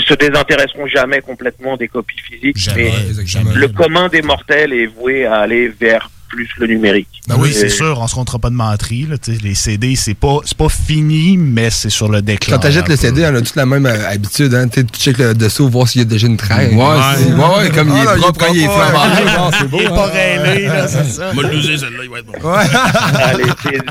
se 0.00 0.14
désintéresseront 0.14 0.86
jamais 0.86 1.20
complètement 1.20 1.76
des 1.76 1.88
copies 1.88 2.20
physiques. 2.20 2.68
mais 2.76 2.92
le 3.54 3.68
commun 3.68 4.08
des 4.08 4.22
mortels 4.22 4.72
est 4.72 4.86
voué 4.86 5.26
à 5.26 5.36
aller 5.36 5.68
vers 5.68 6.10
plus 6.28 6.48
le 6.58 6.66
numérique. 6.66 7.08
Ben 7.26 7.36
oui, 7.38 7.52
c'est 7.52 7.68
sûr, 7.68 7.98
on 8.00 8.06
se 8.06 8.14
comptera 8.14 8.38
pas 8.38 8.50
de 8.50 8.54
menterie. 8.54 9.06
Là, 9.08 9.18
tu 9.18 9.34
sais, 9.34 9.40
les 9.42 9.54
CD, 9.54 9.96
c'est 9.96 10.14
pas, 10.14 10.38
c'est 10.44 10.56
pas 10.56 10.68
fini, 10.68 11.36
mais 11.36 11.70
c'est 11.70 11.90
sur 11.90 12.08
le 12.08 12.22
déclin. 12.22 12.56
Quand 12.56 12.60
t'achètes 12.60 12.88
le 12.88 12.94
peu. 12.94 13.00
CD, 13.00 13.26
on 13.26 13.34
a 13.34 13.40
toute 13.40 13.56
la 13.56 13.66
même 13.66 13.86
euh, 13.86 14.08
habitude. 14.08 14.54
Hein? 14.54 14.68
Tu 14.68 14.84
checkes 14.92 15.18
le 15.18 15.34
dessous, 15.34 15.68
voir 15.68 15.88
s'il 15.88 16.02
y 16.02 16.04
a 16.04 16.08
déjà 16.08 16.26
une 16.26 16.36
traîne. 16.36 16.76
Ouais, 16.76 16.84
ouais, 16.84 17.64
ouais, 17.64 17.70
comme 17.70 17.88
il 17.88 17.96
est 17.96 18.06
Ah, 18.06 18.14
là, 18.14 18.16
propre 18.16 18.46
quand 18.46 18.52
il 18.52 18.62
est 18.62 18.66
propre, 18.66 19.38
non, 19.38 19.50
c'est 19.58 19.68
beau, 19.68 19.78
Il 19.80 19.84
est 19.84 19.86
hein. 19.86 19.94
pas 19.94 20.06
rêvé, 20.06 20.66
là, 20.66 20.88
c'est 20.88 21.04
ça. 21.04 21.32
Moi, 21.32 21.44
l'user, 21.44 21.78
celle-là, 21.78 22.04
il 22.04 22.10
va 22.10 22.18
être 22.18 22.26
bon. 22.26 22.32
Ah, 22.44 23.32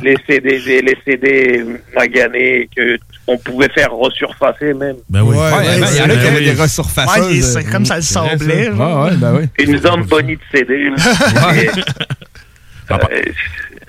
les, 0.04 0.18
CD, 0.28 0.60
les, 0.66 0.82
les 0.82 0.98
CD 1.06 1.66
maganés 1.96 2.70
que 2.76 2.98
on 3.28 3.38
pouvait 3.38 3.70
faire 3.70 3.92
resurfacer 3.92 4.74
même. 4.74 4.96
Ben 5.10 5.22
oui. 5.22 5.36
Ouais, 5.36 5.52
ben, 5.52 5.88
il 5.92 5.98
y 5.98 6.02
en 6.02 6.10
a 6.10 6.16
qui 6.16 6.28
avaient 6.28 6.46
des 6.46 6.62
resurfaceuses. 6.62 7.28
Ouais, 7.28 7.42
c'est 7.42 7.70
comme 7.70 7.86
ça 7.86 7.98
le 7.98 8.02
semblait. 8.02 8.70
Ouais, 8.70 8.94
ouais, 8.94 9.16
ben 9.18 9.36
oui. 9.38 9.66
Une 9.66 9.80
zamboni 9.82 10.38
de 10.38 10.42
CD. 10.52 10.90
Et, 12.90 12.94
euh, 12.94 13.32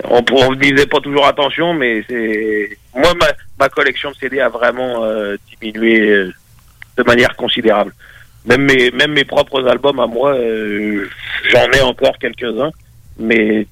on 0.04 0.24
on 0.32 0.54
n'y 0.54 0.70
faisait 0.70 0.86
pas 0.86 1.00
toujours 1.00 1.26
attention, 1.26 1.74
mais 1.74 2.04
c'est 2.08 2.78
moi 2.94 3.12
ma, 3.14 3.26
ma 3.58 3.68
collection 3.68 4.10
de 4.10 4.16
CD 4.16 4.40
a 4.40 4.48
vraiment 4.48 5.04
euh, 5.04 5.36
diminué 5.60 6.00
euh, 6.00 6.32
de 6.96 7.02
manière 7.02 7.36
considérable. 7.36 7.92
Même 8.44 8.62
mes 8.62 8.90
même 8.92 9.12
mes 9.12 9.24
propres 9.24 9.66
albums 9.68 10.00
à 10.00 10.06
moi, 10.06 10.34
j'en 11.50 11.70
ai 11.72 11.80
encore 11.82 12.18
quelques-uns, 12.18 12.70
mais 13.18 13.66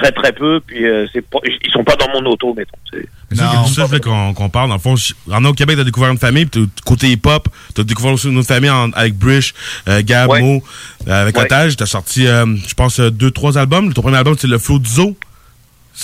très 0.00 0.12
très 0.12 0.32
peu. 0.32 0.60
Puis 0.66 0.84
euh, 0.86 1.06
c'est 1.12 1.22
pas, 1.22 1.38
ils 1.44 1.70
sont 1.72 1.84
pas 1.84 1.96
dans 1.96 2.08
mon 2.08 2.30
auto, 2.30 2.54
mettons. 2.54 2.76
C'est- 2.92 3.08
ça 3.36 3.44
que- 3.64 3.70
ça, 3.70 3.82
je 3.82 3.86
voulais 3.88 4.00
qu'on 4.00 4.34
qu'on 4.34 4.48
parle. 4.48 4.68
Dans 4.68 4.76
le 4.76 4.80
fond, 4.80 4.94
en 5.32 5.44
au 5.44 5.52
Québec, 5.52 5.76
t'as 5.76 5.84
découvert 5.84 6.10
une 6.10 6.18
famille, 6.18 6.46
puis 6.46 6.68
côté 6.84 7.08
hip-hop, 7.10 7.48
t'as 7.74 7.82
découvert 7.82 8.12
aussi 8.12 8.28
une 8.28 8.38
autre 8.38 8.48
famille 8.48 8.70
en- 8.70 8.90
avec 8.92 9.14
Brish, 9.16 9.52
euh, 9.88 10.02
Gab, 10.04 10.30
Ouais. 10.30 10.40
Mo, 10.40 10.62
euh, 11.08 11.22
avec 11.22 11.36
Ouais. 11.36 11.44
Otage. 11.44 11.76
T'as 11.76 11.86
sorti, 11.86 12.26
euh, 12.26 12.46
je 12.66 12.74
pense, 12.74 13.00
euh, 13.00 13.10
deux, 13.10 13.30
trois 13.30 13.58
albums. 13.58 13.92
Ton 13.92 14.02
premier 14.02 14.16
album, 14.18 14.36
c'est 14.38 14.46
Le 14.48 14.58
Flow 14.58 14.78
du 14.78 14.88
Zoo. 14.88 15.16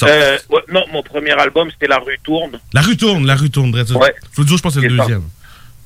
Euh, 0.05 0.39
ouais, 0.49 0.63
non, 0.73 0.85
mon 0.93 1.03
premier 1.03 1.33
album 1.33 1.69
c'était 1.71 1.87
La 1.87 1.99
rue 1.99 2.19
tourne. 2.25 2.59
La 2.73 2.81
rue 2.81 2.97
tourne, 2.97 3.27
la 3.27 3.37
rue 3.37 3.51
tourne. 3.51 3.75
Ouais. 3.75 4.15
Flow 4.33 4.45
du 4.45 4.51
Zoo, 4.51 4.57
je 4.57 4.63
pense 4.63 4.75
que 4.75 4.81
c'est 4.81 4.87
le 4.89 4.93
C'est 4.93 4.97
ça. 4.97 5.03
deuxième. 5.03 5.25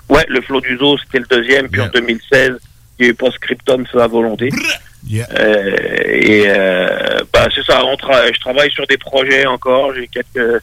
Ouais, 0.08 0.24
le 0.28 0.40
Flot 0.42 0.60
du 0.60 0.76
Zoo, 0.78 0.96
c'était 0.98 1.18
le 1.18 1.26
deuxième. 1.28 1.68
Puis 1.68 1.80
en 1.80 1.88
2016, 1.88 2.52
il 2.98 3.04
y 3.04 3.08
a 3.08 3.10
eu 3.10 3.14
Postscriptum, 3.14 3.84
Feu 3.86 4.00
à 4.00 4.06
volonté. 4.06 4.50
Euh, 5.38 5.76
et 6.08 6.44
euh, 6.48 7.20
bah, 7.32 7.46
c'est 7.54 7.64
ça, 7.64 7.84
on 7.84 7.94
tra- 7.94 8.32
je 8.34 8.40
travaille 8.40 8.70
sur 8.72 8.86
des 8.86 8.98
projets 8.98 9.46
encore. 9.46 9.94
J'ai 9.94 10.08
quelques, 10.08 10.62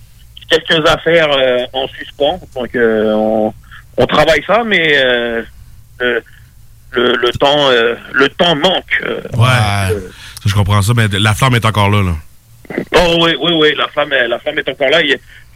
quelques 0.50 0.86
affaires 0.90 1.32
euh, 1.32 1.66
en 1.74 1.88
suspens. 1.88 2.40
Donc 2.56 2.70
on, 2.76 3.54
on 3.98 4.06
travaille 4.06 4.44
ça, 4.46 4.64
mais 4.66 4.96
le, 6.00 6.22
le, 6.92 7.32
temps, 7.40 7.70
euh, 7.70 7.96
le 8.14 8.30
temps 8.30 8.56
manque. 8.56 9.02
euh. 9.06 9.22
Ouais. 9.38 9.98
Je 10.46 10.54
comprends 10.54 10.82
ça, 10.82 10.94
mais 10.96 11.08
la 11.20 11.34
flamme 11.34 11.56
est 11.56 11.66
encore 11.66 11.90
là. 11.90 12.02
là. 12.04 12.16
Oh 12.96 13.18
oui, 13.22 13.36
oui, 13.42 13.52
oui, 13.56 13.74
la 13.78 13.88
flamme, 13.88 14.12
est- 14.14 14.28
la 14.28 14.40
flamme 14.40 14.60
est 14.60 14.70
encore 14.70 14.90
là. 14.90 15.00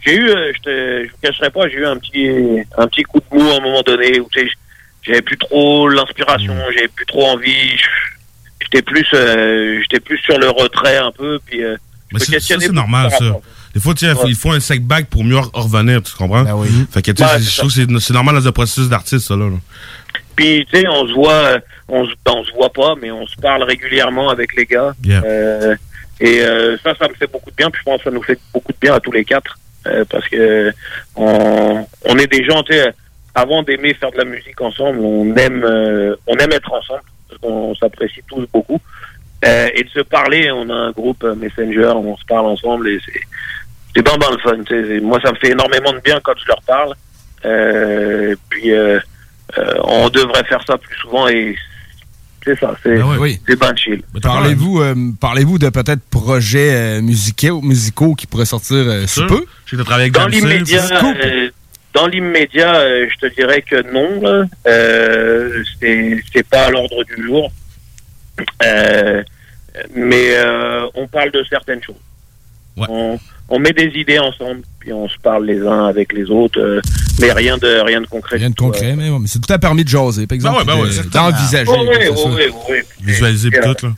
J'ai 0.06 0.14
eu, 0.14 0.28
je 0.28 0.60
te, 0.62 1.04
je 1.04 1.10
vous 1.10 1.16
cacherai 1.22 1.50
pas, 1.50 1.68
j'ai 1.68 1.76
eu 1.76 1.86
un 1.86 1.96
petit, 1.98 2.30
un 2.78 2.86
petit 2.86 3.02
coup 3.02 3.18
de 3.20 3.36
mou 3.36 3.50
à 3.50 3.56
un 3.56 3.60
moment 3.60 3.82
donné 3.82 4.20
où 4.20 4.28
j'avais 5.02 5.22
plus 5.22 5.36
trop 5.36 5.88
l'inspiration, 5.88 6.54
j'avais 6.72 6.88
plus 6.88 7.06
trop 7.06 7.26
envie. 7.26 7.76
J'étais 8.60 8.82
plus, 8.82 9.06
euh, 9.14 9.80
j'étais 9.82 10.00
plus 10.00 10.18
sur 10.18 10.38
le 10.38 10.48
retrait 10.50 10.96
un 10.98 11.12
peu, 11.12 11.38
puis. 11.46 11.62
euh, 11.64 11.76
Mais 12.12 12.18
c'est- 12.20 12.40
ça, 12.40 12.72
normal, 12.72 13.10
ça. 13.18 13.24
Des 13.74 13.80
fois, 13.80 13.94
tu 13.94 14.06
sais, 14.06 14.12
il 14.26 14.34
faut 14.34 14.50
un 14.52 14.60
sec 14.60 14.82
back 14.82 15.06
pour 15.08 15.22
mieux 15.24 15.36
re- 15.36 15.50
revenir, 15.52 16.02
tu 16.02 16.12
comprends? 16.14 16.44
Fait 16.90 17.02
que, 17.02 17.10
tu 17.12 17.18
sais, 17.18 17.24
Ouais, 17.24 17.30
c'est- 17.38 17.44
c'est 17.44 17.50
je 17.50 17.56
trouve 17.58 17.74
que 17.74 17.98
c'est- 18.00 18.12
normal 18.14 18.34
dans 18.36 18.48
un 18.48 18.52
processus 18.52 18.88
d'artiste, 18.88 19.28
ça, 19.28 19.36
là. 19.36 19.48
là. 19.50 19.56
Puis 20.34 20.66
tu 20.72 20.80
sais, 20.80 20.88
on 20.88 21.06
se 21.06 21.12
voit, 21.12 21.32
euh, 21.32 21.58
on 21.88 22.04
se, 22.06 22.12
ben, 22.24 22.32
on 22.34 22.44
se 22.44 22.52
voit 22.52 22.72
pas, 22.72 22.94
mais 23.00 23.10
on 23.10 23.26
se 23.26 23.36
parle 23.36 23.62
régulièrement 23.64 24.30
avec 24.30 24.54
les 24.56 24.64
gars. 24.66 24.94
Yeah. 25.04 25.22
Euh, 25.24 25.76
et 26.20 26.40
euh, 26.40 26.76
ça, 26.82 26.94
ça 26.98 27.08
me 27.08 27.14
fait 27.14 27.30
beaucoup 27.30 27.50
de 27.50 27.56
bien. 27.56 27.70
Puis 27.70 27.80
je 27.80 27.84
pense 27.90 27.98
que 27.98 28.04
ça 28.04 28.10
nous 28.10 28.22
fait 28.22 28.38
beaucoup 28.54 28.72
de 28.72 28.78
bien 28.80 28.94
à 28.94 29.00
tous 29.00 29.12
les 29.12 29.24
quatre, 29.24 29.58
euh, 29.86 30.04
parce 30.08 30.26
que 30.28 30.72
on, 31.16 31.86
on 32.06 32.18
est 32.18 32.26
des 32.26 32.44
gens, 32.44 32.62
tu 32.62 32.72
sais, 32.72 32.92
avant 33.34 33.62
d'aimer 33.62 33.94
faire 33.94 34.10
de 34.12 34.16
la 34.18 34.24
musique 34.24 34.60
ensemble, 34.60 34.98
on 35.00 35.34
aime, 35.36 35.62
euh, 35.64 36.16
on 36.26 36.36
aime 36.36 36.52
être 36.52 36.72
ensemble, 36.72 37.02
parce 37.28 37.40
qu'on 37.40 37.74
s'apprécie 37.74 38.20
tous 38.26 38.46
beaucoup. 38.52 38.80
Euh, 39.44 39.68
et 39.74 39.84
de 39.84 39.88
se 39.90 40.00
parler, 40.00 40.50
on 40.50 40.68
a 40.68 40.74
un 40.74 40.90
groupe 40.90 41.22
euh, 41.22 41.34
Messenger, 41.36 41.92
on 41.94 42.16
se 42.16 42.24
parle 42.24 42.46
ensemble 42.46 42.88
et 42.88 42.98
c'est 43.06 43.20
c'est 43.94 44.02
bien 44.02 44.16
dans 44.18 44.30
le 44.30 44.38
fun. 44.38 44.56
tu 44.66 44.74
sais. 44.74 44.84
C'est- 44.88 45.00
Moi, 45.00 45.18
ça 45.24 45.32
me 45.32 45.36
fait 45.36 45.50
énormément 45.52 45.92
de 45.92 46.00
bien 46.00 46.20
quand 46.22 46.34
je 46.40 46.46
leur 46.48 46.60
parle. 46.62 46.94
Euh, 47.44 48.34
puis 48.48 48.72
euh, 48.72 48.98
euh, 49.56 49.74
on 49.84 50.08
devrait 50.08 50.44
faire 50.44 50.62
ça 50.66 50.76
plus 50.76 50.96
souvent 50.96 51.28
et 51.28 51.56
c'est 52.44 52.58
ça, 52.58 52.76
c'est 52.82 53.00
oui. 53.02 53.40
c'est 53.46 53.58
ben 53.58 53.74
chill. 53.76 54.02
Parlez-vous 54.22 54.80
euh, 54.80 54.94
parlez-vous 55.20 55.58
de 55.58 55.68
peut-être 55.68 56.02
projets 56.10 57.00
musicaux, 57.00 57.60
musicaux 57.62 58.14
qui 58.14 58.26
pourraient 58.26 58.44
sortir 58.44 58.76
euh, 58.76 59.06
sous 59.06 59.26
peu? 59.26 59.44
Dans 60.10 60.26
l'immédiat, 60.26 60.84
euh, 61.04 61.50
dans 61.94 62.06
l'immédiat, 62.06 62.76
euh, 62.76 63.06
je 63.12 63.26
te 63.28 63.34
dirais 63.34 63.62
que 63.62 63.82
non. 63.92 64.48
Euh, 64.66 65.62
c'est 65.80 66.48
pas 66.48 66.66
à 66.66 66.70
l'ordre 66.70 67.04
du 67.04 67.26
jour. 67.26 67.50
Euh, 68.64 69.22
mais 69.94 70.36
euh, 70.36 70.86
on 70.94 71.06
parle 71.06 71.30
de 71.30 71.44
certaines 71.48 71.82
choses. 71.82 71.96
On, 72.76 73.18
on 73.48 73.58
met 73.58 73.72
des 73.72 73.90
idées 73.96 74.20
ensemble, 74.20 74.62
puis 74.78 74.92
on 74.92 75.08
se 75.08 75.18
parle 75.18 75.46
les 75.46 75.60
uns 75.60 75.86
avec 75.86 76.12
les 76.12 76.30
autres, 76.30 76.60
euh, 76.60 76.80
mais 77.20 77.32
rien 77.32 77.58
de 77.58 77.80
rien 77.80 78.00
de 78.00 78.06
concret. 78.06 78.36
Rien 78.36 78.50
de 78.50 78.54
concret, 78.54 78.94
mais, 78.94 79.10
mais 79.10 79.26
c'est 79.26 79.40
tout 79.40 79.52
à 79.52 79.58
permis 79.58 79.82
de 79.82 79.88
jaser, 79.88 80.28
par 80.28 80.36
exemple. 80.36 80.64
Ben 80.64 80.74
ouais, 80.74 80.82
ben 80.82 80.88
ouais, 80.88 81.10
d'envisager. 81.10 81.64
Oh, 81.66 81.86
oui, 81.88 81.96
c'est 82.00 82.10
oui, 82.10 82.34
oui, 82.36 82.52
oui. 82.70 82.76
Visualiser 83.00 83.50
tout, 83.50 83.86
là. 83.86 83.92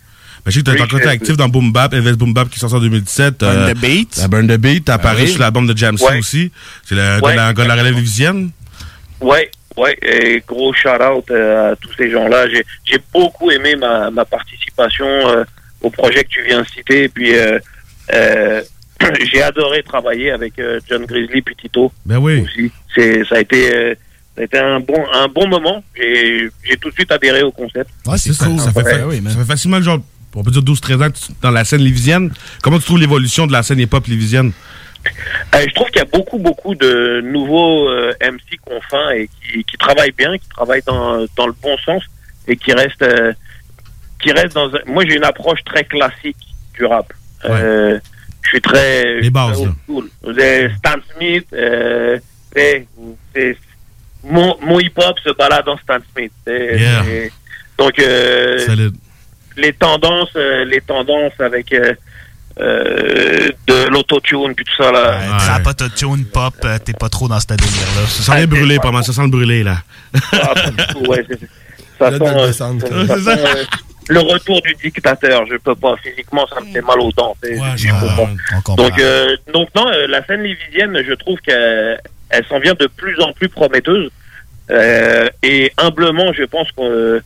Ben, 0.45 0.51
je 0.51 0.59
sais 0.59 0.63
que 0.65 0.71
t'as 0.77 0.85
encore 0.85 0.99
été 1.01 1.09
actif 1.09 1.37
dans 1.37 1.49
Boom 1.49 1.73
Bap, 1.73 1.93
Elvis 1.93 2.17
Boom 2.17 2.33
Bap 2.33 2.49
qui 2.49 2.59
sort 2.59 2.73
en 2.75 2.81
2017. 2.81 3.41
Burn 3.41 3.57
euh, 3.57 3.73
the 3.75 3.79
Beat. 3.79 4.17
la 4.17 4.29
Burn 4.29 4.47
the 4.49 4.57
Beat, 4.59 4.85
t'as 4.87 4.95
apparu 4.95 5.23
oui. 5.23 5.29
sur 5.29 5.41
l'album 5.41 5.67
de 5.67 5.77
Jamsey 5.77 6.07
Ouais. 6.07 6.19
aussi. 6.19 6.51
C'est 6.85 6.95
le 6.95 7.01
gars 7.03 7.21
Ouais. 7.27 7.33
de 7.33 7.37
la- 7.37 7.53
gars 7.53 7.63
de 7.65 7.69
la 7.69 7.75
relève 7.77 7.95
lévisienne. 7.95 8.51
Ouais, 9.21 9.51
ouais, 9.77 9.99
et 10.03 10.43
gros 10.49 10.73
shout 10.73 10.89
out 10.89 11.31
à 11.31 11.75
tous 11.81 11.91
ces 11.99 12.11
gens-là. 12.11 12.49
J'ai, 12.49 12.65
j'ai 12.85 12.99
beaucoup 13.13 13.51
aimé 13.51 13.77
ma, 13.77 14.11
ma 14.11 14.25
participation 14.25 15.07
euh, 15.07 15.45
au 15.83 15.91
projet 15.91 16.25
que 16.25 16.29
tu 16.31 16.43
viens 16.45 16.63
de 16.63 16.67
citer. 16.69 17.05
Et 17.05 17.09
puis, 17.11 17.37
euh, 17.37 17.59
euh, 18.15 18.63
j'ai 19.33 19.43
adoré 19.43 19.83
travailler 19.83 20.31
avec 20.31 20.59
euh, 20.59 20.81
John 20.89 21.05
Grizzly 21.05 21.43
puis 21.43 21.55
Tito 21.57 21.93
Ben 22.07 22.17
oui. 22.19 22.41
aussi. 22.41 22.71
C'est, 22.95 23.25
ça 23.27 23.37
a 23.37 23.41
été, 23.41 23.75
euh, 23.75 23.95
ça 24.37 24.41
a 24.43 24.45
été 24.45 24.59
un 24.59 24.81
bon, 24.81 25.05
un 25.13 25.29
bon 25.29 25.47
moment. 25.49 25.85
J'ai, 25.95 26.49
j'ai 26.65 26.77
tout 26.79 26.89
de 26.89 26.95
suite 26.95 27.13
adhéré 27.13 27.43
au 27.43 27.53
concept. 27.53 27.91
Ouais, 28.07 28.17
c'est 28.17 28.37
cool. 28.39 28.59
Ça, 28.59 28.73
fait, 28.73 28.83
Ouais. 29.05 29.21
fa- 29.23 29.31
ça 29.31 29.39
fait 29.39 29.45
facilement, 29.45 29.81
genre, 29.83 30.01
on 30.35 30.43
peut 30.45 30.51
dire 30.51 30.63
12-13 30.63 31.09
ans 31.09 31.35
dans 31.43 31.51
la 31.51 31.65
scène 31.65 31.81
lévisienne. 31.83 32.33
Comment 32.63 32.79
tu 32.79 32.85
trouves 32.85 32.99
l'évolution 33.01 33.47
de 33.47 33.53
la 33.53 33.63
scène 33.63 33.81
hip-hop 33.81 34.07
lévisienne? 34.07 34.53
Euh, 35.55 35.65
je 35.67 35.75
trouve 35.75 35.89
qu'il 35.89 35.97
y 35.99 36.03
a 36.03 36.05
beaucoup, 36.05 36.39
beaucoup 36.39 36.75
de 36.75 37.23
nouveaux 37.23 37.89
euh, 37.89 38.13
MC 38.21 38.59
qu'on 38.63 38.81
faim 38.91 39.11
et 39.15 39.29
qui, 39.29 39.65
qui 39.65 39.77
travaillent 39.79 40.13
bien, 40.13 40.37
qui 40.37 40.49
travaillent 40.51 40.83
dans, 40.87 41.25
dans 41.37 41.47
le 41.47 41.55
bon 41.63 41.77
sens 41.85 42.03
et 42.47 42.57
qui 42.57 42.73
restent, 42.73 43.03
euh, 43.03 43.33
qui 44.23 44.31
restent 44.33 44.55
dans. 44.55 44.69
un- 44.75 44.81
Moi, 44.87 45.05
j'ai 45.09 45.17
une 45.17 45.25
approche 45.25 45.61
très 45.65 45.85
classique 45.85 46.37
du 46.75 46.85
rap. 46.85 47.13
Euh, 47.47 47.99
je 48.43 48.49
suis 48.51 48.61
très. 48.61 49.21
Les 49.23 49.31
bases. 49.31 49.63
Les 50.27 50.69
Stan 50.77 50.97
Smith, 51.17 51.47
euh, 51.55 52.19
c'est- 52.55 52.87
c'est- 53.35 53.57
mon, 54.23 54.55
mon 54.61 54.79
hip-hop 54.81 55.19
se 55.25 55.31
balade 55.35 55.65
dans 55.65 55.79
Stan 55.79 55.97
Smith. 56.13 56.33
Yeah. 56.47 57.03
donc, 57.79 57.95
Solide. 57.97 58.95
Les 59.57 59.73
tendances, 59.73 60.31
euh, 60.37 60.65
les 60.65 60.81
tendances 60.81 61.33
avec 61.39 61.73
euh, 61.73 61.95
euh, 62.61 63.49
de 63.67 63.89
l'autotune 63.91 64.55
puis 64.55 64.65
tout 64.65 64.83
ça 64.83 64.91
là. 64.93 65.19
Ouais, 65.19 65.39
Trap, 65.39 65.67
autotune, 65.67 66.25
pop, 66.27 66.55
euh, 66.65 66.79
t'es 66.85 66.93
pas 66.93 67.09
trop 67.09 67.29
dans 67.29 67.41
ce 67.41 67.47
délire-là. 67.47 68.07
Ça 68.07 68.23
sent 68.23 68.37
bien 68.39 68.47
brûlé, 68.47 68.79
pas 68.79 68.91
mal. 68.91 69.05
Ça 69.05 69.13
sent 69.13 69.23
le 69.23 69.29
brûlé, 69.29 69.63
là. 69.63 69.77
Ah, 70.33 70.55
pas 70.55 70.71
du 70.71 70.87
tout, 70.93 71.11
ouais, 71.11 71.25
c'est- 71.29 71.39
ça 71.99 72.11
Le 72.11 72.19
sent, 72.19 72.25
euh, 72.25 72.53
ça 72.53 72.71
sent, 72.71 74.17
retour 74.19 74.61
du 74.63 74.75
dictateur. 74.83 75.45
Je 75.51 75.57
peux 75.57 75.75
pas 75.75 75.95
physiquement, 76.03 76.47
ça 76.49 76.61
me 76.61 76.67
fait 76.73 76.81
mal 76.81 76.99
aux 77.01 77.13
dents. 77.13 77.37
On 77.45 78.61
comprend. 78.63 78.89
Donc, 78.89 78.99
euh, 78.99 79.37
donc 79.55 79.69
non, 79.77 79.87
euh, 79.89 80.07
la 80.09 80.25
scène 80.27 80.43
lévisienne, 80.43 81.01
je 81.07 81.15
trouve 81.15 81.39
qu'elle 81.41 82.01
elle 82.31 82.45
s'en 82.47 82.59
vient 82.59 82.75
de 82.75 82.87
plus 82.87 83.21
en 83.21 83.33
plus 83.33 83.49
prometteuse. 83.49 84.11
Euh, 84.71 85.29
et 85.43 85.73
humblement, 85.79 86.33
je 86.33 86.45
pense 86.45 86.71
qu'on 86.73 87.21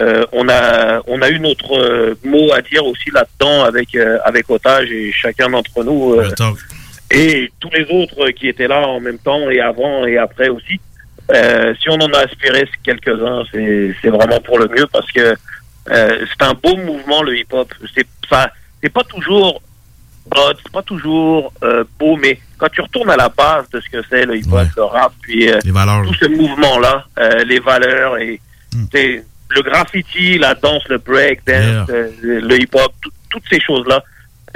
euh, 0.00 0.24
on 0.32 0.48
a 0.48 1.00
on 1.06 1.20
a 1.22 1.28
eu 1.28 1.40
notre 1.40 1.76
euh, 1.76 2.18
mot 2.24 2.52
à 2.52 2.60
dire 2.62 2.84
aussi 2.86 3.10
là-dedans 3.10 3.64
avec 3.64 3.94
euh, 3.94 4.18
avec 4.24 4.48
Otage 4.48 4.90
et 4.90 5.10
chacun 5.12 5.48
d'entre 5.48 5.82
nous 5.82 6.14
euh, 6.14 6.30
et 7.10 7.50
tous 7.58 7.70
les 7.70 7.84
autres 7.90 8.30
qui 8.30 8.48
étaient 8.48 8.68
là 8.68 8.86
en 8.86 9.00
même 9.00 9.18
temps 9.18 9.50
et 9.50 9.60
avant 9.60 10.06
et 10.06 10.18
après 10.18 10.48
aussi. 10.48 10.80
Si 11.80 11.90
on 11.90 11.96
en 11.96 12.10
a 12.14 12.20
aspiré 12.20 12.66
quelques-uns, 12.82 13.42
c'est 13.52 13.94
c'est 14.00 14.08
vraiment 14.08 14.40
pour 14.40 14.58
le 14.58 14.68
mieux 14.68 14.86
parce 14.86 15.10
que 15.12 15.34
c'est 15.86 16.42
un 16.42 16.54
beau 16.54 16.76
mouvement 16.76 17.22
le 17.22 17.36
hip-hop. 17.36 17.72
C'est 17.94 18.06
ça, 18.30 18.50
c'est 18.82 18.92
pas 18.92 19.04
toujours 19.04 19.60
c'est 20.34 20.72
pas 20.72 20.82
toujours 20.82 21.52
beau, 21.98 22.16
mais 22.16 22.38
quand 22.56 22.68
tu 22.70 22.80
retournes 22.80 23.10
à 23.10 23.16
la 23.16 23.28
base 23.28 23.68
de 23.70 23.80
ce 23.80 23.90
que 23.90 24.02
c'est 24.08 24.24
le 24.24 24.36
hip-hop, 24.36 24.68
le 24.76 24.84
rap, 24.84 25.12
puis 25.20 25.50
Les 25.64 25.70
valeurs. 25.70 26.02
tout 26.06 26.14
ce 26.14 26.28
mouvement-là, 26.28 27.04
les 27.44 27.60
valeurs 27.60 28.16
et 28.18 28.40
c'est 28.92 29.22
le 29.50 29.62
graffiti, 29.62 30.38
la 30.38 30.54
danse, 30.54 30.82
le 30.88 30.98
break 30.98 31.40
dance, 31.46 31.88
euh, 31.90 32.08
le 32.22 32.60
hip-hop, 32.60 32.92
tout- 33.00 33.10
toutes 33.30 33.42
ces 33.50 33.60
choses-là, 33.60 34.02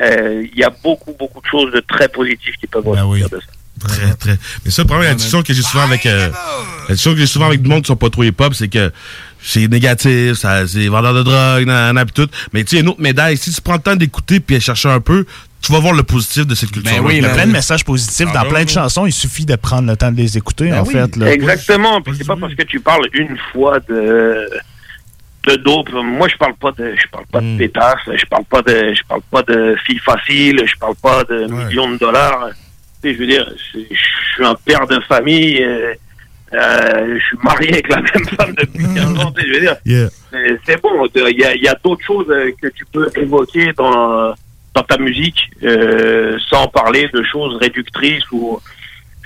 euh, 0.00 0.44
il 0.52 0.58
y 0.58 0.64
a 0.64 0.70
beaucoup, 0.82 1.14
beaucoup 1.18 1.40
de 1.40 1.46
choses 1.46 1.72
de 1.72 1.80
très 1.80 2.08
positives 2.08 2.54
qui 2.60 2.66
peuvent 2.66 2.86
ressortir 2.86 3.28
de 3.30 3.36
ça. 3.40 3.88
Très, 3.88 4.14
très. 4.14 4.38
Mais 4.64 4.70
ça, 4.70 4.82
le 4.82 4.86
problème, 4.86 5.08
la 5.08 5.14
discussion 5.14 5.42
que 5.42 5.52
j'ai 5.52 5.62
souvent 5.62 5.84
avec, 5.84 6.06
euh, 6.06 6.28
la 6.88 6.94
discussion 6.94 7.12
que 7.14 7.18
j'ai 7.18 7.26
souvent 7.26 7.46
avec 7.46 7.62
du 7.62 7.68
monde 7.68 7.82
qui 7.82 7.88
sont 7.88 7.96
pas 7.96 8.10
trop 8.10 8.22
hip-hop, 8.22 8.54
c'est 8.54 8.68
que 8.68 8.92
c'est 9.42 9.66
négatif, 9.66 10.34
ça, 10.34 10.66
c'est 10.68 10.86
vendeur 10.88 11.14
de 11.14 11.22
drogue, 11.22 11.66
nan, 11.66 12.04
pis 12.06 12.12
tout. 12.12 12.28
Mais 12.52 12.62
tu 12.64 12.76
sais, 12.76 12.82
une 12.82 12.88
autre 12.90 13.00
médaille, 13.00 13.36
si 13.36 13.50
tu 13.52 13.60
prends 13.60 13.74
le 13.74 13.80
temps 13.80 13.96
d'écouter 13.96 14.38
puis 14.40 14.56
de 14.56 14.60
chercher 14.60 14.88
un 14.88 15.00
peu, 15.00 15.26
tu 15.62 15.72
vas 15.72 15.78
voir 15.80 15.94
le 15.94 16.02
positif 16.04 16.46
de 16.46 16.54
cette 16.54 16.70
culture. 16.70 16.92
Ben 16.96 17.02
oui, 17.04 17.16
il 17.16 17.22
y 17.22 17.26
a 17.26 17.30
plein 17.30 17.46
de 17.46 17.52
messages 17.52 17.84
positifs 17.84 18.26
Ah, 18.30 18.34
dans 18.34 18.42
ben 18.42 18.48
plein 18.50 18.64
de 18.64 18.70
chansons. 18.70 19.06
Il 19.06 19.12
suffit 19.12 19.46
de 19.46 19.56
prendre 19.56 19.88
le 19.88 19.96
temps 19.96 20.12
de 20.12 20.16
les 20.16 20.36
écouter, 20.36 20.72
en 20.72 20.84
fait. 20.84 21.16
Là. 21.16 21.32
Exactement. 21.32 22.00
Puis 22.02 22.14
c'est 22.18 22.26
pas 22.26 22.36
parce 22.36 22.54
que 22.54 22.62
tu 22.62 22.78
parles 22.80 23.08
une 23.14 23.36
fois 23.52 23.78
de 23.88 24.48
de 25.46 25.56
dope. 25.56 25.90
Moi, 25.92 26.28
je 26.28 26.36
parle 26.36 26.54
pas 26.54 26.70
de, 26.72 26.94
je 26.96 27.06
parle 27.08 27.26
pas 27.26 27.40
Hmm. 27.40 27.54
de 27.54 27.58
pétasse. 27.58 27.98
Je 28.14 28.24
parle 28.26 28.44
pas 28.44 28.62
de, 28.62 28.94
je 28.94 29.02
parle 29.08 29.22
pas 29.30 29.42
de 29.42 29.76
filles 29.86 29.98
faciles. 29.98 30.62
Je 30.64 30.76
parle 30.76 30.94
pas 31.02 31.24
de 31.24 31.46
millions 31.46 31.90
de 31.90 31.98
dollars. 31.98 32.48
Tu 33.02 33.08
sais, 33.10 33.14
je 33.14 33.18
veux 33.20 33.26
dire, 33.26 33.46
je, 33.74 33.80
je 33.90 34.34
suis 34.34 34.44
un 34.44 34.54
père 34.54 34.86
de 34.86 35.00
famille. 35.08 35.62
euh, 35.62 35.94
euh, 36.54 37.18
je 37.18 37.24
suis 37.26 37.38
marié 37.42 37.72
avec 37.72 37.88
la 37.88 37.96
même 38.02 38.26
femme 38.36 38.54
depuis 38.58 38.84
15 38.94 39.18
ans. 39.18 39.32
Tu 39.32 39.40
sais, 39.42 39.48
je 39.48 39.54
veux 39.54 39.60
dire, 39.60 39.76
Yeah. 39.86 40.08
c'est- 40.66 40.80
bon. 40.82 41.06
Il 41.14 41.38
y 41.38 41.44
a, 41.44 41.54
il 41.54 41.62
y 41.62 41.68
a 41.68 41.74
d'autres 41.82 42.04
choses 42.04 42.26
euh, 42.30 42.50
que 42.60 42.68
tu 42.68 42.84
peux 42.92 43.08
évoquer 43.16 43.72
dans 43.72 44.34
dans 44.74 44.82
ta 44.84 44.96
musique 44.96 45.50
euh, 45.64 46.38
sans 46.48 46.66
parler 46.68 47.06
de 47.12 47.22
choses 47.24 47.56
réductrices 47.60 48.24
ou 48.32 48.58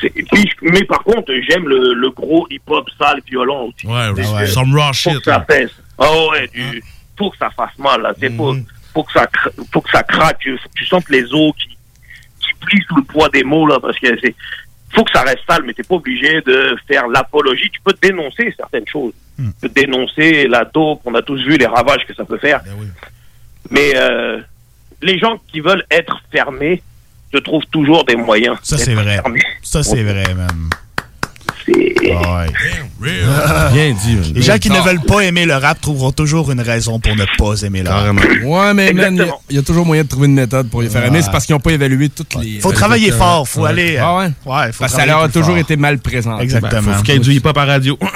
et 0.03 0.23
puis, 0.25 0.51
mais 0.61 0.85
par 0.85 0.99
contre, 1.05 1.33
j'aime 1.49 1.67
le, 1.69 1.95
le 1.95 2.11
gros 2.11 2.47
hip-hop 2.51 2.85
sale, 2.99 3.21
violent 3.27 3.62
aussi. 3.69 3.87
Ouais, 3.87 4.11
ouais. 4.11 4.47
Some 4.47 4.75
raw 4.77 4.93
shit, 4.93 5.25
ça 5.25 5.41
pèse. 5.41 5.71
Oh 5.99 6.30
ouais, 6.32 6.49
du, 6.49 6.82
faut 7.16 7.30
que 7.30 7.36
ça 7.38 7.51
fasse 7.51 7.76
mal. 7.78 8.03
Là. 8.03 8.12
C'est 8.18 8.30
faut, 8.30 8.55
faut 8.92 9.03
que 9.03 9.12
ça, 9.12 9.26
faut 9.72 9.80
que 9.80 9.90
ça 9.90 10.03
craque. 10.03 10.40
Que 10.44 10.57
tu 10.74 10.84
sentes 10.86 11.09
les 11.11 11.24
os 11.32 11.53
qui, 11.57 11.68
qui 11.68 12.55
plient 12.61 12.84
sous 12.88 12.97
le 12.97 13.05
poids 13.05 13.28
des 13.28 13.44
mots 13.44 13.66
là, 13.66 13.78
parce 13.80 13.99
que 13.99 14.09
c'est, 14.20 14.34
faut 14.94 15.05
que 15.05 15.11
ça 15.12 15.22
reste 15.22 15.40
sale, 15.49 15.62
mais 15.64 15.74
t'es 15.74 15.82
pas 15.82 15.97
obligé 15.97 16.40
de 16.42 16.76
faire 16.86 17.07
l'apologie. 17.09 17.70
Tu 17.70 17.80
peux 17.82 17.94
dénoncer 18.01 18.55
certaines 18.57 18.86
choses. 18.86 19.12
Tu 19.36 19.44
peux 19.61 19.68
dénoncer 19.68 20.47
la 20.49 20.64
dope. 20.64 21.01
On 21.05 21.14
a 21.14 21.22
tous 21.22 21.42
vu 21.42 21.57
les 21.57 21.66
ravages 21.66 22.07
que 22.07 22.14
ça 22.14 22.24
peut 22.24 22.38
faire. 22.38 22.62
Mais 23.70 23.92
euh, 23.97 24.40
les 25.03 25.18
gens 25.18 25.38
qui 25.49 25.61
veulent 25.61 25.84
être 25.90 26.20
fermés 26.30 26.82
se 27.32 27.38
trouvent 27.38 27.66
toujours 27.70 28.05
des 28.05 28.16
moyens. 28.16 28.57
Ça, 28.62 28.78
c'est 28.78 28.94
vrai. 28.94 29.16
fermés. 29.16 29.42
Ça, 29.62 29.82
c'est 29.82 30.03
vrai, 30.03 30.32
man. 30.34 30.70
Bien 33.01 33.93
dit. 33.93 34.33
Les 34.35 34.43
gens 34.43 34.59
qui 34.59 34.71
ne 34.71 34.81
veulent 34.81 35.01
pas 35.01 35.21
aimer 35.21 35.45
le 35.47 35.55
rap 35.55 35.81
trouveront 35.81 36.12
toujours 36.12 36.51
une 36.51 36.61
raison 36.61 36.99
pour 37.01 37.14
ne 37.14 37.25
pas 37.37 37.61
aimer 37.62 37.83
le 37.83 37.91
rap. 37.91 38.17
Ouais, 38.45 38.75
mais 38.75 38.93
man, 38.93 39.25
il 39.51 39.57
y 39.57 39.59
a- 39.59 39.62
toujours 39.62 39.85
moyen 39.85 40.03
de 40.05 40.09
trouver 40.09 40.27
une 40.27 40.35
méthode 40.35 40.71
pour 40.71 40.83
les 40.83 40.89
faire 40.89 41.05
aimer. 41.05 41.19
Ouais. 41.19 41.23
C'est 41.23 41.31
parce 41.31 41.45
qu'ils 41.47 41.55
n'ont 41.55 41.61
pas 41.61 41.73
évalué 41.73 42.09
toutes 42.09 42.35
les. 42.37 42.61
Faut 42.61 42.73
travailler 42.73 43.11
fort, 43.11 43.49
faut 43.49 43.64
aller, 43.64 43.97
euh, 43.97 44.03
Ah 44.03 44.17
ouais? 44.19 44.25
ouais, 44.25 44.33
faut 44.33 44.45
Parce 44.47 44.77
que 44.79 44.83
ça 44.83 44.89
travailler 44.89 45.11
leur 45.11 45.23
a 45.23 45.29
toujours 45.29 45.57
été 45.59 45.77
mal 45.77 45.99
présenté. 45.99 46.45
Exactement. 46.45 46.93
Faut 46.95 47.03
qu'il 47.03 47.14
y 47.14 47.17
ait 47.17 47.21
du 47.21 47.33
hip-hop 47.33 47.57
à 47.59 47.64
radio. 47.64 47.99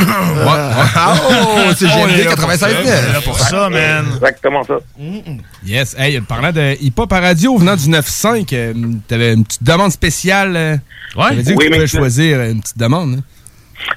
Oh, 0.42 1.72
c'est 1.76 1.86
On 1.86 2.08
est 2.08 2.24
GMD 2.24 2.24
là 2.24 2.36
pour 2.36 2.50
ça. 2.52 2.68
96 2.68 2.76
On 2.76 2.88
est 2.88 3.12
là 3.12 3.20
pour 3.24 3.38
ça, 3.38 3.68
man. 3.68 4.04
Exactement 4.14 4.64
ça. 4.64 4.74
Yes. 5.66 5.94
Hey, 5.98 6.20
parlant 6.20 6.52
de 6.52 6.76
hip-hop 6.80 7.12
à 7.12 7.20
radio, 7.20 7.56
venant 7.58 7.76
du 7.76 7.88
9-5, 7.88 8.52
euh, 8.52 8.72
t'avais 9.08 9.34
une 9.34 9.44
petite 9.44 9.62
demande 9.62 9.90
spéciale. 9.92 10.56
euh, 10.56 10.76
t'avais 11.16 11.42
dit 11.42 11.54
que 11.54 11.62
tu 11.64 11.70
pouvais 11.70 11.86
choisir 11.86 12.40
une 12.42 12.60
petite 12.60 12.78
demande. 12.78 13.16
hein. 13.18 13.22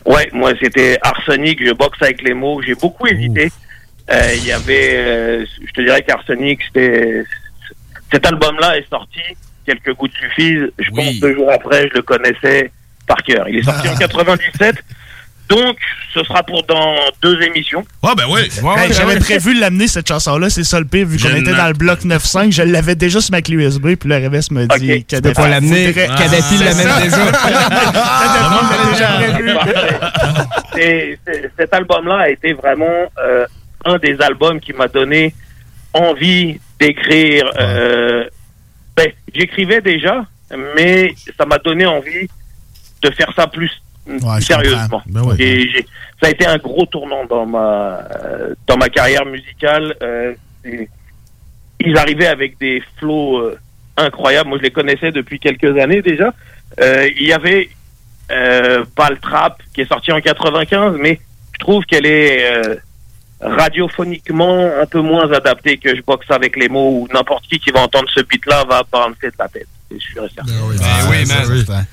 Ouais, 0.05 0.29
moi 0.34 0.51
c'était 0.61 0.97
Arsenic, 1.01 1.65
je 1.65 1.71
boxe 1.73 2.01
avec 2.01 2.21
les 2.21 2.34
mots, 2.34 2.61
j'ai 2.61 2.75
beaucoup 2.75 3.07
hésité. 3.07 3.51
Euh, 4.11 4.34
Il 4.36 4.45
y 4.45 4.51
avait, 4.51 4.95
euh, 4.95 5.45
je 5.65 5.71
te 5.71 5.81
dirais 5.81 6.01
qu'Arsenic, 6.01 6.59
c'était 6.65 7.23
cet 8.11 8.25
album-là 8.25 8.77
est 8.77 8.89
sorti, 8.89 9.21
quelques 9.65 9.93
gouttes 9.95 10.13
suffisent. 10.13 10.71
Je 10.77 10.89
pense 10.91 11.19
deux 11.19 11.36
jours 11.36 11.51
après, 11.51 11.88
je 11.89 11.95
le 11.95 12.01
connaissais 12.01 12.71
par 13.07 13.17
cœur. 13.23 13.47
Il 13.49 13.57
est 13.57 13.63
sorti 13.63 13.88
en 13.89 13.95
97, 13.95 14.75
donc 15.49 15.77
ce 16.13 16.23
sera 16.23 16.41
pour 16.43 16.63
dans 16.63 16.95
deux 17.21 17.41
émissions. 17.41 17.83
Ouais, 18.01 18.11
ben 18.15 18.23
oui. 18.29 18.41
Hey, 18.77 18.93
J'avais 18.93 19.19
prévu 19.19 19.55
de 19.55 19.59
l'amener 19.61 19.87
cette 19.87 20.07
chanson-là, 20.07 20.49
c'est 20.49 20.63
ça 20.63 20.79
le 20.79 20.85
pire, 20.85 21.05
vu 21.07 21.17
qu'on 21.17 21.35
était 21.35 21.53
dans 21.53 21.67
le 21.67 21.73
bloc 21.73 22.01
9.5, 22.03 22.51
je 22.51 22.63
l'avais 22.63 22.95
déjà 22.95 23.19
sur 23.21 23.31
ma 23.31 23.41
clé 23.41 23.55
USB, 23.55 23.95
puis 23.95 24.09
le 24.09 24.15
Reves 24.15 24.51
me 24.51 24.65
dit 24.77 24.93
Ok. 24.93 25.05
que 25.07 25.15
Tu 25.15 25.21
peux 25.21 25.33
pas 25.33 25.47
l'amener, 25.47 25.91
Kadhafi 25.93 26.57
l'amène 26.57 26.87
déjà. 27.03 27.23
Et 30.77 31.17
c'est- 31.25 31.51
cet 31.57 31.73
album-là 31.73 32.17
a 32.21 32.29
été 32.29 32.53
vraiment 32.53 33.11
euh, 33.19 33.45
un 33.85 33.97
des 33.97 34.19
albums 34.21 34.59
qui 34.59 34.73
m'a 34.73 34.87
donné 34.87 35.33
envie 35.93 36.59
d'écrire. 36.79 37.49
euh, 37.59 38.25
ben, 38.95 39.11
j'écrivais 39.33 39.81
déjà, 39.81 40.25
mais 40.75 41.13
ça 41.37 41.45
m'a 41.45 41.57
donné 41.57 41.85
envie 41.85 42.27
de 43.01 43.09
faire 43.11 43.31
ça 43.35 43.47
plus 43.47 43.71
Ouais, 44.08 44.20
je 44.39 44.45
sérieusement. 44.45 45.01
Ben 45.06 45.22
ouais. 45.24 45.36
Et 45.39 45.70
j'ai- 45.70 45.86
ça 46.22 46.28
a 46.28 46.30
été 46.32 46.45
un 46.45 46.58
gros 46.58 46.86
tournant 46.86 47.26
dans 47.26 47.45
ma 47.45 47.99
euh, 48.26 48.54
dans 48.68 48.78
ma 48.78 48.89
carrière 48.89 49.26
musicale. 49.26 49.95
Euh, 50.01 50.34
ils 51.80 51.97
arrivaient 51.97 52.28
avec 52.28 52.58
des 52.60 52.82
flows 52.97 53.38
euh, 53.39 53.58
incroyables. 53.97 54.49
Moi, 54.49 54.58
je 54.60 54.64
les 54.64 54.72
connaissais 54.72 55.12
depuis 55.12 55.39
quelques 55.39 55.78
années 55.78 56.01
déjà. 56.01 56.34
Euh, 56.82 57.08
il 57.18 57.28
y 57.28 57.34
avait 57.34 57.70
euh, 58.32 58.84
Pal 58.95 59.20
Trap 59.20 59.62
qui 59.74 59.82
est 59.82 59.88
sorti 59.88 60.12
en 60.12 60.22
95, 60.22 60.95
mais 60.99 61.20
je 61.54 61.60
trouve 61.60 61.84
qu'elle 61.86 62.06
est 62.06 62.45
euh, 62.51 62.76
radiophoniquement 63.41 64.70
un 64.82 64.86
peu 64.86 65.01
moins 65.01 65.32
adaptée 65.32 65.78
que 65.78 65.95
je 65.95 66.01
boxe 66.01 66.30
avec 66.30 66.56
les 66.56 66.70
mots 66.70 67.01
ou 67.01 67.08
n'importe 67.14 67.45
qui 67.47 67.60
qui 67.60 67.72
va 67.72 67.82
entendre 67.82 68.08
ce 68.14 68.22
beat-là 68.22 68.64
va 68.66 68.84
bouncer 68.91 69.28
de 69.28 69.34
la 69.39 69.47
tête. 69.47 69.68
Sûr 69.99 70.26
et 70.26 70.30
certain. 70.34 70.51
Ben 70.78 71.10
oui, 71.12 71.26
man. 71.28 71.86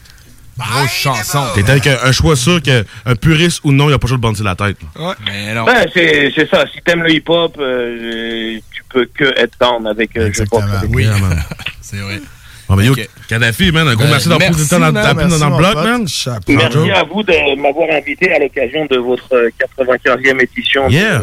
Grosse 0.61 0.91
chanson. 0.93 1.45
T'es 1.55 1.69
avec 1.71 1.87
un, 1.87 1.97
un 2.05 2.13
choix 2.13 2.37
sûr 2.37 2.61
qu'un 2.63 2.83
puriste 3.21 3.61
ou 3.65 3.73
non, 3.73 3.89
il 3.89 3.93
a 3.95 3.99
pas 3.99 4.09
le 4.09 4.17
choix 4.21 4.33
de 4.33 4.45
la 4.45 4.55
tête. 4.55 4.77
Ouais. 4.99 5.15
Mais 5.27 5.55
non. 5.55 5.65
Ouais, 5.65 5.87
c'est 5.95 6.33
c'est 6.35 6.49
ça. 6.49 6.65
Si 6.73 6.81
t'aimes 6.85 7.03
le 7.03 7.11
hip-hop, 7.13 7.57
euh, 7.59 8.59
tu 8.73 8.83
peux 8.89 9.07
que 9.07 9.25
être 9.39 9.57
down 9.61 9.87
avec 9.87 10.17
euh, 10.17 10.31
je 10.33 10.43
boxe 10.45 10.65
avec 10.73 10.91
Oui. 10.95 11.07
C'est 11.81 11.97
vrai. 11.97 12.21
Bon, 12.69 12.77
ben, 12.77 12.85
yo, 12.85 12.93
Ok. 12.93 13.09
Kadhafi, 13.29 13.73
man, 13.73 13.89
un 13.89 13.95
gros 13.97 14.05
Euh, 14.05 14.11
merci 14.11 14.29
d'avoir 14.29 14.49
pris 14.53 14.63
du 14.63 14.69
temps 14.69 14.79
dans, 14.79 14.93
man. 14.93 14.95
dans- 14.95 15.09
dans- 15.15 15.15
Merci, 15.27 15.41
dans 15.41 15.51
le 15.51 15.57
bloc, 15.57 15.73
pote. 15.73 15.85
man. 15.85 16.07
Merci 16.47 16.91
à 16.93 17.03
vous 17.03 17.23
de 17.25 17.61
m'avoir 17.61 17.91
invité 17.91 18.33
à 18.33 18.39
l'occasion 18.39 18.87
de 18.87 18.97
votre 18.97 19.33
euh, 19.35 19.51
95e 19.59 20.41
édition 20.41 20.87
de- 20.87 20.93
Yeah. 20.93 21.23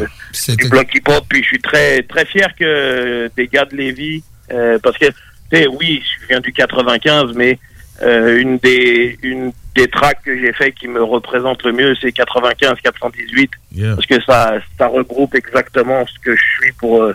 du 0.57 0.67
Bloc 0.67 0.87
Hip 0.93 1.03
Hop. 1.07 1.23
Puis 1.29 1.43
je 1.43 1.47
suis 1.47 1.61
très 1.61 2.01
très 2.03 2.25
fier 2.25 2.49
que 2.59 3.31
des 3.37 3.47
gars 3.47 3.63
de 3.63 3.77
Lévis, 3.77 4.23
euh, 4.51 4.77
parce 4.83 4.97
que 4.97 5.05
tu 5.05 5.13
sais, 5.53 5.67
oui, 5.67 6.03
je 6.21 6.27
viens 6.27 6.41
du 6.41 6.51
95, 6.51 7.31
mais 7.33 7.57
euh, 8.03 8.39
une 8.41 8.57
des 8.57 9.17
une 9.23 9.51
des 9.75 9.87
tracks 9.87 10.21
que 10.23 10.37
j'ai 10.39 10.53
fait 10.53 10.71
qui 10.71 10.87
me 10.87 11.03
représente 11.03 11.63
le 11.63 11.71
mieux, 11.71 11.95
c'est 12.01 12.11
95 12.11 12.75
418, 12.83 13.51
Yeah. 13.75 13.95
parce 13.95 14.07
que 14.07 14.21
ça 14.23 14.53
ça 14.77 14.87
regroupe 14.87 15.35
exactement 15.35 16.05
ce 16.07 16.19
que 16.23 16.35
je 16.35 16.41
suis 16.61 16.71
pour. 16.73 17.01
euh, 17.03 17.13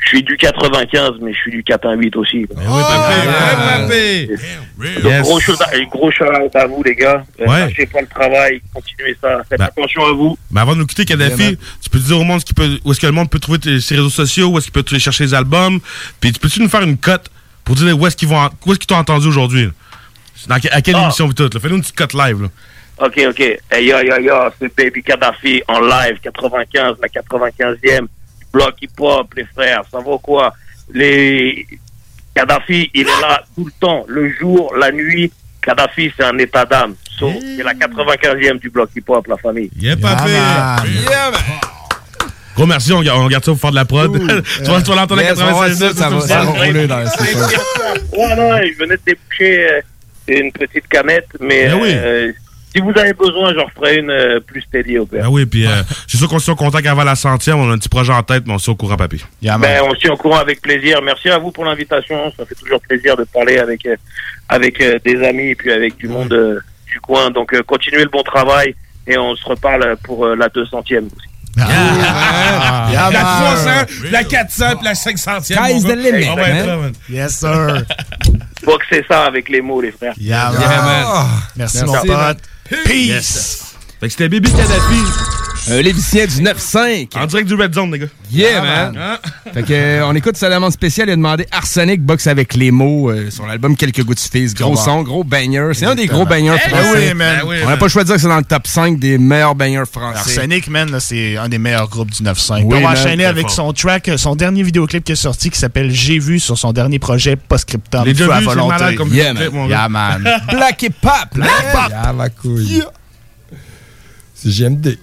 je 0.00 0.10
suis 0.10 0.22
du 0.22 0.36
95, 0.36 1.14
mais 1.20 1.32
je 1.34 1.38
suis 1.38 1.50
du 1.50 1.64
418 1.64 2.14
aussi. 2.16 2.46
Eh 2.48 2.54
Donc, 5.02 5.04
Yes. 5.04 5.22
gros 5.22 5.40
shout 5.40 5.54
gros 5.90 6.10
shout-out 6.10 6.54
à 6.54 6.66
vous, 6.66 6.82
les 6.84 6.94
gars. 6.94 7.24
Euh, 7.40 7.46
Ouais. 7.46 7.60
Lâchez 7.60 7.86
pas 7.86 8.00
le 8.00 8.06
travail, 8.06 8.60
continuez 8.72 9.16
ça. 9.20 9.42
Faites 9.48 9.58
Ben. 9.58 9.64
attention 9.66 10.04
à 10.06 10.12
vous. 10.12 10.38
Mais 10.50 10.60
avant 10.60 10.74
de 10.74 10.78
nous 10.80 10.86
quitter, 10.86 11.04
Kadhafi, 11.04 11.58
tu 11.82 11.90
peux 11.90 11.98
dire 11.98 12.18
au 12.18 12.24
monde 12.24 12.40
ce 12.40 12.44
qu'il 12.44 12.54
peut, 12.54 12.78
où 12.84 12.92
est-ce 12.92 13.00
que 13.00 13.06
le 13.06 13.12
monde 13.12 13.28
peut 13.30 13.40
trouver 13.40 13.58
tes, 13.58 13.80
ses 13.80 13.96
réseaux 13.96 14.08
sociaux, 14.08 14.48
où 14.48 14.58
est-ce 14.58 14.66
qu'il 14.70 14.72
peut 14.82 14.84
aller 14.88 15.00
chercher 15.00 15.24
les 15.24 15.34
albums, 15.34 15.80
puis 16.20 16.32
tu 16.32 16.38
peux-tu 16.38 16.62
nous 16.62 16.68
faire 16.68 16.82
une 16.82 16.96
cote 16.96 17.28
pour 17.64 17.74
dire 17.74 17.98
où 17.98 18.06
est-ce 18.06 18.16
qu'ils 18.16 18.28
vont, 18.28 18.48
où 18.66 18.70
est-ce 18.70 18.78
qu'ils 18.78 18.86
t'ont 18.86 18.96
entendu 18.96 19.26
aujourd'hui? 19.26 19.68
Dans 20.46 20.60
que- 20.60 20.68
à 20.70 20.80
quelle 20.82 20.96
Ah. 20.96 21.04
émission 21.04 21.26
vous 21.26 21.32
toutes? 21.34 21.58
Fais-nous 21.58 21.76
une 21.76 21.80
petite 21.82 21.96
cote 21.96 22.14
live. 22.14 22.42
Là. 22.42 22.48
Ok, 23.06 23.20
ok. 23.28 23.40
Hey, 23.70 23.86
yo, 23.86 23.98
yo, 24.00 24.18
yo, 24.20 24.34
c'est 24.60 24.74
Baby 24.76 25.02
Kadhafi 25.02 25.62
en 25.68 25.80
live, 25.80 26.18
95, 26.22 26.96
la 27.00 27.08
95e. 27.08 28.08
Bloc 28.52 28.74
hip-hop, 28.82 29.32
les 29.36 29.44
frères, 29.54 29.82
ça 29.90 29.98
vaut 29.98 30.18
quoi? 30.18 30.52
Les... 30.92 31.66
Kadhafi, 32.34 32.90
il 32.94 33.02
est 33.02 33.20
là 33.20 33.42
tout 33.54 33.66
le 33.66 33.72
temps, 33.80 34.04
le 34.08 34.30
jour, 34.32 34.72
la 34.78 34.90
nuit. 34.90 35.30
Kadhafi, 35.60 36.12
c'est 36.16 36.24
un 36.24 36.38
état 36.38 36.64
d'âme. 36.64 36.94
So, 37.18 37.30
c'est 37.56 37.62
la 37.64 37.74
95e 37.74 38.58
du 38.58 38.70
bloc 38.70 38.90
hip-hop, 38.96 39.26
la 39.26 39.36
famille. 39.36 39.70
Yeah, 39.78 39.96
papé! 39.96 40.30
Gros 42.56 42.66
merci, 42.66 42.92
on, 42.92 42.98
on 42.98 43.26
garde 43.28 43.44
ça 43.44 43.52
pour 43.52 43.60
faire 43.60 43.70
de 43.70 43.76
la 43.76 43.84
prod. 43.84 44.12
tu 44.18 44.62
vas, 44.64 44.82
tu 44.82 44.88
vas 44.90 44.96
l'entendre 44.96 45.20
à 45.20 45.24
Yes, 45.24 45.38
on 45.38 45.44
va 45.44 45.68
96 45.68 45.78
voir 45.78 45.92
ça, 45.92 45.94
ça 45.94 46.08
va- 46.10 46.20
ça 46.20 46.42
va 46.42 46.50
rouler 46.50 46.86
dans 46.88 46.98
le 46.98 47.04
Ouais, 48.18 48.36
non, 48.36 48.56
je 48.66 48.78
venais 48.78 48.96
de 48.96 49.00
déboucher 49.06 49.68
euh, 49.70 49.80
une 50.36 50.52
petite 50.52 50.88
canette, 50.88 51.28
mais 51.40 51.68
Ben 51.68 51.78
oui. 51.80 51.90
euh, 51.92 52.32
si 52.74 52.80
vous 52.82 52.92
avez 52.96 53.14
besoin, 53.14 53.54
j'en 53.54 53.66
ferai 53.68 53.96
une 53.96 54.10
euh, 54.10 54.40
plus 54.40 54.60
steady 54.60 54.98
au 54.98 55.06
père. 55.06 55.22
Ah 55.24 55.30
oui, 55.30 55.46
puis 55.46 55.66
euh, 55.66 55.70
c'est 56.06 56.18
sûr 56.18 56.28
qu'on 56.28 56.38
se 56.38 56.50
contact 56.52 56.86
avant 56.86 57.04
la 57.04 57.14
centième. 57.14 57.58
On 57.58 57.70
a 57.70 57.74
un 57.74 57.78
petit 57.78 57.88
projet 57.88 58.12
en 58.12 58.22
tête, 58.22 58.44
mais 58.46 58.52
on 58.52 58.58
se 58.58 58.70
au 58.70 58.74
courant, 58.74 58.96
papy. 58.96 59.24
Ben, 59.42 59.58
on 59.84 59.94
se 59.94 60.00
tient 60.00 60.12
au 60.12 60.16
courant 60.16 60.38
avec 60.38 60.60
plaisir. 60.60 61.00
Merci 61.02 61.30
à 61.30 61.38
vous 61.38 61.50
pour 61.50 61.64
l'invitation. 61.64 62.30
Ça 62.36 62.44
fait 62.44 62.54
toujours 62.54 62.80
plaisir 62.82 63.16
de 63.16 63.24
parler 63.24 63.58
avec 63.58 63.86
euh, 63.86 63.96
avec 64.50 64.80
euh, 64.82 64.98
des 65.04 65.22
amis 65.26 65.48
et 65.48 65.54
puis 65.54 65.72
avec 65.72 65.96
du 65.96 66.08
monde 66.08 66.32
euh, 66.32 66.60
du 66.92 67.00
coin. 67.00 67.30
Donc, 67.30 67.54
euh, 67.54 67.62
continuez 67.62 68.02
le 68.02 68.10
bon 68.10 68.22
travail 68.22 68.74
et 69.06 69.16
on 69.16 69.34
se 69.34 69.44
reparle 69.46 69.96
pour 70.04 70.26
euh, 70.26 70.36
la 70.36 70.48
200e 70.48 71.06
aussi. 71.06 71.28
Ah, 71.60 73.10
la 73.12 73.20
300, 73.86 74.10
la 74.12 74.22
400, 74.24 74.76
puis 74.76 74.84
la 74.84 74.92
500e. 74.92 75.42
Sky's 75.42 75.82
mon 75.84 75.90
the 75.90 75.96
limit, 75.96 76.26
man. 76.36 76.66
man. 76.66 76.92
Yes, 77.08 77.38
sir. 77.40 77.82
Boxez 78.64 79.04
ça 79.08 79.24
avec 79.24 79.48
les 79.48 79.60
mots, 79.60 79.80
les 79.80 79.92
frères. 79.92 80.14
Yeah, 80.18 80.50
man. 80.50 81.26
Merci, 81.56 81.84
mon 81.84 81.92
Merci, 81.92 82.06
pote. 82.08 82.16
man. 82.16 82.36
Peace. 82.84 83.06
Yes. 83.08 83.67
Fait 84.00 84.06
que 84.06 84.12
c'était 84.12 84.28
Bibi 84.28 84.50
Kadhafi. 84.50 85.02
Un 85.70 85.82
lévicien 85.82 86.24
du 86.24 86.40
9-5. 86.42 87.08
En 87.18 87.26
direct 87.26 87.46
du 87.48 87.54
Red 87.54 87.74
Zone, 87.74 87.92
les 87.92 87.98
gars. 87.98 88.06
Yeah, 88.32 88.48
Ah, 88.58 88.62
man. 88.62 88.94
man. 88.94 89.18
Fait 89.52 89.62
que, 89.64 89.72
euh, 89.74 90.06
on 90.06 90.14
écoute 90.14 90.36
sa 90.36 90.48
demande 90.48 90.72
spéciale. 90.72 91.08
Il 91.08 91.12
a 91.12 91.16
demandé 91.16 91.46
Arsenic 91.50 92.00
boxe 92.02 92.26
avec 92.26 92.54
les 92.54 92.70
mots 92.70 93.10
euh, 93.10 93.30
sur 93.30 93.44
l'album 93.44 93.76
Quelques 93.76 94.02
gouttes 94.02 94.16
de 94.22 94.38
fils. 94.38 94.54
Gros 94.54 94.76
son, 94.76 95.02
gros 95.02 95.24
banger. 95.24 95.70
C'est 95.74 95.84
un 95.84 95.94
des 95.96 96.06
gros 96.06 96.24
bangers 96.24 96.56
Eh 96.64 96.68
français. 96.70 97.08
oui, 97.08 97.14
man. 97.14 97.40
on 97.44 97.68
n'a 97.68 97.76
pas 97.76 97.84
le 97.86 97.90
choix 97.90 98.02
de 98.02 98.06
dire 98.06 98.14
que 98.16 98.22
c'est 98.22 98.28
dans 98.28 98.38
le 98.38 98.44
top 98.44 98.66
5 98.66 98.98
des 98.98 99.18
meilleurs 99.18 99.54
bangers 99.56 99.82
français. 99.92 100.38
Arsenic, 100.38 100.68
man, 100.68 100.90
là, 100.90 101.00
c'est 101.00 101.36
un 101.36 101.48
des 101.50 101.58
meilleurs 101.58 101.88
groupes 101.88 102.12
du 102.12 102.22
9-5. 102.22 102.62
Oui, 102.62 102.64
on 102.64 102.68
va 102.68 102.80
man, 102.80 102.92
enchaîner 102.96 103.24
avec 103.26 103.42
fort. 103.48 103.50
son 103.56 103.72
track, 103.74 104.08
euh, 104.08 104.16
son 104.16 104.36
dernier 104.36 104.62
vidéoclip 104.62 105.04
qui 105.04 105.12
est 105.12 105.16
sorti 105.16 105.50
qui 105.50 105.58
s'appelle 105.58 105.90
J'ai 105.90 106.18
vu 106.20 106.38
sur 106.40 106.56
son 106.56 106.72
dernier 106.72 106.98
projet 107.00 107.36
Postscriptum. 107.36 108.06
Les 108.06 108.14
Feu 108.14 108.30
à 108.32 108.40
volonté. 108.40 108.68
malade 108.68 108.94
comme 108.94 109.12
yeah, 109.12 109.34
man. 109.34 110.22
Yeah. 110.24 110.38
Black 110.50 110.82
et 110.84 110.90
Pop. 110.90 111.12
Black 111.34 111.72
Pop. 111.72 111.92
Ah, 111.94 112.12
ma 112.14 112.30
couille. 112.30 112.82
C'est 114.40 114.50
GMD. 114.50 114.96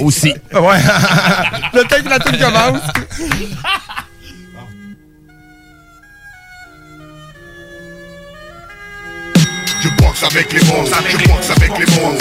Aussi. 0.00 0.28
ouais. 0.54 0.60
Le 1.74 1.82
temps 1.82 2.02
que 2.02 2.08
la 2.08 2.18
tune 2.18 2.38
commence. 2.38 2.80
Je 9.82 9.88
boxe 9.88 10.22
avec 10.22 10.52
les 10.52 10.60
mots, 10.60 10.84
je 10.86 11.28
boxe 11.28 11.50
avec 11.50 11.78
les 11.78 11.86
mots. 11.96 12.16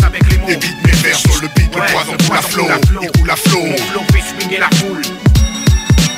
Évite 0.47 0.83
mes 0.83 0.91
vers 0.91 1.15
sur 1.15 1.41
le 1.41 1.47
beat, 1.55 1.73
le 1.75 1.81
poison 1.91 2.17
coule 2.27 2.37
à 2.37 2.41
flot, 2.41 2.67
il 3.01 3.11
coule 3.11 3.29
à 3.29 3.35
flot. 3.35 3.59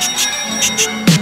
Tu 0.00 0.10
danses 0.10 1.13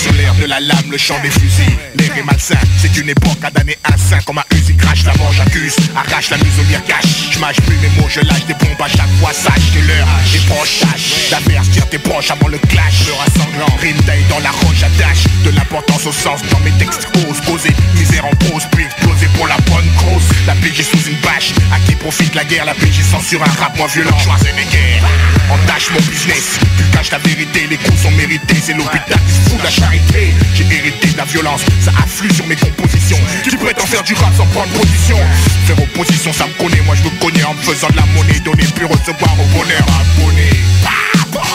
sur 0.00 0.12
l'air 0.14 0.34
de 0.34 0.46
la 0.46 0.60
lame, 0.60 0.90
le 0.90 0.98
chant 0.98 1.18
des 1.22 1.30
fusils. 1.30 1.76
L'air 1.96 2.16
est 2.16 2.22
malsain, 2.22 2.58
c'est 2.78 2.96
une 2.96 3.08
époque 3.08 3.42
à 3.42 3.50
damner 3.50 3.76
un 3.84 3.96
saint 3.96 4.20
comme 4.24 4.38
un 4.38 4.44
Uzi 4.56 4.74
crache, 4.76 5.04
la 5.04 5.14
mort 5.14 5.32
j'accuse, 5.32 5.76
arrache 5.94 6.30
la 6.30 6.38
muselière 6.38 6.82
cache. 6.84 7.30
Je 7.30 7.38
mâche 7.38 7.60
plus 7.66 7.76
mes 7.76 7.88
mots, 8.00 8.08
je 8.08 8.20
lâche 8.20 8.46
des 8.46 8.54
bombes 8.54 8.80
à 8.80 8.88
chaque 8.88 9.10
fois, 9.20 9.32
sache 9.32 9.72
que 9.74 9.86
l'heure 9.86 10.06
des 10.32 10.38
proches 10.48 10.80
tâches. 10.80 11.30
D'avertir 11.30 11.88
tes 11.88 11.98
proches 11.98 12.30
avant 12.30 12.48
le 12.48 12.58
clash, 12.58 13.04
peur 13.06 13.20
à 13.20 13.30
sanglant. 13.38 13.76
Rime 13.80 14.00
taille 14.06 14.24
dans 14.28 14.40
la 14.40 14.50
roche 14.50 14.82
attache, 14.82 15.24
de 15.44 15.50
l'importance 15.50 16.06
au 16.06 16.12
sens 16.12 16.40
dans 16.50 16.60
mes 16.60 16.72
textes 16.72 17.06
ose 17.28 17.40
poser. 17.40 17.74
Misère 17.94 18.24
en 18.24 18.34
pause, 18.36 18.64
puis 18.72 18.84
exploser 18.84 19.26
pour 19.36 19.46
la 19.46 19.56
bonne 19.68 19.88
cause. 19.98 20.24
La 20.46 20.54
PG 20.54 20.82
sous 20.82 21.10
une 21.10 21.20
bâche, 21.20 21.52
à 21.72 21.78
qui 21.80 21.94
profite 21.94 22.34
la 22.34 22.44
guerre, 22.44 22.64
la 22.64 22.74
PG 22.74 23.02
censure 23.02 23.42
un 23.42 23.60
rap 23.60 23.76
moins 23.76 23.88
violent. 23.88 24.18
Choisis 24.18 24.54
des 24.54 24.64
guerres, 24.70 25.04
entache 25.52 25.90
mon 25.90 26.00
business. 26.00 26.58
Tu 26.76 26.84
caches 26.96 27.10
la 27.10 27.18
vérité, 27.18 27.66
les 27.68 27.76
coups 27.76 28.00
sont 28.00 28.10
mérités, 28.12 28.56
c'est 28.62 28.74
l'hôpital 28.74 29.18
qui 29.26 29.50
fout 29.50 29.58
de 29.58 29.64
la 29.64 29.70
charité. 29.70 30.34
J'ai 30.54 30.64
hérité 30.64 31.08
de 31.08 31.16
la 31.16 31.24
violence, 31.24 31.62
ça 31.80 31.92
afflue 32.02 32.32
sur 32.32 32.46
mes 32.46 32.56
compositions. 32.56 33.18
Tu 33.42 33.56
prétends 33.56 33.86
faire 33.86 34.02
du 34.02 34.14
rap 34.14 34.34
sans 34.36 34.46
prendre 34.46 34.72
position. 34.72 35.18
Faire 35.66 35.82
opposition, 35.82 36.32
ça 36.32 36.46
me 36.46 36.52
connaît, 36.54 36.82
moi 36.82 36.94
je 36.94 37.02
me 37.08 37.10
connais 37.20 37.44
en 37.44 37.54
me 37.54 37.62
faisant 37.62 37.88
de 37.88 37.96
la 37.96 38.06
monnaie, 38.14 38.40
donner 38.40 38.64
puis 38.74 38.84
recevoir 38.84 39.32
au 39.38 39.58
bonheur 39.58 39.84
abonné. 40.00 40.50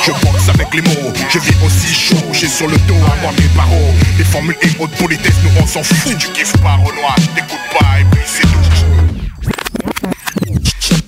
Je 0.06 0.12
boxe 0.12 0.50
avec 0.50 0.74
les 0.74 0.82
mots, 0.82 1.14
je 1.30 1.40
vis 1.40 1.56
aussi 1.66 1.94
chaud, 1.94 2.24
j'ai 2.32 2.48
sur 2.48 2.68
le 2.68 2.78
dos 2.88 2.96
à 2.96 3.16
moi 3.22 3.32
mes 3.40 3.48
barreaux. 3.56 3.94
Les 4.18 4.24
formules 4.24 4.58
et 4.62 4.70
haute 4.80 4.92
politesse, 4.92 5.36
nous 5.44 5.52
on 5.62 5.68
s'en 5.68 5.84
fout. 5.84 5.98
Si 6.12 6.18
tu 6.18 6.28
kiffes 6.30 6.58
pas 6.58 6.76
Renoir, 6.76 7.16
t'écoutes 7.36 7.60
pas 7.72 8.00
et 8.00 8.06
puis 8.12 8.22
c'est 8.26 8.44
tout. 8.44 8.95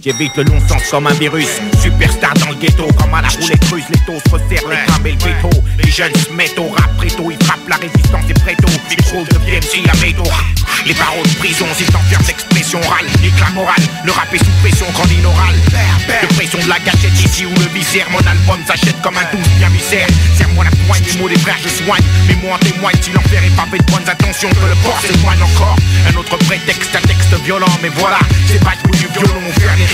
J'évite 0.07 0.37
le 0.37 0.45
non-sens 0.45 0.89
comme 0.89 1.05
un 1.07 1.13
virus. 1.15 1.59
Superstar 1.83 2.33
dans 2.35 2.47
le 2.47 2.55
ghetto 2.55 2.87
Comme 2.95 3.13
à 3.13 3.21
la 3.21 3.27
roulette 3.27 3.65
russe. 3.65 3.83
Les 3.91 3.99
taux 4.07 4.21
se 4.25 4.31
resserrent, 4.31 4.69
les 4.69 4.77
crams 4.87 5.05
et 5.05 5.11
le 5.11 5.17
veto 5.17 5.49
Les 5.83 5.91
jeunes 5.91 6.15
se 6.15 6.31
mettent 6.31 6.57
au 6.57 6.69
rap 6.69 6.95
préto. 6.95 7.29
Ils 7.29 7.45
frappent 7.45 7.67
la 7.67 7.75
résistance 7.75 8.23
et 8.29 8.33
préto 8.33 8.69
Micro 8.89 9.25
de 9.25 9.37
PMC 9.43 9.83
à 9.91 9.97
métaux 9.97 10.31
Les 10.85 10.93
barreaux 10.93 11.27
de 11.27 11.35
prison 11.43 11.65
S'ils 11.75 11.87
t'enferment 11.87 12.25
d'expression 12.25 12.79
orale. 12.87 13.05
Éclat 13.21 13.49
moral 13.53 13.83
Le 14.05 14.13
rap 14.13 14.33
est 14.33 14.37
sous 14.37 14.55
pression 14.61 14.85
Grande 14.93 15.11
inorale 15.11 15.55
De 16.07 16.33
pression 16.35 16.59
de 16.63 16.69
la 16.69 16.79
gâchette 16.79 17.19
ici 17.19 17.45
où 17.45 17.51
le 17.59 17.67
viscère. 17.75 18.07
Mon 18.09 18.23
album 18.23 18.63
s'achète 18.65 19.01
comme 19.01 19.17
un 19.17 19.27
douce 19.35 19.49
bien 19.59 19.67
viscère. 19.67 20.07
Serre-moi 20.37 20.63
la 20.63 20.71
poigne 20.87 21.03
Les 21.03 21.19
mots 21.19 21.27
des 21.27 21.39
frères 21.39 21.59
je 21.61 21.83
soigne. 21.83 22.07
Mais 22.29 22.35
moi 22.35 22.55
en 22.55 22.59
témoigne 22.59 22.95
Si 23.01 23.11
l'enfer 23.11 23.43
est 23.43 23.55
pavé 23.59 23.77
de 23.77 23.91
bonnes 23.91 24.07
intentions 24.07 24.49
Que 24.55 24.71
le 24.71 24.75
port 24.87 25.01
s'éloigne 25.03 25.43
encore. 25.43 25.75
Un 26.07 26.15
autre 26.15 26.37
prétexte 26.47 26.95
Un 26.95 27.05
texte 27.05 27.35
violent 27.43 27.75
Mais 27.83 27.91
voilà. 27.99 28.19
C'est 28.47 28.63
pas 28.63 28.71
du 28.87 29.07
violon 29.11 29.43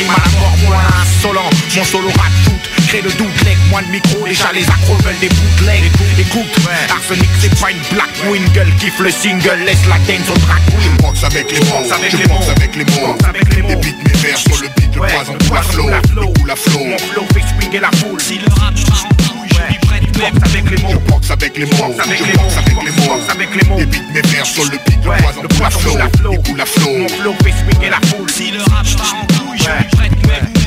rimes 0.04 0.12
à 0.12 0.20
la 0.24 0.40
mort 0.40 0.58
Moi 0.66 0.82
insolent. 1.02 1.50
Mon 1.76 1.84
solo 1.84 2.08
rap 2.10 2.32
shoot 2.44 2.88
Crée 2.88 3.02
le 3.02 3.12
doute 3.12 3.44
Leg 3.46 3.58
moins 3.70 3.82
de 3.82 3.88
micro. 3.88 4.26
Déjà 4.28 4.52
les 4.54 4.64
accros 4.64 4.96
veulent 5.04 5.20
des 5.20 5.30
bootlegs. 5.30 5.92
Écoute 6.20 6.46
Arsenic 6.90 7.30
c'est 7.40 7.60
pas 7.60 7.72
une 7.72 7.80
black 7.92 8.12
wingle 8.30 8.72
Kiffe 8.80 9.00
le 9.00 9.12
single. 9.12 9.60
Laisse 9.66 9.86
la 9.88 9.98
dance 10.00 10.30
au 10.30 10.38
drag 10.40 10.62
queen. 10.70 10.92
Je 10.92 11.02
boxe 11.02 11.24
avec 11.24 11.52
les 11.52 11.60
mots, 11.60 11.84
je 11.86 12.28
boxe 12.28 12.50
avec 12.50 12.76
les 12.76 13.62
mots. 13.62 13.70
Et 13.70 13.76
beat 13.78 13.98
mes 14.06 14.20
vers 14.20 14.38
sur 14.38 14.62
le 14.62 14.68
beat, 14.76 14.96
le 14.96 15.02
poison 15.02 15.36
il 15.40 15.48
coule 15.48 15.58
à 15.58 16.56
flot. 16.56 16.84
Mon 16.86 16.98
flow. 16.98 17.28
Fait 17.34 17.42
swinguer 17.42 17.80
la 17.80 17.92
foule. 17.92 18.22
Si 18.22 18.40
le 18.40 18.48
rap 18.60 18.74
boxe 20.32 20.52
avec 20.54 20.70
les 20.70 20.78
mots. 20.84 20.90
Je 20.90 21.12
boxe 21.12 21.32
avec 21.32 21.58
les 21.58 21.66
mots, 21.66 21.72
je 21.72 23.08
boxe 23.08 23.30
avec 23.30 23.56
les 23.56 23.70
mots. 23.70 23.80
Et 23.80 23.86
beat 23.86 24.04
mes 24.14 24.22
vers 24.22 24.46
sur 24.46 24.64
le 24.64 24.72
beat, 24.72 25.00
le 25.04 25.48
poison 25.48 25.82
coule 25.82 26.02
à 26.02 26.08
flot, 26.10 26.32
il 26.32 26.42
coule 26.44 26.62
à 26.62 26.66
flot. 26.66 26.98
Mon 26.98 27.10
flow 27.10 27.36
fait 27.44 27.52
swinguer 27.52 27.90
la 27.90 28.00
foule. 28.08 28.30
Si 28.30 28.52
le 28.52 28.60
rap 28.60 28.86
part 28.98 29.16
en 29.16 29.26
couille 29.26 29.60
Je 29.60 30.63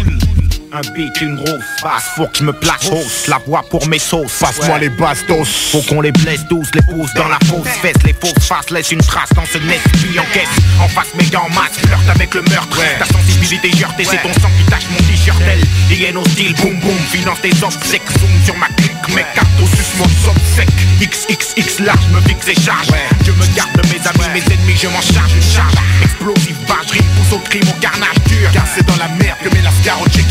un 0.72 0.80
beat, 0.94 1.20
une 1.20 1.36
grosse 1.36 1.64
face, 1.80 2.04
faut 2.16 2.26
que 2.26 2.38
je 2.38 2.44
me 2.44 2.52
place 2.52 2.90
hausse. 2.90 3.26
La 3.28 3.38
voix 3.38 3.62
pour 3.70 3.86
mes 3.88 3.98
sauces, 3.98 4.38
Passe-moi 4.40 4.78
les 4.78 4.88
bastos. 4.88 5.48
Faut 5.72 5.82
qu'on 5.82 6.00
les 6.00 6.12
blesse 6.12 6.40
tous, 6.48 6.66
les 6.74 6.82
pousse 6.82 7.12
dans 7.14 7.28
la 7.28 7.38
fausse 7.46 7.68
fesse. 7.82 7.96
Les 8.04 8.12
fausses 8.14 8.46
faces 8.46 8.70
laissent 8.70 8.92
une 8.92 9.00
trace 9.00 9.30
dans 9.34 9.44
ce 9.44 9.58
nest 9.58 9.82
Puis 9.92 10.18
en 10.18 10.24
caisse, 10.32 10.48
en 10.80 10.88
face 10.88 11.08
mais 11.16 11.36
en 11.36 11.48
masse 11.50 11.76
Flirte 11.78 12.08
avec 12.08 12.34
le 12.34 12.42
meurtre, 12.42 12.80
ta 12.98 13.04
sensibilité 13.06 13.70
heurtée 13.82 14.04
C'est 14.04 14.22
ton 14.22 14.32
sang 14.40 14.50
qui 14.58 14.64
tache 14.70 14.86
mon 14.90 14.98
t-shirt. 14.98 15.40
Elle, 15.46 15.96
hyène 15.96 16.16
hostile, 16.16 16.54
boum 16.54 16.78
boum. 16.80 16.98
Finance 17.10 17.40
tes 17.42 17.50
obsèques, 17.62 18.10
zoom 18.18 18.30
sur 18.44 18.56
ma 18.56 18.68
clique. 18.68 18.92
Mes 19.14 19.24
cartes 19.34 19.48
au 19.62 19.66
sus 19.66 19.98
mon 19.98 20.08
somme 20.24 20.42
sec. 20.56 20.68
XXX 21.00 21.80
large, 21.84 22.06
me 22.12 22.20
fixe 22.22 22.48
et 22.48 22.60
charge. 22.60 22.88
Je 23.24 23.32
me 23.32 23.56
garde 23.56 23.72
de 23.74 23.88
mes 23.88 24.06
amis, 24.06 24.40
mes 24.40 24.54
ennemis, 24.54 24.76
je 24.80 24.88
m'en 24.88 25.00
charge 25.00 25.32
Une 25.34 25.42
charge. 25.42 25.74
Explosive, 26.02 26.56
barge, 26.66 26.90
rime, 26.90 27.04
pousse 27.16 27.36
au 27.36 27.40
crime, 27.40 27.68
au 27.68 27.80
carnage 27.80 28.18
dur. 28.26 28.50
Car 28.52 28.64
c'est 28.74 28.84
dans 28.86 28.96
la 28.96 29.08
merde 29.08 29.38
que 29.42 29.48
met 29.54 29.62
la 29.62 29.70
carotte 29.84 30.12
chez 30.12 30.22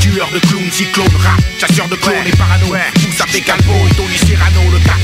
Tueur 0.00 0.28
de 0.32 0.38
clowns, 0.38 0.72
cyclone, 0.72 1.06
rap, 1.22 1.40
chasseur 1.58 1.88
de 1.88 1.96
clones 1.96 2.26
et 2.26 2.36
parano. 2.36 2.66
Pousse 2.94 3.20
avec 3.20 3.44
Calvo 3.44 3.74
et 3.90 3.94
Tony 3.94 4.16
Serrano, 4.16 4.60
le 4.72 4.78
tap, 4.80 4.98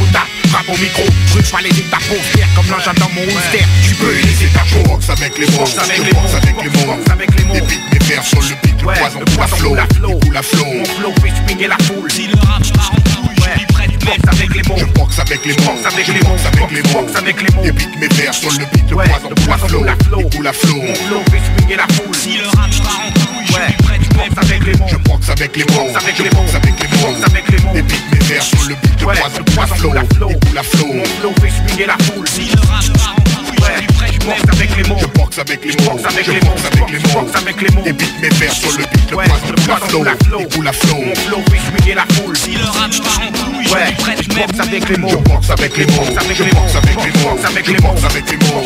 frappe 0.48 0.68
au 0.68 0.78
micro 0.78 1.02
Brûle 1.30 1.44
pas 1.44 1.61
les 1.61 1.78
étapes 1.78 2.02
fier 2.32 2.46
comme 2.55 2.66
l'engin 2.70 2.92
dans 2.94 3.11
mon 3.11 3.22
holster 3.22 3.64
Tu 3.82 3.94
peux 3.94 4.18
y 4.18 4.22
laisser 4.22 4.48
ta 4.52 4.61
peau, 4.61 4.82
boxe 4.88 5.11
avec 5.11 5.38
les 5.38 5.46
mots, 5.46 5.64
je 5.66 5.74
boxe 6.14 7.11
avec 7.11 7.34
les 7.34 7.44
mots. 7.44 7.55
Et 7.55 7.61
beat 7.62 7.80
mes 7.92 8.07
vers 8.07 8.24
sur 8.24 8.40
le 8.40 8.55
beat, 8.62 8.80
le 8.80 8.86
poison 8.86 9.20
à 9.40 9.46
flot, 9.46 9.76
il 9.76 10.26
coule 10.26 10.36
à 10.36 10.42
flot. 10.42 10.64
Mon 10.64 10.84
flow. 10.84 11.14
Fait 11.22 11.32
swinguer 11.46 11.68
la 11.68 11.78
foule. 11.78 12.11
Si 12.11 12.26
le 12.26 12.34
rap 12.46 12.62
part 12.72 12.92
en 12.92 13.00
couille, 13.00 13.13
je 13.45 13.59
suis 13.59 13.66
boxe 14.05 14.28
avec 14.28 14.55
les 14.55 14.62
mots 14.62 14.76
Je 14.78 14.84
boxe 14.86 15.18
avec 15.18 15.45
les 15.45 15.53
mots, 15.53 15.64
Boxe 15.64 15.86
avec 15.86 16.07
je 16.07 16.12
les 16.12 16.20
mots, 16.20 16.36
avec 16.47 16.70
les 16.70 16.82
mots. 16.92 17.07
avec 17.16 17.42
les 17.42 17.55
mots. 17.55 17.64
Et 17.64 17.72
beat 17.72 18.01
mes 18.01 18.09
vers 18.09 18.34
sur 18.34 18.51
le 18.51 18.64
beat, 18.72 18.90
le 18.90 18.97
poison 18.97 19.28
coule 19.28 19.88
à 19.88 19.95
flot, 19.97 20.20
il 20.20 20.36
coule 20.36 20.47
à 20.47 20.53
flot. 20.53 20.82
Mon 20.82 20.95
flow 20.95 21.22
fait 21.30 21.40
swinguer 21.45 21.76
la 21.76 21.86
foule 21.95 22.14
Si 22.14 22.38
le 22.38 22.47
rap 22.47 22.70
part 22.82 23.01
en 23.07 23.12
couille, 23.12 23.47
je 23.47 24.05
suis 24.05 24.14
boxe 24.14 24.38
avec 24.38 24.64
les 24.66 24.74
mots 24.74 24.86
Je 24.88 24.97
boxe 24.97 25.28
avec 25.30 25.57
les 25.57 25.64
mots, 25.64 25.88
avec 25.95 26.16
je 26.16 26.22
les 26.22 26.30
mots. 26.30 26.45
avec 26.55 26.80
les 26.80 26.88
mots. 27.01 27.24
Avec 27.24 27.49
les 27.51 27.59
mots. 27.64 27.74
Et 27.74 27.82
beat 27.82 28.03
mes 28.12 28.18
vers 28.26 28.42
sur 28.42 28.62
le 28.68 28.74
beat, 28.74 29.01
le 29.01 29.45
poison 29.45 29.74
coule 29.82 29.99
à 29.99 30.05
flot, 30.14 30.28
il 30.30 30.49
coule 30.49 30.59
à 30.59 30.62
flot. 30.62 30.92
Mon 30.92 31.05
flow 31.05 31.32
fait 31.40 31.51
swinguer 31.51 31.86
la 31.86 31.97
foule 32.05 32.28
Si 32.28 32.51
le 32.51 32.61
rap 32.68 32.84
part 32.95 33.14
en 33.18 33.45
couille, 33.45 33.57
je 33.59 33.78
suis 33.78 33.86
prêt 33.88 34.03
boxe 34.25 34.43
avec 34.53 34.77
les 34.77 34.83
mots 34.89 34.97
Je 35.01 35.07
boxe 35.07 35.39
avec 35.39 35.64
les 35.64 35.70
mots, 35.85 35.93
Boxe 35.93 36.05
avec 36.07 36.25
je 36.27 36.33
les 36.33 36.41
boxe 36.41 36.62
mots. 36.62 36.66
avec 36.66 36.91
les 36.91 36.99
mots. 36.99 37.20
Boxe 37.20 37.37
avec 37.37 37.61
les 37.62 37.70
mots 37.75 37.83
Et 37.87 37.93
beat 37.93 38.12
mes 38.22 38.29
vers 38.31 38.53
sur 38.53 38.70
le 38.79 38.85
beat, 38.85 39.11
le 39.11 39.16
coule 39.16 39.70
à 39.70 39.77
flot. 40.16 40.39
il 40.41 40.49
coule 40.55 40.68
à 40.68 40.72
flot. 40.72 40.97
Mon 41.05 41.14
flow 41.14 41.43
fait 41.85 41.95
la 41.95 42.05
foule 42.14 42.37
Si 42.37 42.51
le 42.53 42.64
rap 42.64 42.91
part 43.03 43.20
en 43.22 43.33
couille, 43.33 43.64
je 43.64 44.22
je 44.22 44.29
boxe 44.29 44.61
avec 44.61 44.89
les 44.89 44.97
mots 44.97 45.09
Je 45.11 45.16
boxe 45.16 45.51
avec 45.51 45.77
les 45.77 45.87
mots, 45.87 45.93
Boxe 46.05 46.16
avec 46.25 46.37
je 46.39 46.43
les 46.45 46.51
boxe 46.53 46.72
mots. 46.75 46.79
avec 46.79 46.97
les 47.05 47.12
mots, 47.12 47.31
Boxe 47.31 47.45
avec 47.45 47.66
je 47.66 47.72
les 47.72 47.79
mots. 47.81 47.89
boxe 47.93 48.05
avec 48.05 48.31
les 48.31 48.37
mots. 48.39 48.64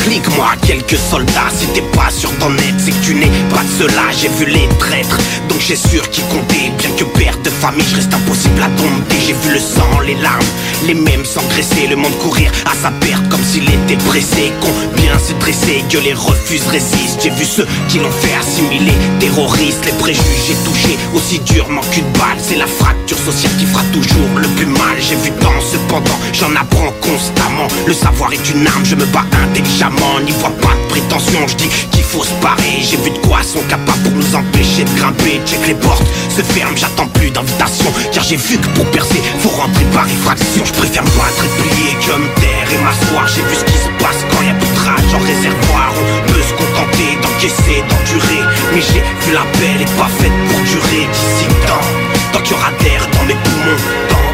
J'ai 0.00 0.20
pas 0.20 0.20
150 0.20 0.22
clics, 0.24 0.36
moi 0.36 0.52
quelques 0.66 0.96
soldats 0.96 1.50
Si 1.56 1.66
t'es 1.68 1.82
pas 1.96 2.10
sûr 2.10 2.30
d'en 2.38 2.54
être 2.54 2.78
c'est 2.78 2.92
que 2.92 3.04
tu 3.04 3.14
n'es 3.14 3.30
pas 3.50 3.62
de 3.62 3.68
cela. 3.78 4.02
J'ai 4.12 4.28
vu 4.28 4.46
les 4.46 4.68
traîtres 4.78 5.18
donc 5.48 5.60
j'ai 5.60 5.76
sûr 5.76 6.08
qu'ils 6.10 6.24
comptaient. 6.24 6.70
Bien 6.78 6.90
que 6.96 7.04
père 7.18 7.36
de 7.42 7.50
famille 7.50 7.84
je 7.88 7.96
reste 7.96 8.14
impossible 8.14 8.62
à 8.62 8.68
dompter 8.68 9.16
J'ai 9.26 9.32
vu 9.32 9.54
le 9.54 9.58
sang, 9.58 10.00
les 10.04 10.14
larmes, 10.14 10.44
les 10.86 10.94
mêmes 10.94 11.24
s'engraisser 11.24 11.86
Le 11.88 11.96
monde 11.96 12.16
courir 12.18 12.50
à 12.66 12.74
sa 12.74 12.90
perte 12.90 13.28
comme 13.28 13.42
s'il 13.42 13.64
était 13.64 14.02
pressé. 14.08 14.52
Combien 14.60 15.18
se 15.18 15.32
dresser, 15.34 15.84
que 15.90 15.98
les 15.98 16.14
refusent, 16.14 16.66
résistent. 16.68 17.20
J'ai 17.22 17.30
vu 17.30 17.44
ceux 17.44 17.66
qui 17.88 17.98
l'ont 17.98 18.10
fait 18.10 18.34
assimiler. 18.34 18.92
Terroristes, 19.18 19.84
les 19.84 19.92
préjugés 19.92 20.56
touchés 20.64 20.98
aussi 21.14 21.38
durement 21.40 21.82
qu'une 21.92 22.10
balle. 22.12 22.38
C'est 22.38 22.56
la 22.56 22.66
fracture 22.66 23.18
sociale 23.18 23.52
qui 23.58 23.66
fera 23.66 23.82
toujours 23.92 24.30
le 24.36 24.48
plus 24.48 24.66
mal. 24.66 24.96
J'ai 24.98 25.16
vu 25.16 25.30
tant 25.40 25.60
cependant, 25.60 26.18
j'en 26.32 26.54
apprends 26.56 26.92
constamment. 27.00 27.68
Le 27.86 27.94
savoir 27.94 28.32
est 28.32 28.50
une 28.50 28.66
arme, 28.66 28.84
je 28.84 28.94
me 28.94 29.04
bats 29.06 29.26
intelligemment 29.42 29.89
N'y 30.24 30.32
vois 30.32 30.50
pas 30.50 30.74
de 30.76 30.88
prétention, 30.88 31.48
je 31.48 31.56
dis 31.56 31.68
qu'il 31.90 32.04
faut 32.04 32.22
se 32.22 32.34
parer 32.42 32.76
J'ai 32.82 32.98
vu 32.98 33.08
de 33.08 33.18
quoi 33.26 33.42
sont 33.42 33.62
capables 33.70 34.02
pour 34.02 34.12
nous 34.12 34.34
empêcher 34.34 34.84
de 34.84 34.94
grimper. 34.98 35.40
Check 35.46 35.66
les 35.66 35.74
portes, 35.74 36.04
se 36.28 36.42
ferment, 36.42 36.76
j'attends 36.76 37.08
plus 37.08 37.30
d'invitation 37.30 37.90
Car 38.12 38.22
j'ai 38.22 38.36
vu 38.36 38.58
que 38.58 38.68
pour 38.76 38.84
percer, 38.90 39.22
faut 39.38 39.48
rentrer 39.48 39.84
par 39.94 40.06
effraction. 40.06 40.62
Je 40.64 40.72
préfère 40.74 41.02
me 41.02 41.08
battre 41.16 41.40
et 41.40 41.62
plier 41.62 41.92
que 42.04 42.12
me 42.20 42.28
taire 42.36 42.68
et 42.68 42.84
m'asseoir. 42.84 43.26
J'ai 43.28 43.40
vu 43.40 43.56
ce 43.56 43.64
qui 43.64 43.78
se 43.78 43.88
passe 43.96 44.20
quand 44.28 44.44
y 44.44 44.50
a 44.50 44.54
plus 44.60 44.68
de 44.68 44.80
rage 44.84 45.14
en 45.14 45.24
réservoir. 45.24 45.88
On 45.96 46.32
peut 46.32 46.44
se 46.44 46.52
contenter 46.52 47.16
d'encaisser, 47.22 47.80
d'endurer. 47.88 48.42
Mais 48.74 48.82
j'ai 48.82 49.00
vu 49.00 49.32
la 49.32 49.46
belle 49.56 49.80
est 49.80 49.96
pas 49.96 50.10
faite 50.20 50.36
pour 50.52 50.60
durer. 50.68 51.08
D'ici 51.08 51.48
le 51.48 51.66
temps 51.66 51.86
Tant 52.32 52.40
qu'il 52.40 52.52
y 52.52 52.60
aura 52.60 52.70
d'air 52.82 53.08
dans 53.16 53.24
mes 53.24 53.40
poumons 53.40 54.29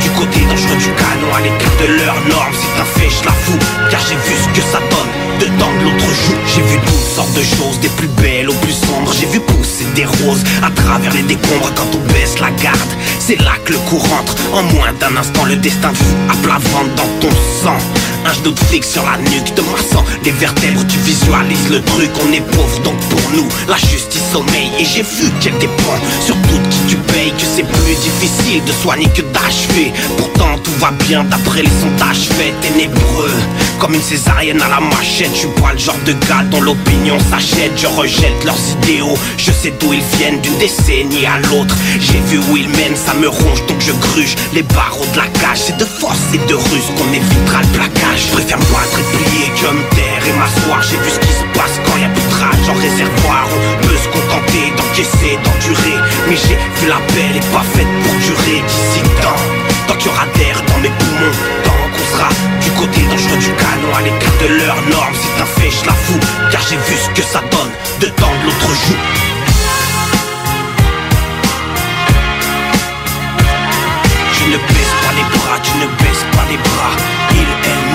du 0.00 0.10
côté 0.10 0.40
dangereux 0.40 0.76
du 0.76 0.92
canon 0.94 1.30
À 1.34 1.40
l'écart 1.40 1.76
de 1.80 1.86
leurs 2.04 2.20
normes, 2.28 2.54
c'est 2.54 2.80
un 2.80 2.84
fait, 2.84 3.10
je 3.10 3.24
la 3.24 3.32
fous 3.32 3.58
Car 3.90 4.00
j'ai 4.08 4.16
vu 4.16 4.34
ce 4.36 4.48
que 4.56 4.64
ça 4.66 4.78
donne. 4.78 5.10
De 5.40 5.46
tendre 5.58 5.78
l'autre 5.82 6.06
joue 6.06 6.36
J'ai 6.46 6.62
vu 6.62 6.78
toutes 6.86 7.14
sortes 7.14 7.34
de 7.34 7.42
choses, 7.42 7.80
des 7.80 7.88
plus 7.90 8.08
belles 8.08 8.48
aux 8.48 8.54
plus 8.54 8.72
sombres 8.72 9.12
J'ai 9.18 9.26
vu 9.26 9.40
pousser 9.40 9.86
des 9.94 10.04
roses 10.04 10.44
à 10.62 10.70
travers 10.70 11.12
les 11.12 11.22
décombres. 11.22 11.72
Quand 11.74 11.88
on 11.94 12.12
baisse 12.12 12.38
la 12.40 12.50
garde, 12.62 12.92
c'est 13.18 13.40
là 13.40 13.52
que 13.64 13.72
le 13.72 13.78
coup 13.90 13.98
rentre 13.98 14.34
En 14.52 14.62
moins 14.74 14.92
d'un 15.00 15.16
instant, 15.16 15.44
le 15.44 15.56
destin 15.56 15.90
te 15.90 15.96
fout 15.96 16.16
à 16.30 16.36
plat 16.42 16.58
dans 16.96 17.28
ton 17.28 17.34
sang. 17.62 17.78
Un 18.26 18.32
genou 18.32 18.52
de 18.52 18.60
fixe 18.70 18.92
sur 18.92 19.04
la 19.04 19.18
nuque 19.18 19.54
de 19.54 19.62
sang. 19.92 20.04
Les 20.24 20.30
vertèbres, 20.30 20.86
tu 20.86 20.98
visualises 21.00 21.68
le 21.70 21.82
truc 21.82 22.10
On 22.26 22.32
est 22.32 22.40
pauvre 22.40 22.80
donc 22.80 22.98
pour 23.10 23.20
nous 23.34 23.46
La 23.68 23.76
justice 23.76 24.22
sommeille. 24.32 24.70
Et 24.78 24.84
j'ai 24.84 25.02
vu 25.02 25.30
qu'elle 25.40 25.58
dépend 25.58 25.98
sur 26.24 26.34
tout 26.36 26.60
qui 26.70 26.78
tu 26.88 26.96
payes 26.96 27.32
Que 27.32 27.44
c'est 27.44 27.64
plus 27.64 27.94
difficile 27.94 28.64
de 28.64 28.72
soigner 28.72 29.08
que 29.14 29.22
Pourtant 30.16 30.58
tout 30.62 30.72
va 30.78 30.90
bien 31.06 31.24
d'après 31.24 31.62
les 31.62 31.68
sondages 31.68 32.28
faits. 32.28 32.54
Ténébreux 32.62 33.30
Comme 33.78 33.94
une 33.94 34.02
césarienne 34.02 34.60
à 34.62 34.68
la 34.68 34.80
machette. 34.80 35.30
Je 35.34 35.40
suis 35.40 35.48
pas 35.60 35.72
le 35.72 35.78
genre 35.78 35.98
de 36.06 36.12
gars 36.12 36.44
dont 36.50 36.60
l'opinion 36.60 37.18
s'achète. 37.30 37.72
Je 37.76 37.86
rejette 37.86 38.44
leurs 38.44 38.58
idéaux. 38.82 39.18
Je 39.36 39.52
sais 39.52 39.72
d'où 39.80 39.92
ils 39.92 40.02
viennent 40.16 40.40
d'une 40.40 40.56
décennie 40.58 41.26
à 41.26 41.38
l'autre. 41.48 41.74
J'ai 42.00 42.20
vu 42.28 42.38
où 42.50 42.56
ils 42.56 42.68
mènent, 42.68 42.96
ça 42.96 43.14
me 43.14 43.28
ronge 43.28 43.66
donc 43.66 43.80
je 43.80 43.92
gruge 43.92 44.34
Les 44.52 44.62
barreaux 44.62 45.06
de 45.12 45.16
la 45.16 45.26
cage. 45.26 45.58
C'est 45.66 45.76
de 45.76 45.84
force 45.84 46.32
et 46.32 46.38
de 46.48 46.54
ruse 46.54 46.90
qu'on 46.96 47.12
évitera 47.12 47.60
le 47.60 47.68
placage 47.68 48.14
je 48.16 48.32
préfère 48.32 48.58
me 48.58 48.64
et 48.64 49.16
plier 49.16 49.46
que 49.56 49.74
me 49.74 49.82
taire 49.94 50.13
et 50.26 50.32
m'asseoir 50.32 50.82
J'ai 50.82 50.96
vu 50.96 51.10
ce 51.10 51.18
qui 51.18 51.32
se 51.32 51.44
passe 51.56 51.80
quand 51.84 51.96
y 51.98 52.04
a 52.04 52.08
plus 52.08 52.22
de 52.22 52.34
rage. 52.34 52.68
En 52.68 52.78
réservoir 52.78 53.44
On 53.48 53.86
peut 53.86 53.96
se 53.96 54.08
contenter 54.08 54.72
d'encaisser, 54.76 55.38
d'endurer. 55.44 55.96
Mais 56.28 56.36
j'ai 56.36 56.56
vu 56.80 56.88
la 56.88 57.00
belle 57.12 57.36
est 57.36 57.50
pas 57.52 57.64
faite 57.74 57.90
pour 58.02 58.14
durer. 58.20 58.62
D'ici 58.66 59.00
temps 59.22 59.42
Tant 59.86 59.96
qu'il 59.96 60.10
y 60.10 60.14
aura 60.14 60.26
d'air 60.36 60.56
dans 60.68 60.78
mes 60.80 60.90
poumons 60.90 61.36
Tant 61.64 61.84
qu'on 61.92 62.06
sera 62.12 62.28
du 62.60 62.70
côté 62.72 63.00
dangereux 63.02 63.38
du 63.38 63.52
canon 63.52 63.90
À 63.96 64.02
l'écart 64.02 64.36
de 64.40 64.48
leurs 64.64 64.82
normes. 64.88 65.16
C'est 65.16 65.42
un 65.42 65.46
fait, 65.46 65.70
je 65.70 65.86
la 65.86 65.94
fous 65.94 66.20
Car 66.50 66.62
j'ai 66.68 66.76
vu 66.76 66.96
ce 66.96 67.10
que 67.10 67.22
ça 67.22 67.40
donne 67.50 67.72
de 68.00 68.06
tendre 68.16 68.40
l'autre 68.44 68.68
joue 68.68 69.00
Je 74.32 74.50
ne 74.50 74.56
baisse 74.58 74.94
pas 75.02 75.12
les 75.16 75.38
bras, 75.38 75.58
tu 75.62 75.72
ne 75.78 75.86
baisses 75.86 76.26
pas 76.36 76.44
les 76.50 76.58
bras. 76.58 76.92
Il, 77.32 77.93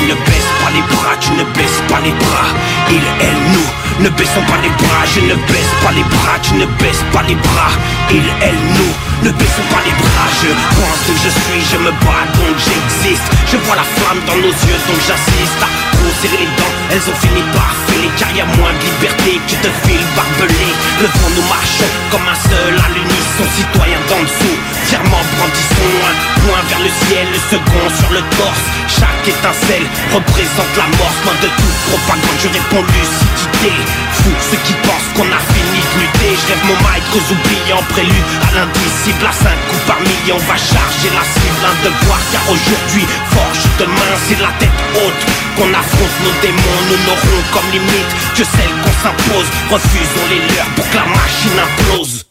Je 0.00 0.06
ne 0.06 0.14
baisse 0.14 0.50
pas 0.64 0.70
les 0.72 0.80
bras, 0.80 1.14
tu 1.20 1.30
ne 1.32 1.44
baisses 1.52 1.82
pas 1.88 2.00
les 2.00 2.12
bras. 2.12 2.48
Il, 2.88 3.04
elle, 3.20 3.42
nous, 3.52 3.68
ne 4.02 4.08
baissons 4.08 4.40
pas 4.48 4.56
les 4.62 4.70
bras 4.70 5.04
Je 5.04 5.20
ne 5.20 5.34
baisse 5.34 5.72
pas 5.84 5.92
les 5.92 6.02
bras, 6.04 6.38
tu 6.40 6.54
ne 6.54 6.64
baisses 6.80 7.04
pas 7.12 7.22
les 7.28 7.34
bras. 7.34 7.72
Il, 8.10 8.24
elle, 8.40 8.56
nous, 8.80 9.28
ne 9.28 9.30
baissons 9.30 9.66
pas 9.68 9.84
les 9.84 9.92
bras. 9.92 10.28
Je 10.40 10.48
pense 10.72 11.00
que 11.04 11.12
je 11.20 11.28
suis, 11.28 11.60
je 11.72 11.76
me 11.84 11.90
bats 12.00 12.24
donc 12.32 12.56
j'existe. 12.56 13.28
Je 13.52 13.58
vois 13.58 13.76
la 13.76 13.84
flamme 13.84 14.24
dans 14.26 14.40
nos 14.40 14.54
yeux 14.64 14.80
donc 14.88 15.00
j'assiste. 15.04 15.60
Trop 15.92 16.28
les 16.32 16.48
dents, 16.56 16.76
elles 16.90 17.04
ont 17.04 17.18
fini 17.20 17.42
par 17.52 17.76
filer 17.86 18.08
Car 18.16 18.32
y 18.32 18.40
a 18.40 18.46
moins 18.56 18.72
de 18.72 18.80
liberté 18.80 19.36
que 19.48 19.56
de 19.60 19.70
fil 19.84 20.00
barbelé. 20.16 20.72
Le 21.00 21.06
vent 21.06 21.32
nous 21.36 21.44
marche 21.44 21.84
comme 22.10 22.24
un 22.24 22.40
seul 22.48 22.72
à 22.72 22.88
l'unisson 22.88 23.44
Citoyen 23.52 24.00
d'en 24.08 24.22
dessous, 24.24 24.56
fièrement 24.90 25.22
brandissons 25.38 25.94
Un 26.10 26.16
point 26.42 26.62
vers 26.66 26.82
le 26.82 26.90
ciel, 27.06 27.24
le 27.30 27.40
second 27.46 27.86
sur 27.94 28.10
le 28.10 28.22
torse. 28.34 28.66
Chaque 28.90 29.22
étincelle 29.22 29.86
représente 30.10 30.74
la 30.74 30.90
mort. 30.98 31.14
Loin 31.22 31.38
de 31.38 31.50
toute 31.54 31.78
propagande, 31.86 32.38
je 32.42 32.50
réponds 32.50 32.82
lucidité. 32.90 33.70
Fou 34.18 34.30
ceux 34.50 34.62
qui 34.66 34.74
pensent 34.82 35.10
qu'on 35.14 35.30
a 35.30 35.42
fini 35.54 35.78
de 35.78 35.94
lutter. 36.02 36.30
Je 36.34 36.46
rêve 36.50 36.64
mon 36.66 36.78
mic 36.90 37.06
aux 37.14 37.26
oubliés 37.30 37.74
en 37.78 37.84
prélude 37.94 38.30
à 38.42 38.50
l'indicible 38.58 39.22
À 39.22 39.32
cinq 39.32 39.58
coups 39.70 39.84
par 39.86 40.00
million, 40.02 40.36
on 40.42 40.46
va 40.50 40.58
charger 40.58 41.10
la 41.14 41.22
cible 41.22 41.62
Un 41.62 41.76
devoir 41.86 42.20
car 42.34 42.44
aujourd'hui, 42.50 43.06
forge 43.30 43.62
demain 43.78 44.12
C'est 44.26 44.42
la 44.42 44.52
tête 44.58 44.78
haute 44.98 45.22
qu'on 45.54 45.70
affronte. 45.70 46.16
Nos 46.26 46.34
démons 46.42 46.80
Nous 46.90 47.00
n'aurons 47.06 47.42
comme 47.54 47.70
limite 47.70 48.12
que 48.34 48.42
celle 48.42 48.74
qu'on 48.82 48.96
s'impose. 48.98 49.48
Refusons 49.70 50.26
les 50.34 50.42
leurs 50.50 50.70
pour 50.74 50.86
que 50.90 50.96
la 50.98 51.06
machine 51.14 51.58
implose 51.62 52.29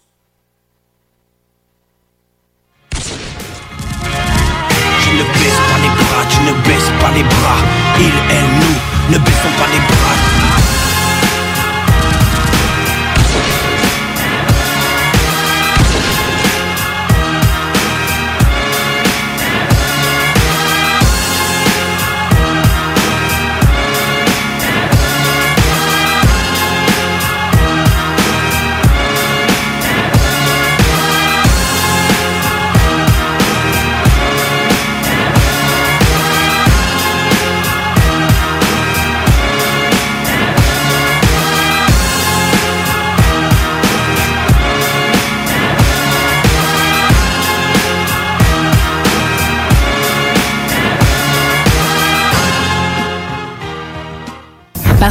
tu 6.27 6.39
ne 6.41 6.53
baisses 6.63 6.91
pas 6.99 7.11
les 7.15 7.23
bras. 7.23 7.61
Il, 7.99 8.11
elle, 8.29 8.49
nous, 8.59 9.13
ne 9.13 9.17
baissons 9.23 9.53
pas 9.57 9.67
les 9.71 9.79
bras 9.79 10.38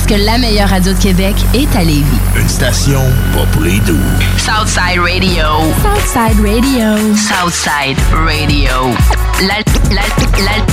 que 0.08 0.14
la 0.14 0.38
meilleure 0.38 0.68
radio 0.70 0.92
de 0.92 0.98
Québec 0.98 1.34
est 1.54 1.74
à 1.76 1.82
Lévis. 1.84 2.04
Une 2.36 2.48
station 2.48 3.00
pas 3.34 3.44
pour 3.52 3.62
les 3.62 3.78
doux. 3.80 3.96
Southside 4.38 5.00
Radio. 5.00 5.44
Southside 5.82 6.40
Radio. 6.40 7.16
Southside 7.16 7.98
Radio. 8.12 8.94
L'al- 9.40 9.64
l'al- 9.90 10.44
l'al- 10.44 10.64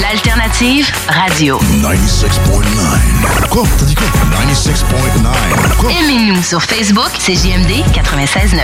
L'alternative 0.00 0.90
radio. 1.08 1.58
96.9. 1.82 3.48
Quoi? 3.48 3.62
T'as 3.78 3.84
dit 3.84 3.94
quoi? 3.94 4.06
96.9. 4.40 5.76
Quoi? 5.78 5.90
Aimez-nous 5.92 6.42
sur 6.42 6.60
Facebook, 6.62 7.10
c'est 7.18 7.34
JMD 7.34 7.84
96.9. 7.92 8.62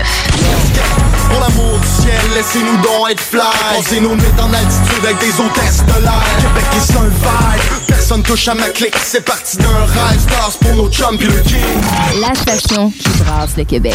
Pour 1.30 1.40
l'amour 1.40 1.78
du 1.78 1.86
ciel, 2.02 2.20
laissez-nous 2.34 2.76
donc 2.82 3.10
être 3.10 3.20
fly 3.20 3.40
Pensez 3.76 4.00
nous 4.00 4.16
mettre 4.16 4.42
en 4.44 4.52
altitude 4.52 5.04
avec 5.04 5.18
des 5.20 5.40
hôtesses 5.40 5.84
de 5.86 6.02
l'air 6.02 6.24
Québec 6.40 6.64
est 6.74 6.96
un 6.96 7.08
vibe, 7.08 7.89
personne 8.10 8.22
touche 8.24 8.48
à 8.48 8.54
ma 8.54 8.68
clique 8.70 8.96
C'est 9.04 9.24
parti 9.24 9.56
d'un 9.56 9.68
rêve, 9.68 10.20
stars 10.20 10.58
pour 10.60 10.74
nos 10.74 10.90
chums 10.90 11.16
pis 11.16 11.26
le 11.26 11.40
king 11.42 11.60
La 12.20 12.34
station 12.34 12.90
qui 12.90 13.08
brasse 13.22 13.56
le 13.56 13.62
Québec. 13.62 13.94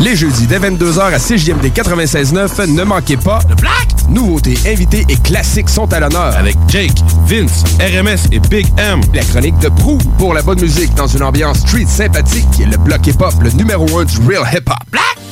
Les 0.00 0.14
jeudis 0.14 0.46
dès 0.46 0.58
22h 0.58 1.00
à 1.00 1.18
CJMD 1.18 1.72
96.9, 1.74 2.70
ne 2.70 2.84
manquez 2.84 3.16
pas 3.16 3.40
le 3.48 3.54
Black! 3.54 3.88
Nouveautés, 4.10 4.58
invités 4.66 5.06
et 5.08 5.16
classiques 5.16 5.70
sont 5.70 5.90
à 5.90 6.00
l'honneur. 6.00 6.36
Avec 6.36 6.56
Jake, 6.68 6.98
Vince, 7.24 7.64
RMS 7.80 8.28
et 8.30 8.40
Big 8.40 8.66
M. 8.76 9.00
La 9.14 9.22
chronique 9.24 9.58
de 9.60 9.70
Prou 9.70 9.96
pour 10.18 10.34
la 10.34 10.42
bonne 10.42 10.60
musique 10.60 10.94
dans 10.94 11.06
une 11.06 11.22
ambiance 11.22 11.60
street 11.60 11.86
sympathique. 11.86 12.46
Le 12.58 12.76
bloc 12.76 13.06
hip-hop, 13.06 13.34
le 13.42 13.50
numéro 13.52 13.86
1 13.98 14.04
du 14.04 14.18
real 14.28 14.44
hip-hop. 14.52 14.76
Black! 14.90 15.31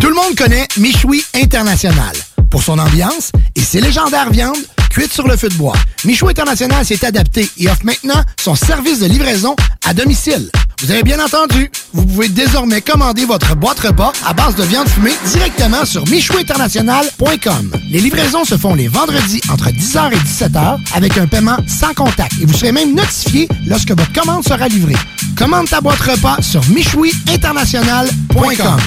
Tout 0.00 0.08
le 0.08 0.14
monde 0.14 0.34
connaît 0.36 0.66
Michoui 0.76 1.24
International 1.34 2.14
pour 2.50 2.62
son 2.62 2.78
ambiance 2.78 3.32
et 3.54 3.60
ses 3.60 3.80
légendaires 3.80 4.30
viandes 4.30 4.56
cuites 4.90 5.12
sur 5.12 5.26
le 5.26 5.36
feu 5.36 5.48
de 5.48 5.54
bois. 5.54 5.74
Michoui 6.04 6.30
International 6.30 6.84
s'est 6.84 7.04
adapté 7.04 7.50
et 7.58 7.68
offre 7.68 7.84
maintenant 7.84 8.22
son 8.40 8.54
service 8.54 9.00
de 9.00 9.06
livraison 9.06 9.56
à 9.86 9.94
domicile. 9.94 10.48
Vous 10.82 10.90
avez 10.90 11.02
bien 11.02 11.18
entendu, 11.24 11.70
vous 11.94 12.04
pouvez 12.04 12.28
désormais 12.28 12.82
commander 12.82 13.24
votre 13.24 13.56
boîte 13.56 13.80
repas 13.80 14.12
à 14.26 14.34
base 14.34 14.54
de 14.56 14.62
viande 14.64 14.86
fumée 14.88 15.14
directement 15.32 15.86
sur 15.86 16.06
michouinternational.com. 16.08 17.72
Les 17.90 18.00
livraisons 18.00 18.44
se 18.44 18.58
font 18.58 18.74
les 18.74 18.88
vendredis 18.88 19.40
entre 19.50 19.70
10h 19.70 20.12
et 20.12 20.16
17h 20.16 20.78
avec 20.94 21.16
un 21.16 21.26
paiement 21.26 21.56
sans 21.66 21.94
contact 21.94 22.32
et 22.42 22.44
vous 22.44 22.52
serez 22.52 22.72
même 22.72 22.94
notifié 22.94 23.48
lorsque 23.66 23.88
votre 23.90 24.12
commande 24.12 24.44
sera 24.44 24.68
livrée. 24.68 24.96
Commande 25.38 25.68
ta 25.70 25.80
boîte 25.80 26.00
repas 26.00 26.36
sur 26.42 26.60
michouiinternational.com. 26.68 28.80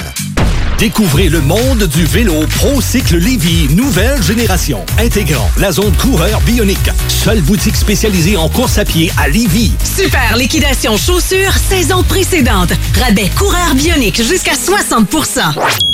Découvrez 0.80 1.28
le 1.28 1.42
monde 1.42 1.82
du 1.88 2.06
vélo 2.06 2.46
ProCycle 2.56 3.18
Lévy, 3.18 3.68
nouvelle 3.74 4.22
génération, 4.22 4.82
intégrant 4.98 5.50
la 5.58 5.72
zone 5.72 5.92
coureur 5.92 6.40
bionique. 6.40 6.88
Seule 7.06 7.42
boutique 7.42 7.76
spécialisée 7.76 8.38
en 8.38 8.48
course 8.48 8.78
à 8.78 8.86
pied 8.86 9.12
à 9.18 9.28
Lévy. 9.28 9.74
Super 9.84 10.38
liquidation 10.38 10.96
chaussures 10.96 11.52
saison 11.52 12.02
précédente. 12.02 12.70
Rabais 12.98 13.28
coureur 13.36 13.74
bionique 13.74 14.22
jusqu'à 14.26 14.54
60% 14.54 15.52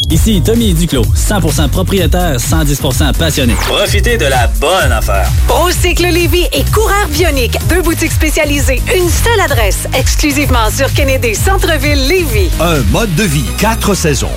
Ici 0.09 0.41
Tommy 0.41 0.73
Duclos, 0.73 1.03
100% 1.17 1.69
propriétaire, 1.69 2.37
110% 2.37 3.13
passionné. 3.15 3.55
Profitez 3.55 4.17
de 4.17 4.27
la 4.27 4.47
bonne 4.61 4.93
affaire. 4.93 5.29
Procycle 5.49 6.07
Lévy 6.07 6.45
et 6.53 6.63
coureur 6.73 7.09
bionique. 7.09 7.59
Deux 7.69 7.83
boutiques 7.83 8.13
spécialisées, 8.13 8.81
une 8.97 9.11
seule 9.11 9.41
adresse, 9.41 9.89
exclusivement 9.99 10.71
sur 10.71 10.95
Kennedy 10.95 11.35
Centre-ville 11.35 12.07
Lévy. 12.07 12.51
Un 12.61 12.83
mode 12.93 13.13
de 13.17 13.25
vie, 13.25 13.47
quatre 13.59 13.93
saisons. 13.95 14.31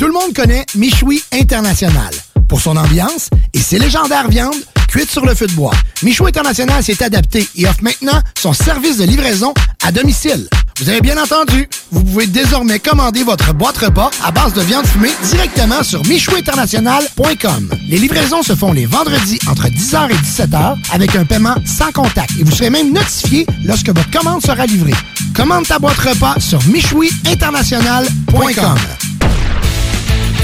Tout 0.00 0.06
le 0.06 0.14
monde 0.14 0.32
connaît 0.32 0.64
Michoui 0.76 1.22
International 1.30 2.10
pour 2.48 2.62
son 2.62 2.78
ambiance 2.78 3.28
et 3.52 3.58
ses 3.58 3.78
légendaires 3.78 4.30
viandes 4.30 4.56
cuites 4.88 5.10
sur 5.10 5.26
le 5.26 5.34
feu 5.34 5.46
de 5.46 5.52
bois. 5.52 5.74
Michoui 6.02 6.28
International 6.28 6.82
s'est 6.82 7.04
adapté 7.04 7.46
et 7.54 7.66
offre 7.66 7.82
maintenant 7.82 8.18
son 8.34 8.54
service 8.54 8.96
de 8.96 9.04
livraison 9.04 9.52
à 9.84 9.92
domicile. 9.92 10.48
Vous 10.78 10.88
avez 10.88 11.02
bien 11.02 11.22
entendu, 11.22 11.68
vous 11.92 12.02
pouvez 12.02 12.26
désormais 12.26 12.78
commander 12.78 13.24
votre 13.24 13.52
boîte 13.52 13.76
repas 13.76 14.10
à 14.24 14.30
base 14.30 14.54
de 14.54 14.62
viande 14.62 14.86
fumée 14.86 15.12
directement 15.24 15.82
sur 15.82 16.02
michouinternational.com. 16.06 17.68
Les 17.86 17.98
livraisons 17.98 18.42
se 18.42 18.54
font 18.54 18.72
les 18.72 18.86
vendredis 18.86 19.38
entre 19.50 19.68
10h 19.68 20.12
et 20.12 20.14
17h 20.14 20.78
avec 20.92 21.14
un 21.14 21.26
paiement 21.26 21.56
sans 21.66 21.92
contact 21.92 22.30
et 22.40 22.44
vous 22.44 22.52
serez 22.52 22.70
même 22.70 22.90
notifié 22.90 23.44
lorsque 23.64 23.88
votre 23.88 24.10
commande 24.10 24.40
sera 24.40 24.64
livrée. 24.64 24.94
Commande 25.36 25.66
ta 25.66 25.78
boîte 25.78 25.98
repas 25.98 26.40
sur 26.40 26.66
michouiinternational.com. 26.68 28.78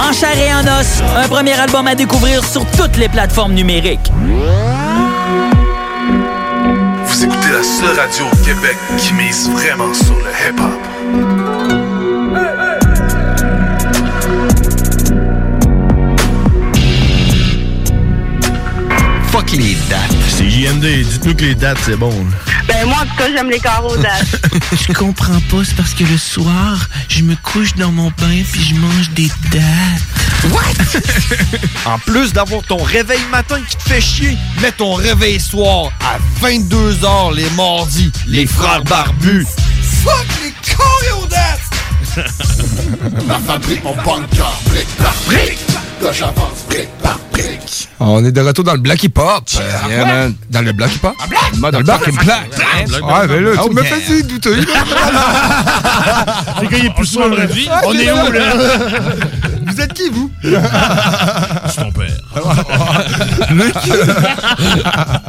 En 0.00 0.12
chair 0.12 0.36
et 0.36 0.52
en 0.52 0.80
os, 0.80 1.02
un 1.16 1.28
premier 1.28 1.52
album 1.52 1.86
à 1.86 1.94
découvrir 1.94 2.44
sur 2.44 2.66
toutes 2.72 2.96
les 2.96 3.08
plateformes 3.08 3.54
numériques. 3.54 4.12
Vous 7.06 7.24
écoutez 7.24 7.52
la 7.52 7.62
seule 7.62 7.98
radio 7.98 8.24
au 8.32 8.36
Québec 8.44 8.76
qui 8.98 9.14
mise 9.14 9.48
vraiment 9.50 9.94
sur 9.94 10.14
le 10.14 10.30
hip-hop. 10.48 10.80
Fuck 19.30 19.52
les 19.52 19.76
dates. 19.88 20.00
C'est 20.28 20.50
JMD, 20.50 20.84
dites-nous 20.84 21.34
que 21.34 21.42
les 21.42 21.54
dates, 21.54 21.78
c'est 21.84 21.96
bon. 21.96 22.12
Ben 22.66 22.86
moi, 22.86 22.98
en 22.98 23.06
tout 23.06 23.16
cas, 23.16 23.30
j'aime 23.34 23.50
les 23.50 23.60
carreaux 23.60 23.96
dates. 23.96 24.40
Je 24.88 24.92
comprends 24.92 25.40
pas, 25.50 25.64
c'est 25.64 25.76
parce 25.76 25.94
que 25.94 26.04
le 26.04 26.18
soir, 26.18 26.88
je 27.08 27.22
me 27.22 27.34
couche 27.36 27.74
dans 27.74 27.92
mon 27.92 28.10
bain 28.18 28.42
puis 28.52 28.62
je 28.62 28.74
mange 28.74 29.10
des 29.10 29.30
dates. 29.50 30.50
What? 30.50 30.62
en 31.90 31.98
plus 31.98 32.32
d'avoir 32.32 32.62
ton 32.62 32.82
réveil 32.82 33.20
matin 33.30 33.60
qui 33.68 33.76
te 33.76 33.82
fait 33.82 34.00
chier, 34.00 34.36
mets 34.60 34.72
ton 34.72 34.94
réveil 34.94 35.38
soir 35.40 35.90
à 36.00 36.18
22h 36.44 37.34
les 37.34 37.50
mardis. 37.50 38.10
Les 38.26 38.46
frères 38.46 38.84
barbus. 38.84 39.46
Fuck 40.04 40.26
les 40.42 40.74
choréodates! 40.74 41.71
La 43.28 43.38
fabrique 43.38 43.82
mon 43.84 43.94
bunker, 43.94 44.52
brique 44.66 44.88
par 44.98 45.14
brique. 45.26 45.58
Que 46.00 46.12
j'avance 46.12 46.64
brique 46.68 46.88
par 47.02 47.18
brique. 47.32 47.88
On 48.00 48.24
est 48.24 48.32
de 48.32 48.40
retour 48.40 48.64
dans 48.64 48.72
le 48.74 48.80
Black 48.80 49.02
Hip 49.04 49.12
Hop. 49.16 49.44
Euh, 49.56 49.88
yeah, 49.88 50.04
man. 50.04 50.34
Dans 50.50 50.60
le 50.62 50.72
Black 50.72 50.94
Hip 50.96 51.04
Hop? 51.06 51.14
Black? 51.28 51.72
Dans 51.72 51.78
le 51.78 51.84
Black 51.84 52.00
Hip 52.06 52.10
Hop. 52.10 52.26
Ouais, 53.02 53.26
mais 53.28 53.40
là, 53.40 53.50
Oh, 53.62 53.68
tu 53.68 53.74
me 53.74 53.82
yeah. 53.82 53.94
fais 53.96 54.22
douter. 54.24 54.50
Les 54.56 54.64
gars, 56.68 56.78
il 56.78 56.86
est 56.86 56.94
plus 56.94 57.06
soin 57.06 57.28
de 57.30 57.46
vie. 57.46 57.68
On 57.84 57.92
est 57.94 58.10
où, 58.12 58.32
là? 58.32 58.52
Vous 59.72 59.80
êtes 59.80 59.94
qui, 59.94 60.10
vous? 60.10 60.30
C'est 60.42 61.80
ton 61.80 61.90
père. 61.92 62.18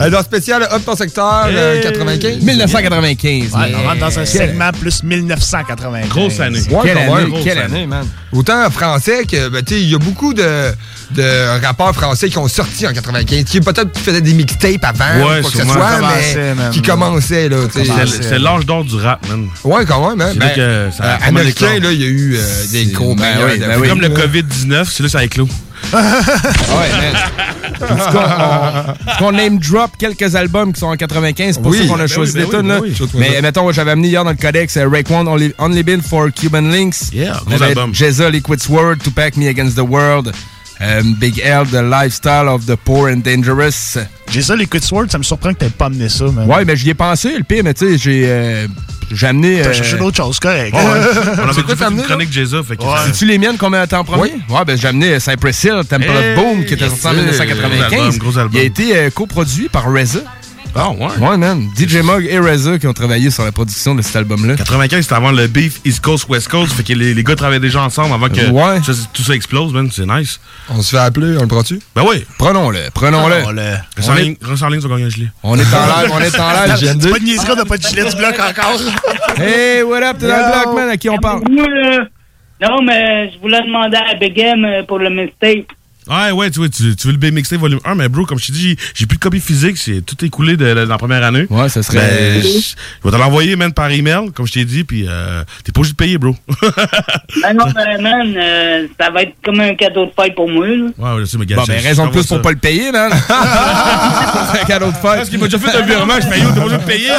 Alors, 0.00 0.22
spécial, 0.22 0.66
hop 0.70 0.84
ton 0.84 0.96
secteur, 0.96 1.44
euh, 1.46 1.80
95. 1.82 2.42
1995. 2.42 3.52
Ouais, 3.54 3.72
on 3.76 3.82
rentre 3.86 4.00
dans 4.00 4.18
un 4.18 4.24
segment 4.24 4.70
plus 4.72 5.02
1995. 5.04 6.08
Grosse 6.08 6.40
année. 6.40 6.58
Ouais, 6.70 6.80
Quelle 6.82 6.98
année, 6.98 7.14
même. 7.14 7.32
quelle 7.44 7.58
année, 7.58 7.86
man. 7.86 8.04
Autant 8.32 8.66
en 8.66 8.70
français 8.70 9.24
que, 9.24 9.48
ben, 9.48 9.62
tu 9.62 9.74
sais, 9.74 9.80
il 9.80 9.90
y 9.90 9.94
a 9.94 9.98
beaucoup 9.98 10.34
de, 10.34 10.72
de 11.12 11.60
rappeurs 11.64 11.94
français 11.94 12.28
qui 12.28 12.38
ont 12.38 12.48
sorti 12.48 12.86
en 12.86 12.92
95, 12.92 13.44
qui 13.44 13.60
peut-être 13.60 13.96
faisaient 13.98 14.20
des 14.20 14.34
mixtapes 14.34 14.84
avant, 14.84 15.04
Ouais, 15.28 15.38
ou 15.38 15.42
quoi 15.42 15.50
que 15.50 15.56
ce 15.58 15.64
soit, 15.64 16.00
mais 16.00 16.54
man. 16.54 16.70
qui 16.70 16.82
commençaient. 16.82 17.48
C'est 17.72 18.22
c'est 18.22 18.38
l'âge 18.38 18.66
d'or 18.66 18.84
du 18.84 18.96
rap, 18.96 19.26
man. 19.28 19.46
Ouais, 19.64 19.84
quand 19.86 20.08
même, 20.10 20.20
hein. 20.20 20.32
Ben, 20.36 20.50
que 20.54 20.88
ça 20.96 21.04
a 21.04 21.28
euh, 21.28 21.80
là, 21.80 21.92
il 21.92 22.00
y 22.00 22.04
a 22.04 22.08
eu 22.08 22.36
euh, 22.36 22.66
des 22.72 22.86
gros 22.86 23.14
Ben 23.14 23.36
oui, 23.46 23.58
ben 23.58 23.78
oui. 23.80 23.88
Comme 23.88 24.00
le 24.00 24.08
là. 24.08 24.14
COVID-19, 24.26 24.86
c'est 24.90 25.02
là 25.02 25.08
ça 25.08 25.18
a 25.20 25.24
éclos. 25.24 25.48
Est-ce 25.92 25.92
qu'on 28.12 28.18
on- 28.18 29.10
est-ce 29.10 29.18
qu'on 29.18 29.32
name 29.32 29.58
drop 29.58 29.90
quelques 29.98 30.34
albums 30.34 30.72
qui 30.72 30.80
sont 30.80 30.86
en 30.86 30.96
95? 30.96 31.54
C'est 31.54 31.62
pour 31.62 31.70
Oui. 31.70 31.78
ça 31.78 31.84
qu'on 31.86 31.94
a 31.94 31.98
Ben 31.98 32.06
choisi 32.08 32.32
oui, 32.36 32.44
ben 32.52 32.62
des 32.62 32.80
oui, 32.80 32.92
tunes, 32.94 33.06
ben 33.14 33.20
là. 33.20 33.26
Mais 33.32 33.42
mettons, 33.42 33.70
j'avais 33.72 33.92
amené 33.92 34.08
hier 34.08 34.24
dans 34.24 34.30
le 34.30 34.36
codex 34.36 34.76
euh, 34.76 34.88
Rake 34.88 35.10
One, 35.10 35.28
Only, 35.28 35.52
Only 35.58 35.82
Been 35.82 36.02
for 36.02 36.28
Cuban 36.34 36.62
Links. 36.62 37.10
Yeah, 37.12 37.40
On 37.46 37.50
gros 37.50 37.54
avait 37.54 37.66
album. 37.66 37.94
Jeza, 37.94 38.30
Liquid 38.30 38.60
Sword, 38.60 38.96
Tupac, 39.02 39.36
Me 39.36 39.48
Against 39.48 39.76
the 39.76 39.80
World. 39.88 40.32
Euh, 40.80 41.02
Big 41.18 41.40
L, 41.44 41.66
The 41.66 41.82
Lifestyle 41.82 42.46
of 42.48 42.66
the 42.66 42.76
Poor 42.76 43.10
and 43.10 43.18
Dangerous. 43.24 43.98
J'ai 44.30 44.42
ça, 44.42 44.54
les 44.56 44.68
sword, 44.80 45.06
ça 45.10 45.18
me 45.18 45.22
surprend 45.22 45.52
que 45.54 45.58
t'aies 45.60 45.70
pas 45.70 45.86
amené 45.86 46.08
ça, 46.08 46.24
man. 46.26 46.48
Ouais, 46.48 46.64
ben 46.64 46.76
j'y 46.76 46.90
ai 46.90 46.94
pensé, 46.94 47.36
le 47.36 47.44
pire, 47.44 47.62
mais 47.64 47.74
tu 47.74 47.86
sais, 47.92 47.98
j'ai. 47.98 48.24
euh, 48.26 48.66
J'ai 49.10 49.26
amené. 49.26 49.60
T'as 49.62 49.70
euh, 49.70 49.72
cherché 49.72 49.96
d'autres 49.96 50.16
choses, 50.18 50.38
correct. 50.38 50.74
Ouais, 50.74 50.80
ouais. 50.80 50.84
On 51.38 51.48
avait 51.48 51.62
quoi 51.62 51.74
fait 51.74 51.76
t'as 51.76 51.90
une 51.90 52.00
amené, 52.00 52.02
chronique. 52.02 52.32
Fait 52.32 52.76
que 52.76 52.82
C'est-tu 53.06 53.24
les 53.24 53.38
miennes 53.38 53.56
qu'on 53.56 53.70
met 53.70 53.94
en 53.94 54.04
premier? 54.04 54.34
Ouais, 54.48 54.64
ben 54.66 54.76
j'ai 54.76 54.88
amené 54.88 55.18
Cypress 55.18 55.64
Hill, 55.64 55.80
Temple 55.88 56.04
Hey, 56.10 56.34
of 56.36 56.42
Boom, 56.44 56.64
qui 56.64 56.74
était 56.74 56.88
sorti 56.88 57.06
en 57.06 57.10
sir. 57.12 57.22
1995. 57.22 57.88
Gros 57.90 57.98
album, 58.04 58.18
gros 58.18 58.38
album. 58.38 58.52
Il 58.54 58.60
a 58.60 58.62
été 58.64 58.96
euh, 58.96 59.10
coproduit 59.10 59.68
par 59.68 59.90
Reza. 59.92 60.20
Ah, 60.74 60.90
ouais? 60.90 61.06
Ouais, 61.28 61.36
man. 61.36 61.68
DJ 61.76 61.96
Mug 62.04 62.26
et 62.30 62.38
Reza 62.38 62.78
qui 62.78 62.86
ont 62.86 62.92
travaillé 62.92 63.30
sur 63.30 63.44
la 63.44 63.50
production 63.52 63.94
de 63.94 64.02
cet 64.02 64.14
album-là. 64.16 64.54
95, 64.56 65.02
c'était 65.02 65.14
avant 65.14 65.32
le 65.32 65.46
beef 65.48 65.80
East 65.84 66.00
Coast, 66.00 66.28
West 66.28 66.48
Coast. 66.48 66.72
Fait 66.72 66.82
que 66.84 66.92
les, 66.92 67.14
les 67.14 67.24
gars 67.24 67.34
travaillaient 67.34 67.58
déjà 67.60 67.82
ensemble 67.82 68.14
avant 68.14 68.28
que 68.28 68.48
Ouais. 68.50 68.80
ça- 68.84 68.92
tout 69.12 69.22
ça 69.22 69.34
explose, 69.34 69.72
man. 69.72 69.88
C'est 69.92 70.06
nice. 70.06 70.38
On 70.70 70.80
se 70.80 70.90
fait 70.90 70.98
appeler, 71.02 71.36
on 71.38 71.42
le 71.42 71.48
prend-tu? 71.48 71.80
Ben 71.96 72.04
oui. 72.08 72.24
Prenons-le, 72.38 72.78
prenons-le. 72.94 73.34
Reste 73.96 74.08
en 74.10 74.14
ligne, 74.14 74.36
reste 74.42 74.62
en 74.62 74.68
ligne, 74.68 74.80
ça 74.80 74.88
gagne 74.88 75.04
un 75.04 75.08
gilet. 75.08 75.28
On 75.42 75.58
est 75.58 75.62
en 75.74 76.00
live, 76.02 76.10
on 76.12 76.20
est 76.20 76.38
en 76.38 76.50
live. 76.66 76.76
C'est 76.78 76.86
GM2. 76.86 77.10
pas 77.10 77.18
de 77.18 77.24
niaiserie, 77.24 77.48
on 77.52 77.56
n'a 77.56 77.64
pas 77.64 77.76
de 77.78 77.82
gilet 77.82 78.04
du 78.10 78.16
bloc 78.16 78.34
encore. 78.38 78.80
Hey, 79.40 79.82
what 79.84 80.02
up, 80.02 80.16
t'es 80.18 80.26
dans 80.28 80.36
le 80.36 80.62
bloc, 80.64 80.74
man? 80.76 80.88
À 80.90 80.96
qui 80.96 81.08
on 81.08 81.18
parle? 81.18 81.42
Non, 82.60 82.82
mais 82.82 83.30
je 83.32 83.38
voulais 83.38 83.62
demander 83.62 83.96
à 83.96 84.14
Big 84.14 84.36
M 84.38 84.64
euh, 84.64 84.82
pour 84.82 84.98
le 84.98 85.10
mixtape. 85.10 85.72
Ouais, 86.10 86.30
ouais, 86.32 86.50
tu, 86.50 86.60
tu, 86.70 86.96
tu 86.96 87.06
veux 87.06 87.12
le 87.12 87.18
B-Mixtape 87.18 87.58
volume 87.60 87.80
1, 87.84 87.94
mais 87.94 88.08
bro, 88.08 88.24
comme 88.24 88.38
je 88.38 88.46
t'ai 88.46 88.52
dit, 88.52 88.76
j'ai- 88.94 89.06
plus 89.06 89.16
de 89.16 89.22
copie 89.22 89.40
physique, 89.40 89.76
c'est 89.78 90.00
tout 90.04 90.22
écoulé 90.24 90.56
de, 90.56 90.64
de 90.74 90.80
la 90.80 90.98
première 90.98 91.22
année. 91.24 91.46
Ouais, 91.50 91.68
ça 91.68 91.82
serait. 91.82 91.98
Ben, 91.98 92.42
je 92.42 92.48
je 92.48 92.74
vais 93.04 93.10
te 93.10 93.16
l'envoyer, 93.16 93.56
man, 93.56 93.72
par 93.72 93.90
email, 93.90 94.30
comme 94.34 94.46
je 94.46 94.52
t'ai 94.52 94.64
dit, 94.64 94.84
puis 94.84 95.06
euh, 95.08 95.42
t'es 95.64 95.72
pas 95.72 95.80
obligé 95.80 95.92
de 95.92 95.96
payer, 95.96 96.18
bro. 96.18 96.34
Ben 97.42 97.52
non, 97.54 97.66
ben, 97.74 98.00
man, 98.02 98.34
euh, 98.36 98.86
ça 99.00 99.10
va 99.10 99.22
être 99.22 99.34
comme 99.44 99.60
un 99.60 99.74
cadeau 99.74 100.06
de 100.06 100.10
fête 100.20 100.34
pour 100.34 100.48
moi. 100.50 100.66
Là. 100.66 100.84
Ouais, 100.98 101.20
je 101.20 101.24
sais, 101.26 101.38
mais 101.38 101.46
gars, 101.46 101.56
Bon, 101.56 101.64
ben, 101.66 101.80
raison 101.80 102.06
de 102.06 102.10
plus 102.12 102.26
pour 102.26 102.36
ça. 102.36 102.42
pas 102.42 102.50
le 102.52 102.58
payer, 102.58 102.90
man. 102.92 103.10
c'est 104.52 104.60
un 104.60 104.64
cadeau 104.64 104.86
de 104.86 104.92
fête. 104.92 105.02
Parce 105.02 105.28
qu'il 105.28 105.38
m'a 105.38 105.46
déjà 105.46 105.58
fait 105.58 105.76
un 105.76 105.82
virement, 105.86 106.14
je 106.20 106.28
paye, 106.28 106.40
t'es 106.42 106.46
pas 106.60 106.60
obligé 106.66 106.76
de 106.78 106.84
payer. 106.84 107.10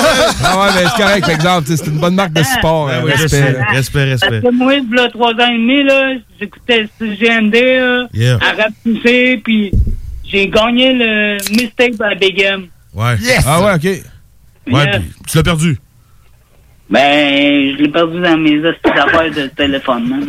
Ah 0.43 0.59
ouais, 0.59 0.67
mais 0.75 0.89
c'est 0.89 1.01
correct, 1.01 1.21
par 1.21 1.29
exemple. 1.31 1.67
C'est 1.75 1.87
une 1.87 1.99
bonne 1.99 2.15
marque 2.15 2.33
de 2.33 2.43
support. 2.43 2.87
Ben 2.87 3.01
hein, 3.07 3.13
respect. 3.15 3.53
là. 3.53 3.65
Respect, 3.71 4.03
respect. 4.05 4.41
Parce 4.41 4.53
que 4.53 4.57
moi, 4.57 4.73
il 4.75 4.95
y 4.95 4.99
a 4.99 5.09
trois 5.09 5.31
ans 5.33 5.49
et 5.51 5.57
demi, 5.57 5.83
là, 5.83 6.13
j'écoutais 6.39 6.87
ce 6.99 7.05
GMD 7.05 7.53
là, 7.53 8.07
Yeah. 8.13 8.37
Poussé, 8.83 9.41
puis 9.43 9.71
j'ai 10.25 10.47
gagné 10.49 10.93
le 10.93 11.37
mixtape 11.55 12.01
à 12.01 12.15
Big 12.15 12.39
M. 12.41 12.67
Ouais. 12.93 13.15
Ah 13.45 13.61
ouais, 13.61 13.73
ok. 13.75 14.03
Ouais, 14.73 14.91
puis 14.99 15.11
tu 15.27 15.37
l'as 15.37 15.43
perdu. 15.43 15.77
Ben, 16.89 17.75
je 17.77 17.83
l'ai 17.83 17.89
perdu 17.89 18.19
dans 18.19 18.37
mes 18.37 18.57
astuces 18.67 18.95
d'affaires 18.95 19.31
de 19.31 19.47
téléphone, 19.55 20.09
man. 20.09 20.25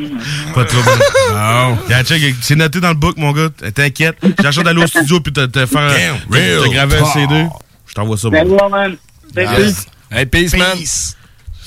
Pas 0.54 0.64
trop 0.66 0.82
bon. 0.82 0.90
Non. 1.34 1.78
Yeah, 1.88 2.04
check, 2.04 2.34
c'est 2.42 2.54
noté 2.54 2.80
dans 2.80 2.90
le 2.90 2.94
book, 2.96 3.16
mon 3.16 3.32
gars. 3.32 3.48
T'inquiète. 3.74 4.16
J'ai 4.22 4.42
la 4.42 4.52
chance 4.52 4.64
d'aller 4.64 4.82
au 4.82 4.86
studio 4.86 5.20
puis 5.20 5.32
te, 5.32 5.46
te 5.46 5.64
faire 5.64 5.94
te, 6.30 6.68
graver 6.70 6.98
un. 6.98 7.04
CD. 7.06 7.46
Je 7.86 7.94
t'envoie 7.94 8.18
ça, 8.18 8.28
Ben, 8.28 8.46
bon. 8.46 8.68
man. 8.68 8.96
Cool. 9.34 9.72
Hey, 10.10 10.26
peace, 10.26 10.54
man. 10.54 10.76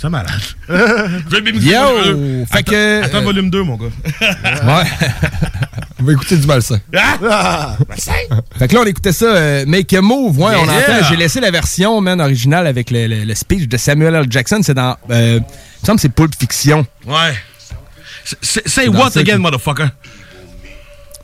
C'est 0.03 0.09
malade. 0.09 0.29
Yo! 1.61 2.45
Fait 2.51 2.61
que. 2.63 3.03
Attends, 3.05 3.21
volume 3.21 3.49
2, 3.49 3.63
mon 3.63 3.77
gars. 3.77 3.85
Ouais. 4.21 4.83
On 6.01 6.03
va 6.03 6.11
écouter 6.11 6.35
du 6.35 6.45
malsain. 6.45 6.79
Ah! 6.93 7.77
Fait 8.59 8.67
que 8.67 8.73
là, 8.75 8.81
on 8.81 8.85
écoutait 8.85 9.13
ça, 9.13 9.25
euh, 9.27 9.65
Make 9.65 9.93
a 9.93 10.01
Move. 10.01 10.37
Ouais, 10.37 10.53
on 10.57 10.65
Yeah. 10.65 10.97
entend. 10.99 11.07
J'ai 11.09 11.15
laissé 11.15 11.39
la 11.39 11.49
version, 11.51 12.01
man, 12.01 12.19
originale 12.19 12.67
avec 12.67 12.91
le, 12.91 13.07
le- 13.07 13.23
le 13.23 13.33
speech 13.35 13.69
de 13.69 13.77
Samuel 13.77 14.13
L. 14.15 14.25
Jackson. 14.29 14.59
C'est 14.61 14.73
dans. 14.73 14.97
Euh, 15.09 15.39
il 15.39 15.41
me 15.81 15.85
semble 15.85 15.95
que 15.95 16.01
c'est 16.01 16.09
Pulp 16.13 16.33
Fiction. 16.37 16.85
Ouais. 17.05 17.33
Say 18.41 18.89
what 18.89 19.17
again, 19.17 19.35
qui- 19.35 19.41
motherfucker? 19.41 19.87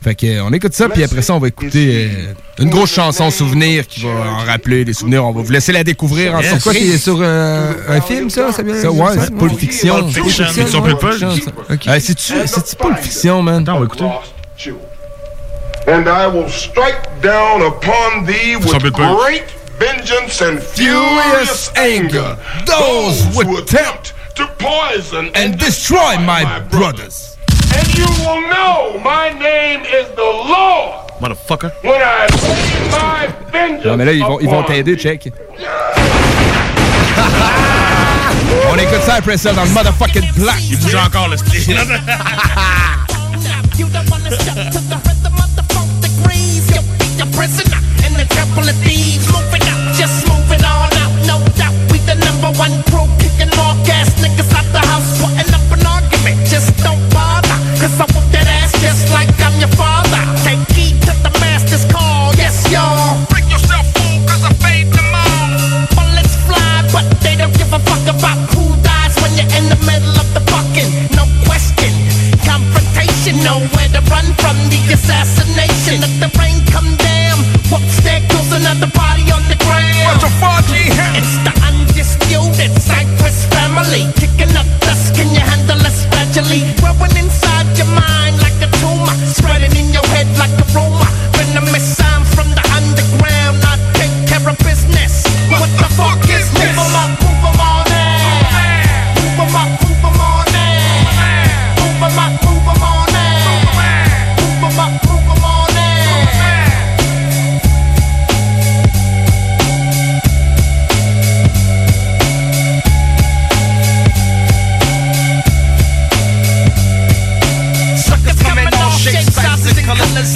Fait 0.02 0.14
que, 0.14 0.40
on 0.40 0.50
écoute 0.52 0.72
ça, 0.72 0.88
puis 0.88 1.04
après 1.04 1.20
ça, 1.20 1.34
on 1.34 1.38
va 1.38 1.48
écouter 1.48 2.10
euh, 2.10 2.62
une 2.62 2.70
grosse 2.70 2.90
chanson 2.94 3.30
souvenir 3.30 3.86
qui 3.86 4.00
va 4.00 4.08
en 4.08 4.44
rappeler 4.46 4.82
des 4.86 4.94
souvenirs. 4.94 5.26
On 5.26 5.32
va 5.32 5.42
vous 5.42 5.52
laisser 5.52 5.72
la 5.72 5.84
découvrir 5.84 6.34
en 6.34 6.40
C'est 6.40 6.62
quoi, 6.62 6.72
c'est 6.72 6.96
sur 6.96 7.18
euh, 7.20 7.74
un 7.86 8.00
film, 8.00 8.30
ça? 8.30 8.50
Ça, 8.50 8.62
Ça, 8.80 8.90
ouais, 8.90 9.12
c'est 9.20 9.34
Pulp 9.34 9.58
Fiction. 9.58 10.10
Pulp 10.10 10.24
Fiction. 10.24 10.46
Ça. 10.46 10.54
ça. 10.64 11.50
Euh, 11.70 11.98
C'est-tu 12.00 12.76
Pulp 12.76 12.98
Fiction, 12.98 13.42
man? 13.42 13.62
Attends, 13.62 13.76
on 13.76 13.80
va 13.80 13.84
écouter. 13.84 14.04
And 15.86 16.06
I 16.08 16.26
will 16.26 16.48
strike 16.48 17.20
down 17.22 17.62
upon 17.62 18.24
thee 18.26 18.56
with 18.56 18.92
great 18.92 19.44
vengeance 19.78 20.40
and 20.42 20.60
furious 20.60 21.70
anger 21.74 22.36
those 22.66 23.24
who 23.34 23.56
attempt 23.58 24.12
to 24.34 24.46
poison 24.58 25.30
and 25.34 25.58
destroy 25.58 26.16
my 26.18 26.60
brothers. 26.70 27.36
And 27.76 27.88
you 27.96 28.06
will 28.24 28.40
know 28.48 28.98
my 29.02 29.30
name 29.38 29.82
is 29.84 30.08
the 30.16 30.22
Lord 30.22 31.10
Motherfucker. 31.20 31.70
when 31.82 32.00
I 32.00 32.26
my 32.90 33.28
vengeance 33.52 33.84
Non, 33.86 33.96
mais 33.96 34.04
là, 34.06 34.12
ils 34.12 34.22
vont 34.24 34.38
ils 34.40 34.48
vont 34.48 34.62
t'aider, 34.62 34.96
check. 34.96 35.28
on 38.70 38.76
écoute 38.78 39.02
ça 39.02 39.14
après 39.14 39.36
ça 39.36 39.52
dans 39.52 39.64
le 39.64 39.70
motherfucking 39.70 40.32
black. 40.36 40.60
Il 40.70 40.78
bouge 40.78 40.94
encore, 40.94 41.28
le 41.28 41.36
style. 41.36 41.76
nowhere 73.50 73.90
to 73.90 74.02
run 74.06 74.26
from 74.38 74.56
the 74.70 74.80
assassination. 74.94 75.98
Let 76.04 76.14
the 76.22 76.30
rain 76.38 76.58
come 76.74 76.90
down. 76.96 77.38
Whoops, 77.70 77.98
there 78.06 78.22
goes 78.30 78.50
another 78.54 78.90
body 78.94 79.26
on 79.34 79.42
the 79.50 79.58
ground. 79.66 79.98
What 80.06 80.18
the 80.22 80.30
fuck, 80.38 80.66
It's 81.18 81.34
the 81.46 81.52
undisputed 81.66 82.72
Cypress 82.78 83.38
family. 83.54 84.06
Kicking 84.20 84.54
up 84.60 84.68
dust, 84.86 85.14
can 85.16 85.28
you 85.34 85.42
handle 85.52 85.82
us 85.88 86.06
gradually? 86.10 86.62
Growing 86.80 87.14
inside 87.22 87.66
your 87.78 87.90
mind 87.90 88.19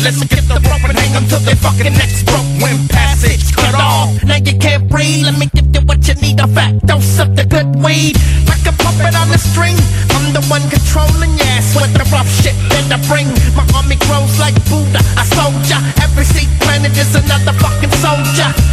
Let 0.04 0.20
me 0.20 0.26
get 0.28 0.44
the 0.44 0.60
rope 0.68 0.84
and 0.84 0.98
hang 1.00 1.16
them 1.16 1.24
till 1.32 1.40
they 1.40 1.54
fucking 1.56 1.96
necks 1.96 2.22
broke. 2.24 2.44
When 2.60 2.76
passage 2.88 3.56
cut 3.56 3.74
off, 3.74 4.12
now 4.22 4.36
you 4.36 4.52
can't 4.58 4.86
breathe. 4.86 5.24
Let 5.24 5.38
me 5.38 5.48
give 5.56 5.72
you 5.72 5.80
what 5.80 6.06
you 6.06 6.12
need. 6.20 6.40
A 6.40 6.46
fat 6.46 6.76
dose 6.84 7.18
of 7.18 7.34
the 7.34 7.46
good 7.46 7.72
weed. 7.80 8.20
Like 8.44 8.68
a 8.68 8.76
puppet 8.76 9.16
on 9.16 9.32
the 9.32 9.40
string, 9.40 9.72
I'm 10.12 10.36
the 10.36 10.44
one 10.52 10.60
controlling 10.68 11.32
your 11.40 11.48
ass 11.56 11.72
with 11.72 11.96
the 11.96 12.04
rough 12.12 12.28
shit 12.28 12.52
that 12.68 12.92
I 12.92 13.00
bring. 13.08 13.32
My 13.56 13.64
army 13.72 13.96
grows 14.04 14.36
like 14.36 14.52
Buddha, 14.68 15.00
a 15.16 15.24
soldier. 15.24 15.80
Every 16.04 16.28
seat 16.28 16.52
planet 16.60 16.92
is 17.00 17.16
another 17.16 17.56
fucking 17.56 17.96
soldier. 18.04 18.63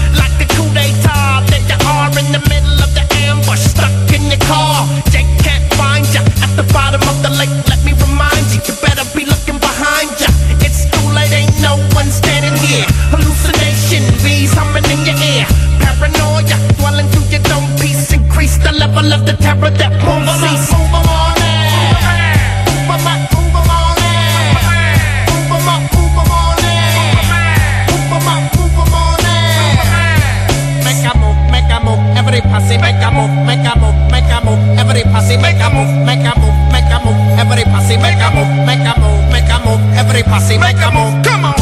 Level 19.02 19.18
of 19.18 19.26
the 19.26 19.34
terror 19.42 19.72
that 19.82 19.94
won't 20.06 20.30
cease. 20.38 20.70
Move 20.70 20.94
'em 20.94 21.10
on 21.10 21.34
in. 21.42 21.74
Move 22.70 22.86
'em 22.86 23.08
up, 23.10 23.34
move 23.34 23.58
'em 23.58 23.72
on 23.74 23.98
in. 23.98 24.54
Move 25.26 25.50
'em 25.58 25.70
up, 25.74 25.82
move 25.90 26.22
'em 26.22 26.30
on 26.38 26.62
in. 26.70 26.94
Move 27.90 28.14
'em 28.14 28.30
up, 28.30 28.46
move 28.54 28.78
'em 28.78 28.94
on 28.94 29.26
in. 29.26 29.74
Make 30.86 31.02
a 31.02 31.14
move, 31.18 31.40
make 31.50 31.72
a 31.74 31.80
move, 31.82 32.04
every 32.14 32.42
posse 32.46 32.78
make 32.78 33.02
a 33.02 33.10
move, 33.10 33.34
make 33.42 33.66
a 33.66 33.74
move, 33.82 33.98
make 34.14 34.30
a 34.30 34.38
move, 34.46 34.62
every 34.78 35.04
posse 35.10 35.36
make 35.38 35.58
a 35.66 35.70
move, 35.74 35.90
make 36.06 36.22
a 36.22 36.34
move, 36.38 36.54
make 36.70 36.94
a 36.94 36.98
move, 37.02 37.18
every 37.42 37.66
posse 37.74 37.98
make 37.98 38.22
a 38.22 38.30
move, 38.30 38.54
make 38.70 38.86
a 38.86 38.94
move, 39.02 39.18
make 39.34 39.50
a 39.50 39.58
move, 39.66 39.82
every 39.98 40.22
posse 40.22 40.60
make 40.62 40.78
a 40.78 40.92
move. 40.94 41.24
Come 41.26 41.46
on, 41.46 41.56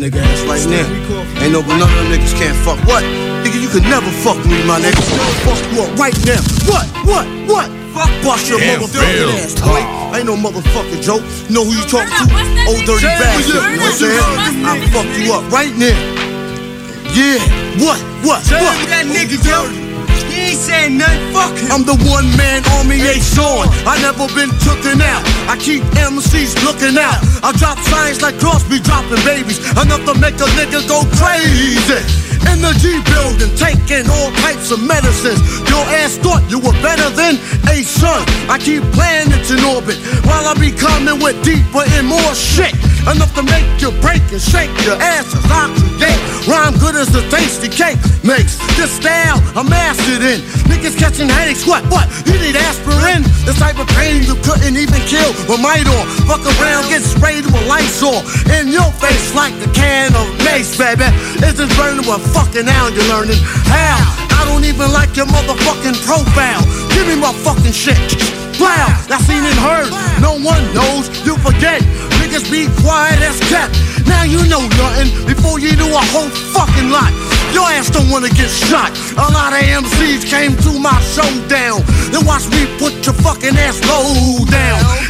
that 0.00 0.12
nigga 0.12 0.22
ass 0.22 0.42
right 0.46 0.62
now. 0.70 0.86
Ain't 1.42 1.52
no 1.52 1.60
none 1.62 1.82
of 1.82 1.90
them 1.90 2.06
niggas 2.10 2.34
can't 2.38 2.56
fuck. 2.62 2.78
What? 2.86 3.02
Nigga, 3.42 3.58
you 3.58 3.68
could 3.68 3.82
never 3.82 4.10
fuck 4.22 4.38
me, 4.46 4.62
my 4.66 4.78
nigga. 4.78 5.02
Fuck 5.42 5.58
you 5.72 5.82
up 5.82 5.90
right 5.98 6.14
now. 6.26 6.40
What? 6.66 6.86
What? 7.06 7.26
What? 7.46 7.68
Fuck 7.94 8.12
bust 8.22 8.48
your 8.48 8.60
Damn, 8.60 8.80
motherfucking 8.80 9.42
ass, 9.42 9.54
boy. 9.58 9.82
Ain't 10.14 10.26
no 10.26 10.36
motherfucking 10.36 11.02
joke. 11.02 11.22
Know 11.50 11.64
who 11.64 11.74
you 11.74 11.84
talking 11.90 12.14
to? 12.14 12.26
Old 12.70 12.82
dirty 12.86 13.02
Jam, 13.02 13.18
bastard. 13.18 13.58
yeah, 13.58 13.70
You 13.70 13.76
know 13.76 13.90
what 13.90 13.90
I'm 13.90 13.98
saying? 13.98 14.66
I'll 14.66 14.82
fuck 14.94 15.08
you 15.18 15.26
up 15.34 15.44
right 15.50 15.74
now. 15.74 15.98
Yeah. 17.16 17.42
What? 17.82 17.98
What? 18.22 18.40
Jam, 18.46 18.62
what? 18.62 18.76
that 18.92 19.06
nigga, 19.08 19.40
yo. 19.42 19.66
He 20.30 20.54
ain't 20.54 20.60
saying 20.60 20.98
nothing, 20.98 21.32
fuck 21.34 21.56
him. 21.58 21.72
I'm 21.72 21.82
the 21.82 21.96
one 22.06 22.28
man 22.36 22.62
army 22.78 23.00
ain't 23.02 23.24
showing. 23.24 23.66
I 23.88 23.98
never 23.98 24.28
been 24.36 24.52
tooken 24.62 25.00
out. 25.02 25.24
I 25.50 25.56
keep 25.58 25.82
MCs 25.98 26.54
looking 26.62 26.94
out. 27.00 27.18
I 27.42 27.52
drop 27.52 27.78
signs 27.78 28.22
like 28.22 28.38
Crosby 28.38 28.80
dropping 28.80 29.22
babies. 29.24 29.58
Enough 29.78 30.04
to 30.06 30.14
make 30.18 30.34
a 30.36 30.48
nigga 30.58 30.86
go 30.88 31.04
crazy. 31.16 32.28
G 32.78 33.00
building, 33.02 33.50
taking 33.56 34.08
all 34.10 34.30
types 34.42 34.70
of 34.70 34.82
medicines. 34.82 35.40
Your 35.68 35.82
ass 35.98 36.18
thought 36.18 36.42
you 36.50 36.58
were 36.58 36.76
better 36.82 37.08
than 37.10 37.34
a 37.70 37.82
son. 37.82 38.22
I 38.48 38.58
keep 38.58 38.82
planets 38.92 39.50
in 39.50 39.64
orbit 39.64 39.96
while 40.26 40.46
I 40.46 40.54
be 40.54 40.70
coming 40.70 41.18
with 41.22 41.42
deeper 41.42 41.82
and 41.96 42.06
more 42.06 42.34
shit. 42.34 42.74
Enough 43.10 43.34
to 43.34 43.42
make 43.42 43.80
you 43.80 43.90
break 44.02 44.22
and 44.30 44.40
shake 44.40 44.70
your 44.84 44.96
asses 45.00 45.87
oxygen. 45.98 46.18
Rhyme 46.48 46.78
good 46.78 46.96
as 46.96 47.08
the 47.08 47.20
tasty 47.28 47.68
cake 47.68 47.98
makes. 48.24 48.56
This 48.76 48.90
style 48.90 49.42
I'm 49.54 49.68
mastered 49.68 50.22
in. 50.22 50.40
Niggas 50.70 50.96
catching 50.98 51.28
headaches, 51.28 51.66
what? 51.66 51.84
What? 51.90 52.08
You 52.26 52.38
need 52.38 52.56
aspirin? 52.56 53.22
The 53.44 53.54
type 53.58 53.78
of 53.78 53.88
pain 53.98 54.22
you 54.22 54.34
couldn't 54.46 54.76
even 54.76 55.00
kill 55.04 55.30
with 55.48 55.60
might 55.60 55.86
on. 55.86 56.06
Fuck 56.26 56.44
around, 56.58 56.88
get 56.88 57.02
sprayed 57.02 57.44
with 57.44 57.68
on. 57.68 58.22
In 58.56 58.68
your 58.68 58.90
face 58.96 59.34
like 59.34 59.54
a 59.60 59.70
can 59.72 60.14
of 60.14 60.26
mace, 60.44 60.76
baby. 60.78 61.08
Just 61.40 61.76
burning 61.76 62.06
what 62.06 62.20
fucking 62.32 62.64
now 62.64 62.88
you're 62.88 63.08
learning. 63.08 63.38
How? 63.68 63.98
I 64.38 64.46
don't 64.46 64.64
even 64.64 64.92
like 64.92 65.16
your 65.16 65.26
motherfucking 65.26 65.98
profile. 66.06 66.62
Give 66.94 67.06
me 67.06 67.16
my 67.18 67.32
fucking 67.44 67.72
shit. 67.72 67.98
Wow, 68.58 68.90
that's 69.06 69.22
seen 69.26 69.42
and 69.42 69.58
heard. 69.62 69.90
No 70.20 70.34
one 70.34 70.62
knows, 70.74 71.06
you 71.26 71.38
forget. 71.38 71.78
Niggas 72.38 72.50
be 72.52 72.82
quiet 72.82 73.18
as 73.20 73.40
cat. 73.50 73.70
Now 74.06 74.22
you 74.22 74.46
know 74.48 74.60
nothing 74.60 75.26
before 75.26 75.58
you 75.58 75.72
do 75.72 75.86
a 75.86 76.04
whole 76.12 76.28
fucking 76.54 76.90
lot. 76.90 77.12
Your 77.52 77.66
ass 77.66 77.90
don't 77.90 78.08
wanna 78.10 78.28
get 78.28 78.48
shot. 78.48 78.92
A 79.16 79.26
lot 79.32 79.52
of 79.52 79.58
MCs 79.58 80.24
came 80.24 80.56
to 80.58 80.78
my 80.78 81.00
showdown. 81.00 81.82
Then 82.12 82.24
watch 82.24 82.46
me 82.48 82.66
put 82.78 82.94
your 83.04 83.14
fucking 83.14 83.56
ass 83.56 83.80
low 83.86 84.44
down. 84.46 85.07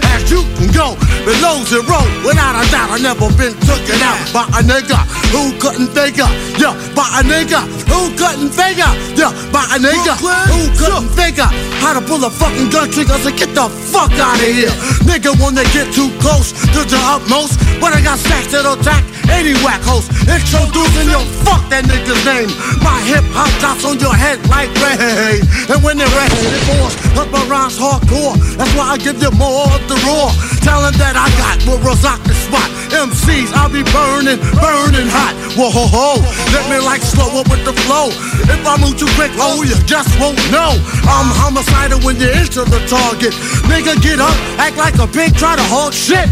Go 0.73 0.97
below 1.25 1.65
zero. 1.65 2.01
Without 2.25 2.57
a 2.57 2.65
doubt, 2.71 2.91
I 2.91 2.99
never 3.01 3.29
been 3.37 3.55
taken 3.65 4.01
out 4.03 4.19
by 4.33 4.45
a 4.59 4.61
nigga 4.63 4.99
who 5.33 5.53
couldn't 5.59 5.93
figure. 5.93 6.29
Yeah, 6.57 6.75
by 6.95 7.21
a 7.21 7.23
nigga 7.23 7.61
who 7.89 8.11
couldn't 8.17 8.51
figure. 8.51 8.89
Yeah, 9.15 9.33
by 9.53 9.65
a 9.75 9.79
nigga 9.79 10.17
who 10.51 10.63
couldn't 10.79 11.11
figure 11.15 11.49
how 11.83 11.93
to 11.95 12.01
pull 12.01 12.25
a 12.25 12.31
fucking 12.31 12.71
gun 12.71 12.91
trigger. 12.91 13.19
So 13.19 13.31
get 13.31 13.55
the 13.55 13.69
fuck 13.69 14.13
out 14.19 14.41
of 14.41 14.49
here. 14.49 14.73
Nigga 15.05 15.35
wanna 15.41 15.65
get 15.77 15.93
too 15.93 16.11
close 16.21 16.53
to 16.75 16.81
the 16.85 16.99
utmost. 17.05 17.61
But 17.81 17.95
I 17.95 18.03
got 18.03 18.19
stacks 18.19 18.51
that'll 18.53 18.75
attack 18.75 19.05
any 19.31 19.55
whack 19.63 19.83
host. 19.83 20.11
Introducing 20.27 21.09
your 21.09 21.25
fuck 21.47 21.63
that 21.71 21.87
nigga's 21.87 22.21
name. 22.27 22.51
My 22.83 22.99
hip 23.07 23.25
hop 23.31 23.51
drops 23.63 23.85
on 23.85 23.99
your 24.03 24.15
head 24.15 24.43
like 24.51 24.71
rain. 24.83 25.43
And 25.71 25.79
when 25.85 25.97
they're 25.99 26.11
red, 26.19 26.33
it 26.33 26.63
pours 26.67 26.95
up 27.15 27.29
my 27.31 27.45
rhymes 27.47 27.79
hardcore. 27.79 28.35
That's 28.57 28.73
why 28.75 28.95
I 28.95 28.97
give 28.99 29.21
you 29.23 29.31
more 29.37 29.69
of 29.71 29.83
the 29.87 29.97
raw. 30.09 30.33
Talent 30.65 30.99
that 30.99 31.15
I 31.15 31.29
got 31.39 31.57
will 31.65 31.81
rock 31.85 32.21
the 32.27 32.35
spot. 32.35 32.69
MCs, 32.91 33.53
I'll 33.53 33.71
be 33.71 33.85
burning, 33.95 34.41
burning 34.59 35.09
hot. 35.13 35.37
Whoa 35.55 35.71
ho 35.71 35.87
ho. 35.87 36.09
Let 36.57 36.67
me 36.73 36.83
like 36.83 37.03
slow 37.03 37.29
up 37.39 37.49
with 37.53 37.63
the 37.65 37.77
flow. 37.85 38.11
If 38.49 38.61
I 38.65 38.75
move 38.81 38.99
too 38.99 39.11
quick, 39.15 39.31
oh, 39.37 39.63
you 39.63 39.77
just 39.85 40.11
won't 40.19 40.41
know. 40.51 40.75
I'm 41.05 41.29
homicidal 41.31 42.01
when 42.01 42.17
you 42.17 42.29
enter 42.33 42.65
the 42.65 42.81
target. 42.89 43.37
Nigga, 43.69 44.01
get 44.03 44.19
up, 44.19 44.35
act 44.59 44.77
like 44.77 44.97
a 44.99 45.07
pig, 45.07 45.37
try 45.37 45.55
to 45.55 45.67
hog 45.69 45.93
shit. 45.93 46.29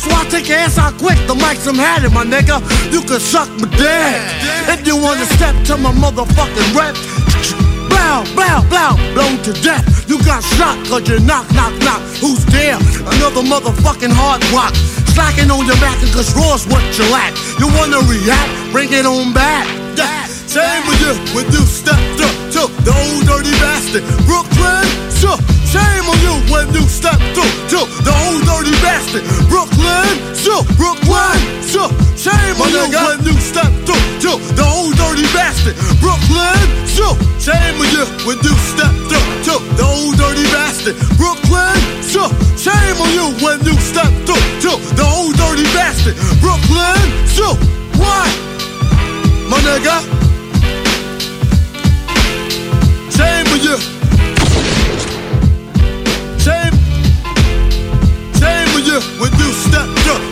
So 0.00 0.08
I 0.16 0.24
take 0.32 0.48
your 0.48 0.56
ass 0.56 0.78
out 0.78 0.96
quick, 0.96 1.20
the 1.28 1.36
mic's 1.36 1.68
I'm 1.68 1.76
had 1.76 2.08
it, 2.08 2.12
my 2.16 2.24
nigga. 2.24 2.56
You 2.88 3.04
can 3.04 3.20
suck 3.20 3.52
my 3.60 3.68
dick. 3.76 4.16
If 4.72 4.86
you 4.88 4.96
wanna 4.96 5.28
step 5.36 5.52
to 5.68 5.76
my 5.76 5.92
motherfucking 5.92 6.72
rep, 6.72 6.96
blow, 7.92 8.24
blow, 8.32 8.64
blow, 8.72 8.96
blown 9.12 9.36
to 9.44 9.52
death. 9.60 9.84
You 10.08 10.16
got 10.24 10.40
shot 10.56 10.80
cause 10.88 11.04
you 11.04 11.20
knock, 11.20 11.44
knock, 11.52 11.76
knock. 11.84 12.00
Who's 12.24 12.40
there? 12.48 12.80
Another 13.12 13.44
motherfucking 13.44 14.14
hard 14.16 14.40
rock. 14.56 14.72
Slacking 15.12 15.50
on 15.52 15.66
your 15.68 15.76
back 15.84 16.00
cause 16.16 16.32
raw's 16.32 16.64
what 16.64 16.80
you 16.96 17.04
lack. 17.12 17.36
You 17.60 17.68
wanna 17.76 18.00
react? 18.08 18.72
Bring 18.72 18.88
it 18.96 19.04
on 19.04 19.34
back. 19.36 19.68
Yeah. 20.00 20.24
Same 20.48 20.82
with 20.88 21.00
you 21.04 21.14
when 21.36 21.44
you 21.52 21.60
stepped 21.68 22.24
up 22.24 22.36
to 22.56 22.62
the 22.88 22.92
old 22.96 23.28
dirty 23.28 23.52
bastard. 23.60 24.02
Brooklyn, 24.24 24.88
so 25.12 25.36
shame 25.68 25.99
you 26.20 26.34
when 26.52 26.66
you 26.74 26.82
stepped 26.88 27.36
up 27.36 27.52
to 27.72 27.78
the 28.04 28.12
old 28.28 28.42
dirty 28.44 28.74
bastard. 28.84 29.24
Brooklyn, 29.48 30.12
so 30.36 30.62
Brooklyn, 30.76 31.38
so 31.62 31.88
shame 32.16 32.56
on 32.60 32.70
you 32.70 32.84
when 32.92 33.18
you 33.24 33.34
stepped 33.40 33.88
up 33.88 34.02
to 34.24 34.30
the 34.54 34.64
old 34.64 34.94
dirty 34.96 35.26
bastard. 35.32 35.76
Brooklyn, 36.00 36.60
so 36.86 37.16
shame 37.40 37.76
on 37.80 37.88
you 37.92 38.04
when 38.28 38.38
you 38.44 38.54
stepped 38.72 39.12
up 39.12 39.26
to 39.48 39.54
the 39.76 39.84
old 39.84 40.16
dirty 40.16 40.44
bastard. 40.52 40.96
Brooklyn, 41.16 41.78
so 42.02 42.28
shame 42.56 42.96
on 43.00 43.10
you 43.16 43.26
when 43.44 43.58
you 43.64 43.74
stepped 43.80 44.28
up 44.28 44.44
to 44.64 44.72
the 44.96 45.04
old 45.04 45.34
dirty 45.36 45.66
bastard. 45.72 46.16
Brooklyn, 46.40 47.00
so 47.26 47.56
what? 47.98 48.30
My 49.48 49.58
nigga. 49.66 49.96
Shame 53.10 53.46
on 53.52 53.60
you. 53.60 53.99
You 59.00 59.08
when 59.20 59.32
you 59.40 59.48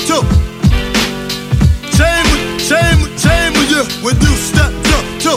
to. 0.08 0.18
Shame, 1.96 2.28
shame, 2.58 3.00
shame 3.16 3.56
on 3.56 3.66
you 3.68 3.82
when 4.04 4.16
you 4.20 4.32
stepped 4.36 4.88
up 4.92 5.04
to. 5.24 5.32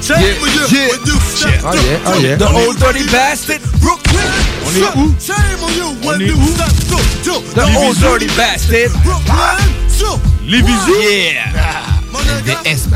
Shame 0.00 0.40
on 0.40 0.50
you 0.56 0.64
when 0.88 1.00
you 1.06 1.16
stepped 1.20 1.64
Oh 1.64 1.68
up 1.68 1.74
yeah, 1.84 2.00
oh 2.06 2.14
to. 2.20 2.26
yeah. 2.26 2.36
The 2.36 2.48
old 2.48 2.78
dirty 2.78 3.04
bastard. 3.12 3.60
Brooklyn. 3.80 4.30
On 4.64 4.72
est 4.76 4.96
où? 4.96 5.14
Shame 5.20 5.60
on 5.62 5.72
you 5.74 5.88
when 6.06 6.20
you. 6.20 6.36
The 7.54 7.64
old 7.76 7.96
dirty 7.98 8.28
bastard. 8.36 8.90
Brooklyn. 9.04 9.58
So. 9.88 10.18
Les 10.46 10.62
bisous. 10.62 10.96
Yeah. 11.00 11.52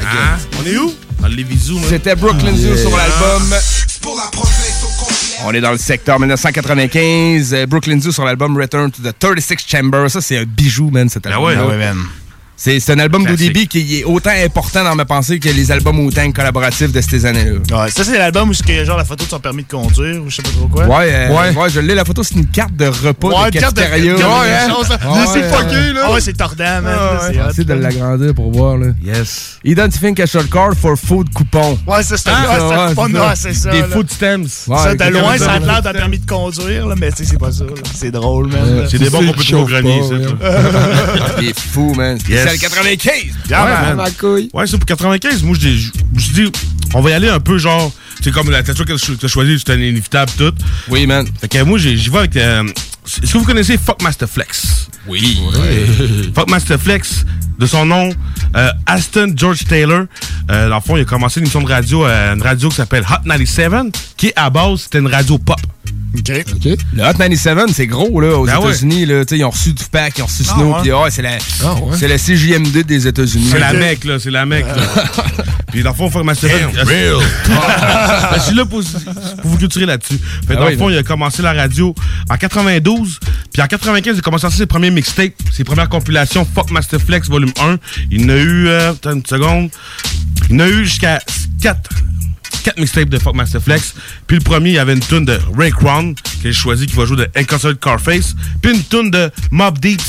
Hein? 0.00 0.38
On 0.58 0.64
est 0.66 0.76
où? 0.78 0.94
Dans 1.20 1.28
les 1.28 1.44
bisous, 1.44 1.78
man. 1.78 1.88
C'était 1.88 2.14
Brooklyn 2.16 2.54
Zoo 2.56 2.68
Yeah. 2.74 2.80
sur 2.80 2.96
l'album. 2.96 3.54
On 5.46 5.52
est 5.52 5.60
dans 5.60 5.72
le 5.72 5.78
secteur 5.78 6.18
1995. 6.18 7.52
euh, 7.52 7.66
Brooklyn 7.66 8.00
Zoo 8.00 8.12
sur 8.12 8.24
l'album 8.24 8.56
Return 8.56 8.90
to 8.90 9.02
the 9.02 9.14
36 9.18 9.56
Chamber. 9.66 10.08
Ça, 10.08 10.22
c'est 10.22 10.38
un 10.38 10.44
bijou, 10.44 10.88
man, 10.90 11.08
cet 11.10 11.26
album. 11.26 11.44
ouais, 11.44 11.54
ah 11.58 11.66
ouais, 11.66 11.76
man. 11.76 11.98
C'est 12.56 12.90
un 12.90 12.98
album 13.00 13.24
d'ODB 13.24 13.66
qui 13.68 13.98
est 13.98 14.04
autant 14.04 14.30
important 14.30 14.84
dans 14.84 14.94
ma 14.94 15.04
pensée 15.04 15.40
que 15.40 15.48
les 15.48 15.72
albums 15.72 15.98
autant 16.06 16.30
collaboratifs 16.30 16.92
de 16.92 17.00
ces 17.00 17.26
années-là. 17.26 17.82
Ouais, 17.82 17.90
ça, 17.90 18.04
c'est 18.04 18.16
l'album 18.16 18.50
où 18.50 18.54
c'est 18.54 18.84
genre 18.84 18.96
la 18.96 19.04
photo 19.04 19.24
de 19.24 19.30
son 19.30 19.40
permis 19.40 19.64
de 19.64 19.68
conduire 19.68 20.22
ou 20.22 20.30
je 20.30 20.36
sais 20.36 20.42
pas 20.42 20.50
trop 20.50 20.68
quoi. 20.68 20.86
Ouais, 20.86 21.08
euh, 21.12 21.52
ouais. 21.52 21.68
je 21.70 21.80
l'ai. 21.80 21.94
La 21.94 22.04
photo, 22.04 22.22
c'est 22.22 22.36
une 22.36 22.46
carte 22.46 22.74
de 22.76 22.86
repas 22.86 23.28
Ouais, 23.28 23.50
de 23.50 23.56
une 23.56 23.60
carte 23.60 23.76
de- 23.76 23.82
Ouais, 23.82 24.00
de- 24.00 24.22
hein? 24.22 24.68
chose, 24.70 24.88
là. 24.88 24.98
Ouais, 25.04 25.18
C'est 25.32 25.40
ouais, 25.40 25.48
fucké, 25.50 25.74
ouais. 25.74 25.92
là. 25.94 26.12
Ouais, 26.12 26.20
c'est 26.20 26.32
tordant, 26.32 26.82
man. 26.82 26.94
Ah, 26.96 27.18
C'est 27.52 27.58
ouais. 27.58 27.64
de 27.64 27.74
l'agrandir 27.74 28.34
pour 28.34 28.52
voir. 28.52 28.76
Là. 28.78 28.86
Yes. 29.04 29.58
Identifying 29.64 30.20
a 30.22 30.26
short 30.26 30.48
card 30.48 30.74
for 30.80 30.96
food 30.96 31.28
coupon. 31.34 31.76
Ouais, 31.86 32.02
ça, 32.04 32.16
c'est 32.16 32.28
Ah, 32.30 32.32
ouais, 32.32 32.46
c'est 32.58 32.62
ouais, 32.64 32.94
fun, 32.94 33.06
c'est 33.08 33.18
ouais, 33.18 33.26
ça. 33.26 33.34
c'est 33.36 33.54
ça. 33.54 33.70
Des 33.72 33.80
là. 33.80 33.88
food 33.88 34.10
stamps. 34.10 34.44
ça, 34.48 34.72
Ouais, 34.90 34.96
de 34.96 35.04
loin, 35.12 35.38
ça 35.38 35.52
a 35.52 35.58
l'air 35.58 35.78
de- 35.78 35.84
d'un 35.84 35.92
permis 35.92 36.18
de 36.20 36.26
conduire, 36.26 36.86
là, 36.86 36.94
mais 36.96 37.10
tu 37.10 37.18
sais, 37.24 37.30
c'est 37.30 37.38
pas 37.38 37.50
ça. 37.52 37.64
C'est 37.94 38.12
drôle, 38.12 38.46
man. 38.48 38.86
C'est 38.88 38.98
des 38.98 39.10
bons 39.10 39.18
qu'on 39.26 39.32
peut 39.32 39.42
trouver 39.42 39.62
au 39.62 39.66
grenier, 39.66 40.02
ça. 40.02 40.14
Il 41.40 41.48
est 41.48 41.58
fou, 41.58 41.92
man. 41.96 42.16
C'est 42.44 42.52
le 42.52 42.58
95. 42.60 43.12
Yeah, 43.48 43.64
Ouais, 43.64 43.70
man. 43.96 43.96
Ouais, 44.52 44.66
c'est 44.66 44.76
pour 44.78 44.86
95. 44.86 45.42
Moi, 45.42 45.56
je 45.60 45.68
dis- 45.68 45.78
je 45.80 45.90
me 46.14 46.18
suis 46.20 46.32
dit, 46.34 46.52
on 46.94 47.00
va 47.00 47.10
y 47.10 47.12
aller 47.12 47.28
un 47.28 47.40
peu 47.40 47.58
genre. 47.58 47.92
C'est 48.22 48.32
comme 48.32 48.50
la 48.50 48.62
tatouage 48.62 48.86
que 49.06 49.12
tu 49.12 49.26
as 49.26 49.28
choisi, 49.28 49.58
c'était 49.58 49.74
inévitable, 49.76 50.30
tout. 50.38 50.52
Oui, 50.88 51.06
man. 51.06 51.26
Fait 51.40 51.48
que 51.48 51.62
moi, 51.62 51.78
j'y 51.78 51.94
vais 52.08 52.18
avec. 52.18 52.36
euh, 52.36 52.64
Est-ce 53.22 53.32
que 53.32 53.38
vous 53.38 53.44
connaissez 53.44 53.76
Fuck 53.76 54.00
Master 54.02 54.28
Flex? 54.28 54.88
Oui. 55.06 55.38
Fuck 56.34 56.48
Master 56.48 56.80
Flex, 56.80 57.26
de 57.58 57.66
son 57.66 57.84
nom, 57.84 58.08
euh, 58.56 58.70
Aston 58.86 59.34
George 59.36 59.64
Taylor. 59.66 60.04
Euh, 60.50 60.68
dans 60.70 60.76
le 60.76 60.80
fond, 60.80 60.96
il 60.96 61.02
a 61.02 61.04
commencé 61.04 61.40
une 61.40 61.44
émission 61.44 61.60
de 61.60 61.68
radio, 61.68 62.06
une 62.06 62.40
radio 62.42 62.68
qui 62.70 62.76
s'appelle 62.76 63.02
Hot 63.02 63.22
97, 63.28 63.70
qui 64.16 64.32
à 64.36 64.48
base, 64.48 64.82
c'était 64.82 65.00
une 65.00 65.08
radio 65.08 65.36
pop. 65.36 65.60
OK. 66.18 66.64
Le 66.94 67.02
Hot 67.02 67.12
97, 67.12 67.58
c'est 67.72 67.86
gros, 67.86 68.20
là, 68.20 68.38
aux 68.38 68.46
Ben 68.46 68.58
ouais. 68.58 68.68
États-Unis. 68.70 69.06
sais, 69.28 69.38
Ils 69.38 69.44
ont 69.44 69.50
reçu 69.50 69.74
Tupac, 69.74 70.14
ils 70.18 70.22
ont 70.22 70.26
reçu 70.26 70.42
Ah 70.48 70.58
ouais. 70.58 70.74
puis, 70.82 70.92
ouais, 70.92 71.10
c'est 71.10 71.22
la, 71.22 71.38
c'est 71.98 72.08
la 72.08 72.18
CJMD 72.18 72.84
des 72.84 73.06
États-Unis. 73.06 73.48
C'est 73.50 73.58
la 73.58 73.72
mec, 73.72 74.04
là. 74.04 74.18
C'est 74.18 74.30
la 74.30 74.46
mec. 74.46 74.64
Puis 75.72 75.82
dans 75.82 75.90
le 75.90 75.96
fond, 75.96 76.08
Fuck 76.08 76.24
Master 76.24 76.50
Flex. 76.50 76.72
Damn, 76.76 76.86
real. 76.88 77.16
Ben, 77.48 78.36
je 78.38 78.42
suis 78.42 78.54
là 78.54 78.64
pour, 78.64 78.80
pour 79.42 79.50
vous 79.50 79.58
culturer 79.58 79.86
là-dessus. 79.86 80.18
Fait, 80.46 80.54
Ah 80.54 80.56
dans 80.56 80.66
oui, 80.66 80.72
le 80.72 80.78
fond, 80.78 80.88
il 80.90 80.96
a 80.96 81.02
commencé 81.02 81.42
la 81.42 81.52
radio 81.52 81.94
en 82.30 82.36
92. 82.36 83.18
Puis 83.52 83.60
en 83.62 83.66
95, 83.66 84.14
il 84.14 84.18
a 84.18 84.22
commencé 84.22 84.42
à 84.46 84.50
sortir 84.50 84.58
ses 84.58 84.66
premiers 84.66 84.90
mixtapes, 84.90 85.32
ses 85.52 85.64
premières 85.64 85.88
compilations 85.88 86.46
Fuck 86.54 86.70
Master 86.70 87.00
Flex 87.00 87.28
Volume 87.28 87.52
1. 87.60 87.76
Il 88.12 88.24
en 88.24 88.28
a 88.28 88.36
eu, 88.36 88.68
euh, 88.68 88.92
attends 88.92 89.12
une 89.14 89.26
seconde, 89.26 89.70
il 90.48 90.56
en 90.56 90.60
a 90.60 90.68
eu 90.68 90.84
jusqu'à 90.84 91.20
4. 91.60 91.90
4 92.64 92.78
mixtapes 92.80 93.08
de 93.10 93.18
Fuck 93.18 93.34
Master 93.36 93.62
Flex. 93.62 93.94
Puis 94.26 94.38
le 94.38 94.42
premier, 94.42 94.70
il 94.70 94.74
y 94.74 94.78
avait 94.78 94.94
une 94.94 95.00
tune 95.00 95.24
de 95.24 95.38
Ray 95.56 95.70
Crown, 95.70 96.14
que 96.14 96.20
j'ai 96.44 96.52
choisi, 96.52 96.86
qui 96.86 96.96
va 96.96 97.04
jouer 97.04 97.18
de 97.18 97.28
Inconsolable 97.36 97.78
Carface. 97.78 98.34
Puis 98.62 98.72
une 98.74 98.82
tune 98.82 99.10
de 99.10 99.30
Mob 99.50 99.78
Deeds, 99.78 100.02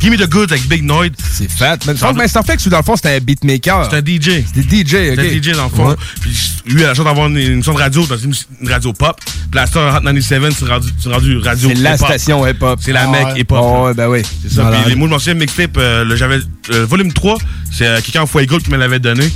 Give 0.00 0.12
Me 0.12 0.16
the 0.16 0.30
Goods 0.30 0.44
avec 0.52 0.68
Big 0.68 0.84
Noid. 0.84 1.10
C'est 1.18 1.50
fat. 1.50 1.76
Mais 1.86 1.94
Funk 1.96 2.12
Master 2.14 2.44
Flex, 2.44 2.64
ou 2.66 2.70
dans 2.70 2.76
le 2.78 2.82
fond, 2.84 2.94
c'était 2.94 3.16
un 3.16 3.18
beatmaker. 3.18 3.88
C'est 3.90 3.96
un 3.96 4.00
DJ. 4.00 4.44
C'était 4.54 4.62
DJ, 4.62 4.94
ok. 5.10 5.16
C'était 5.16 5.42
DJ 5.42 5.56
dans 5.56 5.64
le 5.64 5.70
fond. 5.70 5.88
Ouais. 5.88 5.96
Puis 6.20 6.30
lui, 6.66 6.80
il 6.82 6.84
a 6.84 6.88
la 6.88 6.94
chance 6.94 7.04
d'avoir 7.04 7.26
une, 7.26 7.36
une 7.36 7.52
émission 7.54 7.72
de 7.74 7.78
radio 7.78 8.06
dans 8.06 8.16
une, 8.16 8.32
une 8.60 8.68
radio 8.68 8.92
pop. 8.92 9.16
Puis 9.24 9.34
la 9.54 9.66
star 9.66 9.96
Hot 9.96 10.00
97, 10.02 10.52
c'est 10.56 10.64
rendu, 10.66 10.88
rendu 11.04 11.38
radio 11.38 11.68
C'est 11.70 11.74
la 11.82 11.96
station 11.96 12.46
hip-hop. 12.46 12.78
C'est 12.80 12.92
la 12.92 13.04
Ah 13.08 13.10
mec 13.10 13.26
ouais. 13.34 13.40
hip-hop. 13.40 13.58
Là. 13.60 13.82
ouais, 13.86 13.94
ben 13.94 14.08
oui. 14.08 14.22
C'est 14.42 14.52
ça. 14.54 14.70
Puis 14.70 14.88
les 14.90 14.94
mots 14.94 15.06
de 15.06 15.10
mon 15.10 15.16
ancien 15.16 15.34
mixtape, 15.34 15.76
euh, 15.78 16.04
le- 16.04 16.14
j'avais 16.14 16.38
euh, 16.70 16.86
volume 16.86 17.12
3, 17.12 17.36
c'est 17.76 17.86
euh, 17.86 18.00
quelqu'un 18.00 18.22
en 18.22 18.26
qui 18.26 18.70
me 18.70 18.76
l'avait 18.76 19.00
donné. 19.00 19.28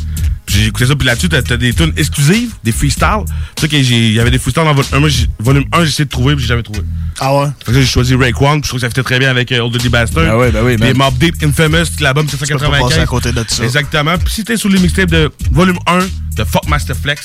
J'ai 0.54 0.66
écouté 0.66 0.86
ça, 0.86 0.94
puis 0.96 1.06
là-dessus, 1.06 1.28
t'as 1.28 1.40
t'as 1.42 1.56
des 1.56 1.72
tunes 1.72 1.92
exclusives, 1.96 2.52
des 2.62 2.72
freestyles. 2.72 3.24
Tu 3.56 3.62
sais 3.62 3.68
qu'il 3.68 4.12
y 4.12 4.20
avait 4.20 4.30
des 4.30 4.38
freestyles 4.38 4.64
dans 4.64 4.74
volume 4.74 4.92
1, 4.92 5.00
moi, 5.00 5.08
j'ai- 5.08 5.26
volume 5.38 5.64
1, 5.72 5.84
j'ai 5.84 5.88
essayé 5.90 6.04
de 6.04 6.10
trouver, 6.10 6.34
puis 6.34 6.42
j'ai 6.42 6.48
jamais 6.48 6.62
trouvé. 6.62 6.80
Ah 7.20 7.34
ouais? 7.34 7.46
Fait 7.64 7.72
que 7.72 7.80
j'ai 7.80 7.86
choisi 7.86 8.14
Raekwon, 8.14 8.60
puis 8.60 8.62
je 8.64 8.68
trouve 8.68 8.78
que 8.80 8.86
ça 8.86 8.88
fitait 8.88 9.02
très 9.02 9.18
bien 9.18 9.30
avec 9.30 9.50
euh, 9.52 9.60
Old 9.60 9.72
Dirty 9.72 9.88
Bastard. 9.88 10.24
Ben 10.24 10.36
oui, 10.36 10.50
ben 10.52 10.62
oui. 10.64 10.76
Les 10.78 10.92
Mob 10.94 11.16
Deep 11.18 11.42
Infamous, 11.42 11.86
l'album 12.00 12.26
peux 12.26 12.36
pas 12.36 12.46
795. 12.46 12.88
passer 12.88 13.00
à 13.00 13.06
côté 13.06 13.32
de 13.32 13.44
ça. 13.48 13.64
Exactement. 13.64 14.18
Puis 14.18 14.32
si 14.34 14.44
t'es 14.44 14.56
sur 14.56 14.68
les 14.68 14.78
mixtapes 14.78 15.10
de 15.10 15.30
volume 15.50 15.78
1 15.86 15.98
de 16.36 16.44
Fuck 16.44 16.68
Master 16.68 16.96
Flex, 16.96 17.22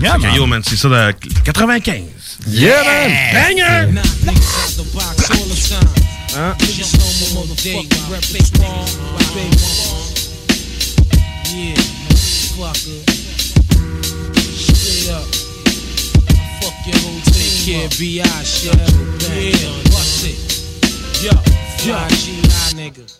Yeah, 0.00 0.18
man. 0.18 0.34
yo, 0.34 0.46
man, 0.46 0.62
c'est 0.64 0.76
ça 0.76 0.88
de 0.88 1.14
95. 1.44 2.02
Yeah, 2.46 2.82
man! 2.84 3.10
Banger! 3.32 4.00
Huh? 6.32 6.54
Yeah, 11.52 11.74
fucker. 12.60 13.00
Uh. 13.00 13.12
Straight 14.52 15.08
up. 15.16 15.24
Fuck 16.60 16.76
your 16.86 16.98
whole 17.00 17.20
take 17.32 17.56
care, 17.64 17.88
B.I. 17.98 18.42
shit. 18.44 18.76
Yeah, 18.76 19.82
bust 19.88 20.28
it. 20.28 20.36
Yo, 21.24 21.32
yo, 21.88 21.96
G.I. 22.08 22.76
nigga. 22.76 23.16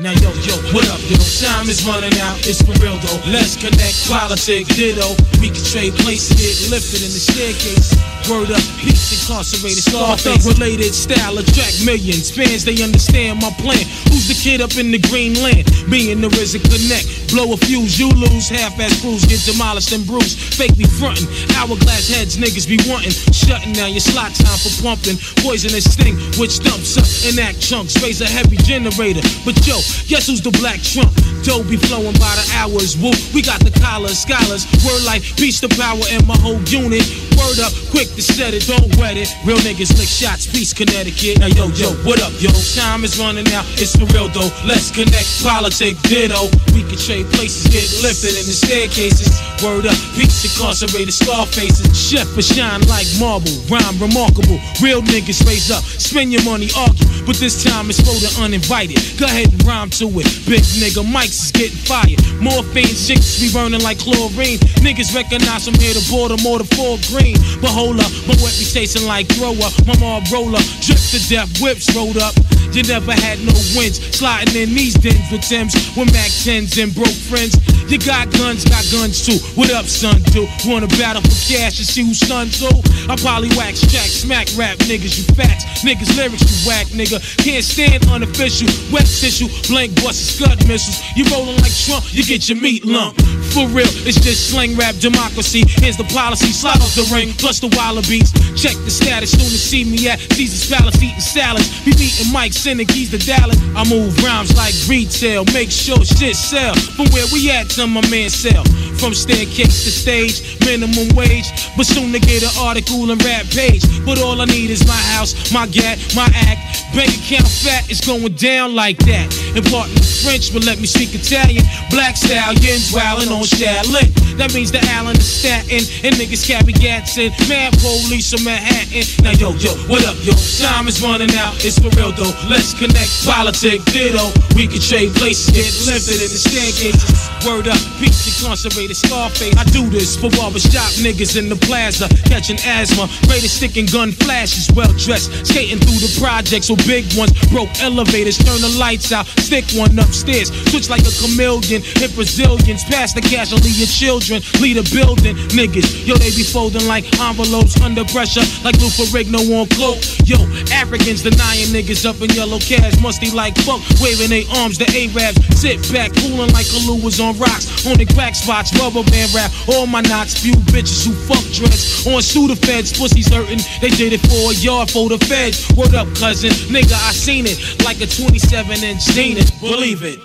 Now 0.00 0.16
yo, 0.24 0.32
yo, 0.48 0.56
what 0.72 0.88
up, 0.88 1.04
yo? 1.04 1.20
Time 1.36 1.68
is 1.68 1.84
running 1.84 2.16
out, 2.24 2.40
it's 2.48 2.64
for 2.64 2.72
real 2.80 2.96
though. 3.04 3.20
Let's 3.28 3.60
connect, 3.60 4.08
politics, 4.08 4.72
ditto. 4.72 5.12
We 5.36 5.52
can 5.52 5.60
trade 5.68 5.92
places, 6.00 6.32
get 6.40 6.72
lifted 6.72 7.04
in 7.04 7.12
the 7.12 7.20
staircase. 7.20 7.92
Word 8.24 8.56
up, 8.56 8.64
peace 8.80 9.12
incarcerated, 9.12 9.84
Scarface 9.84 10.48
related 10.48 10.94
style 10.96 11.36
attract 11.36 11.84
millions. 11.84 12.32
Fans, 12.32 12.64
they 12.64 12.80
understand 12.80 13.42
my 13.44 13.52
plan. 13.60 13.84
Who's 14.08 14.32
the 14.32 14.38
kid 14.40 14.62
up 14.64 14.80
in 14.80 14.92
the 14.96 15.02
green 15.12 15.36
land? 15.44 15.68
Me 15.84 16.10
and 16.10 16.24
the 16.24 16.28
RZA 16.28 16.64
connect. 16.64 17.21
Blow 17.32 17.50
a 17.54 17.56
fuse, 17.56 17.98
you 17.98 18.12
lose. 18.12 18.52
Half-ass 18.52 19.00
crews 19.00 19.24
get 19.24 19.40
demolished 19.48 19.90
and 19.92 20.04
bruised. 20.04 20.36
Fake 20.52 20.76
me 20.76 20.84
frontin'. 20.84 21.24
Hourglass 21.56 22.12
heads, 22.12 22.36
niggas 22.36 22.68
be 22.68 22.76
wantin'. 22.84 23.16
Shutting 23.32 23.72
down 23.72 23.96
your 23.96 24.04
slot 24.04 24.36
time 24.36 24.60
for 24.60 24.68
pumping. 24.84 25.16
Poisonous 25.40 25.88
sting, 25.88 26.20
which 26.36 26.60
dumps 26.60 27.00
up 27.00 27.08
in 27.24 27.40
act 27.40 27.56
chunks. 27.58 27.96
Raise 28.04 28.20
a 28.20 28.28
heavy 28.28 28.60
generator. 28.68 29.24
But 29.48 29.56
yo, 29.64 29.80
guess 30.12 30.28
who's 30.28 30.44
the 30.44 30.52
black 30.60 30.84
trump? 30.84 31.08
Dough 31.40 31.64
be 31.64 31.80
flowing 31.80 32.12
by 32.20 32.36
the 32.36 32.44
hours. 32.60 33.00
Woo, 33.00 33.16
we 33.32 33.40
got 33.40 33.64
the 33.64 33.72
collars, 33.80 34.20
scholars. 34.20 34.68
Word 34.84 35.02
like 35.08 35.24
beast 35.40 35.64
of 35.64 35.72
power 35.72 36.04
in 36.12 36.20
my 36.28 36.36
whole 36.36 36.60
unit. 36.68 37.02
Word 37.40 37.64
up, 37.64 37.72
quick 37.90 38.12
to 38.14 38.22
set 38.22 38.52
it, 38.52 38.68
don't 38.68 38.92
wet 39.00 39.16
it. 39.16 39.32
Real 39.48 39.56
niggas 39.64 39.96
lick 39.96 40.06
shots, 40.06 40.46
peace, 40.46 40.76
Connecticut. 40.76 41.40
Now 41.40 41.48
yo, 41.48 41.72
yo, 41.72 41.96
what 42.04 42.20
up, 42.20 42.30
yo? 42.38 42.52
Time 42.76 43.04
is 43.08 43.18
running 43.18 43.48
out, 43.56 43.64
it's 43.80 43.96
for 43.96 44.04
real 44.12 44.28
though. 44.28 44.52
Let's 44.68 44.92
connect, 44.92 45.42
politic, 45.42 45.96
ditto. 46.06 46.52
We 46.76 46.84
can 46.84 47.00
trade 47.00 47.21
places, 47.30 47.68
get 47.70 47.86
lifted 48.02 48.34
in 48.34 48.44
the 48.46 48.56
staircases. 48.56 49.30
Word 49.62 49.86
up, 49.86 49.98
peace, 50.18 50.42
incarcerated, 50.42 51.14
scar 51.14 51.46
faces. 51.46 51.86
Chef 51.94 52.26
for 52.34 52.42
shine 52.42 52.82
like 52.90 53.06
marble, 53.20 53.52
rhyme 53.70 53.98
remarkable. 54.02 54.58
Real 54.82 55.02
niggas 55.02 55.46
raise 55.46 55.70
up, 55.70 55.84
spend 55.84 56.32
your 56.32 56.42
money, 56.42 56.68
argue. 56.74 57.06
But 57.22 57.36
this 57.38 57.62
time 57.62 57.86
it's 57.90 58.02
for 58.02 58.16
the 58.18 58.30
uninvited. 58.42 58.98
Go 59.18 59.26
ahead 59.26 59.52
and 59.52 59.62
rhyme 59.62 59.90
to 60.02 60.10
it. 60.18 60.26
Big 60.50 60.64
nigga, 60.82 61.06
mics 61.06 61.46
is 61.46 61.52
getting 61.52 61.78
fired. 61.78 62.18
Morphine 62.42 62.90
chicks 62.90 63.38
be 63.38 63.52
burning 63.52 63.82
like 63.82 63.98
chlorine. 64.02 64.58
Niggas 64.82 65.14
recognize 65.14 65.68
I'm 65.68 65.78
here 65.78 65.94
to 65.94 66.02
Baltimore 66.10 66.58
to 66.58 66.68
Fort 66.74 66.98
Green. 67.12 67.38
But 67.62 67.70
hold 67.70 68.00
up, 68.00 68.10
my 68.26 68.34
reputation 68.42 69.06
like 69.06 69.30
thrower. 69.38 69.70
My 69.86 69.94
mob 70.02 70.26
roller, 70.32 70.62
drip 70.82 70.98
to 71.14 71.20
death, 71.28 71.50
whips 71.60 71.94
rolled 71.94 72.18
up. 72.18 72.34
You 72.72 72.82
never 72.84 73.12
had 73.12 73.38
no 73.44 73.52
wins. 73.76 74.00
Sliding 74.16 74.56
in 74.56 74.74
these 74.74 74.94
dens 74.94 75.30
with 75.30 75.42
Tims, 75.42 75.74
with 75.94 76.08
Mac 76.08 76.32
10s 76.32 76.80
and 76.82 76.94
broke 76.94 77.11
friends. 77.14 77.56
You 77.90 77.98
got 77.98 78.32
guns, 78.32 78.64
got 78.64 78.84
guns 78.90 79.20
too. 79.24 79.36
What 79.54 79.70
up, 79.70 79.84
son? 79.84 80.22
Do 80.32 80.48
wanna 80.64 80.88
battle 80.96 81.20
for 81.20 81.36
cash 81.52 81.76
and 81.76 81.86
see 81.86 82.04
who's 82.04 82.18
son 82.18 82.48
too? 82.48 82.72
I 83.08 83.16
probably 83.16 83.50
wax 83.56 83.80
jack, 83.82 84.08
smack 84.08 84.48
rap 84.56 84.78
niggas, 84.88 85.18
you 85.18 85.24
facts. 85.34 85.64
Niggas 85.84 86.16
lyrics, 86.16 86.42
you 86.42 86.68
whack 86.68 86.86
nigga. 86.96 87.20
Can't 87.44 87.64
stand 87.64 88.06
unofficial, 88.08 88.68
wet 88.92 89.06
tissue, 89.06 89.48
blank 89.68 89.94
busts, 90.02 90.38
scud 90.38 90.56
missiles. 90.66 91.02
You 91.16 91.24
rolling 91.28 91.58
like 91.58 91.74
Trump, 91.84 92.04
you 92.14 92.24
get 92.24 92.48
your 92.48 92.60
meat 92.60 92.84
lump. 92.84 93.20
For 93.52 93.68
real, 93.68 93.90
it's 94.08 94.20
just 94.20 94.48
slang 94.50 94.76
rap 94.76 94.96
democracy. 94.96 95.64
Here's 95.66 95.96
the 95.96 96.08
policy, 96.08 96.48
slide 96.52 96.80
off 96.80 96.94
the 96.94 97.04
ring, 97.12 97.34
plus 97.36 97.60
the 97.60 97.68
wallabies. 97.76 98.32
Check 98.56 98.76
the 98.84 98.90
status, 98.90 99.32
soon 99.32 99.44
to 99.52 99.60
see 99.60 99.84
me 99.84 100.08
at 100.08 100.20
Caesar's 100.32 100.70
Palace 100.70 100.96
eating 101.02 101.20
salads. 101.20 101.68
Be 101.84 101.92
meeting 101.92 102.32
Mike, 102.32 102.54
sending 102.54 102.86
keys 102.86 103.10
to 103.10 103.18
Dallas. 103.18 103.58
I 103.76 103.84
move 103.84 104.16
rhymes 104.24 104.56
like 104.56 104.72
retail, 104.88 105.44
make 105.52 105.70
sure 105.70 106.00
shit 106.04 106.36
sell. 106.36 106.72
From 107.02 107.10
where 107.14 107.26
we 107.32 107.50
at 107.50 107.68
to 107.70 107.86
my 107.88 108.00
man 108.10 108.30
sell. 108.30 108.62
From 109.02 109.12
staircase 109.12 109.82
to 109.82 109.90
stage, 109.90 110.60
minimum 110.60 111.10
wage. 111.16 111.50
But 111.76 111.86
soon 111.86 112.12
to 112.12 112.20
get 112.20 112.44
an 112.44 112.54
article 112.60 113.10
and 113.10 113.18
rap 113.24 113.46
page. 113.50 113.82
But 114.06 114.22
all 114.22 114.40
I 114.40 114.44
need 114.44 114.70
is 114.70 114.86
my 114.86 115.02
house, 115.10 115.50
my 115.50 115.66
gat, 115.66 115.98
my 116.14 116.30
act. 116.46 116.62
Bank 116.94 117.10
account 117.10 117.48
fat, 117.48 117.90
it's 117.90 118.06
going 118.06 118.22
down 118.34 118.76
like 118.76 118.98
that. 119.10 119.26
Important 119.56 119.98
French, 120.22 120.52
but 120.52 120.62
let 120.62 120.78
me 120.78 120.86
speak 120.86 121.10
Italian. 121.14 121.64
Black 121.90 122.16
stallions 122.16 122.92
wildin' 122.92 123.34
on 123.34 123.42
Shaolin. 123.50 124.12
That 124.36 124.54
means 124.54 124.70
the 124.70 124.78
Allen 124.94 125.16
is 125.16 125.26
Staten. 125.26 125.82
And 126.06 126.14
niggas 126.14 126.46
carry 126.46 126.72
gats 126.72 127.18
in. 127.18 127.32
Mad 127.48 127.74
police 127.82 128.30
from 128.30 128.44
Manhattan. 128.44 129.02
Now 129.24 129.34
yo, 129.34 129.50
yo, 129.58 129.74
what 129.90 130.06
up, 130.06 130.14
yo? 130.22 130.36
Time 130.60 130.86
is 130.86 131.02
running 131.02 131.34
out, 131.34 131.58
it's 131.64 131.82
for 131.82 131.90
real 131.98 132.12
though. 132.12 132.30
Let's 132.46 132.76
connect, 132.78 133.10
politic, 133.26 133.82
ditto. 133.90 134.30
We 134.54 134.70
can 134.70 134.78
trade 134.78 135.10
places, 135.18 135.50
get 135.50 135.72
lifted 135.90 136.22
in 136.22 136.30
the 136.30 136.42
staircases. 136.82 137.30
Word 137.46 137.66
up, 137.66 137.78
peace 137.98 138.22
incarcerated, 138.30 138.96
Scarface. 138.96 139.56
I 139.56 139.64
do 139.74 139.90
this 139.90 140.14
for 140.14 140.30
barbershop 140.30 140.90
niggas 141.02 141.36
in 141.36 141.48
the 141.48 141.56
plaza, 141.56 142.08
catching 142.30 142.58
asthma. 142.62 143.10
Greatest 143.26 143.56
stick 143.56 143.76
and 143.76 143.90
gun 143.90 144.12
flashes, 144.12 144.70
well 144.74 144.92
dressed, 144.94 145.46
skating 145.46 145.78
through 145.78 145.98
the 145.98 146.12
projects 146.22 146.70
with 146.70 146.86
big 146.86 147.06
ones. 147.18 147.34
Broke 147.50 147.70
elevators, 147.82 148.38
turn 148.38 148.60
the 148.62 148.70
lights 148.78 149.10
out, 149.10 149.26
stick 149.42 149.64
one 149.74 149.98
upstairs. 149.98 150.54
Switch 150.70 150.88
like 150.88 151.02
a 151.02 151.10
chameleon, 151.18 151.82
hit 151.98 152.14
Brazilians, 152.14 152.84
pass 152.84 153.12
the 153.12 153.22
cash, 153.22 153.50
leave 153.50 153.78
your 153.78 153.90
children, 153.90 154.38
lead 154.62 154.78
a 154.78 154.86
building. 154.94 155.34
Niggas, 155.50 156.06
yo, 156.06 156.14
they 156.14 156.30
be 156.30 156.46
folding 156.46 156.86
like 156.86 157.06
envelopes 157.18 157.74
under 157.82 158.04
pressure, 158.06 158.46
like 158.62 158.78
Lou 158.78 158.90
Ferrigno 158.90 159.42
on 159.50 159.66
cloak. 159.74 159.98
Yo, 160.30 160.38
Africans 160.70 161.26
denying 161.26 161.74
niggas 161.74 162.06
up 162.06 162.22
in 162.22 162.30
yellow 162.38 162.62
cabs, 162.62 163.02
musty 163.02 163.34
like 163.34 163.58
fuck, 163.66 163.82
waving 163.98 164.30
their 164.30 164.46
arms, 164.62 164.78
the 164.78 164.86
Arabs 164.94 165.42
sit 165.58 165.82
back, 165.92 166.14
cooling 166.22 166.50
like 166.54 166.70
Kalu 166.72 167.04
was 167.04 167.20
on 167.20 167.36
rocks, 167.36 167.84
on 167.84 168.00
the 168.00 168.06
crack 168.06 168.34
spots, 168.34 168.72
rubber 168.80 169.04
band 169.12 169.28
rap, 169.34 169.52
all 169.68 169.86
my 169.86 170.00
knots, 170.00 170.40
few 170.40 170.56
bitches 170.72 171.04
who 171.04 171.12
fuck 171.12 171.44
dreads, 171.52 172.06
on 172.08 172.24
Sudafeds, 172.24 172.96
pussies 172.96 173.28
hurting, 173.28 173.60
they 173.84 173.92
did 173.92 174.16
it 174.16 174.24
for 174.24 174.50
a 174.50 174.54
yard 174.56 174.90
for 174.90 175.08
the 175.12 175.18
feds. 175.28 175.68
Word 175.76 175.94
up, 175.94 176.08
cousin, 176.16 176.48
nigga, 176.72 176.96
I 176.96 177.12
seen 177.12 177.44
it, 177.44 177.60
like 177.84 178.00
a 178.00 178.08
27 178.08 178.82
inch 178.82 179.02
Zenith, 179.02 179.52
believe 179.60 180.02
it. 180.02 180.24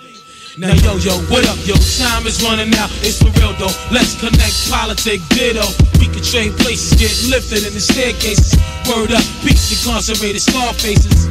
Now 0.56 0.72
yo 0.82 0.96
yo, 0.96 1.14
what 1.30 1.46
up 1.46 1.60
yo? 1.68 1.76
Time 2.00 2.26
is 2.26 2.42
running 2.42 2.74
out, 2.80 2.90
it's 3.04 3.20
for 3.20 3.30
real 3.38 3.52
though. 3.60 3.70
Let's 3.92 4.18
connect, 4.18 4.56
politic, 4.72 5.20
ditto. 5.30 5.62
We 6.00 6.08
can 6.08 6.24
trade 6.24 6.56
places, 6.58 6.98
get 6.98 7.14
lifted 7.30 7.62
in 7.68 7.76
the 7.76 7.84
staircases. 7.84 8.56
Word 8.88 9.12
up, 9.12 9.22
peace 9.44 9.70
incarcerated, 9.70 10.40
scar 10.40 10.72
faces. 10.74 11.28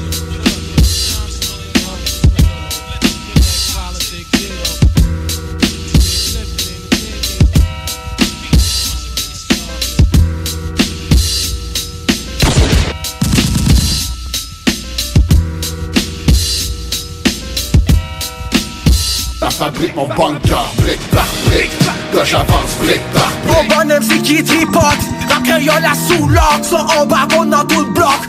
Fabrique 19.58 19.96
mon 19.96 20.08
bunker, 20.08 20.66
brique 20.78 21.00
par 21.12 21.26
brique. 21.48 21.72
Que 22.12 22.24
j'avance 22.24 22.76
brique 22.80 23.02
par 23.14 23.32
Mon 23.48 23.54
brique. 23.64 23.76
bonhomme 23.78 24.04
c'est 24.04 24.22
qui 24.22 24.44
tripote 24.44 24.82
La 25.30 25.42
créole 25.44 25.82
la 25.82 25.94
sous 25.94 26.28
lock 26.30 26.64
So 26.64 26.78
en 26.78 27.06
bas 27.06 27.28
on 27.38 27.52
a 27.52 27.64
tout 27.66 27.82
le 27.84 27.92
bloc 27.92 28.22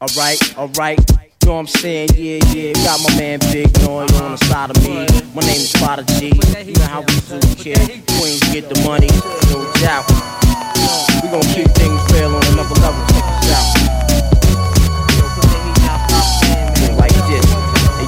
Alright, 0.00 0.54
alright. 0.58 0.98
You 1.42 1.46
know 1.48 1.54
what 1.54 1.60
I'm 1.60 1.66
saying? 1.66 2.08
Yeah, 2.16 2.40
yeah. 2.52 2.72
Got 2.84 3.00
my 3.08 3.16
man 3.18 3.38
Big 3.52 3.72
Noise 3.82 4.12
on 4.20 4.32
the 4.32 4.36
side 4.44 4.70
of 4.70 4.76
me. 4.82 5.06
My 5.34 5.40
name 5.42 5.60
is 5.64 5.72
Prodigy. 5.72 6.28
You 6.28 6.74
know 6.74 6.86
how 6.92 7.00
we 7.00 7.14
do, 7.28 7.40
kid. 7.56 7.78
Queens 8.18 8.40
get 8.52 8.68
the 8.68 8.80
money, 8.84 9.08
no 9.48 9.64
doubt. 9.80 10.04
We 11.22 11.30
gon' 11.30 11.40
keep 11.54 11.68
things 11.72 12.00
real 12.12 12.34
on 12.36 12.44
another 12.52 12.80
level. 12.80 13.00
Check 13.14 13.24
this 13.40 13.52
out. 13.56 13.73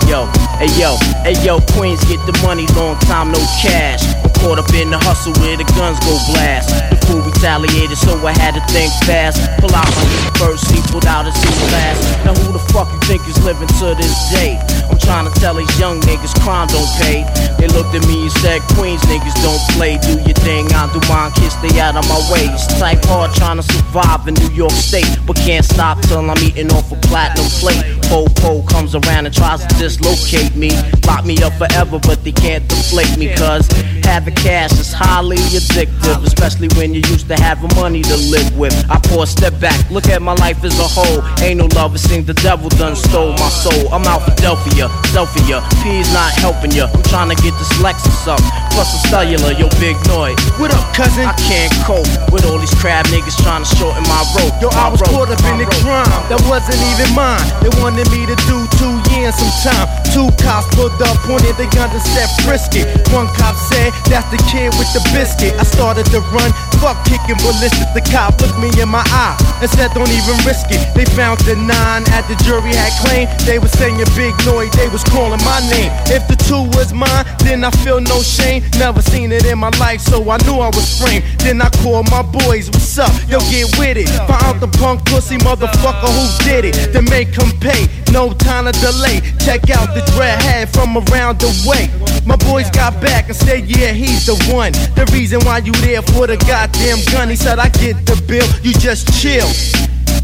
Yo, 0.07 0.27
hey 0.59 0.69
yo, 0.79 0.97
hey 1.23 1.35
yo, 1.45 1.61
Queens 1.73 2.03
get 2.05 2.25
the 2.27 2.39
money, 2.43 2.67
long 2.75 2.99
time 3.01 3.31
no 3.33 3.39
cash. 3.61 4.26
Caught 4.41 4.59
up 4.59 4.73
in 4.75 4.91
the 4.91 4.99
hustle 4.99 5.33
where 5.43 5.57
the 5.57 5.65
guns 5.75 5.99
go 6.05 6.15
blast. 6.33 6.71
The 6.91 6.97
fool 7.07 7.23
retaliated, 7.23 7.99
so 7.99 8.15
I 8.27 8.33
had 8.33 8.55
to 8.55 8.63
think 8.73 8.93
fast. 9.05 9.41
Pull 9.59 9.75
out 9.75 9.89
my 9.89 10.05
first, 10.39 10.71
he 10.71 10.79
pulled 10.93 11.07
out 11.07 11.27
his 11.27 11.35
last. 11.73 12.01
Now 12.25 12.35
who 12.35 12.53
the 12.53 12.63
fuck 12.71 12.93
you 12.93 13.01
think 13.09 13.27
is 13.27 13.39
living 13.43 13.69
to 13.81 13.95
this 13.97 14.15
day? 14.31 14.61
I'm 14.87 14.99
trying 14.99 15.27
to 15.27 15.35
tell 15.41 15.55
these 15.55 15.71
young 15.79 16.01
niggas 16.03 16.35
crime 16.45 16.69
don't 16.69 16.91
pay. 17.01 17.27
They 17.59 17.69
looked 17.73 17.95
at 17.97 18.07
me 18.07 18.29
and 18.29 18.35
said, 18.39 18.63
Queens 18.77 19.03
niggas 19.11 19.35
don't 19.43 19.63
play. 19.75 19.99
Do 19.99 20.15
your 20.23 20.39
thing, 20.47 20.71
I 20.73 20.87
do 20.93 21.01
mine, 21.09 21.33
kids 21.33 21.57
stay 21.59 21.81
out 21.81 21.97
of 21.97 22.07
my 22.07 22.21
way. 22.31 22.47
It's 22.53 22.67
type 22.79 23.03
hard 23.09 23.35
trying 23.35 23.57
to 23.57 23.67
survive 23.67 24.29
in 24.29 24.35
New 24.35 24.53
York 24.55 24.77
State, 24.77 25.09
but 25.27 25.37
can't 25.37 25.65
stop 25.65 26.01
till 26.07 26.23
I'm 26.23 26.39
eating 26.39 26.71
off 26.73 26.93
a 26.93 26.97
platinum 27.03 27.49
plate. 27.59 27.83
Po 28.07 28.63
comes 28.63 28.95
around 28.95 29.27
and 29.27 29.35
tries 29.35 29.67
to 29.67 29.75
dislocate 29.75 30.55
me. 30.55 30.71
Lock 31.07 31.25
me 31.25 31.43
up 31.43 31.53
forever, 31.55 31.99
but 31.99 32.23
they 32.23 32.31
can't 32.31 32.67
deflate 32.69 33.19
me. 33.19 33.35
Cause 33.35 33.67
having 34.05 34.36
cash 34.37 34.73
is 34.73 34.93
highly 34.93 35.37
addictive, 35.57 36.25
especially 36.25 36.69
when 36.77 36.93
you're 36.95 37.07
used 37.09 37.29
to 37.29 37.37
having 37.37 37.75
money 37.77 38.03
to 38.03 38.17
live 38.29 38.57
with. 38.57 38.75
I 38.91 38.99
pour 39.09 39.25
a 39.25 39.27
step 39.27 39.59
back, 39.61 39.79
look 39.91 40.07
at 40.09 40.23
my 40.23 40.35
life 40.35 40.63
as 40.65 40.79
a 40.79 40.89
whole. 40.89 41.23
Ain't 41.43 41.59
no 41.59 41.67
love, 41.75 41.95
it 41.95 41.99
seems 41.99 42.27
the 42.27 42.35
devil 42.35 42.69
done 42.71 42.97
stole 42.97 43.33
my 43.33 43.49
soul. 43.49 43.89
I'm 43.93 44.05
out 44.05 44.23
Philadelphia, 44.27 44.89
Delphia. 45.15 45.37
Delphia. 45.37 45.63
P's 45.83 46.13
not 46.13 46.33
helping 46.33 46.71
ya. 46.73 46.89
I'm 46.93 47.03
trying 47.05 47.31
to 47.31 47.39
get 47.43 47.53
this 47.59 47.71
Lexus 47.79 48.27
up. 48.27 48.41
Plus 48.73 48.93
a 48.93 49.09
cellular, 49.09 49.53
yo, 49.53 49.69
big 49.81 49.97
noise. 50.07 50.37
What 50.61 50.73
up, 50.75 50.85
cousin? 50.95 51.25
I 51.25 51.33
can't 51.49 51.73
cope 51.85 52.09
with 52.33 52.45
all 52.45 52.59
these 52.59 52.75
crab 52.77 53.07
niggas 53.07 53.37
trying 53.43 53.65
to 53.65 53.69
shorten 53.77 54.03
my 54.05 54.21
rope. 54.37 54.53
Yo, 54.61 54.69
I 54.77 54.89
was 54.89 55.01
caught 55.03 55.31
up 55.31 55.41
in 55.49 55.59
the 55.59 55.69
crime 55.81 56.09
that 56.29 56.41
wasn't 56.45 56.81
even 56.93 57.09
mine. 57.17 57.41
They 57.65 57.73
wanted 57.81 58.09
me 58.13 58.27
to 58.29 58.37
do 58.45 58.59
two 58.77 58.95
years 59.17 59.35
some 59.37 59.55
time. 59.65 59.89
Two 60.13 60.29
cops 60.43 60.69
pulled 60.77 61.01
up, 61.01 61.17
pointed 61.25 61.57
the 61.57 61.69
gun 61.73 61.89
and 61.89 62.05
said 62.05 62.29
frisky. 62.45 62.85
One 63.17 63.29
cop 63.37 63.57
said, 63.57 63.93
that's 64.17 64.33
the 64.33 64.41
kid 64.49 64.73
with 64.81 64.89
the 64.97 65.05
biscuit. 65.13 65.53
I 65.61 65.65
started 65.69 66.09
to 66.17 66.25
run, 66.33 66.49
fuck 66.81 66.97
kicking 67.05 67.37
ballistic. 67.45 67.85
The 67.93 68.01
cop 68.01 68.41
looked 68.41 68.57
me 68.57 68.73
in 68.81 68.89
my 68.89 69.05
eye 69.13 69.37
and 69.61 69.69
said, 69.69 69.93
don't 69.93 70.09
even 70.09 70.41
risk 70.49 70.73
it. 70.73 70.81
They 70.97 71.05
found 71.05 71.45
the 71.45 71.53
nine 71.53 72.09
at 72.17 72.25
the 72.25 72.37
jury 72.41 72.73
had 72.73 72.97
claimed. 73.05 73.29
They 73.45 73.59
was 73.59 73.73
saying 73.77 74.01
big 74.17 74.33
noise, 74.49 74.73
they 74.73 74.89
was 74.89 75.05
calling 75.05 75.43
my 75.45 75.61
name. 75.69 75.93
If 76.09 76.25
the 76.33 76.37
two 76.49 76.65
was 76.73 76.97
mine, 76.97 77.29
then 77.45 77.63
I 77.63 77.71
feel 77.85 78.01
no 78.01 78.23
shame. 78.23 78.65
Never 78.81 79.03
seen 79.03 79.33
it 79.33 79.45
in 79.45 79.59
my 79.59 79.69
life, 79.77 80.01
so 80.01 80.25
I 80.31 80.41
knew 80.49 80.65
I 80.65 80.73
was 80.73 80.89
framed. 80.97 81.25
Then 81.45 81.61
I 81.61 81.69
called 81.85 82.09
my 82.09 82.23
boys, 82.23 82.73
what's 82.73 82.97
up? 82.97 83.13
Yo, 83.29 83.39
get 83.53 83.69
with 83.77 84.01
it. 84.01 84.09
Find 84.25 84.41
out 84.49 84.61
the 84.65 84.69
punk 84.81 85.05
pussy 85.05 85.37
motherfucker 85.45 86.09
who 86.09 86.25
did 86.49 86.65
it. 86.65 86.93
Then 86.93 87.05
make 87.13 87.37
him 87.37 87.53
pay. 87.61 87.85
No 88.13 88.33
time 88.33 88.65
to 88.65 88.73
delay. 88.81 89.21
Check 89.45 89.69
out 89.69 89.93
the 89.93 90.01
dread 90.17 90.41
head 90.41 90.73
from 90.73 90.97
around 90.97 91.39
the 91.41 91.53
way. 91.69 91.91
My 92.25 92.37
boys 92.37 92.71
got 92.71 92.99
back 93.01 93.29
and 93.29 93.37
said, 93.37 93.67
yeah, 93.67 93.93
he's 94.07 94.27
the 94.27 94.37
one. 94.53 94.73
The 94.95 95.09
reason 95.13 95.41
why 95.45 95.59
you 95.59 95.73
there 95.85 96.03
for 96.03 96.27
the 96.27 96.37
goddamn 96.37 96.99
gun. 97.13 97.29
He 97.29 97.37
said, 97.37 97.59
I 97.59 97.69
get 97.69 98.07
the 98.07 98.17
bill, 98.27 98.47
you 98.63 98.73
just 98.73 99.13
chill. 99.21 99.47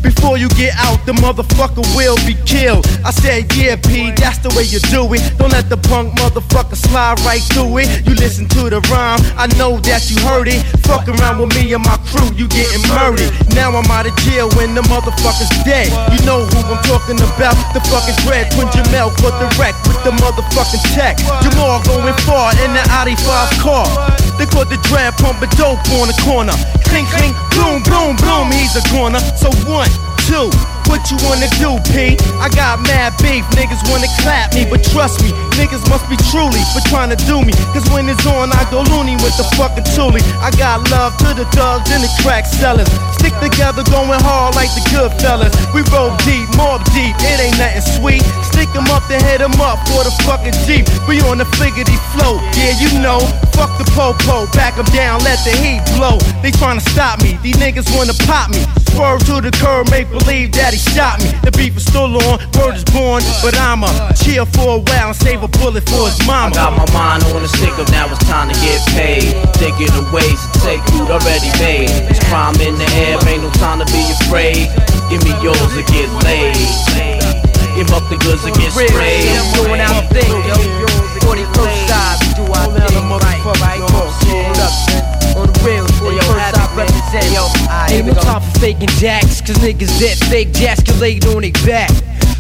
Before 0.03 0.37
you 0.37 0.49
get 0.59 0.75
out, 0.79 0.99
the 1.07 1.13
motherfucker 1.13 1.87
will 1.95 2.19
be 2.27 2.35
killed. 2.43 2.87
I 3.05 3.11
said, 3.11 3.47
yeah, 3.55 3.77
P, 3.77 4.11
that's 4.19 4.39
the 4.39 4.51
way 4.55 4.67
you 4.67 4.83
do 4.91 5.07
it. 5.15 5.23
Don't 5.39 5.53
let 5.53 5.69
the 5.71 5.77
punk 5.77 6.19
motherfucker 6.19 6.75
slide 6.75 7.19
right 7.23 7.43
through 7.55 7.79
it. 7.79 7.87
You 8.07 8.15
listen 8.19 8.49
to 8.59 8.71
the 8.71 8.83
rhyme, 8.91 9.23
I 9.39 9.47
know 9.59 9.79
that 9.87 10.11
you 10.11 10.19
heard 10.27 10.49
it. 10.49 10.63
Fuck 10.83 11.07
around 11.07 11.39
with 11.39 11.55
me 11.55 11.73
and 11.75 11.83
my 11.87 11.99
crew, 12.11 12.31
you 12.35 12.51
getting 12.51 12.83
murdered. 12.91 13.31
Now 13.55 13.71
I'm 13.75 13.87
out 13.91 14.07
of 14.07 14.15
jail 14.27 14.51
when 14.59 14.75
the 14.75 14.83
motherfucker's 14.91 15.51
dead. 15.63 15.91
You 16.11 16.19
know 16.27 16.43
who 16.51 16.59
I'm 16.67 16.83
talking 16.83 17.19
about, 17.23 17.55
the 17.71 17.81
fucking 17.87 18.19
dread. 18.27 18.51
Twin 18.51 18.67
Jamel 18.75 19.15
caught 19.23 19.39
the 19.39 19.47
wreck 19.59 19.75
with 19.87 20.03
the 20.03 20.11
motherfucking 20.19 20.83
tech. 20.99 21.19
Jamal 21.47 21.79
going 21.87 22.15
far 22.27 22.51
in 22.63 22.75
the 22.75 22.83
Audi 22.91 23.15
5 23.15 23.63
car. 23.63 23.87
They 24.39 24.47
caught 24.51 24.67
the 24.67 24.81
dread 24.89 25.15
pumping 25.23 25.51
dope 25.55 25.79
on 26.03 26.11
the 26.11 26.19
corner. 26.27 26.55
Clink, 26.89 27.09
clink, 27.09 27.33
boom, 27.57 27.81
boom, 27.89 28.17
boom, 28.21 28.53
he's 28.53 28.77
a 28.77 28.85
corner. 28.93 29.21
So 29.39 29.49
one, 29.73 29.89
two, 30.27 30.51
what 30.87 31.11
you 31.11 31.17
wanna 31.27 31.49
do, 31.59 31.79
P? 31.93 32.17
I 32.41 32.49
got 32.49 32.81
mad 32.87 33.15
beef, 33.23 33.45
niggas 33.57 33.83
wanna 33.91 34.09
clap 34.23 34.55
me, 34.55 34.65
but 34.65 34.83
trust 34.83 35.23
me, 35.23 35.31
niggas 35.59 35.85
must 35.89 36.09
be 36.09 36.17
truly 36.31 36.63
for 36.73 36.81
trying 36.89 37.11
to 37.11 37.19
do 37.27 37.43
me. 37.43 37.53
Cause 37.75 37.87
when 37.91 38.09
it's 38.09 38.25
on, 38.27 38.53
I 38.53 38.65
go 38.71 38.83
loony 38.93 39.17
with 39.23 39.37
the 39.37 39.45
fucking 39.57 39.85
toolie. 39.95 40.25
I 40.41 40.51
got 40.57 40.89
love 40.91 41.17
to 41.19 41.35
the 41.35 41.45
thugs 41.57 41.91
and 41.91 42.03
the 42.03 42.11
crack 42.23 42.47
sellers. 42.47 42.89
Stick 43.19 43.35
together, 43.39 43.83
going 43.91 44.21
hard 44.23 44.55
like 44.55 44.71
the 44.75 44.83
good 44.91 45.13
fellas. 45.23 45.55
We 45.75 45.83
roll 45.95 46.11
deep, 46.27 46.49
mob 46.57 46.83
deep, 46.91 47.15
it 47.23 47.39
ain't 47.39 47.59
nothing 47.59 47.87
sweet. 47.99 48.23
Stick 48.51 48.69
'em 48.75 48.91
up, 48.91 49.07
then 49.09 49.23
hit 49.23 49.41
'em 49.41 49.61
up 49.61 49.79
for 49.89 50.03
the 50.05 50.11
fucking 50.27 50.55
Jeep. 50.67 50.87
We 51.09 51.21
on 51.23 51.39
the 51.39 51.47
fliggity 51.57 51.99
flow, 52.13 52.41
yeah, 52.59 52.75
you 52.79 52.99
know. 52.99 53.21
Fuck 53.53 53.79
the 53.79 53.85
po-po, 53.93 54.47
back 54.53 54.79
'em 54.79 54.87
down, 54.95 55.23
let 55.25 55.39
the 55.45 55.53
heat 55.53 55.83
blow. 55.97 56.19
They 56.43 56.51
tryna 56.51 56.83
stop 56.91 57.23
me, 57.23 57.39
these 57.43 57.57
niggas 57.57 57.89
wanna 57.97 58.15
pop 58.27 58.51
me. 58.51 58.65
Swerve 58.93 59.25
to 59.27 59.41
the 59.41 59.51
curb, 59.51 59.89
make 59.91 60.11
believe 60.11 60.53
that 60.53 60.72
he 60.73 60.81
shot 60.81 61.21
me. 61.21 61.29
The 61.45 61.53
beef 61.53 61.77
is 61.77 61.85
still 61.85 62.17
on, 62.17 62.41
word 62.57 62.75
is 62.75 62.85
born, 62.89 63.21
but 63.45 63.53
I'ma 63.55 63.93
chill 64.17 64.49
for 64.49 64.81
a 64.81 64.81
while 64.81 65.13
and 65.13 65.17
save 65.17 65.45
a 65.45 65.49
bullet 65.61 65.85
for 65.85 66.09
his 66.09 66.19
mama. 66.27 66.57
I 66.57 66.57
got 66.57 66.73
my 66.73 66.89
mind 66.97 67.23
on 67.29 67.45
the 67.45 67.49
stick 67.49 67.77
up, 67.77 67.89
now 67.93 68.09
it's 68.09 68.25
time 68.25 68.49
to 68.49 68.57
get 68.65 68.81
paid. 68.97 69.37
Thinking 69.61 69.93
of 69.93 70.09
ways 70.13 70.41
to 70.41 70.59
take 70.65 70.81
food 70.89 71.13
already 71.13 71.53
made. 71.61 71.93
It's 72.09 72.21
crime 72.33 72.57
in 72.65 72.75
the 72.81 72.89
air, 73.05 73.21
ain't 73.29 73.45
no 73.45 73.51
time 73.61 73.85
to 73.85 73.89
be 73.93 74.03
afraid. 74.25 74.73
Give 75.13 75.21
me 75.23 75.37
yours 75.45 75.61
or 75.77 75.85
get 75.93 76.09
laid. 76.25 76.57
Give 77.77 77.89
up 77.93 78.09
the 78.09 78.17
goods 78.25 78.45
or 78.49 78.53
get 78.57 78.73
sprayed. 78.73 79.29
doing 79.57 79.81
our 79.81 80.03
thing, 80.09 80.33
yo. 80.49 80.57
41st 81.25 81.89
side, 81.89 82.19
do 82.37 82.45
our 82.49 82.69
thing, 82.81 83.05
right, 83.09 83.45
right, 83.61 83.81
up. 83.81 84.13
On 85.37 85.49
the 85.49 85.61
real, 85.65 85.85
41st 85.87 85.92
represent, 87.13 87.35
yo. 87.35 87.49
Ain't 87.95 88.07
no 88.07 88.15
time 88.15 88.41
for 88.41 88.61
faking 88.61 88.89
jacks, 88.89 89.41
cause 89.41 89.57
niggas 89.57 89.99
that 90.01 90.17
fake 90.31 90.53
jacks 90.53 90.83
can 90.83 90.99
lay 91.01 91.17
it 91.17 91.27
on 91.27 91.43
their 91.43 91.53
back. 91.67 91.91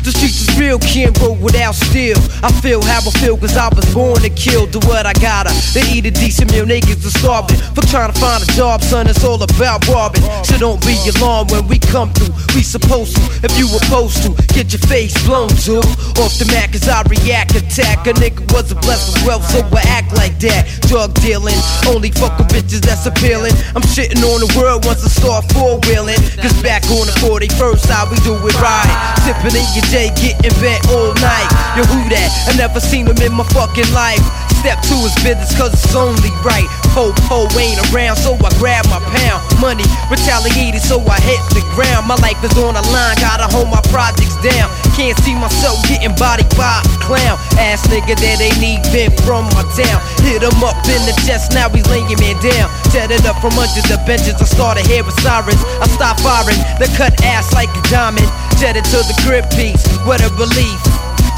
The 0.02 0.10
streets 0.10 0.42
is 0.42 0.58
real, 0.58 0.80
can't 0.80 1.14
roll 1.22 1.36
without 1.38 1.76
steel. 1.78 2.18
I 2.42 2.50
feel 2.58 2.82
how 2.82 2.98
I 2.98 3.12
feel, 3.22 3.38
cause 3.38 3.56
I 3.56 3.70
was 3.70 3.86
born 3.94 4.18
to 4.26 4.30
kill. 4.30 4.66
Do 4.66 4.82
what 4.90 5.06
I 5.06 5.14
gotta, 5.14 5.54
they 5.78 5.86
eat 5.94 6.06
a 6.06 6.10
decent 6.10 6.50
meal, 6.50 6.66
niggas 6.66 7.06
are 7.06 7.14
starving. 7.14 7.62
For 7.70 7.86
trying 7.86 8.10
to 8.10 8.18
find 8.18 8.42
a 8.42 8.50
job, 8.58 8.82
son, 8.82 9.06
it's 9.06 9.22
all 9.22 9.38
about 9.38 9.86
robbing. 9.86 10.26
So 10.42 10.58
don't 10.58 10.82
be 10.82 10.98
alarmed 11.14 11.52
when 11.52 11.68
we 11.68 11.78
come 11.78 12.10
through. 12.18 12.34
We 12.58 12.66
supposed 12.66 13.14
to, 13.14 13.22
if 13.46 13.54
you 13.54 13.70
opposed 13.70 14.26
to, 14.26 14.34
get 14.50 14.74
your 14.74 14.82
face 14.90 15.14
blown 15.22 15.54
to. 15.70 15.78
Off 16.18 16.34
the 16.34 16.50
mat, 16.50 16.74
cause 16.74 16.90
I 16.90 17.06
react, 17.06 17.54
attack. 17.54 18.10
A 18.10 18.12
nigga 18.18 18.42
wasn't 18.50 18.82
blessed 18.82 19.14
with 19.14 19.22
wealth, 19.22 19.46
so 19.54 19.62
I 19.70 19.86
act 19.86 20.10
like 20.18 20.34
that. 20.42 20.66
Drug 20.90 21.14
dealing, 21.22 21.54
only 21.86 22.10
fucking 22.10 22.50
bitches 22.50 22.82
that's 22.82 23.06
appealing. 23.06 23.54
I'm 23.78 23.86
shitting 23.86 24.18
on 24.26 24.42
the 24.42 24.50
world 24.58 24.82
once 24.82 25.06
I 25.06 25.10
start 25.14 25.46
four 25.54 25.78
wheeling. 25.86 26.18
Cause 26.42 26.58
back 26.58 26.82
on 26.90 27.06
the 27.06 27.14
41st 27.22 27.78
side, 27.86 28.10
we 28.10 28.18
do 28.26 28.34
it 28.34 28.58
right. 28.58 28.90
Sipping 29.22 29.54
in 29.54 29.66
your 29.78 29.86
getting 29.92 30.60
bent 30.60 30.88
all 30.88 31.12
night. 31.20 31.48
Yo, 31.76 31.84
who 31.84 32.08
that? 32.08 32.32
I 32.48 32.56
never 32.56 32.80
seen 32.80 33.06
him 33.06 33.18
in 33.18 33.32
my 33.34 33.44
fucking 33.52 33.92
life. 33.92 34.51
Step 34.62 34.78
to 34.78 34.94
his 35.02 35.18
business, 35.26 35.50
cause 35.58 35.74
it's 35.74 35.90
only 35.90 36.30
right. 36.46 36.70
Po 36.94 37.10
po 37.26 37.50
ain't 37.58 37.82
around, 37.90 38.14
so 38.14 38.38
I 38.38 38.46
grab 38.62 38.86
my 38.86 39.02
pound. 39.10 39.42
Money 39.58 39.82
retaliated, 40.06 40.78
so 40.78 41.02
I 41.02 41.18
hit 41.18 41.42
the 41.50 41.66
ground. 41.74 42.06
My 42.06 42.14
life 42.22 42.38
is 42.46 42.54
on 42.54 42.78
the 42.78 42.84
line, 42.94 43.18
gotta 43.18 43.50
hold 43.50 43.74
my 43.74 43.82
projects 43.90 44.38
down. 44.38 44.70
Can't 44.94 45.18
see 45.26 45.34
myself 45.34 45.82
getting 45.90 46.14
bodied 46.14 46.46
by 46.54 46.78
a 46.78 46.96
clown. 47.02 47.42
Ass 47.58 47.90
nigga 47.90 48.14
that 48.14 48.38
ain't 48.38 48.62
even 48.62 49.10
from 49.26 49.50
my 49.50 49.66
town. 49.74 49.98
Hit 50.22 50.46
him 50.46 50.62
up 50.62 50.78
in 50.86 51.02
the 51.10 51.14
chest, 51.26 51.50
now 51.58 51.66
he's 51.66 51.82
laying 51.90 52.06
me 52.22 52.30
down. 52.38 52.70
Jetted 52.94 53.26
up 53.26 53.42
from 53.42 53.58
under 53.58 53.82
the 53.90 53.98
benches, 54.06 54.38
I 54.38 54.46
started 54.46 54.86
hearing 54.86 55.10
sirens. 55.26 55.58
I 55.82 55.90
stopped 55.90 56.22
firing, 56.22 56.62
the 56.78 56.86
cut 56.94 57.18
ass 57.26 57.50
like 57.50 57.74
a 57.74 57.82
diamond. 57.90 58.30
Jetted 58.62 58.86
to 58.94 59.02
the 59.10 59.16
grip 59.26 59.50
piece, 59.58 59.82
what 60.06 60.22
a 60.22 60.30
relief. 60.38 60.78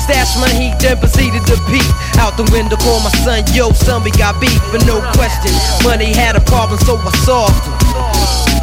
Stash 0.05 0.37
my 0.37 0.53
heat, 0.53 0.77
then 0.85 1.01
proceeded 1.01 1.41
to 1.49 1.57
peep. 1.73 1.89
Out 2.21 2.37
the 2.37 2.45
window, 2.53 2.77
call 2.77 3.01
my 3.01 3.09
son, 3.25 3.41
yo, 3.57 3.73
son, 3.73 4.05
we 4.05 4.13
got 4.13 4.37
beef, 4.37 4.61
but 4.69 4.85
no 4.85 5.01
question. 5.17 5.49
Money 5.81 6.13
had 6.13 6.37
a 6.37 6.45
problem, 6.45 6.77
so 6.85 7.01
I 7.01 7.09
solved 7.25 7.57
it. 7.57 7.73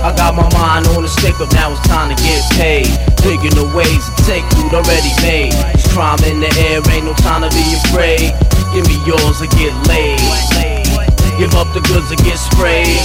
I 0.05 0.13
got 0.13 0.37
my 0.37 0.45
mind 0.53 0.85
on 0.93 1.01
the 1.01 1.09
stick 1.09 1.33
up, 1.41 1.49
now 1.53 1.73
it's 1.73 1.81
time 1.89 2.13
to 2.13 2.17
get 2.21 2.45
paid. 2.53 2.85
Digging 3.25 3.57
the 3.57 3.65
ways 3.73 4.05
to 4.05 4.13
take 4.29 4.45
food 4.53 4.69
already 4.69 5.09
made. 5.25 5.57
It's 5.73 5.89
crime 5.89 6.21
in 6.29 6.45
the 6.45 6.51
air, 6.69 6.77
ain't 6.93 7.09
no 7.09 7.13
time 7.17 7.41
to 7.41 7.49
be 7.49 7.65
afraid. 7.89 8.37
Give 8.69 8.85
me 8.85 9.01
yours 9.09 9.41
or 9.41 9.49
get 9.57 9.73
laid. 9.89 10.21
Give 11.41 11.57
up 11.57 11.73
the 11.73 11.81
goods 11.89 12.13
or 12.13 12.21
get 12.21 12.37
sprayed. 12.37 13.01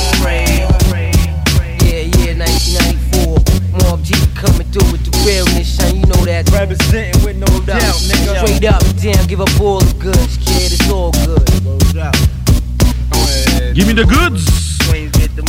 Yeah, 1.80 2.04
yeah, 2.20 2.36
1994. 2.36 3.80
Mob 3.80 4.04
G 4.04 4.25
realness, 5.26 5.76
son. 5.76 5.96
You 5.96 6.06
know 6.06 6.24
that. 6.24 6.48
Representing 6.50 7.22
with 7.24 7.36
no 7.36 7.50
doubt, 7.66 7.98
nigga. 8.06 8.38
Straight 8.46 8.64
up 8.64 8.82
and 8.82 9.02
down, 9.02 9.26
give 9.26 9.40
up 9.40 9.60
all 9.60 9.80
the 9.80 9.94
goods, 9.98 10.38
kid. 10.38 10.72
It's 10.72 10.88
all 10.90 11.10
good. 11.26 11.42
Give 13.74 13.86
me 13.86 13.92
the 13.92 14.06
goods! 14.06 14.46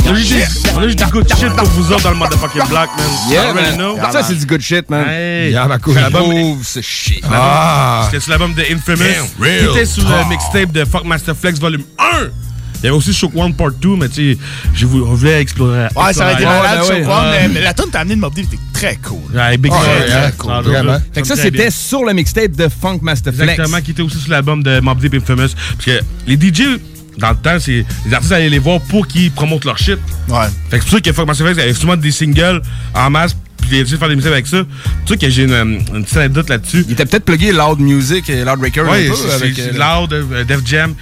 On 0.06 0.14
a 0.14 0.88
juste 0.88 0.98
du 0.98 1.12
good 1.12 1.28
shit 1.38 1.54
pour 1.54 1.68
vous 1.70 1.92
autres 1.94 2.04
dans 2.04 2.12
le 2.12 2.18
motherfucking 2.18 2.68
black, 2.70 2.90
man. 2.98 3.08
Yeah, 3.30 3.54
man. 3.54 3.78
know. 3.78 3.98
Ça, 4.12 4.24
c'est 4.24 4.36
du 4.36 4.46
good 4.46 4.62
shit, 4.62 4.90
man. 4.90 5.06
Hey. 5.08 5.52
Yeah, 5.52 5.68
ma 5.68 5.78
couille. 5.80 5.94
C'est 5.94 6.02
l'album- 6.02 6.64
shit. 6.82 7.24
Ah. 7.32 8.04
C'était 8.06 8.22
sur 8.22 8.32
l'album 8.32 8.54
de 8.54 8.64
Infamous. 8.64 8.98
Damn, 8.98 9.44
real 9.44 9.60
Qui 9.60 9.78
était 9.78 9.86
sur 9.86 10.04
le 10.04 10.30
mixtape 10.30 10.72
de 10.72 10.86
Fuck 10.86 11.06
Master 11.06 11.36
Flex 11.36 11.60
Volume 11.60 11.84
1. 12.00 12.30
Il 12.82 12.86
y 12.86 12.88
avait 12.88 12.96
aussi 12.98 13.14
Shook 13.14 13.32
One 13.36 13.54
Part 13.54 13.72
2, 13.72 13.90
mais 13.96 14.10
tu 14.10 14.34
sais, 14.34 14.38
je 14.74 14.86
vou- 14.86 15.06
on 15.08 15.14
voulait 15.16 15.42
explorer. 15.42 15.88
Ouais, 15.96 16.14
ça 16.14 16.24
aurait 16.26 16.34
été 16.36 16.46
malade, 16.46 16.80
Ouais, 16.80 16.86
sur 16.86 16.96
ouais, 16.96 17.06
One, 17.06 17.26
mais, 17.32 17.48
mais 17.50 17.62
la 17.62 17.74
tune 17.74 17.86
t'as 17.92 18.00
amené 18.02 18.16
de 18.16 18.22
Mob 18.22 18.34
Deep 18.34 18.46
était 18.54 18.62
très 18.74 18.96
cool. 18.98 19.18
Ouais, 19.34 19.58
Big 19.58 19.72
Fat, 19.72 19.80
ouais, 19.82 19.88
ouais, 20.26 20.34
cool. 20.38 20.52
non, 20.52 20.62
Vraiment. 20.62 20.98
Fait 21.14 21.22
que 21.22 21.28
ça, 21.28 21.34
très 21.36 21.44
c'était 21.44 21.72
sur 21.72 22.04
le 22.06 22.14
mixtape 22.14 22.52
de 22.52 22.68
Funk 22.70 23.00
Master 23.02 23.34
Flex. 23.34 23.52
Exactement, 23.52 23.82
qui 23.82 23.92
était 23.92 24.02
aussi 24.04 24.20
sur 24.20 24.32
l'album 24.32 24.62
de 24.64 24.80
Mob 24.80 25.00
Deep 25.00 25.14
Infamous. 25.16 25.50
Parce 25.74 25.86
que 25.86 26.00
les 26.28 26.36
DJ, 26.36 26.80
dans 27.18 27.32
le 27.32 27.36
temps, 27.38 27.58
c'est 27.60 27.84
les 28.06 28.14
artistes 28.14 28.32
allaient 28.34 28.50
les 28.50 28.60
voir 28.60 28.80
pour 28.82 29.08
qu'ils 29.08 29.32
promotent 29.32 29.66
leur 29.66 29.78
shit. 29.80 29.98
Ouais. 30.30 30.38
Fait 30.70 30.78
que 30.78 30.84
c'est 30.84 30.90
pour 30.90 31.00
ça 31.00 31.02
que 31.02 31.12
Fuck 31.14 31.26
Master 31.28 31.48
Flex 31.48 31.60
avait 31.62 31.74
souvent 31.74 31.98
des 31.98 32.12
singles 32.12 32.62
en 32.94 33.10
masse, 33.10 33.36
puis 33.68 33.80
artistes 33.80 33.98
faire 33.98 34.10
des 34.10 34.16
musiques 34.16 34.32
avec 34.32 34.46
ça. 34.46 34.58
C'est 34.58 35.00
pour 35.00 35.10
ça 35.10 35.18
que 35.18 35.30
j'ai 35.30 35.44
une, 35.46 35.82
une 35.96 36.04
petite 36.04 36.18
anecdote 36.18 36.50
là-dessus. 36.50 36.86
Il 36.88 36.94
était 36.94 37.06
peut-être 37.08 37.26
plugué 37.26 37.52
Loud 37.52 37.80
Music 37.80 38.30
et 38.30 38.44
Loud 38.46 38.60
Breaker. 38.60 38.82
Ouais, 38.82 39.10
un 39.10 39.14
peu, 39.14 39.32
avec, 39.32 39.56
c'est 39.56 39.76
euh, 39.76 40.00
Loud, 40.02 40.14
euh, 40.14 40.44
Def 40.44 40.60
Jam. 40.64 40.94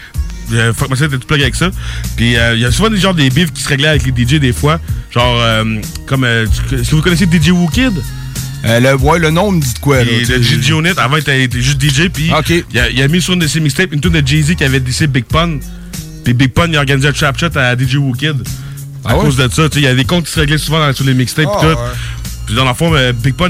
Euh, 0.53 0.73
Fuck 0.73 0.89
Master 0.89 1.07
était 1.07 1.17
tout 1.17 1.27
plug 1.27 1.41
avec 1.41 1.55
ça. 1.55 1.69
Puis 2.15 2.37
euh, 2.37 2.53
il 2.55 2.61
y 2.61 2.65
a 2.65 2.71
souvent 2.71 2.89
des 2.89 2.97
genres 2.97 3.13
des 3.15 3.29
bifs 3.29 3.51
qui 3.53 3.61
se 3.63 3.69
réglaient 3.69 3.87
avec 3.89 4.03
les 4.05 4.25
DJ 4.25 4.39
des 4.39 4.53
fois. 4.53 4.79
Genre, 5.11 5.37
euh, 5.41 5.63
comme. 6.07 6.23
euh, 6.23 6.45
Est-ce 6.71 6.89
que 6.89 6.95
vous 6.95 7.01
connaissez 7.01 7.25
DJ 7.25 7.49
Wookid? 7.49 7.93
Euh, 8.65 8.79
le, 8.79 8.95
ouais, 8.95 9.19
le 9.19 9.29
nom 9.29 9.51
me 9.51 9.61
dit 9.61 9.73
de 9.73 9.79
quoi, 9.79 10.03
là, 10.03 10.11
le. 10.11 10.41
DJ 10.43 10.69
Unit, 10.69 10.89
avant, 10.97 11.17
il 11.17 11.19
était, 11.19 11.49
juste 11.61 11.79
DJ, 11.81 12.09
puis 12.11 12.31
il, 12.71 12.79
a, 12.79 12.89
il 12.89 13.01
a 13.01 13.07
mis 13.07 13.21
sur 13.21 13.33
une 13.33 13.39
de 13.39 13.47
ses 13.47 13.59
mixtapes 13.59 13.93
une 13.93 14.01
tune 14.01 14.11
de 14.13 14.25
Jay-Z 14.25 14.55
qui 14.55 14.63
avait 14.63 14.79
décidé 14.79 15.07
Big 15.07 15.25
Pun. 15.25 15.59
Puis 16.23 16.33
Big 16.33 16.51
Pun, 16.51 16.67
il 16.69 16.75
a 16.75 16.79
organisé 16.79 17.07
un 17.07 17.11
trap 17.13 17.37
shot 17.39 17.55
à 17.55 17.75
DJ 17.77 17.95
Wookid. 17.97 18.41
À 19.03 19.09
Ah 19.11 19.17
ouais? 19.17 19.23
cause 19.25 19.35
de 19.37 19.43
ça, 19.49 19.69
tu 19.69 19.75
sais, 19.75 19.79
il 19.81 19.83
y 19.83 19.87
a 19.87 19.93
des 19.93 20.05
comptes 20.05 20.25
qui 20.25 20.31
se 20.31 20.39
réglaient 20.39 20.57
souvent 20.57 20.79
dans- 20.79 20.91
sur 20.93 21.05
les 21.05 21.13
mixtapes 21.13 21.45
et 21.45 21.59
tout. 21.61 21.65
ouais. 21.67 21.75
Puis 22.47 22.55
dans 22.55 22.65
la 22.65 22.75
euh, 22.81 23.13
Big 23.13 23.35
Pun, 23.35 23.49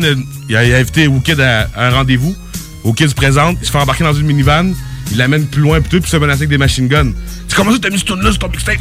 il 0.49 0.55
a, 0.57 0.65
il 0.65 0.73
a 0.73 0.77
invité 0.79 1.07
Wookid 1.07 1.39
à, 1.39 1.69
à 1.75 1.87
un 1.87 1.91
rendez-vous. 1.91 2.35
Wookid 2.83 3.07
se 3.07 3.15
présente, 3.15 3.57
il 3.61 3.65
se 3.65 3.71
fait 3.71 3.77
embarquer 3.77 4.03
dans 4.03 4.13
une 4.13 4.25
minivan, 4.27 4.73
il 5.11 5.17
l'amène 5.17 5.45
plus 5.45 5.61
loin, 5.61 5.81
puis 5.81 5.89
tout, 5.89 6.01
puis 6.01 6.09
se 6.09 6.17
menace 6.17 6.37
avec 6.37 6.49
des 6.49 6.57
machine 6.57 6.87
guns. 6.87 7.11
Tu 7.47 7.55
comment 7.55 7.71
ça, 7.71 7.77
t'as 7.81 7.89
mis 7.89 7.99
ce 7.99 8.05
tune-là 8.05 8.31
sur 8.31 8.39
ton 8.39 8.49
mixtape? 8.49 8.77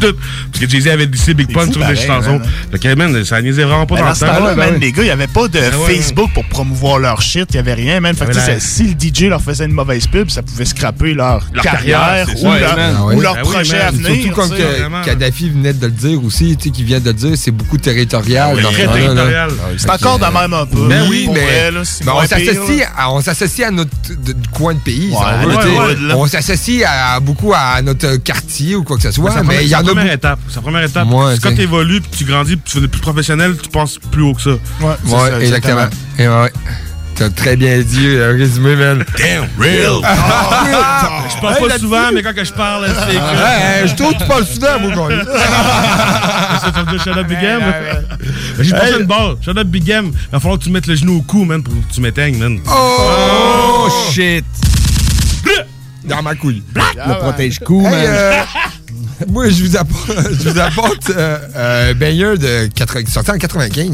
Tout. 0.00 0.14
Parce 0.52 0.64
que 0.64 0.70
Jay-Z 0.70 0.88
avait 0.88 1.06
décidé 1.06 1.34
Big 1.34 1.52
Pun 1.52 1.70
sur 1.72 1.84
des 1.84 1.96
chansons. 1.96 2.38
man. 2.38 2.48
Fait 2.72 2.78
que, 2.78 2.94
man, 2.94 3.24
ça 3.24 3.40
niaisait 3.40 3.64
vraiment 3.64 3.86
pas 3.86 3.94
Mais 3.94 4.00
dans 4.02 4.06
dans 4.06 4.12
le 4.12 4.16
ce 4.16 4.70
temps. 4.70 4.78
les 4.80 4.92
gars, 4.92 5.02
il 5.02 5.06
n'y 5.06 5.10
avait 5.10 5.26
pas 5.26 5.48
de 5.48 5.58
Ah 5.58 5.76
Facebook 5.86 6.30
pour 6.34 6.44
promouvoir 6.46 6.98
leur 6.98 7.22
shit, 7.22 7.46
il 7.50 7.54
n'y 7.54 7.58
avait 7.60 7.74
rien, 7.74 8.00
man. 8.00 8.14
Fait 8.14 8.26
que, 8.26 8.32
si 8.60 8.84
le 8.84 8.90
DJ 8.98 9.28
leur 9.28 9.40
faisait 9.42 9.64
une 9.64 9.72
mauvaise 9.72 10.06
pub, 10.06 10.30
ça 10.30 10.42
pouvait 10.42 10.64
scraper 10.64 11.14
leur, 11.14 11.46
Leur 11.52 11.64
carrière, 11.64 12.26
c'est 12.28 12.40
ou, 12.46 12.52
leur. 12.52 12.76
Ah 12.78 13.04
ou 13.04 13.06
ouais. 13.08 13.22
leur 13.22 13.36
Ah 13.38 13.42
oui, 13.44 13.52
projet 13.52 13.78
à 13.80 13.90
venir. 13.90 14.34
Surtout 14.34 14.34
comme. 14.34 15.02
Kadhafi 15.04 15.50
venait 15.50 15.72
de 15.72 15.86
le 15.86 15.92
dire 15.92 16.22
aussi, 16.24 16.56
tu 16.56 16.64
sais, 16.64 16.70
qui 16.70 16.84
vient 16.84 17.00
de 17.00 17.06
le 17.06 17.14
dire, 17.14 17.32
c'est 17.36 17.50
beaucoup 17.50 17.78
territorial. 17.78 18.56
Oui, 18.56 18.62
très 18.62 18.86
territorial. 18.86 19.50
C'est 19.76 19.90
encore 19.90 20.18
de 20.18 20.24
même 20.24 20.52
un 20.52 20.66
peu. 20.66 20.88
Ben 20.88 21.06
oui, 21.08 21.28
mais 21.32 21.70
c'est 21.84 22.04
ben, 22.04 22.12
moins 22.12 22.24
on 22.24 22.26
s'associe 22.26 22.88
à, 22.96 23.12
on 23.12 23.20
s'associe 23.20 23.68
à 23.68 23.70
notre 23.70 23.90
coin 24.52 24.74
de 24.74 24.80
pays. 24.80 25.12
on 26.14 26.26
s'associe 26.26 26.84
à, 26.86 27.20
beaucoup 27.20 27.52
à 27.54 27.77
notre 27.82 28.16
quartier 28.16 28.74
ou 28.76 28.84
quoi 28.84 28.96
que 28.96 29.02
ce 29.02 29.10
soit. 29.12 29.30
C'est 29.30 29.36
la 29.36 29.42
mais 29.42 29.46
première- 29.48 29.62
il 29.62 29.68
y 29.68 29.74
en 29.74 29.78
la 29.82 29.90
a 29.90 29.94
première 29.94 30.12
étape. 30.12 30.38
C'est 30.48 30.56
la 30.56 30.62
première 30.62 30.82
étape. 30.84 31.08
Ouais, 31.10 31.34
quand 31.42 31.54
tu 31.54 31.60
évolues, 31.62 32.00
puis 32.00 32.10
tu 32.18 32.24
grandis, 32.24 32.56
puis 32.56 32.64
tu 32.70 32.76
deviens 32.76 32.88
plus 32.88 33.00
professionnel, 33.00 33.56
tu 33.62 33.68
penses 33.68 33.98
plus 34.10 34.22
haut 34.22 34.34
que 34.34 34.42
ça. 34.42 34.50
Ouais, 34.50 34.94
ça, 35.06 35.40
exactement. 35.40 35.86
Et 36.18 36.28
ouais. 36.28 36.52
T'as 37.14 37.30
très 37.30 37.56
bien 37.56 37.80
dit, 37.80 38.06
euh, 38.06 38.36
résumé, 38.38 38.76
man. 38.76 39.04
Damn, 39.18 39.48
real. 39.58 39.98
Je 41.34 41.40
parle 41.40 41.68
pas 41.68 41.78
souvent, 41.78 42.12
mais 42.14 42.22
quand 42.22 42.32
que 42.32 42.44
je 42.44 42.52
parle, 42.52 42.86
c'est 42.86 43.14
que. 43.16 43.18
Ouais, 43.18 43.88
je 43.88 43.94
trouve 43.96 44.12
que 44.14 44.18
tu 44.20 44.24
parles 44.28 44.46
souvent, 44.46 44.78
mon 44.80 45.08
gars. 45.08 45.24
Ça 46.62 46.72
fait 46.72 46.92
de 46.92 46.98
Shut 46.98 47.16
Up 47.16 47.26
Big 47.26 47.38
M? 47.42 47.60
J'ai 48.60 48.70
passé 48.70 48.92
une 49.00 49.06
barre. 49.06 49.34
Shut 49.44 49.56
Up 49.58 49.66
Big 49.66 49.88
M. 49.90 50.12
Il 50.14 50.30
va 50.30 50.38
falloir 50.38 50.58
que 50.60 50.64
tu 50.64 50.70
mettes 50.70 50.86
le 50.86 50.94
genou 50.94 51.16
au 51.18 51.22
cou, 51.22 51.44
man, 51.44 51.60
pour 51.60 51.74
que 51.74 51.92
tu 51.92 52.00
m'éteignes, 52.00 52.38
man. 52.38 52.60
Oh, 52.70 53.88
shit. 54.12 54.44
Dans 56.04 56.22
ma 56.22 56.34
couille. 56.34 56.62
Le 56.74 57.18
protège-cou, 57.20 57.80
Hey, 57.86 57.90
man. 57.90 58.04
euh, 58.06 58.32
moi, 59.28 59.48
je 59.50 59.64
vous 59.64 59.76
apporte, 59.76 60.10
je 60.42 60.48
vous 60.48 60.58
apporte 60.58 61.10
euh, 61.10 61.38
euh, 61.56 61.94
baigneur 61.94 62.38
de 62.38 62.66
80, 62.74 63.06
sorti 63.10 63.30
en 63.32 63.36
95. 63.38 63.90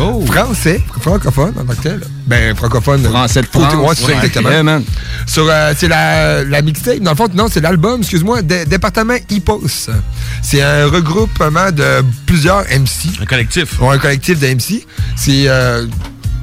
Oh. 0.00 0.24
Français, 0.26 0.82
francophone 1.00 1.54
en 1.58 1.64
tant 1.64 1.74
que 1.74 1.82
tel. 1.82 2.00
Ben, 2.26 2.54
francophone. 2.56 3.02
Français 3.04 3.42
de 3.42 3.46
France. 3.46 3.74
Ouais, 3.74 3.94
c'est 3.94 4.06
Ouais. 4.06 4.14
exactement. 4.16 4.50
Yeah, 4.50 4.62
man. 4.64 4.84
Sur, 5.26 5.46
euh, 5.48 5.72
c'est 5.76 5.88
la, 5.88 6.42
la 6.44 6.62
mixtape. 6.62 6.98
Dans 6.98 7.12
le 7.12 7.16
fond, 7.16 7.28
non, 7.34 7.46
c'est 7.50 7.60
l'album, 7.60 8.00
excuse-moi, 8.00 8.42
Dé- 8.42 8.66
Département 8.66 9.14
Hippos. 9.30 9.88
C'est 10.42 10.62
un 10.62 10.86
regroupement 10.86 11.70
de 11.72 12.04
plusieurs 12.26 12.64
MC. 12.64 13.20
Un 13.22 13.24
collectif. 13.26 13.80
Ouais, 13.80 13.94
un 13.94 13.98
collectif 13.98 14.38
de 14.40 14.46
MC. 14.48 14.84
C'est 15.14 15.44
euh, 15.48 15.86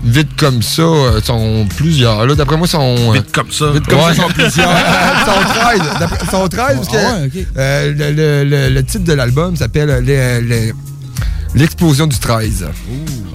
vite 0.04 0.30
comme 0.38 0.62
ça, 0.62 0.82
euh, 0.82 1.22
sont 1.22 1.66
plusieurs. 1.78 2.26
Là, 2.26 2.36
d'après 2.36 2.58
moi, 2.58 2.68
sont. 2.68 2.96
euh, 3.10 3.14
Vite 3.14 3.32
comme 3.32 3.52
ça. 3.52 3.72
Vite 3.72 3.88
comme 3.88 4.00
Ouais. 4.00 4.14
ça, 4.14 4.22
sont 4.24 4.28
plusieurs. 4.30 4.70
Ils 4.70 5.26
sont 5.26 5.60
13. 5.60 5.82
D'après- 6.00 6.18
Ils 6.24 6.30
sont 6.30 6.48
13 6.48 6.76
parce 6.78 6.88
que 6.90 6.98
Ah 6.98 7.20
ouais, 7.22 7.26
ok. 7.42 7.48
euh, 7.58 7.94
le, 7.98 8.12
le- 8.12 8.44
le- 8.50 8.70
le 8.74 8.84
titre 8.84 9.04
de 9.06 9.14
l'album 9.14 9.56
s'appelle 9.56 9.90
euh, 9.90 10.02
le- 10.42 10.48
le- 10.48 10.74
L'explosion 11.56 12.08
du 12.08 12.18
13. 12.18 12.66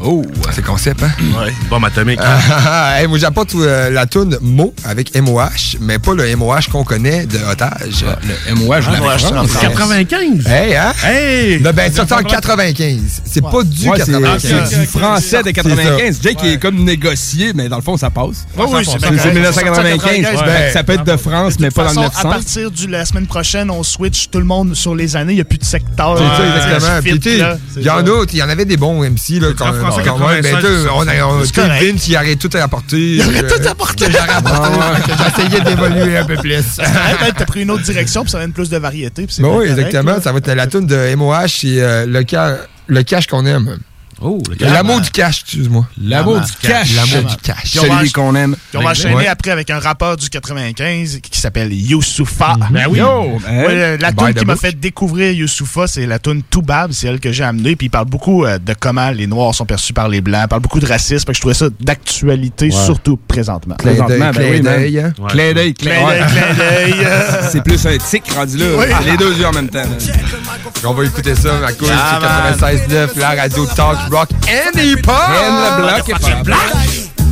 Oh, 0.03 0.24
c'est 0.53 0.65
concept, 0.65 1.03
hein? 1.05 1.11
Ouais, 1.39 1.53
bombe 1.70 1.85
atomique. 1.85 2.19
Ah, 2.20 3.01
hey, 3.01 3.07
moi, 3.07 3.19
j'apporte 3.19 3.55
euh, 3.55 3.90
la 3.90 4.07
toune 4.07 4.36
Mo 4.40 4.74
avec 4.85 5.15
MOH, 5.20 5.78
mais 5.81 5.99
pas 6.01 6.15
le 6.15 6.36
MOH 6.36 6.69
qu'on 6.73 6.82
connaît 6.82 7.27
de 7.27 7.39
Otage. 7.51 8.05
le 8.49 8.55
MOH 8.57 8.81
de 8.81 8.93
la 8.93 8.99
MOH, 9.01 9.19
France. 9.19 9.51
c'est 9.51 9.66
en 9.66 9.70
95. 9.70 10.47
Hey, 10.47 10.74
hein? 10.74 10.93
Hey! 11.05 11.59
Le, 11.59 11.70
ben, 11.73 11.93
sorti 11.93 12.12
en 12.15 12.23
95. 12.23 13.23
C'est 13.24 13.40
pas 13.40 13.62
du 13.62 13.89
Ouais, 13.89 13.99
c'est 13.99 14.12
95. 14.12 14.69
c'est 14.69 14.81
du 14.81 14.86
français 14.86 15.39
de 15.43 15.47
C'est 15.47 15.53
95. 15.53 16.19
Jake 16.23 16.39
il 16.43 16.49
est 16.55 16.59
comme 16.59 16.77
négocié, 16.85 17.53
mais 17.55 17.69
dans 17.69 17.77
le 17.77 17.82
fond, 17.82 17.97
ça 17.97 18.11
passe. 18.11 18.47
Ouais, 18.57 18.65
oui, 18.69 18.85
c'est 18.85 18.99
bien 18.99 19.11
c'est 19.19 19.31
correct. 19.31 19.35
1995. 19.35 20.24
Ouais. 20.24 20.45
Ben, 20.45 20.73
ça 20.73 20.82
peut 20.82 20.95
être 20.95 21.05
de 21.05 21.16
France, 21.16 21.55
mais 21.61 21.70
pas 21.70 21.93
dans 21.93 22.03
le 22.03 22.09
façon, 22.09 22.28
900. 22.28 22.28
à 22.28 22.32
partir 22.32 22.70
de 22.70 22.86
la 22.89 23.05
semaine 23.05 23.27
prochaine, 23.27 23.70
on 23.70 23.82
switch 23.85 24.28
tout 24.31 24.39
le 24.39 24.45
monde 24.45 24.74
sur 24.74 24.95
les 24.95 25.15
années. 25.16 25.35
Il 25.35 25.36
n'y 25.36 25.43
a 25.43 25.45
plus 25.45 25.59
de 25.59 25.65
secteur. 25.65 26.19
C'est 26.19 26.24
ça, 26.24 26.66
exactement. 26.66 28.07
Il 28.32 28.39
y 28.39 28.43
en 28.43 28.48
avait 28.48 28.64
des 28.64 28.76
bons 28.76 29.02
MC, 29.02 29.40
là, 29.40 29.48
quand 29.56 29.72
français, 29.72 30.02
Quand 30.05 30.18
même, 30.18 30.43
ben, 30.43 30.52
96, 30.52 30.60
tu 30.60 30.82
sais, 30.82 30.89
on 30.93 31.66
a. 31.66 31.80
Vince, 31.80 32.09
il 32.09 32.16
arrête 32.16 32.39
tout 32.39 32.51
à 32.55 32.62
apporter. 32.62 33.16
Il 33.16 33.22
aurait 33.22 33.47
tout 33.47 33.68
apporté. 33.68 34.06
apporté, 34.06 34.68
j'essayais 35.36 35.60
d'évoluer 35.62 36.16
un 36.16 36.24
peu 36.24 36.36
plus. 36.36 36.76
Peut-être 36.76 37.36
t'as 37.36 37.44
pris 37.44 37.62
une 37.62 37.70
autre 37.70 37.82
direction, 37.85 38.22
puis 38.22 38.30
ça 38.30 38.40
donne 38.40 38.52
plus 38.52 38.70
de 38.70 38.78
variété. 38.78 39.26
Ben 39.39 39.48
oui, 39.48 39.66
exactement. 39.66 40.20
Ça 40.20 40.32
va 40.32 40.39
être 40.39 40.51
la 40.52 40.66
tune 40.66 40.86
de 40.86 41.14
MOH, 41.14 41.48
c'est 41.48 41.80
euh, 41.80 42.06
le 42.06 43.02
cash 43.02 43.26
qu'on 43.26 43.47
aime. 43.47 43.78
Oh, 44.20 44.43
L'amour 44.59 45.01
du 45.01 45.11
cash, 45.11 45.43
excuse-moi. 45.45 45.86
L'amour 46.03 46.40
du 46.40 46.53
cash. 46.61 46.95
L'amour 46.97 47.31
du 47.31 47.36
cash. 47.36 47.70
Puis 47.70 47.78
on 47.81 47.86
va 47.86 47.99
Celui 47.99 48.11
qu'on 48.12 48.35
aime. 48.35 48.57
Puis 48.70 48.78
on 48.78 48.82
va 48.82 48.90
enchaîner 48.90 49.15
Ouais. 49.15 49.27
après 49.28 49.51
avec 49.53 49.70
un 49.70 49.78
rappeur 49.78 50.16
du 50.16 50.28
95 50.28 51.20
qui 51.23 51.40
s'appelle 51.40 51.73
Youssoufa. 51.73 52.57
Ben 52.70 52.86
oui. 52.90 52.99
Yo, 52.99 53.39
man. 53.39 53.66
Ouais, 53.66 53.97
la 53.99 54.12
tune 54.12 54.35
qui 54.35 54.45
m'a 54.45 54.57
fait 54.57 54.78
découvrir 54.78 55.32
Youssoufa, 55.32 55.86
c'est 55.86 56.07
la 56.07 56.19
tune 56.19 56.43
Toubab, 56.43 56.90
c'est 56.93 57.07
elle 57.07 57.20
que 57.20 57.31
j'ai 57.32 57.45
amenée. 57.45 57.77
Puis 57.77 57.86
il 57.86 57.90
parle 57.90 58.07
beaucoup 58.07 58.45
euh, 58.45 58.59
de 58.59 58.74
comment 58.78 59.11
les 59.11 59.27
Noirs 59.27 59.55
sont 59.55 59.66
perçus 59.66 59.93
par 59.93 60.09
les 60.09 60.20
Blancs, 60.20 60.43
il 60.45 60.49
parle 60.49 60.62
beaucoup 60.62 60.81
de 60.81 60.86
racisme. 60.86 61.32
Je 61.32 61.40
trouvais 61.40 61.55
ça 61.55 61.66
d'actualité, 61.81 62.70
surtout 62.70 63.16
présentement. 63.16 63.77
Présentement, 63.77 64.31
ben 64.35 64.62
d'œil. 64.62 65.05
Clin 65.28 65.53
d'œil, 65.53 65.74
clin 65.74 65.93
d'œil. 66.57 66.95
C'est 67.51 67.62
plus 67.62 67.86
un 67.86 67.97
tic 67.99 68.24
rendu 68.32 68.57
là. 68.59 68.66
Oui. 68.78 68.85
Les 69.07 69.16
deux 69.16 69.35
yeux 69.36 69.47
en 69.47 69.53
même 69.53 69.69
temps. 69.69 69.82
On 70.85 70.93
va 70.95 71.05
écouter 71.05 71.35
ça, 71.35 71.55
ma 71.61 71.73
couille, 71.73 71.89
Ah, 71.93 72.53
c'est 72.59 72.89
96.9, 72.89 73.19
la 73.19 73.31
radio 73.31 73.66
Talk 73.66 74.07
Rock 74.10 74.30
and 74.48 74.78
Hip 74.80 75.06
Hop. 75.06 75.28
And 75.28 75.60
le 75.60 75.82
bloc 75.82 76.09
est 76.09 76.12
pas 76.12 76.28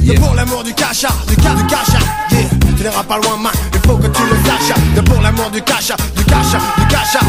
De 0.02 0.12
pour 0.20 0.34
l'amour 0.34 0.62
du 0.62 0.74
cacha, 0.74 1.08
du 1.26 1.34
ca, 1.42 1.54
du 1.54 1.66
cacha, 1.66 1.98
yeah. 2.30 2.48
Tu 2.76 2.82
n'iras 2.82 3.02
pas 3.02 3.16
loin, 3.16 3.36
man, 3.38 3.52
il 3.72 3.80
faut 3.80 3.96
que 3.96 4.06
tu 4.06 4.22
le 4.22 4.36
saches. 4.44 4.76
De 4.94 5.00
pour 5.00 5.20
l'amour 5.20 5.50
du 5.50 5.62
cacha, 5.62 5.96
du 6.16 6.24
cacha, 6.24 6.58
du 6.78 6.86
cacha. 6.86 7.20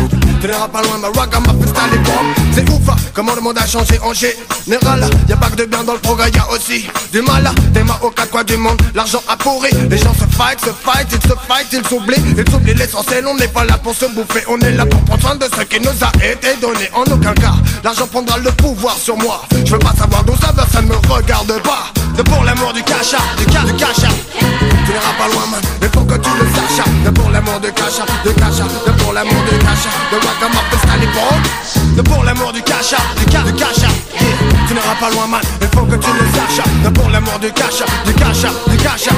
Tu 0.42 0.48
n'iras 0.48 0.68
pas 0.68 0.82
loin, 0.84 0.98
ma 1.00 1.08
rock, 1.08 1.32
ma 1.32 1.54
les 1.92 1.98
bombes. 1.98 2.34
C'est 2.54 2.67
comment 3.14 3.36
le 3.36 3.42
monde 3.42 3.58
a 3.58 3.66
changé 3.66 4.00
en 4.04 4.14
général? 4.14 5.10
Y 5.28 5.34
a 5.34 5.38
pas 5.38 5.50
que 5.50 5.56
de 5.56 5.66
bien 5.66 5.84
dans 5.84 5.94
le 5.94 6.00
progrès, 6.00 6.30
y 6.30 6.38
a 6.38 6.50
aussi 6.52 6.88
du 7.12 7.22
mal. 7.22 7.50
Des 7.72 7.84
mains 7.84 7.98
aux 8.02 8.12
quatre 8.12 8.44
du 8.44 8.58
monde, 8.58 8.82
l'argent 8.94 9.22
a 9.28 9.36
pourri. 9.38 9.70
Les 9.90 9.98
gens 9.98 10.14
se 10.14 10.26
fight, 10.36 10.60
se 10.60 10.72
fight, 10.84 11.08
ils 11.12 11.22
se 11.22 11.36
fight, 11.48 11.68
ils 11.72 11.88
s'oublient. 11.88 12.36
Ils 12.38 12.52
s'oublient 12.52 12.74
l'essentiel, 12.76 13.26
on 13.28 13.36
n'est 13.36 13.48
pas 13.48 13.66
là 13.66 13.78
pour 13.78 13.96
se 13.96 14.06
bouffer. 14.06 14.44
On 14.48 14.60
est 14.60 14.72
là 14.72 14.86
pour 14.86 15.02
prendre 15.02 15.22
soin 15.22 15.36
de 15.36 15.46
ce 15.46 15.62
qui 15.64 15.80
nous 15.80 15.90
a 15.90 16.26
été 16.26 16.56
donné. 16.62 16.90
En 16.94 17.04
aucun 17.12 17.34
cas, 17.34 17.56
l'argent 17.84 18.08
prendra 18.08 18.38
le 18.38 18.52
pouvoir 18.52 18.98
sur 18.98 19.18
moi. 19.18 19.44
Je 19.66 19.72
veux 19.72 19.80
pas 19.80 19.94
savoir 19.98 20.24
d'où 20.24 20.36
ça 20.42 20.52
va, 20.54 20.66
ça 20.72 20.82
ne 20.82 20.88
me 20.88 20.96
regarde 21.10 21.62
pas. 21.64 21.92
De 22.16 22.24
pour 22.24 22.44
l'amour 22.44 22.74
du 22.74 22.82
cacha, 22.84 23.18
du 23.38 23.46
cas, 23.46 23.64
du 23.64 23.74
cacha. 23.74 24.08
Tu 24.40 24.92
n'iras 24.94 25.14
pas 25.18 25.28
loin, 25.32 25.44
mais 25.82 25.88
faut 25.94 26.02
que 26.02 26.16
tu 26.16 26.30
le 26.40 26.46
saches. 26.56 26.86
De 27.06 27.10
pour 27.12 27.30
l'amour 27.30 27.60
du 27.60 27.72
cacha, 27.72 28.06
du 28.26 28.34
cacha, 28.34 28.64
de 28.86 28.92
pour 29.04 29.14
l'amour 29.14 29.44
du 29.50 29.58
cacha. 29.60 29.90
De 30.12 30.18
Wagamama, 30.18 30.78
Stalibon. 30.84 31.96
De 31.96 32.02
pour 32.02 32.24
l'amour 32.24 32.54
du 32.54 32.62
cacha, 32.64 32.77
du 32.80 33.26
cas, 33.26 33.42
du 33.44 33.54
cacha. 33.54 33.88
Tu 34.68 34.74
n'iras 34.74 34.96
pas 35.00 35.10
loin, 35.10 35.28
man, 35.28 35.42
il 35.62 35.68
faut 35.68 35.86
que 35.86 35.96
tu 35.96 36.10
le 36.12 36.26
saches. 36.32 36.94
Pour 36.94 37.10
l'amour 37.10 37.40
du 37.40 37.52
cacha, 37.52 37.86
du 38.06 38.14
cacha, 38.14 38.50
du 38.68 38.78
cacha. 38.78 39.12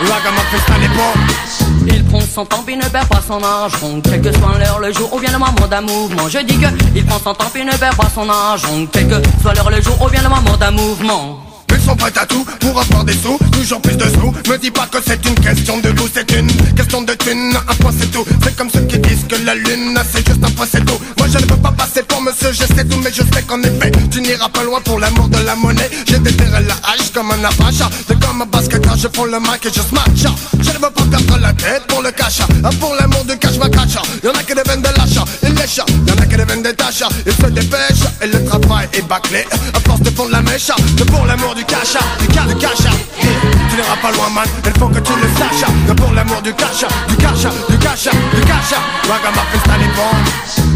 Wagamama, 0.00 0.42
Stalibon. 0.64 1.86
Il 1.86 2.04
prend 2.04 2.20
son 2.20 2.44
temps 2.44 2.62
puis 2.64 2.76
ne 2.76 2.84
perd 2.84 3.08
pas 3.08 3.20
son 3.26 3.42
argent 3.42 4.00
Quel 4.04 4.20
que 4.20 4.32
soit 4.32 4.58
l'heure, 4.58 4.78
le 4.80 4.92
jour 4.92 5.12
ou 5.12 5.18
bien 5.18 5.32
le 5.32 5.38
moment 5.38 5.66
d'un 5.68 5.80
mouvement 5.80 6.28
Je 6.28 6.38
dis 6.38 6.56
que 6.56 6.66
il 6.94 7.04
prend 7.04 7.18
son 7.18 7.34
temps 7.34 7.50
puis 7.52 7.64
ne 7.64 7.72
perd 7.72 7.96
pas 7.96 8.08
son 8.14 8.28
argent 8.28 8.86
Quel 8.92 9.08
que 9.08 9.14
soit 9.40 9.52
l'heure, 9.54 9.70
le 9.70 9.80
jour 9.80 10.00
ou 10.00 10.08
bien 10.08 10.22
le 10.22 10.28
moment 10.28 10.56
d'un 10.56 10.70
mouvement 10.70 11.40
sont 11.82 11.96
prêts 11.96 12.12
à 12.20 12.26
tout 12.26 12.44
pour 12.60 12.80
avoir 12.80 13.04
des 13.04 13.12
sous, 13.12 13.38
toujours 13.50 13.80
plus 13.80 13.96
de 13.96 14.04
sous. 14.04 14.32
Me 14.50 14.56
dis 14.58 14.70
pas 14.70 14.86
que 14.86 14.98
c'est 15.04 15.24
une 15.26 15.34
question 15.34 15.78
de 15.78 15.90
goût, 15.90 16.08
c'est 16.12 16.30
une 16.32 16.50
question 16.74 17.02
de 17.02 17.12
thune. 17.14 17.52
Un 17.68 17.74
point 17.74 17.92
c'est 17.98 18.10
tout. 18.10 18.24
C'est 18.42 18.56
comme 18.56 18.70
ceux 18.70 18.82
qui 18.82 18.98
disent 18.98 19.24
que 19.28 19.36
la 19.44 19.54
lune 19.54 19.98
c'est 20.10 20.26
juste 20.26 20.42
un 20.44 20.50
point 20.50 20.66
c'est 20.70 20.84
tout. 20.84 20.98
Moi 21.18 21.26
je 21.32 21.38
ne 21.38 21.44
peux 21.44 21.56
pas 21.56 21.72
passer 21.72 22.02
pour 22.02 22.20
monsieur, 22.22 22.52
je 22.52 22.64
sais 22.74 22.84
tout, 22.84 22.98
mais 23.02 23.10
je 23.12 23.22
sais 23.22 23.42
qu'en 23.46 23.60
effet 23.62 23.92
tu 24.10 24.20
n'iras 24.20 24.48
pas 24.48 24.62
loin 24.62 24.80
pour 24.80 24.98
l'amour 24.98 25.28
de 25.28 25.38
la 25.38 25.54
monnaie. 25.56 25.90
J'ai 26.08 26.18
déterré 26.18 26.62
la 26.66 26.74
hache 26.90 27.10
comme 27.12 27.30
un 27.30 27.44
apache. 27.44 27.82
C'est 28.06 28.18
comme 28.20 28.42
un 28.42 28.46
basketteur, 28.46 28.96
je 28.96 29.08
prends 29.08 29.24
le 29.24 29.38
mic 29.40 29.64
et 29.64 29.68
je 29.74 29.80
smash. 29.80 30.32
Je 30.60 30.68
ne 30.68 30.74
veux 30.74 30.80
pas 30.80 30.90
perdre 31.10 31.38
la 31.38 31.52
tête 31.52 31.82
pour 31.88 32.02
le 32.02 32.10
cash. 32.10 32.40
Ah, 32.64 32.70
Pour 32.80 32.94
l'amour 32.98 33.24
du 33.24 33.36
cash, 33.38 33.56
ma 33.58 33.68
cash. 33.68 33.96
Y'en 34.22 34.30
a 34.32 34.42
qui 34.42 34.54
deviennent 34.54 34.82
de 34.82 34.88
l'achat, 34.96 35.24
ils 35.42 35.54
lèchent. 35.54 35.80
Y'en 36.06 36.14
a 36.22 36.26
qui 36.26 36.36
deviennent 36.36 36.62
des 36.62 36.74
tâches, 36.74 37.02
ils 37.26 37.32
se 37.32 37.50
dépêchent. 37.50 38.06
Et 38.22 38.26
le 38.26 38.44
travail 38.44 38.88
est 38.92 39.02
bâclé. 39.02 39.44
À 39.74 39.80
force 39.80 40.00
de 40.00 40.10
fondre 40.10 40.30
la 40.30 40.42
mèche. 40.42 40.70
C'est 40.98 41.06
pour 41.06 41.24
l'amour 41.26 41.54
du 41.54 41.64
cash, 41.72 41.96
du 42.20 42.26
cash, 42.28 42.46
du 42.46 42.54
cash. 42.56 42.84
Yeah. 42.84 43.32
Tu 43.70 43.76
n'iras 43.76 43.96
pas 44.02 44.12
loin, 44.12 44.28
man. 44.30 44.44
Il 44.64 44.78
faut 44.78 44.88
que 44.88 44.98
tu 44.98 45.12
le 45.12 45.28
saches. 45.38 45.68
C'est 45.86 45.94
pour 45.94 46.12
l'amour 46.12 46.42
du 46.42 46.52
cash, 46.54 46.84
du 47.08 47.16
cash, 47.16 47.44
du 47.68 47.78
cash, 47.78 48.08
du 48.34 48.40
cash. 48.40 48.72
Ragamuffin, 49.08 49.58
Stalibon. 49.64 50.12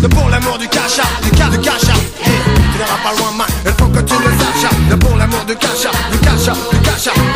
C'est 0.01 0.09
pour 0.09 0.28
l'amour 0.28 0.59
du 0.59 0.68
cash, 0.68 0.98
du 1.23 1.31
cash, 1.31 1.51
du 1.51 1.59
cash. 1.59 1.82
Yeah. 1.85 2.35
Tu 2.73 2.78
n'iras 2.78 3.01
pas 3.05 3.12
loin, 3.18 3.32
man. 3.36 3.47
Il 3.64 3.73
faut 3.73 3.89
que 3.89 4.01
tu 4.01 4.14
le 4.14 4.31
saches. 4.40 4.70
C'est 4.90 4.98
pour 4.98 5.16
l'amour 5.16 5.44
du 5.47 5.56
cash, 5.56 5.86
du 6.12 6.18
cash, 6.18 6.56
du 6.73 6.78
cash. 6.81 7.36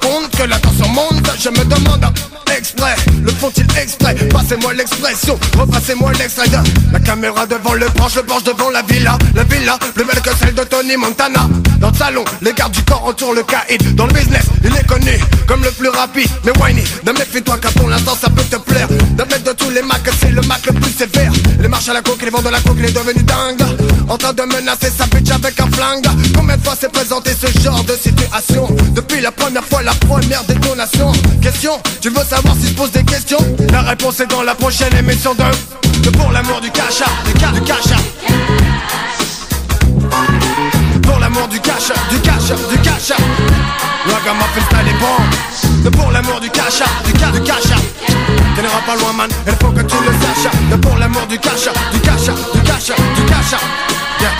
que 0.00 0.42
la 0.44 0.58
tension 0.58 0.88
monte, 0.88 1.30
je 1.38 1.48
me 1.50 1.64
demande 1.64 2.04
exprès, 2.56 2.94
le 3.22 3.30
font-ils 3.32 3.66
exprès? 3.78 4.14
Passez-moi 4.14 4.74
l'expression, 4.74 5.38
repassez-moi 5.58 6.12
l'extrait 6.18 6.48
la 6.92 7.00
caméra 7.00 7.46
devant 7.46 7.74
le 7.74 7.88
branche, 7.88 8.14
le 8.16 8.22
branche 8.22 8.44
devant 8.44 8.70
la 8.70 8.82
villa, 8.82 9.16
la 9.34 9.44
villa 9.44 9.78
plus 9.94 10.04
belle 10.04 10.20
que 10.20 10.30
celle 10.38 10.54
de 10.54 10.62
Tony 10.62 10.96
Montana. 10.96 11.48
Dans 11.78 11.90
le 11.90 11.96
salon, 11.96 12.24
les 12.42 12.52
gardes 12.52 12.72
du 12.72 12.82
corps 12.84 13.04
entourent 13.04 13.34
le 13.34 13.42
caïd. 13.42 13.94
Dans 13.94 14.06
le 14.06 14.12
business, 14.12 14.44
il 14.64 14.74
est 14.76 14.86
connu 14.86 15.18
comme 15.46 15.62
le 15.62 15.70
plus 15.70 15.88
rapide. 15.88 16.28
Mais 16.44 16.52
whiny, 16.58 16.82
ne 17.04 17.12
méfie-toi 17.12 17.58
car 17.60 17.72
pour 17.72 17.88
l'instant 17.88 18.16
ça 18.20 18.28
peut 18.30 18.44
te 18.44 18.56
plaire. 18.56 18.88
De 18.88 19.22
mettre 19.24 19.44
de 19.44 19.52
tous 19.52 19.70
les 19.70 19.82
macs, 19.82 20.08
c'est 20.20 20.30
le 20.30 20.42
mac 20.42 20.60
le 20.66 20.72
plus 20.74 20.92
sévère. 20.92 21.32
Les 21.60 21.68
marches 21.68 21.88
à 21.88 21.94
la 21.94 22.02
coque, 22.02 22.22
les 22.22 22.30
vents 22.30 22.42
de 22.42 22.50
la 22.50 22.60
coque, 22.60 22.76
il 22.78 22.84
est 22.84 22.92
devenu 22.92 23.22
dingue. 23.22 23.62
En 24.08 24.18
train 24.18 24.32
de 24.32 24.42
menacer 24.42 24.90
sa 24.96 25.06
bitch 25.06 25.30
avec 25.30 25.58
un 25.60 25.70
flingue. 25.70 26.06
Combien 26.36 26.56
de 26.56 26.62
fois 26.62 26.76
s'est 26.78 26.88
présenté 26.88 27.32
ce 27.34 27.60
genre 27.60 27.82
de 27.84 27.94
situation? 27.94 28.68
Depuis 28.94 29.20
la 29.20 29.32
première 29.32 29.64
fois, 29.64 29.81
la 29.82 29.92
première 29.92 30.44
détonation. 30.44 31.12
Question, 31.40 31.80
tu 32.00 32.10
veux 32.10 32.24
savoir 32.24 32.54
si 32.60 32.68
je 32.68 32.74
pose 32.74 32.92
des 32.92 33.04
questions? 33.04 33.38
La 33.72 33.82
réponse 33.82 34.20
est 34.20 34.26
dans 34.26 34.42
la 34.42 34.54
prochaine 34.54 34.94
émission 34.96 35.34
de. 35.34 35.44
De 36.02 36.10
pour 36.10 36.30
l'amour 36.32 36.60
du 36.60 36.70
cacha, 36.70 37.04
du 37.24 37.38
ca, 37.38 37.52
du 37.52 37.60
cacha. 37.60 37.96
Pour 41.02 41.18
l'amour 41.18 41.48
du 41.48 41.60
cash, 41.60 41.92
du 42.10 42.18
cash, 42.20 42.48
du 42.70 42.78
cash 42.78 43.12
Ragamuffin 44.06 44.60
style 44.66 44.88
est 44.88 44.98
bon. 44.98 45.84
De 45.84 45.90
pour 45.90 46.10
l'amour 46.10 46.40
du 46.40 46.50
cash, 46.50 46.82
du 47.04 47.12
cash, 47.12 47.32
du 47.32 47.40
cash 47.42 47.62
Tu 48.54 48.62
n'iras 48.62 48.80
pas 48.86 48.96
loin 48.96 49.12
man, 49.12 49.30
il 49.46 49.52
faut 49.60 49.72
que 49.72 49.82
tu 49.82 49.96
le 50.04 50.12
saches. 50.12 50.52
De 50.70 50.76
pour 50.76 50.96
l'amour 50.96 51.26
du 51.28 51.38
cash, 51.38 51.68
du 51.92 52.00
cash, 52.00 52.24
du 52.54 52.60
cash, 52.62 52.86
du 52.86 53.22
cash 53.24 53.60
Yeah, 54.20 54.30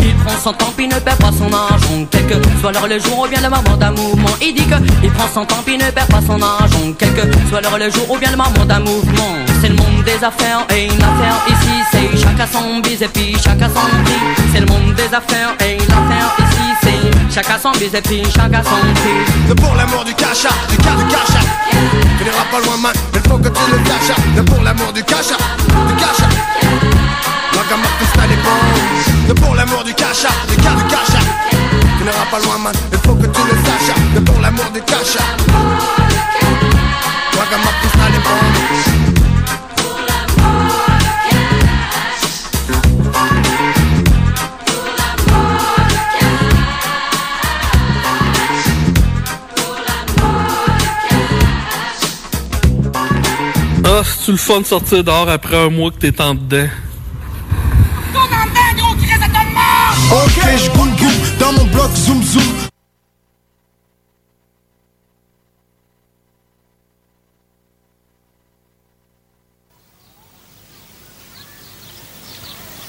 Il 0.00 0.14
prend 0.16 0.38
son 0.42 0.52
temps 0.52 0.72
puis 0.76 0.86
ne 0.86 0.94
perd 0.94 1.18
pas 1.18 1.32
son 1.32 1.52
argent. 1.52 2.06
Quel 2.10 2.26
que 2.26 2.34
soit 2.60 2.70
l'heure 2.70 2.86
le 2.86 2.98
jour 2.98 3.20
ou 3.20 3.28
bien 3.28 3.40
le 3.40 3.48
moment 3.48 3.76
d'un 3.76 3.90
mouvement 3.90 4.30
Il 4.40 4.54
dit 4.54 4.64
que 4.66 4.76
il 5.02 5.10
prend 5.10 5.28
son 5.32 5.44
temps 5.44 5.62
puis 5.64 5.76
ne 5.76 5.90
perd 5.90 6.08
pas 6.08 6.20
son 6.26 6.40
argent. 6.40 6.92
Quel 6.98 7.12
que 7.14 7.22
soit 7.48 7.60
l'heure 7.60 7.78
le 7.78 7.90
jour 7.90 8.10
ou 8.10 8.18
bien 8.18 8.30
le 8.30 8.36
moment 8.36 8.64
d'un 8.64 8.80
mouvement 8.80 9.34
C'est 9.60 9.68
le 9.68 9.76
monde 9.76 10.04
des 10.04 10.22
affaires 10.22 10.64
et 10.70 10.86
une 10.86 11.02
affaire 11.02 11.38
ici. 11.48 11.74
C'est 11.90 12.22
chacun 12.22 12.46
son 12.46 12.80
bis 12.80 13.02
et 13.02 13.08
puis 13.08 13.34
chacun 13.42 13.68
son 13.68 13.88
prix. 14.04 14.44
C'est 14.52 14.60
le 14.60 14.66
monde 14.66 14.94
des 14.94 15.14
affaires 15.14 15.54
et 15.60 15.74
une 15.74 15.92
affaire 15.92 16.30
ici. 16.38 16.68
C'est 16.82 17.34
chacun 17.34 17.58
son 17.58 17.72
bis 17.72 17.94
et 17.94 18.02
puis 18.02 18.22
chacun 18.34 18.62
son 18.62 18.80
prix. 18.94 19.54
Pour 19.56 19.74
l'amour 19.74 20.04
du 20.04 20.14
cash, 20.14 20.46
du 20.70 20.76
cash, 20.76 20.96
du 20.96 21.04
cash 21.08 21.42
Tu 22.18 22.24
n'iras 22.24 22.46
pas 22.50 22.60
loin 22.60 22.76
man, 22.76 22.92
il 23.14 23.20
faut 23.28 23.38
que 23.38 23.48
tu 23.48 23.60
le 23.72 23.78
saches. 23.86 24.16
De 24.36 24.42
pour 24.42 24.62
l'amour 24.62 24.92
du 24.92 25.02
cash, 25.02 25.28
du 25.28 25.94
cash 25.96 26.22
Ragamuffin 27.56 28.06
style 28.06 28.32
est 28.32 28.42
bon 28.44 28.67
De 29.28 29.34
pour 29.34 29.54
l'amour 29.54 29.84
du 29.84 29.92
cash, 29.92 30.24
du 30.48 30.56
cash, 30.56 30.76
du 30.76 30.84
cash 30.84 31.12
Tu 31.98 32.04
n'iras 32.04 32.24
pas 32.30 32.38
loin 32.40 32.56
man, 32.58 32.72
il 32.90 32.98
faut 32.98 33.14
que 33.14 33.26
tu 33.26 33.40
le 33.44 33.52
saches. 33.62 33.94
De 34.14 34.20
pour 34.20 34.40
l'amour 34.40 34.70
du 34.72 34.80
cash 34.80 35.18
Ragamuffin 37.36 37.88
style 37.88 38.14
est 38.14 38.24
bon 38.24 38.38
Ah, 53.84 54.02
c'est-tu 54.04 54.30
le 54.32 54.36
fun 54.38 54.60
de 54.60 54.66
sortir 54.66 55.04
dehors 55.04 55.28
après 55.28 55.56
un 55.56 55.68
mois 55.70 55.90
que 55.90 55.98
t'es 55.98 56.20
en 56.20 56.34
dedans? 56.34 56.68
Ok, 60.10 60.40
je 60.56 60.70
goûte 60.70 61.38
dans 61.38 61.52
mon 61.52 61.64
bloc 61.64 61.94
zoom 61.94 62.22
zoom. 62.22 62.42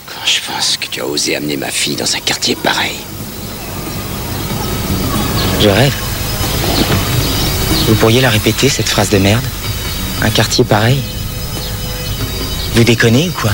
Quand 0.07 0.25
je 0.25 0.39
pense 0.47 0.77
que 0.77 0.87
tu 0.87 1.01
as 1.01 1.05
osé 1.05 1.35
amener 1.35 1.57
ma 1.57 1.69
fille 1.69 1.97
dans 1.97 2.15
un 2.15 2.19
quartier 2.19 2.55
pareil. 2.55 2.95
Je 5.59 5.69
rêve. 5.69 5.95
Vous 7.87 7.95
pourriez 7.95 8.21
la 8.21 8.29
répéter, 8.29 8.69
cette 8.69 8.87
phrase 8.87 9.09
de 9.09 9.17
merde? 9.17 9.43
Un 10.21 10.29
quartier 10.29 10.63
pareil? 10.63 11.01
Vous 12.75 12.83
déconnez 12.85 13.27
ou 13.27 13.33
quoi? 13.33 13.51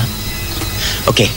Ok. 1.08 1.28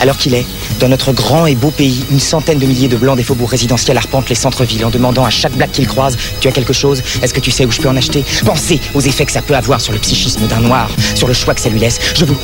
Alors 0.00 0.16
qu'il 0.16 0.34
est, 0.34 0.46
dans 0.78 0.88
notre 0.88 1.12
grand 1.12 1.46
et 1.46 1.54
beau 1.54 1.70
pays, 1.70 2.04
une 2.10 2.20
centaine 2.20 2.58
de 2.58 2.66
milliers 2.66 2.88
de 2.88 2.96
blancs 2.96 3.16
des 3.16 3.22
faubourgs 3.22 3.50
résidentiels 3.50 3.96
arpentent 3.96 4.28
les 4.28 4.34
centres-villes 4.34 4.84
en 4.84 4.90
demandant 4.90 5.24
à 5.24 5.30
chaque 5.30 5.52
black 5.52 5.72
qu'ils 5.72 5.86
croisent 5.86 6.16
Tu 6.40 6.48
as 6.48 6.52
quelque 6.52 6.72
chose? 6.72 7.02
Est-ce 7.22 7.32
que 7.32 7.40
tu 7.40 7.50
sais 7.50 7.64
où 7.64 7.70
je 7.70 7.80
peux 7.80 7.88
en 7.88 7.96
acheter? 7.96 8.24
Pensez 8.44 8.80
aux 8.94 9.00
effets 9.00 9.24
que 9.24 9.32
ça 9.32 9.42
peut 9.42 9.54
avoir 9.54 9.80
sur 9.80 9.92
le 9.92 9.98
psychisme 9.98 10.46
d'un 10.46 10.60
noir, 10.60 10.90
sur 11.14 11.28
le 11.28 11.34
choix 11.34 11.54
que 11.54 11.60
ça 11.60 11.68
lui 11.68 11.78
laisse. 11.78 11.98
Je 12.14 12.24
vous. 12.24 12.36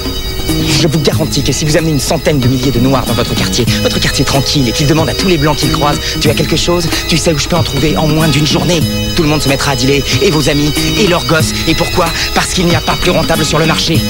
Je 0.80 0.88
vous 0.88 1.00
garantis 1.00 1.42
que 1.42 1.52
si 1.52 1.64
vous 1.64 1.76
amenez 1.76 1.92
une 1.92 2.00
centaine 2.00 2.40
de 2.40 2.48
milliers 2.48 2.72
de 2.72 2.80
noirs 2.80 3.06
dans 3.06 3.14
votre 3.14 3.34
quartier, 3.34 3.64
votre 3.82 4.00
quartier 4.00 4.24
tranquille, 4.24 4.68
et 4.68 4.72
qu'ils 4.72 4.86
demandent 4.88 5.08
à 5.08 5.14
tous 5.14 5.28
les 5.28 5.38
blancs 5.38 5.56
qu'ils 5.56 5.72
croisent 5.72 6.00
Tu 6.20 6.28
as 6.30 6.34
quelque 6.34 6.56
chose? 6.56 6.88
Tu 7.08 7.16
sais 7.16 7.32
où 7.32 7.38
je 7.38 7.48
peux 7.48 7.56
en 7.56 7.62
trouver 7.62 7.96
en 7.96 8.08
moins 8.08 8.28
d'une 8.28 8.46
journée? 8.46 8.80
Tout 9.16 9.22
le 9.22 9.28
monde 9.28 9.42
se 9.42 9.48
mettra 9.48 9.72
à 9.72 9.76
dealer, 9.76 10.02
et 10.22 10.30
vos 10.30 10.48
amis, 10.48 10.72
et 10.98 11.06
leurs 11.06 11.24
gosses. 11.26 11.52
Et 11.68 11.74
pourquoi? 11.74 12.06
Parce 12.34 12.48
qu'il 12.48 12.66
n'y 12.66 12.74
a 12.74 12.80
pas 12.80 12.96
plus 12.96 13.10
rentable 13.10 13.44
sur 13.44 13.58
le 13.58 13.66
marché. 13.66 14.00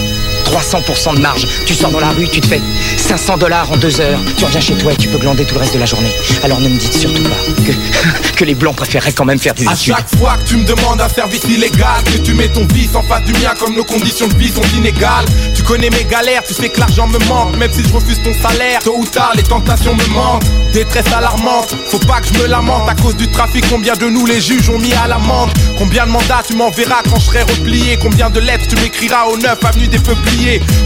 300% 0.43 1.16
de 1.16 1.20
marge. 1.20 1.47
Tu 1.66 1.74
sors 1.74 1.90
dans 1.90 2.01
la 2.01 2.10
rue, 2.10 2.28
tu 2.28 2.40
te 2.40 2.47
fais 2.47 2.60
500 2.97 3.36
dollars 3.39 3.70
en 3.70 3.77
deux 3.77 4.01
heures. 4.01 4.19
Tu 4.36 4.44
reviens 4.44 4.60
chez 4.60 4.74
toi 4.74 4.93
et 4.93 4.97
tu 4.97 5.09
peux 5.09 5.19
glander 5.19 5.44
tout 5.44 5.55
le 5.55 5.60
reste 5.60 5.74
de 5.74 5.78
la 5.78 5.86
journée. 5.86 6.12
Alors 6.43 6.60
ne 6.60 6.69
me 6.69 6.77
dites 6.78 6.93
surtout 6.94 7.23
pas 7.23 7.31
que, 7.64 7.73
que 8.36 8.44
les 8.44 8.55
blancs 8.55 8.77
préféreraient 8.77 9.12
quand 9.12 9.24
même 9.24 9.39
faire 9.39 9.55
des 9.55 9.66
À 9.66 9.73
études. 9.73 9.94
chaque 9.97 10.16
fois 10.16 10.36
que 10.39 10.48
tu 10.48 10.56
me 10.56 10.64
demandes 10.64 11.01
un 11.01 11.09
service 11.09 11.44
illégal, 11.44 12.02
que 12.05 12.19
tu 12.19 12.35
mets 12.35 12.48
ton 12.48 12.66
vice 12.73 12.94
en 12.94 13.02
face 13.02 13.24
du 13.24 13.32
mien 13.35 13.52
comme 13.59 13.74
nos 13.74 13.85
conditions 13.85 14.27
de 14.28 14.36
vie 14.36 14.51
sont 14.51 14.62
inégales. 14.77 15.24
Tu 15.55 15.62
connais 15.62 15.90
mes 15.90 16.05
galères, 16.05 16.43
tu 16.47 16.55
sais 16.55 16.69
que 16.69 16.81
l'argent 16.81 17.06
me 17.06 17.19
manque, 17.27 17.56
même 17.56 17.70
si 17.73 17.82
je 17.86 17.93
refuse 17.93 18.20
ton 18.23 18.32
salaire. 18.43 18.81
Tôt 18.82 18.97
ou 18.98 19.06
tard, 19.06 19.32
les 19.36 19.43
tentations 19.43 19.94
me 19.94 20.06
mentent. 20.09 20.44
Détresse 20.73 21.12
alarmante, 21.16 21.74
faut 21.86 21.98
pas 21.98 22.20
que 22.20 22.28
je 22.28 22.43
me 22.43 22.47
lamente 22.47 22.89
à 22.89 22.94
cause 22.94 23.16
du 23.16 23.28
trafic. 23.28 23.64
Combien 23.69 23.94
de 23.94 24.06
nous 24.06 24.27
les 24.27 24.40
juges 24.40 24.69
ont 24.70 24.78
mis 24.78 24.93
à 24.94 25.06
l'amende? 25.06 25.51
Combien 25.78 26.06
de 26.06 26.10
mandats 26.10 26.43
tu 26.47 26.55
m'enverras 26.56 27.02
quand 27.10 27.19
je 27.19 27.27
serai 27.27 27.43
replié? 27.43 27.98
Combien 28.01 28.31
de 28.31 28.40
lettres 28.40 28.66
tu 28.69 28.77
m'écriras 28.77 29.24
au 29.27 29.36
9 29.36 29.59
avenue 29.64 29.89
des 29.89 29.98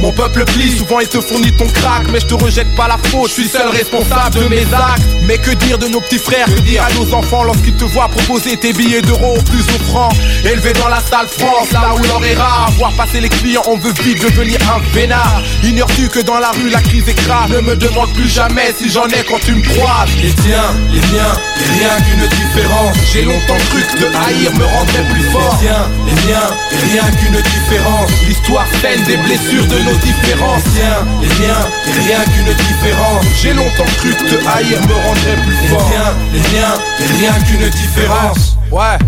Mon 0.00 0.12
peuple 0.12 0.44
plie, 0.44 0.76
souvent 0.76 1.00
il 1.00 1.08
te 1.08 1.20
fournit 1.20 1.52
ton 1.52 1.66
crack, 1.66 2.08
mais 2.12 2.20
je 2.20 2.26
te 2.26 2.34
rejette 2.34 2.74
pas 2.76 2.88
la 2.88 2.98
faute. 3.08 3.28
Je 3.28 3.34
suis 3.34 3.48
seul 3.48 3.68
responsable 3.68 4.36
de 4.36 4.48
mes 4.48 4.62
actes. 4.62 5.02
Mais 5.26 5.38
que 5.38 5.50
dire 5.50 5.78
de 5.78 5.88
nos 5.88 6.00
petits 6.00 6.18
frères 6.18 6.46
Que 6.46 6.60
dire 6.60 6.84
à 6.84 6.92
nos 6.94 7.12
enfants 7.12 7.42
lorsqu'ils 7.42 7.74
te 7.74 7.84
voient 7.84 8.08
proposer 8.08 8.56
tes 8.56 8.72
billets 8.72 9.02
d'euros 9.02 9.36
plus 9.50 9.64
offrant 9.74 10.08
Élevé 10.44 10.72
dans 10.74 10.88
la 10.88 11.00
salle 11.00 11.26
France, 11.26 11.72
là 11.72 11.94
où 11.94 12.02
l'or 12.04 12.24
est 12.24 12.34
rare 12.34 12.70
Voir 12.78 12.92
passer 12.92 13.20
les 13.20 13.28
clients, 13.28 13.62
on 13.66 13.76
veut 13.76 13.92
vite 14.04 14.22
devenir 14.22 14.58
un 14.72 14.80
vénard. 14.94 15.42
Ignores-tu 15.64 16.08
que 16.08 16.20
dans 16.20 16.38
la 16.38 16.50
rue 16.50 16.70
la 16.70 16.80
crise 16.80 17.04
grave 17.26 17.50
Ne 17.50 17.60
me 17.60 17.76
demande 17.76 18.12
plus 18.14 18.28
jamais 18.28 18.72
si 18.78 18.88
j'en 18.90 19.06
ai 19.08 19.24
quand 19.28 19.40
tu 19.40 19.54
me 19.54 19.62
croises. 19.62 20.10
Les 20.22 20.32
tiens, 20.32 20.70
les 20.92 21.00
miens, 21.00 21.34
et 21.60 21.78
rien 21.78 21.96
qu'une 22.04 22.28
différence. 22.28 22.96
J'ai 23.12 23.22
longtemps 23.22 23.58
cru 23.70 23.82
que 23.82 24.00
de 24.00 24.06
haïr 24.06 24.52
me 24.54 24.64
rendrait 24.64 25.06
plus 25.12 25.22
fort. 25.30 25.58
Les 25.60 25.66
tiens, 25.66 25.90
les 26.06 26.30
miens, 26.30 26.50
et 26.72 26.92
rien 26.92 27.10
qu'une 27.16 27.40
différence. 27.42 28.10
L'histoire 28.28 28.66
saine 28.80 29.02
des 29.04 29.16
blessures 29.36 29.66
de 29.66 29.82
nos 29.82 29.96
différences. 29.98 30.64
Miens, 30.74 31.22
et 31.22 31.92
rien 31.92 32.24
qu'une 32.24 32.54
différence. 32.54 33.24
J'ai 33.40 33.52
longtemps 33.52 33.84
cru 33.98 34.10
que 34.14 34.30
de 34.30 34.46
haïr 34.46 34.80
me 34.82 34.94
rendrait 34.94 35.42
plus 35.44 35.68
fort. 35.68 35.90
Miens, 36.32 36.74
et 37.00 37.18
rien 37.18 37.32
qu'une 37.44 37.68
différence. 37.68 38.56
Ouais 38.70 38.98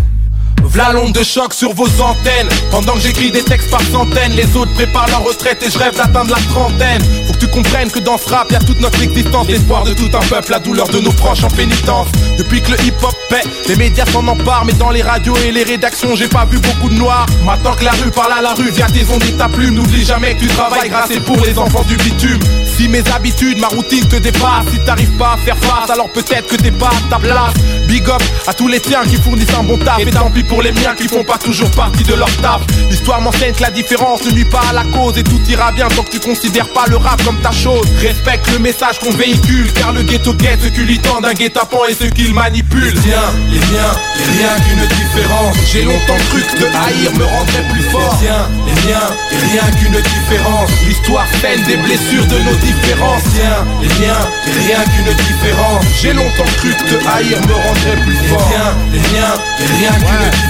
V'là 0.71 0.91
l'onde 0.93 1.13
de 1.13 1.23
choc 1.23 1.53
sur 1.53 1.73
vos 1.73 1.89
antennes. 2.01 2.47
Pendant 2.69 2.93
que 2.93 2.99
j'écris 2.99 3.31
des 3.31 3.43
textes 3.43 3.71
par 3.71 3.81
centaines 3.81 4.33
Les 4.33 4.55
autres 4.55 4.71
préparent 4.73 5.09
leur 5.09 5.23
retraite 5.23 5.63
et 5.65 5.71
je 5.71 5.79
rêve 5.79 5.95
d'atteindre 5.95 6.29
la 6.29 6.41
trentaine. 6.53 7.01
Faut 7.25 7.33
que 7.33 7.39
tu 7.39 7.47
comprennes 7.47 7.89
que 7.89 7.99
dans 7.99 8.17
ce 8.17 8.29
rap 8.29 8.51
y'a 8.51 8.59
toute 8.59 8.79
notre 8.79 9.01
existence. 9.01 9.47
L'espoir 9.47 9.83
de 9.83 9.93
tout 9.93 10.09
un 10.13 10.25
peuple, 10.27 10.51
la 10.51 10.59
douleur 10.59 10.87
de 10.89 10.99
nos 10.99 11.11
proches 11.11 11.43
en 11.43 11.47
pénitence. 11.47 12.07
Depuis 12.37 12.61
que 12.61 12.71
le 12.71 12.81
hip-hop 12.81 13.15
paie, 13.29 13.41
les 13.67 13.75
médias 13.75 14.05
s'en 14.05 14.27
emparent 14.27 14.65
Mais 14.65 14.73
dans 14.73 14.91
les 14.91 15.01
radios 15.01 15.35
et 15.37 15.51
les 15.51 15.63
rédactions 15.63 16.15
j'ai 16.15 16.27
pas 16.27 16.45
vu 16.45 16.59
beaucoup 16.59 16.89
de 16.89 16.95
noirs. 16.95 17.25
Maintenant 17.45 17.73
que 17.73 17.85
la 17.85 17.91
rue 17.91 18.11
parle 18.11 18.33
à 18.33 18.41
la 18.41 18.53
rue 18.53 18.69
via 18.69 18.85
tes 18.87 19.05
ondes 19.11 19.23
et 19.23 19.33
ta 19.33 19.49
plume 19.49 19.73
N'oublie 19.75 20.05
jamais 20.05 20.35
que 20.35 20.41
tu 20.41 20.47
travailles 20.47 20.89
grâce 20.89 21.11
et 21.11 21.19
pour 21.19 21.37
les 21.43 21.57
enfants 21.57 21.83
du 21.87 21.97
bitume. 21.97 22.39
Si 22.77 22.87
mes 22.87 23.03
habitudes, 23.13 23.59
ma 23.59 23.67
routine 23.67 24.07
te 24.07 24.17
dépasse 24.17 24.67
Si 24.71 24.79
t'arrives 24.85 25.17
pas 25.17 25.33
à 25.33 25.37
faire 25.37 25.57
face, 25.57 25.89
alors 25.89 26.09
peut-être 26.09 26.47
que 26.47 26.55
t'es 26.55 26.71
pas 26.71 26.89
à 26.89 27.09
ta 27.09 27.17
place. 27.17 27.53
Big 27.87 28.07
up 28.07 28.21
à 28.47 28.53
tous 28.53 28.67
les 28.67 28.79
tiens 28.79 29.03
qui 29.03 29.15
fournissent 29.15 29.53
un 29.59 29.63
bon 29.63 29.77
taf 29.77 29.99
Et 29.99 30.05
tant 30.11 30.29
pis 30.29 30.43
pour 30.43 30.58
les 30.61 30.71
miens 30.71 30.95
qui 30.95 31.07
font 31.07 31.23
pas 31.23 31.37
toujours 31.37 31.69
partie 31.71 32.03
de 32.03 32.13
leur 32.13 32.31
taf. 32.37 32.61
L'histoire 32.89 33.21
m'enseigne 33.21 33.53
que 33.53 33.61
la 33.61 33.71
différence 33.71 34.23
ne 34.25 34.31
nuit 34.31 34.49
pas 34.49 34.61
à 34.69 34.73
la 34.73 34.83
cause 34.83 35.17
Et 35.17 35.23
tout 35.23 35.39
ira 35.47 35.71
bien 35.71 35.87
tant 35.87 36.03
que 36.03 36.11
tu 36.11 36.19
considères 36.19 36.67
pas 36.69 36.85
le 36.87 36.97
rap 36.97 37.23
comme 37.23 37.39
ta 37.39 37.51
chose. 37.51 37.85
Respecte 38.01 38.51
le 38.51 38.59
message 38.59 38.99
qu'on 38.99 39.11
véhicule 39.11 39.71
Car 39.73 39.93
le 39.93 40.03
ghetto 40.03 40.33
guette 40.33 40.61
ce 40.61 40.67
qu'il 40.67 40.89
y 40.89 40.99
tend 40.99 41.21
d'un 41.21 41.33
guet-apens 41.33 41.85
et 41.89 41.93
ce 41.93 42.05
qu'il 42.05 42.33
manipule. 42.33 42.93
Les 42.93 43.01
tiens, 43.01 43.29
les 43.51 43.59
miens, 43.59 43.93
et 44.19 44.37
rien 44.37 44.55
qu'une 44.65 44.87
différence 44.87 45.55
J'ai 45.71 45.83
longtemps 45.83 46.21
cru 46.29 46.41
que 46.41 46.59
de 46.59 46.65
haïr 46.65 47.11
me 47.15 47.23
rendrait 47.23 47.65
plus 47.71 47.83
fort. 47.83 48.17
Les 48.21 48.27
tiens, 48.27 48.49
les 48.65 48.89
miens, 48.89 49.09
et 49.31 49.37
rien 49.51 49.71
qu'une 49.79 50.01
différence 50.01 50.69
L'histoire 50.87 51.27
saine 51.41 51.63
des 51.63 51.77
blessures 51.77 52.25
de 52.25 52.39
nos 52.39 52.55
différences. 52.55 53.23
Les 53.25 53.39
tiens, 53.39 53.65
les 53.81 54.05
miens, 54.05 54.23
et 54.47 54.51
rien 54.51 54.83
qu'une 54.83 55.13
différence 55.13 55.85
J'ai 56.01 56.13
longtemps 56.13 56.51
cru 56.57 56.69
que 56.73 56.89
de 56.91 56.97
haïr 57.07 57.37
me 57.47 57.53
rendrait 57.53 58.01
plus 58.03 58.27
fort. 58.27 58.49
Les 58.49 58.55
tiens, 58.55 58.73
les 58.93 58.99
miens, 59.13 59.35
et 59.59 59.65
rien 59.77 59.91
qu'une 59.91 60.29
différence 60.29 60.48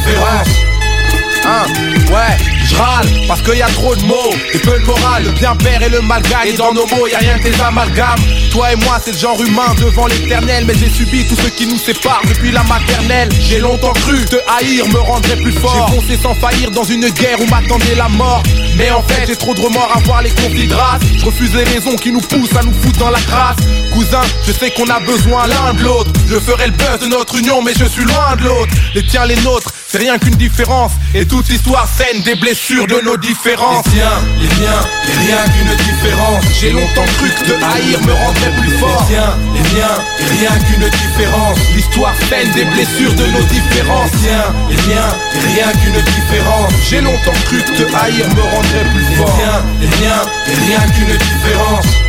Hein, 1.46 1.64
ouais, 2.12 2.59
je 2.70 2.76
râle 2.76 3.08
parce 3.28 3.42
qu'il 3.42 3.58
y 3.58 3.62
a 3.62 3.68
trop 3.68 3.96
de 3.96 4.04
mots 4.04 4.34
et 4.54 4.58
peu 4.60 4.80
de 4.80 4.86
morale. 4.86 5.24
Le 5.24 5.32
bien 5.32 5.56
père 5.56 5.82
et 5.82 5.90
le 5.90 6.02
mal 6.02 6.22
gagne. 6.24 6.50
Et 6.50 6.54
dans 6.54 6.74
nos 6.74 6.86
mots, 6.88 7.08
y 7.08 7.16
a 7.16 7.20
rien 7.20 7.38
que 7.40 7.50
des 7.50 7.62
amalgames. 7.62 8.20
Toi 8.52 8.74
et 8.74 8.76
moi, 8.78 9.00
c'est 9.04 9.12
le 9.12 9.18
genre 9.18 9.42
humain 9.42 9.74
devant 9.80 10.08
l'éternel. 10.08 10.66
Mais 10.68 10.74
j'ai 10.76 10.90
subi 10.90 11.26
tout 11.28 11.36
ce 11.36 11.50
qui 11.50 11.66
nous 11.68 11.78
sépare 11.78 12.22
depuis 12.28 12.52
la 12.52 12.64
maternelle. 12.64 13.30
J'ai 13.40 13.60
longtemps 13.60 13.94
cru 13.94 14.24
te 14.26 14.38
haïr 14.48 14.88
me 14.88 15.00
rendrait 15.00 15.38
plus 15.38 15.52
fort. 15.52 15.90
J'ai 15.90 15.96
foncé 15.96 16.20
sans 16.22 16.36
faillir 16.36 16.72
dans 16.72 16.84
une 16.84 17.10
guerre 17.10 17.40
où 17.42 17.46
m'attendait 17.48 17.96
la 17.96 18.10
mort. 18.10 18.44
Mais 18.78 18.92
en 18.92 19.02
fait, 19.04 19.26
j'ai 19.28 19.36
trop 19.36 19.54
de 19.54 19.62
remords 19.62 19.92
à 19.96 20.00
voir 20.02 20.22
les 20.22 20.30
conflits 20.30 20.68
de 20.68 20.74
race. 20.74 21.02
Je 21.18 21.26
refuse 21.26 21.54
les 21.56 21.64
raisons 21.64 21.96
qui 21.96 22.12
nous 22.12 22.22
poussent 22.22 22.56
à 22.56 22.64
nous 22.64 22.74
foutre 22.74 23.00
dans 23.00 23.10
la 23.10 23.20
crasse. 23.20 23.58
Cousin, 23.94 24.22
je 24.46 24.52
sais 24.52 24.72
qu'on 24.72 24.90
a 24.90 25.00
besoin 25.00 25.48
l'un 25.48 25.74
de 25.74 25.84
l'autre. 25.84 26.12
Je 26.28 26.40
ferai 26.40 26.68
le 26.68 26.74
buzz 26.74 27.00
de 27.02 27.08
notre 27.08 27.36
union, 27.38 27.62
mais 27.62 27.74
je 27.78 27.86
suis 27.86 28.04
loin 28.04 28.36
de 28.38 28.44
l'autre. 28.44 28.74
Les 28.96 29.04
tiens, 29.06 29.26
les 29.26 29.36
nôtres, 29.38 29.72
c'est 29.88 29.98
rien 29.98 30.18
qu'une 30.18 30.36
différence. 30.36 30.92
Et 31.14 31.26
toute 31.26 31.50
l'histoire 31.50 31.88
saine 31.88 32.22
des 32.22 32.36
blessures 32.36 32.59
de 32.68 33.06
nos 33.06 33.18
différences. 33.18 33.86
Les 33.86 33.92
tiens, 33.92 34.20
les 34.38 34.48
miens, 34.60 34.82
et 35.08 35.18
rien 35.26 35.44
qu'une 35.54 35.76
différence. 35.78 36.44
J'ai 36.60 36.72
longtemps 36.72 37.06
cru 37.18 37.30
que 37.30 37.48
de 37.48 37.54
haïr 37.56 38.00
me 38.06 38.12
rendrait 38.12 38.52
plus 38.62 38.78
fort. 38.78 39.06
Les 39.08 39.16
tiens, 39.16 39.34
les 39.54 39.76
miens, 39.76 39.98
et 40.20 40.40
rien 40.40 40.52
qu'une 40.68 40.90
différence. 40.90 41.58
L'histoire 41.74 42.14
saine 42.30 42.52
des 42.52 42.66
blessures 42.66 43.14
de 43.14 43.26
nos 43.28 43.44
différences. 43.44 44.12
Les 44.14 44.20
tiens, 44.20 44.54
les 44.70 44.94
miens, 44.94 45.12
et 45.36 45.40
rien 45.54 45.72
qu'une 45.72 46.02
différence. 46.04 46.74
J'ai 46.90 47.02
longtemps 47.02 47.40
cru 47.46 47.58
que 47.64 47.72
de 47.80 47.86
haïr 47.96 48.28
me 48.36 48.42
rendrait 48.42 48.86
plus 48.94 49.16
fort. 49.16 49.40
Les 49.40 49.44
tiens, 49.44 49.64
les 49.82 50.06
miens, 50.06 50.24
et 50.48 50.56
rien 50.68 50.82
qu'une 50.92 51.18
différence. 51.18 52.09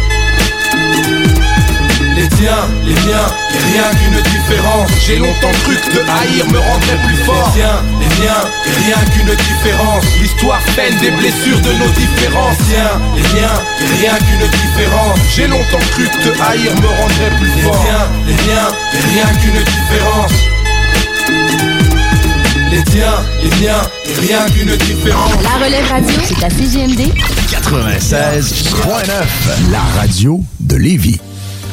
Les 2.17 2.29
tiens, 2.29 2.67
les 2.85 2.93
miens, 2.93 3.29
et 3.55 3.59
rien 3.73 3.89
qu'une 3.99 4.21
différence. 4.23 4.91
J'ai 5.07 5.17
longtemps 5.17 5.53
cru 5.63 5.75
que 5.77 5.91
de 5.95 6.01
haïr 6.01 6.45
me 6.51 6.59
rendrait 6.59 6.99
plus 7.07 7.17
fort. 7.25 7.53
Les 7.55 7.61
tiens, 7.61 7.79
les 8.01 8.09
miens, 8.21 8.43
et 8.67 8.75
rien 8.85 9.01
qu'une 9.13 9.33
différence. 9.35 10.05
L'histoire 10.21 10.61
saine 10.75 10.97
des 11.01 11.13
blessures 11.13 11.61
de 11.61 11.73
nos 11.75 11.89
différences. 11.91 12.59
Les 12.59 12.65
tiens, 12.75 12.99
les 13.17 13.23
miens, 13.41 13.59
et 13.81 13.87
rien 14.01 14.17
qu'une 14.19 14.49
différence. 14.49 15.19
J'ai 15.35 15.47
longtemps 15.47 15.85
cru 15.93 16.05
que 16.09 16.21
de 16.27 16.33
haïr 16.43 16.73
me 16.83 16.89
rendrait 16.89 17.31
plus 17.39 17.53
fort. 17.63 17.85
Les 17.85 17.87
tiens, 17.87 18.07
les 18.27 18.35
miens, 18.47 18.69
et 18.93 19.01
rien 19.15 19.29
qu'une 19.41 19.63
différence. 19.63 20.35
Les 22.71 22.83
tiens, 22.85 23.19
les 23.43 23.51
miens, 23.65 23.83
et 24.05 24.15
rien 24.27 24.43
qu'une 24.47 24.77
différence. 24.77 25.43
La 25.43 25.57
relève 25.65 25.87
radio, 25.91 26.17
c'est 26.25 26.43
à 26.45 26.51
CGMD 26.51 27.01
96.9, 27.51 29.11
la 29.71 29.81
radio 29.99 30.41
de 30.61 30.77
Lévis. 30.77 31.19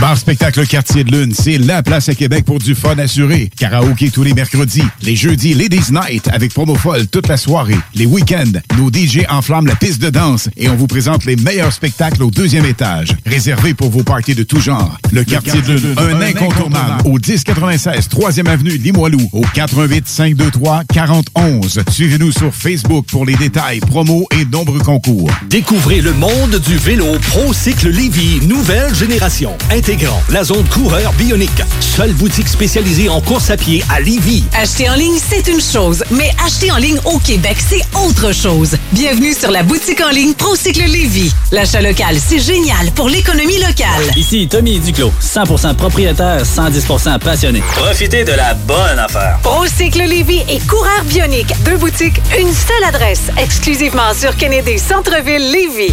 Bar 0.00 0.16
Spectacle 0.16 0.66
Quartier 0.66 1.04
de 1.04 1.10
Lune, 1.10 1.32
c'est 1.34 1.58
la 1.58 1.82
place 1.82 2.08
à 2.08 2.14
Québec 2.14 2.44
pour 2.44 2.58
du 2.58 2.74
fun 2.74 2.98
assuré. 2.98 3.50
Karaoké 3.58 4.10
tous 4.10 4.22
les 4.22 4.34
mercredis. 4.34 4.82
Les 5.02 5.16
jeudis, 5.16 5.54
Ladies 5.54 5.92
Night 5.92 6.28
avec 6.32 6.52
promo 6.52 6.74
folle 6.74 7.06
toute 7.06 7.28
la 7.28 7.36
soirée. 7.36 7.76
Les 7.94 8.06
week-ends, 8.06 8.52
nos 8.78 8.90
DJ 8.90 9.20
enflamment 9.28 9.68
la 9.68 9.76
piste 9.76 10.00
de 10.00 10.10
danse 10.10 10.48
et 10.56 10.68
on 10.68 10.76
vous 10.76 10.86
présente 10.86 11.24
les 11.24 11.36
meilleurs 11.36 11.72
spectacles 11.72 12.22
au 12.22 12.30
deuxième 12.30 12.64
étage. 12.64 13.14
Réservé 13.26 13.74
pour 13.74 13.90
vos 13.90 14.02
parties 14.02 14.34
de 14.34 14.42
tout 14.42 14.60
genre. 14.60 14.98
Le, 15.12 15.24
Quartier 15.24 15.60
de 15.62 15.74
Lune, 15.74 15.94
un, 15.96 16.20
incontournable. 16.20 17.02
Au 17.04 17.18
1096 17.18 18.08
3e 18.08 18.48
Avenue 18.48 18.76
Limoilou. 18.76 19.28
Au 19.32 19.42
88 19.54 20.06
523 20.06 20.84
4011. 20.92 21.82
Suivez-nous 21.90 22.32
sur 22.32 22.54
Facebook 22.54 23.06
pour 23.10 23.26
les 23.26 23.36
détails, 23.36 23.80
promos 23.80 24.26
et 24.38 24.44
nombreux 24.44 24.80
concours. 24.80 25.30
Découvrez 25.48 26.00
le 26.00 26.12
monde 26.14 26.60
du 26.66 26.76
vélo 26.76 27.06
ProCycle 27.30 27.90
Lévy, 27.90 28.46
nouvelle 28.46 28.94
génération. 28.94 29.56
Intégrant 29.84 30.22
la 30.30 30.44
zone 30.44 30.66
coureur 30.70 31.12
bionique. 31.12 31.62
Seule 31.78 32.14
boutique 32.14 32.48
spécialisée 32.48 33.10
en 33.10 33.20
course 33.20 33.50
à 33.50 33.58
pied 33.58 33.84
à 33.94 34.00
Lévy. 34.00 34.42
Acheter 34.54 34.88
en 34.88 34.94
ligne, 34.94 35.18
c'est 35.18 35.46
une 35.46 35.60
chose, 35.60 36.02
mais 36.10 36.30
acheter 36.42 36.72
en 36.72 36.78
ligne 36.78 36.98
au 37.04 37.18
Québec, 37.18 37.58
c'est 37.58 37.82
autre 37.98 38.32
chose. 38.32 38.78
Bienvenue 38.92 39.34
sur 39.34 39.50
la 39.50 39.62
boutique 39.62 40.00
en 40.00 40.08
ligne 40.08 40.32
ProCycle 40.32 40.84
Lévy. 40.84 41.30
L'achat 41.52 41.82
local, 41.82 42.16
c'est 42.18 42.38
génial 42.38 42.92
pour 42.92 43.10
l'économie 43.10 43.58
locale. 43.58 44.10
Ici 44.16 44.48
Tommy 44.48 44.80
Duclos, 44.80 45.12
100% 45.20 45.74
propriétaire, 45.74 46.44
110% 46.44 47.18
passionné. 47.18 47.62
Profitez 47.76 48.24
de 48.24 48.32
la 48.32 48.54
bonne 48.54 48.98
affaire. 48.98 49.38
ProCycle 49.42 50.04
Lévy 50.04 50.40
et 50.48 50.60
Coureur 50.60 51.04
Bionique. 51.04 51.52
Deux 51.66 51.76
boutiques, 51.76 52.22
une 52.40 52.54
seule 52.54 52.84
adresse, 52.88 53.24
exclusivement 53.36 54.14
sur 54.18 54.34
Kennedy 54.34 54.78
Centre-Ville 54.78 55.52
Lévy. 55.52 55.92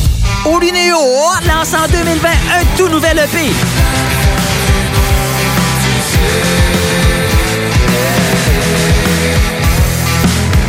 Olinéo 0.45 0.97
lance 1.47 1.73
en 1.73 1.87
2020 1.87 2.29
un 2.29 2.77
tout 2.77 2.89
nouvel 2.89 3.19
EP. 3.19 3.51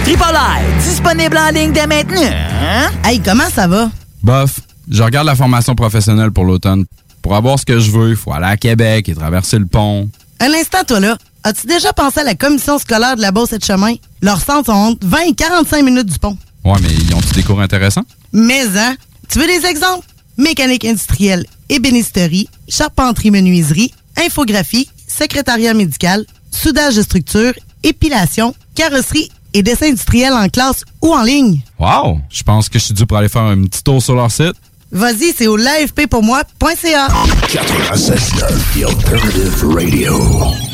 Triple 0.05 0.35
I, 0.35 0.83
disponible 0.83 1.39
en 1.39 1.51
ligne 1.51 1.73
dès 1.73 1.87
maintenant. 1.87 2.21
Hein? 2.23 2.91
Hey, 3.05 3.21
comment 3.21 3.49
ça 3.55 3.67
va? 3.67 3.91
Bof, 4.23 4.61
je 4.91 5.03
regarde 5.03 5.27
la 5.27 5.35
formation 5.37 5.75
professionnelle 5.75 6.33
pour 6.33 6.45
l'automne. 6.45 6.85
Pour 7.23 7.37
avoir 7.37 7.59
ce 7.59 7.65
que 7.65 7.79
je 7.79 7.91
veux, 7.91 8.11
il 8.11 8.17
faut 8.17 8.33
aller 8.33 8.47
à 8.47 8.57
Québec 8.57 9.09
et 9.09 9.15
traverser 9.15 9.59
le 9.59 9.67
pont. 9.67 10.09
Un 10.41 10.53
instant, 10.53 10.85
toi 10.87 11.01
là. 11.01 11.17
As-tu 11.45 11.67
déjà 11.67 11.93
pensé 11.93 12.21
à 12.21 12.25
la 12.25 12.35
commission 12.35 12.79
scolaire 12.79 13.17
de 13.17 13.23
la 13.23 13.33
Beauce 13.33 13.53
et 13.53 13.59
de 13.59 13.65
Chemin? 13.65 13.95
Leurs 14.21 14.41
centres 14.41 14.67
sont 14.67 14.73
entre 14.73 15.07
20 15.07 15.19
et 15.31 15.35
45 15.35 15.85
minutes 15.85 16.07
du 16.07 16.19
pont. 16.19 16.37
Ouais, 16.65 16.79
mais 16.83 16.89
ils 16.91 17.15
ont-tu 17.15 17.33
des 17.35 17.43
cours 17.43 17.61
intéressants? 17.61 18.05
Mais, 18.33 18.65
hein? 18.77 18.95
Tu 19.33 19.39
veux 19.39 19.47
des 19.47 19.65
exemples? 19.65 20.07
Mécanique 20.37 20.85
industrielle, 20.85 21.47
ébénisterie, 21.71 22.51
charpenterie-menuiserie, 22.69 23.91
infographie, 24.19 24.91
secrétariat 25.09 25.73
médical, 25.73 26.27
soudage 26.51 26.97
de 26.97 27.03
structure, 27.03 27.55
épilation, 27.83 28.55
carrosserie 28.75 29.31
et 29.55 29.63
dessin 29.63 29.87
industriel 29.87 30.35
en 30.35 30.51
classe 30.51 30.85
ou 31.01 31.15
en 31.15 31.23
ligne. 31.23 31.61
Wow! 31.79 32.21
Je 32.29 32.43
pense 32.43 32.69
que 32.69 32.79
je 32.79 32.85
suis 32.85 32.95
dû 32.95 33.07
pour 33.07 33.17
aller 33.17 33.31
faire 33.31 33.41
un 33.41 33.63
petit 33.65 33.83
tour 33.83 34.03
sur 34.03 34.15
leur 34.15 34.31
site. 34.31 34.53
Vas-y, 34.91 35.33
c'est 35.35 35.47
au 35.47 35.57
livepaypourmoi.ca. 35.57 37.09
96.9, 37.49 38.81
The 38.81 38.85
Alternative 38.85 39.65
Radio. 39.75 40.72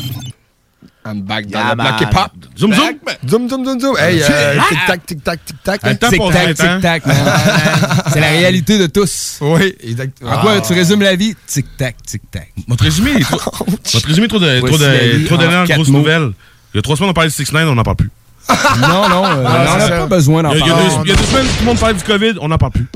I'm 1.09 1.21
back 1.21 1.47
dans 1.47 1.59
Yeah, 1.59 1.69
le 1.71 1.75
bloc 1.75 2.01
hip-hop. 2.01 2.31
Zoom, 2.57 2.73
zoom. 2.73 2.85
Zoom, 3.27 3.49
zoom, 3.49 3.65
zoom, 3.65 3.79
zoom. 3.79 3.97
Hey, 3.97 4.21
euh, 4.21 4.55
Ah! 4.59 4.63
tic-tac, 4.69 5.05
tic-tac, 5.05 5.39
tic-tac. 5.45 5.79
Un 5.83 5.95
temps 5.95 6.09
pour 6.15 6.31
Tic-tac, 6.31 6.55
tic-tac, 6.55 7.05
man. 7.05 7.17
C'est 8.13 8.19
la 8.19 8.27
réalité 8.27 8.77
de 8.77 8.87
tous. 8.87 9.37
Oui, 9.41 9.75
exactement. 9.83 10.31
En 10.31 10.41
quoi 10.41 10.61
tu 10.61 10.73
résumes 10.73 11.01
la 11.01 11.15
vie? 11.15 11.35
Tic-tac, 11.47 11.95
tic-tac. 12.05 12.51
Votre 12.67 12.83
résumé 12.83 13.11
est 13.11 13.21
trop, 13.21 13.65
votre 13.67 14.07
résumé 14.07 14.25
est 14.25 14.29
trop 14.29 14.39
de, 14.39 14.59
trop 14.59 14.77
de, 14.77 15.25
trop 15.25 15.37
quatre 15.37 15.67
grosses 15.75 15.89
nouvelles. 15.89 16.31
Il 16.73 16.77
y 16.77 16.79
a 16.79 16.81
trois 16.81 16.95
semaines, 16.95 17.09
on 17.09 17.13
parlait 17.13 17.29
de 17.29 17.33
6 17.33 17.51
9 17.51 17.67
on 17.69 17.75
n'en 17.75 17.83
parle 17.83 17.97
plus. 17.97 18.09
Non, 18.81 19.07
non, 19.09 19.25
euh, 19.25 19.43
Ah, 19.47 19.65
on 19.75 19.77
n'a 19.77 19.85
c'est 19.85 19.89
pas 19.91 20.05
besoin 20.07 20.41
d'en 20.43 20.51
Il 20.53 20.59
y 20.59 20.61
a- 20.61 20.65
il 20.65 20.67
y 20.67 20.71
a 20.71 20.73
parler. 20.75 20.89
deux- 20.89 21.01
Il 21.05 21.09
y 21.09 21.11
a 21.11 21.15
deux 21.15 21.23
semaines, 21.23 21.45
tout 21.45 21.53
le 21.59 21.65
monde 21.65 21.79
parlait 21.79 21.95
du 21.95 22.03
COVID, 22.03 22.33
on 22.41 22.47
n'en 22.47 22.57
parle 22.57 22.71
plus. 22.71 22.87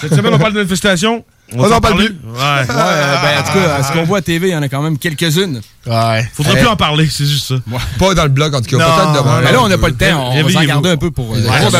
Cette 0.00 0.14
semaine, 0.14 0.32
on 0.34 0.38
parle 0.38 0.52
de 0.52 0.58
manifestation. 0.58 1.24
On 1.54 1.66
n'en 1.68 1.80
parle 1.80 1.96
plus. 1.96 2.06
Ouais. 2.08 2.34
Ouais, 2.34 2.66
euh, 2.70 3.16
ben, 3.22 3.40
en 3.40 3.42
tout 3.42 3.52
cas, 3.58 3.74
à 3.76 3.82
ce 3.82 3.92
qu'on 3.92 4.04
voit 4.04 4.18
à 4.18 4.20
TV, 4.22 4.48
il 4.48 4.52
y 4.52 4.56
en 4.56 4.62
a 4.62 4.68
quand 4.68 4.82
même 4.82 4.98
quelques-unes. 4.98 5.60
Ouais. 5.88 6.28
Faudrait 6.34 6.58
plus 6.58 6.66
en 6.68 6.76
parler, 6.76 7.08
c'est 7.10 7.26
juste 7.26 7.46
ça. 7.48 7.54
Pas 7.98 8.14
dans 8.14 8.22
le 8.24 8.28
blog, 8.28 8.54
en 8.54 8.60
tout 8.60 8.76
cas. 8.76 8.76
Non. 8.76 8.84
Peut-être 8.94 9.22
demain. 9.24 9.40
Mais 9.44 9.52
là, 9.52 9.62
on 9.62 9.68
n'a 9.68 9.78
pas 9.78 9.88
le 9.88 9.94
temps. 9.94 10.30
On 10.32 10.42
va 10.42 10.50
s'en 10.50 10.64
garder 10.64 10.90
un 10.90 10.96
peu 10.96 11.10
pour. 11.10 11.34
euh, 11.34 11.38
Ouais, 11.38 11.42
demain. 11.44 11.58
on 11.62 11.70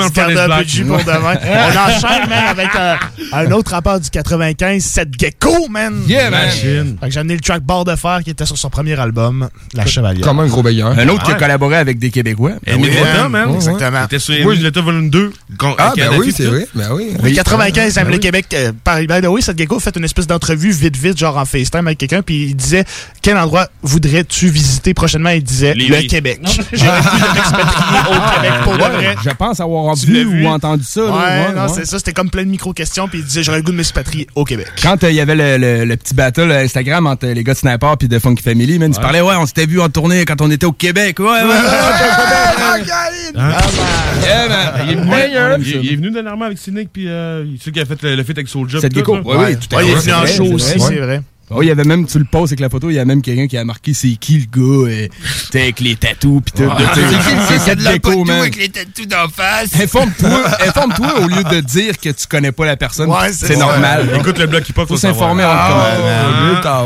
un 0.00 0.58
peu 0.58 0.64
de 0.64 0.68
jus 0.68 0.84
pour 0.84 0.98
demain. 0.98 1.34
On 1.46 1.68
enchaîne, 1.70 2.28
man, 2.28 2.44
avec 2.48 2.68
euh, 2.76 2.94
un 3.32 3.50
autre 3.52 3.70
rapport 3.72 3.98
du 4.00 4.08
95, 4.10 4.82
Seth 4.82 5.08
Gecko, 5.18 5.68
man. 5.68 6.02
Yeah, 6.08 6.30
man. 6.30 6.46
Machine. 6.46 6.96
Fait 7.00 7.06
que 7.08 7.12
j'ai 7.12 7.20
amené 7.20 7.34
le 7.34 7.40
track 7.40 7.62
Bord 7.62 7.84
de 7.84 7.96
fer 7.96 8.20
qui 8.24 8.30
était 8.30 8.46
sur 8.46 8.56
son 8.58 8.70
premier 8.70 8.98
album, 8.98 9.48
La 9.74 9.86
Chevalière. 9.86 10.24
Comme 10.24 10.40
un 10.40 10.46
gros 10.46 10.62
bailleur. 10.62 10.88
Un 10.98 11.08
autre 11.08 11.24
qui 11.24 11.30
a 11.32 11.34
collaboré 11.34 11.76
avec 11.76 11.98
des 11.98 12.10
Québécois. 12.10 12.52
Émile 12.66 12.90
oui, 12.90 12.96
Lotta, 12.98 13.28
man. 13.28 13.54
exactement. 13.54 14.00
Il 14.02 14.04
était 14.04 14.18
sur 14.18 14.34
Oui. 14.46 14.56
Émile 14.56 14.80
volume 14.80 15.10
2. 15.10 15.32
con- 15.58 15.74
Ah, 15.78 15.92
ben 15.96 16.10
oui, 16.18 16.32
c'est 16.36 16.44
vrai. 16.46 16.66
Ben 16.74 16.88
oui. 16.92 17.12
Le 17.22 17.30
95, 17.30 17.94
Ben 17.94 18.02
Aime 18.02 18.08
le 18.08 18.14
oui. 18.14 18.20
Québec. 18.20 18.46
euh, 18.54 18.72
par 18.84 18.98
way, 19.32 19.40
Seth 19.40 19.58
Gecko 19.58 19.76
a 19.76 19.80
fait 19.80 19.96
une 19.96 20.04
espèce 20.04 20.26
d'entrevue 20.26 20.70
vite, 20.70 20.96
vite, 20.96 21.18
genre 21.18 21.36
en 21.36 21.44
FaceTime 21.44 21.86
avec 21.86 21.98
quelqu'un, 21.98 22.22
puis 22.22 22.44
il 22.50 22.56
disait 22.56 22.84
Quel 23.22 23.36
endroit 23.36 23.55
voudrais-tu 23.82 24.48
visiter 24.48 24.94
prochainement? 24.94 25.30
Il 25.30 25.42
disait 25.42 25.74
Lévis. 25.74 26.02
Le 26.02 26.08
Québec. 26.08 26.40
J'aurais 26.72 27.00
pu 27.00 27.16
de 27.16 27.34
m'expatrier 27.34 28.00
au 28.10 28.34
Québec 28.34 28.52
pour 28.64 28.72
de 28.74 28.78
vrai. 28.82 29.16
Je 29.24 29.30
pense 29.30 29.60
avoir 29.60 29.94
Tu 29.96 30.06
vu, 30.06 30.24
vu? 30.24 30.44
ou 30.44 30.48
entendu 30.48 30.84
ça. 30.84 31.00
là. 31.00 31.06
Ouais, 31.06 31.12
Ouais, 31.16 31.54
non, 31.54 31.62
ouais. 31.62 31.68
c'est 31.74 31.84
ça. 31.86 31.98
C'était 31.98 32.12
comme 32.12 32.30
plein 32.30 32.42
de 32.44 32.48
micro-questions, 32.50 33.08
puis 33.08 33.18
il 33.20 33.24
disait 33.24 33.42
J'aurais 33.42 33.58
le 33.58 33.62
goût 33.64 33.72
de 33.72 33.76
m'expatrier 33.76 34.26
au 34.34 34.44
Québec. 34.44 34.68
Quand 34.82 35.02
euh, 35.04 35.10
il 35.10 35.16
y 35.16 35.20
avait 35.20 35.34
le, 35.34 35.56
le- 35.58 35.84
le 35.84 35.96
petit 35.96 36.14
battle 36.14 36.50
euh, 36.50 36.64
Instagram 36.64 37.06
entre 37.06 37.26
les 37.26 37.44
gars 37.44 37.52
de 37.54 37.58
Sniper 37.58 37.96
puis 37.98 38.08
de 38.08 38.18
Funky 38.18 38.42
Family, 38.42 38.78
man, 38.78 38.90
ils 38.90 38.94
se 38.94 39.00
parlaient, 39.00 39.20
ouais, 39.20 39.34
on 39.38 39.46
s'était 39.46 39.66
vu 39.66 39.80
en 39.80 39.88
tournée 39.88 40.24
quand 40.24 40.40
on 40.40 40.50
était 40.50 40.66
au 40.66 40.72
Québec. 40.72 41.18
Ouais, 41.18 41.26
ouais. 41.26 41.42
Il 45.58 45.92
est 45.92 45.96
venu- 45.96 46.10
dernièrement 46.10 46.44
avec 46.46 46.58
Cynic, 46.58 46.90
puis 46.92 47.08
euh, 47.08 47.44
celui 47.60 47.72
qui 47.72 47.80
a 47.80 47.84
fait 47.84 48.00
le, 48.02 48.16
le 48.16 48.22
feat 48.24 48.36
avec 48.38 48.48
Soulja. 48.48 48.78
Gecko. 48.80 49.16
là. 49.16 49.20
Oui, 49.24 49.56
tout 49.56 49.76
à 49.76 49.82
il 49.82 49.90
est 49.90 49.94
venu 49.94 50.12
en 50.12 50.26
show 50.26 50.44
aussi, 50.54 50.78
c'est 50.80 50.96
vrai. 50.96 51.22
Oh, 51.48 51.62
il 51.62 51.68
y 51.68 51.70
avait 51.70 51.84
même, 51.84 52.06
tu 52.06 52.18
le 52.18 52.24
poses 52.24 52.50
avec 52.50 52.58
la 52.58 52.68
photo, 52.68 52.90
il 52.90 52.94
y 52.94 52.98
a 52.98 53.04
même 53.04 53.22
quelqu'un 53.22 53.46
qui 53.46 53.56
a 53.56 53.64
marqué 53.64 53.94
c'est 53.94 54.08
qui 54.16 54.38
le 54.38 54.46
gars, 54.46 54.90
euh, 54.90 55.08
t'sais, 55.48 55.62
avec 55.62 55.78
les 55.78 55.94
tatous 55.94 56.42
pis 56.44 56.52
tout. 56.52 56.68
C'est 57.48 57.58
cette 57.60 57.78
déco, 57.78 58.24
man. 58.24 58.50
les 58.58 58.68
tatous 58.68 59.06
d'en 59.06 59.28
face? 59.28 59.72
Informe-toi, 59.80 60.42
informe-toi 60.66 61.20
au 61.20 61.28
lieu 61.28 61.44
de 61.44 61.60
dire 61.60 61.98
que 61.98 62.08
tu 62.08 62.26
connais 62.26 62.50
pas 62.50 62.66
la 62.66 62.76
personne. 62.76 63.08
Ouais, 63.08 63.32
c'est 63.32 63.56
normal. 63.56 64.10
Écoute 64.18 64.38
le 64.38 64.46
bloc 64.48 64.68
hip-hop, 64.68 64.88
Faut 64.88 64.94
faut 64.94 65.00
s'informer 65.00 65.44
de. 65.44 65.48
Ah, 65.48 66.82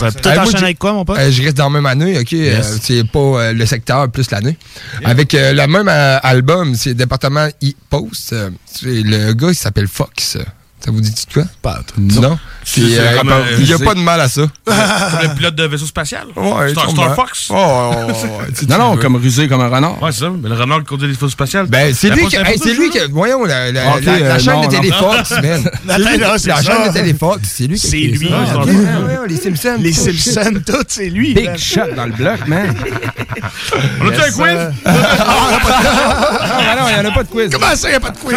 moi, 0.00 0.12
t'enchaînes 0.12 0.58
j'ai- 0.58 0.64
avec 0.64 0.78
quoi, 0.78 0.92
mon 0.92 1.04
pote? 1.04 1.18
Euh, 1.18 1.30
je 1.30 1.42
reste 1.42 1.56
dans 1.56 1.64
la 1.64 1.70
même 1.70 1.86
année, 1.86 2.18
ok? 2.18 2.32
euh, 2.34 2.62
c'est 2.82 3.04
pas 3.08 3.18
euh, 3.18 3.52
le 3.54 3.66
secteur 3.66 4.10
plus 4.10 4.30
l'année. 4.30 4.56
Avec 5.04 5.34
euh, 5.34 5.52
le 5.52 5.66
même 5.66 5.88
euh, 5.88 6.18
album, 6.22 6.74
c'est 6.74 6.94
département 6.94 7.46
e-post. 7.62 8.32
euh, 8.34 8.50
le 8.82 9.32
gars, 9.32 9.48
il 9.48 9.54
s'appelle 9.54 9.88
Fox. 9.88 10.36
Ça 10.84 10.90
vous 10.90 11.00
dit 11.00 11.14
quoi? 11.32 11.44
Pas. 11.62 11.80
Non. 11.96 12.38
Euh, 12.78 13.18
comme, 13.18 13.32
il 13.58 13.62
euh, 13.62 13.66
n'y 13.66 13.72
a 13.72 13.78
pas 13.78 13.94
de 13.94 14.00
mal 14.00 14.20
à 14.20 14.28
ça. 14.28 14.42
Comme 14.64 14.74
le 15.22 15.34
pilote 15.36 15.54
de 15.54 15.64
vaisseau 15.64 15.86
spatial. 15.86 16.26
Ouais, 16.36 16.70
Star, 16.70 17.14
Fox. 17.14 17.48
Oh, 17.50 17.54
oh, 17.56 17.92
oh, 17.94 18.12
Non, 18.12 18.46
tu 18.56 18.66
non, 18.66 18.94
veux. 18.94 19.00
comme 19.02 19.16
rusé 19.16 19.46
comme 19.48 19.60
un 19.60 19.68
renard. 19.68 20.02
Ouais, 20.02 20.10
c'est 20.12 20.20
ça. 20.20 20.30
Mais 20.30 20.48
le 20.48 20.54
renard 20.56 20.78
qui 20.80 20.84
conduit 20.86 21.06
les 21.08 21.12
vaisseaux 21.14 21.28
spatiales. 21.28 21.66
Ben, 21.66 21.92
c'est 21.94 22.10
lui, 22.10 22.26
qui, 22.26 22.36
hey, 22.36 22.58
c'est 22.62 22.74
lui 22.74 22.90
qui. 22.90 22.98
Voyons, 23.10 23.44
la, 23.44 23.70
la, 23.70 23.94
Ok, 23.96 24.04
la- 24.04 24.18
la 24.18 24.24
euh, 24.34 24.38
chaîne 24.38 24.54
non, 24.54 24.60
de. 24.66 24.76
Téléfox, 24.76 25.30
man. 25.42 25.70
La 25.86 25.98
lui- 25.98 26.04
chaîne 26.38 26.88
de 26.88 26.92
Téléfox, 26.92 27.40
c'est 27.44 27.66
lui 27.66 27.78
qui 27.78 27.86
C'est 27.88 27.96
lui. 27.96 28.30
Ah, 28.32 28.64
Les 29.28 29.36
Simpsons. 29.36 29.76
Les 29.80 29.92
shit. 29.92 30.18
Simpsons, 30.20 30.60
tout, 30.66 30.84
c'est 30.88 31.10
lui. 31.10 31.34
Big 31.34 31.56
shot 31.56 31.92
dans 31.96 32.06
le 32.06 32.12
bloc, 32.12 32.46
man. 32.48 32.74
On 34.00 34.08
a-tu 34.08 34.20
un 34.20 34.30
quiz? 34.30 34.36
euh, 34.38 34.70
Non, 34.86 34.92
mais 36.58 36.80
non, 36.80 36.88
il 36.88 36.94
n'y 36.94 37.06
en 37.06 37.10
a 37.10 37.14
pas 37.14 37.22
de 37.24 37.28
quiz. 37.28 37.50
Comment 37.52 37.74
ça, 37.76 37.88
il 37.88 37.90
n'y 37.90 37.96
a 37.96 38.00
pas 38.00 38.10
de 38.10 38.18
quiz? 38.18 38.36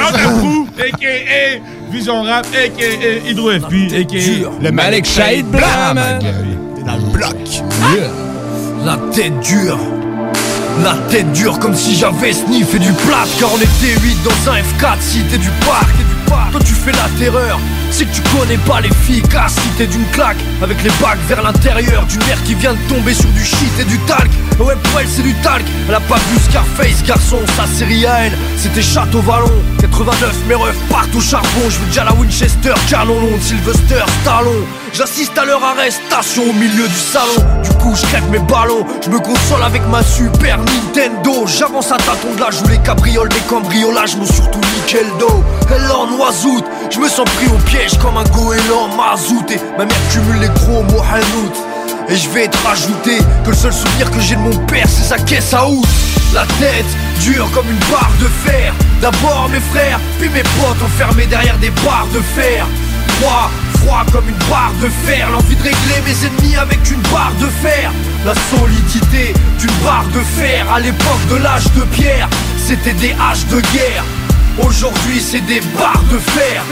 Vision 1.96 2.24
Rap, 2.24 2.46
a.k.a. 2.54 3.26
Hydro 3.26 3.52
FP, 3.52 3.74
a.k.a. 3.94 4.62
Le 4.62 4.70
Malik 4.70 5.06
Shahid 5.06 5.50
dans 5.50 6.98
le 6.98 7.14
bloc. 7.14 7.38
La 8.84 8.98
tête 9.14 9.40
dure. 9.40 9.80
La 10.84 10.96
tête 11.10 11.32
dure 11.32 11.58
comme 11.58 11.74
si 11.74 11.96
j'avais 11.96 12.34
sniffé 12.34 12.80
du 12.80 12.92
plat 12.92 13.24
Car 13.40 13.50
on 13.54 13.58
était 13.58 13.98
8 13.98 14.18
dans 14.26 14.52
un 14.52 14.56
F4 14.58 14.98
si 15.00 15.22
t'es 15.22 15.38
du 15.38 15.50
parc 15.66 15.96
Toi 16.28 16.60
tu 16.60 16.74
fais 16.74 16.92
la 16.92 17.08
terreur 17.18 17.62
C'est 17.98 18.04
que 18.04 18.14
tu 18.14 18.22
connais 18.38 18.58
pas 18.58 18.82
l'efficacité 18.82 19.88
d'une 19.88 20.06
claque. 20.08 20.36
Avec 20.62 20.84
les 20.84 20.90
bacs 21.02 21.18
vers 21.30 21.42
l'intérieur 21.42 22.06
D'une 22.08 22.20
mère 22.26 22.44
qui 22.44 22.54
vient 22.54 22.74
de 22.74 22.94
tomber 22.94 23.14
sur 23.14 23.30
du 23.30 23.46
shit 23.46 23.72
et 23.80 23.86
du 23.86 23.98
talc. 24.00 24.30
Ouais 24.60 24.76
pour 24.84 25.00
elle 25.00 25.08
c'est 25.08 25.22
du 25.22 25.34
talc. 25.36 25.64
Elle 25.88 25.96
a 25.96 26.02
pas 26.02 26.18
vu 26.18 26.38
Scarface 26.50 27.04
garçon 27.04 27.40
Sa 27.56 27.66
série 27.66 28.06
à 28.06 28.26
elle. 28.26 28.38
C'était 28.58 28.82
Château 28.82 29.22
Vallon 29.22 29.64
89 29.80 30.36
mes 30.50 30.56
refs 30.56 30.76
partent 30.90 31.16
au 31.16 31.22
charbon. 31.22 31.70
Je 31.70 31.80
veux 31.80 31.86
déjà 31.86 32.04
la 32.04 32.14
Winchester 32.14 32.74
Canon 32.90 33.18
long 33.18 33.40
Sylvester 33.40 34.04
Stallone. 34.22 34.66
J'assiste 34.92 35.38
à 35.38 35.46
leur 35.46 35.64
arrestation 35.64 36.44
au 36.44 36.54
milieu 36.54 36.90
du 36.90 37.00
salon. 37.00 37.46
Du 37.64 37.70
coup 37.78 37.96
je 37.96 38.06
crève 38.08 38.30
mes 38.30 38.40
ballons. 38.40 38.86
Je 39.06 39.10
me 39.10 39.20
console 39.20 39.64
avec 39.64 39.88
ma 39.88 40.04
super 40.04 40.58
Nintendo. 40.58 41.48
J'avance 41.48 41.94
à 41.94 41.98
tâtons 41.98 42.36
de 42.36 42.42
la 42.42 42.52
joue 42.52 42.68
les 42.68 42.80
cabrioles 42.80 43.30
Des 43.30 43.40
cambriolages 43.48 44.18
m'ont 44.18 44.26
surtout 44.26 44.60
le 44.94 45.20
dos. 45.20 45.44
Elle 45.74 45.92
en 45.92 46.12
oisoute 46.18 46.66
Je 46.90 47.00
me 47.00 47.08
sens 47.08 47.26
pris 47.36 47.48
au 47.48 47.58
comme 47.94 48.18
un 48.18 48.24
goéland 48.24 48.88
mazout 48.95 49.45
Et 49.52 49.60
ma 49.78 49.86
mère 49.86 49.98
cumule 50.12 50.40
les 50.41 50.49
gros 50.49 50.82
mots 50.84 51.03
et 52.07 52.16
je 52.16 52.30
vais 52.30 52.48
te 52.48 52.57
rajouter 52.68 53.18
que 53.44 53.49
le 53.49 53.56
seul 53.56 53.74
souvenir 53.74 54.12
que 54.12 54.20
j'ai 54.20 54.36
de 54.36 54.41
mon 54.41 54.56
père 54.66 54.86
c'est 54.88 55.03
sa 55.03 55.18
caisse 55.18 55.53
à 55.53 55.68
out 55.68 55.86
La 56.34 56.45
tête 56.60 56.86
dure 57.22 57.49
comme 57.52 57.68
une 57.68 57.91
barre 57.91 58.12
de 58.20 58.28
fer. 58.28 58.74
D'abord 59.02 59.49
mes 59.52 59.60
frères, 59.60 59.99
puis 60.20 60.30
mes 60.30 60.44
potes 60.44 60.82
enfermés 60.84 61.26
derrière 61.26 61.57
des 61.57 61.72
barres 61.84 62.07
de 62.14 62.20
fer. 62.20 62.68
Froid, 63.20 63.49
froid 63.80 64.06
comme 64.12 64.30
une 64.30 64.49
barre 64.49 64.74
de 64.82 64.90
fer. 65.06 65.28
L'envie 65.32 65.56
de 65.56 65.64
régler 65.64 66.02
mes 66.06 66.28
ennemis 66.28 66.56
avec 66.57 66.80
une 66.91 67.02
barre 67.12 67.34
de 67.40 67.48
fer. 67.48 67.91
La 68.24 68.34
solidité 68.56 69.34
d'une 69.60 69.84
barre 69.84 70.07
de 70.14 70.20
fer 70.20 70.66
À 70.72 70.80
l'époque 70.80 71.28
de 71.32 71.38
l'âge 71.38 71.72
de 71.76 71.82
pierre. 71.95 72.30
C'était 72.57 72.94
des 72.94 73.16
haches 73.20 73.48
de 73.48 73.62
guerre. 73.74 74.03
Aujourd'hui 74.64 75.20
c'est 75.20 75.45
des 75.45 75.62
barres 75.76 76.03
de 76.12 76.20
fer 76.20 76.64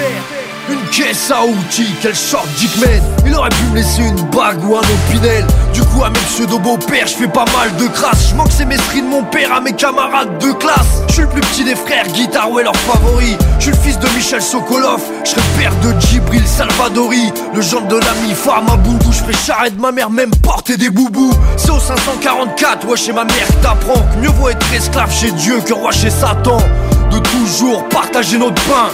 Une 0.70 0.82
caisse 0.92 1.30
à 1.30 1.44
outils, 1.46 1.94
quelle 2.02 2.16
sorte 2.16 2.48
Dickman 2.58 3.02
Il 3.26 3.36
aurait 3.36 3.50
pu 3.50 3.64
me 3.72 3.76
laisser 3.76 4.02
une 4.02 4.22
bague 4.30 4.64
ou 4.64 4.78
un 4.78 4.80
opinel. 4.80 5.46
Du 5.74 5.82
coup 5.82 6.04
à 6.04 6.10
mes 6.10 6.20
pseudo 6.20 6.58
beau-père 6.58 7.06
je 7.06 7.16
fais 7.16 7.28
pas 7.28 7.44
mal 7.46 7.76
de 7.78 7.88
crasse 7.88 8.30
Je 8.30 8.36
manque 8.36 8.52
ces 8.52 8.64
mestries 8.64 9.02
de 9.02 9.08
mon 9.08 9.24
père 9.24 9.52
à 9.52 9.60
mes 9.60 9.74
camarades 9.74 10.38
de 10.38 10.54
classe. 10.54 11.02
Je 11.10 11.14
suis 11.14 11.22
le 11.24 11.28
plus 11.28 11.42
petit 11.42 11.64
des 11.66 11.76
frères, 11.76 12.08
guitare 12.08 12.50
ouais 12.52 12.64
leur 12.64 12.76
favori. 12.78 13.36
Je 13.60 13.64
suis 13.64 13.72
le 13.72 13.78
fils 13.78 14.00
de 14.00 14.08
Michel 14.16 14.42
Sokolov. 14.42 15.02
Je 15.26 15.32
serai 15.32 15.42
père 15.60 15.74
de 15.84 16.00
Djibril 16.00 16.48
Salvadori. 16.48 17.34
Le 17.54 17.62
genre 17.62 17.86
de 17.88 17.98
l'ami 17.98 18.34
femme 18.34 18.68
à 18.68 18.80
Je 19.12 19.24
fais 19.24 19.46
charrette. 19.46 19.78
Ma 19.78 19.92
mère 19.92 20.10
même 20.10 20.32
porter 20.42 20.78
des 20.78 20.90
boubous. 20.90 21.34
C'est 21.58 21.72
au 21.72 21.80
544, 21.80 22.88
ouais 22.88 22.96
chez 22.98 23.12
ma 23.12 23.26
mère 23.26 23.48
que 23.48 23.64
t'apprends 23.64 24.06
mieux 24.22 24.30
vaut 24.30 24.50
être 24.50 24.74
esclave 24.74 25.14
chez 25.14 25.32
Dieu 25.32 25.60
que 25.66 25.74
roi 25.74 25.92
chez 25.92 26.10
Satan. 26.10 26.58
De 27.12 27.20
toujours 27.20 27.88
partager 27.90 28.38
notre 28.38 28.62
pain 28.64 28.90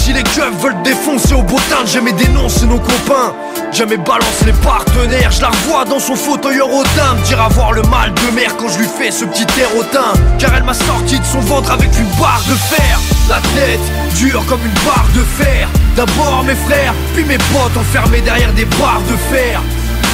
si 0.00 0.12
les 0.12 0.22
keufs 0.22 0.56
veulent 0.62 0.82
défoncer 0.82 1.34
au 1.34 1.42
botin, 1.42 1.84
jamais 1.84 2.12
dénoncer 2.12 2.66
nos 2.66 2.78
copains. 2.78 3.34
Jamais 3.72 3.98
balance 3.98 4.42
les 4.46 4.52
partenaires, 4.52 5.30
je 5.30 5.42
la 5.42 5.48
revois 5.48 5.84
dans 5.84 6.00
son 6.00 6.16
fauteuil 6.16 6.60
rodin 6.60 7.14
Me 7.16 7.24
dire 7.24 7.40
avoir 7.40 7.72
le 7.72 7.82
mal 7.82 8.12
de 8.12 8.34
mer 8.34 8.56
quand 8.58 8.68
je 8.68 8.78
lui 8.78 8.88
fais 8.88 9.12
ce 9.12 9.24
petit 9.24 9.46
érotin 9.60 10.12
Car 10.38 10.54
elle 10.56 10.64
m'a 10.64 10.74
sorti 10.74 11.20
de 11.20 11.24
son 11.24 11.40
ventre 11.40 11.70
avec 11.70 11.90
une 11.96 12.08
barre 12.18 12.42
de 12.48 12.54
fer. 12.54 12.98
La 13.28 13.36
tête 13.54 14.16
dure 14.16 14.44
comme 14.46 14.60
une 14.64 14.84
barre 14.84 15.06
de 15.14 15.22
fer. 15.22 15.68
D'abord 15.94 16.42
mes 16.44 16.54
frères, 16.54 16.94
puis 17.14 17.24
mes 17.24 17.38
potes 17.38 17.76
enfermés 17.76 18.22
derrière 18.22 18.52
des 18.54 18.64
barres 18.64 19.02
de 19.08 19.16
fer 19.34 19.60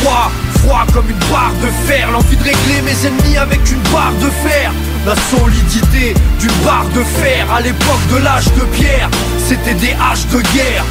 Froid, 0.01 0.31
froid 0.61 0.87
comme 0.93 1.09
une 1.11 1.19
barre 1.31 1.55
de 1.63 1.69
fer. 1.87 2.11
L'envie 2.13 2.37
de 2.37 2.45
régler 2.45 2.83
mes 2.85 3.07
ennemis 3.07 3.37
avec 3.37 3.61
une 3.71 3.83
barre 3.93 4.15
de 4.21 4.31
fer. 4.49 4.73
La 5.07 5.15
solidité 5.15 6.15
d'une 6.41 6.65
barre 6.65 6.89
de 6.95 7.03
fer 7.03 7.47
À 7.53 7.61
l'époque 7.61 8.07
de 8.11 8.17
l'âge 8.17 8.47
de 8.55 8.65
pierre. 8.77 9.09
C'était 9.39 9.75
des 9.75 9.95
haches 10.01 10.27
de 10.27 10.41
guerre 10.55 10.85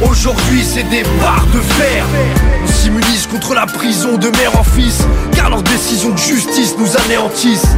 Aujourd'hui 0.00 0.64
c'est 0.64 0.88
des 0.88 1.02
barres 1.20 1.46
de 1.52 1.60
fer. 1.60 2.04
On 2.62 2.66
s'immunise 2.68 3.26
contre 3.26 3.54
la 3.54 3.66
prison 3.66 4.16
de 4.16 4.28
mère 4.28 4.58
en 4.58 4.62
fils 4.62 4.98
Car 5.32 5.50
leurs 5.50 5.62
décisions 5.62 6.10
de 6.10 6.18
justice 6.18 6.76
nous 6.78 6.96
anéantissent. 7.04 7.76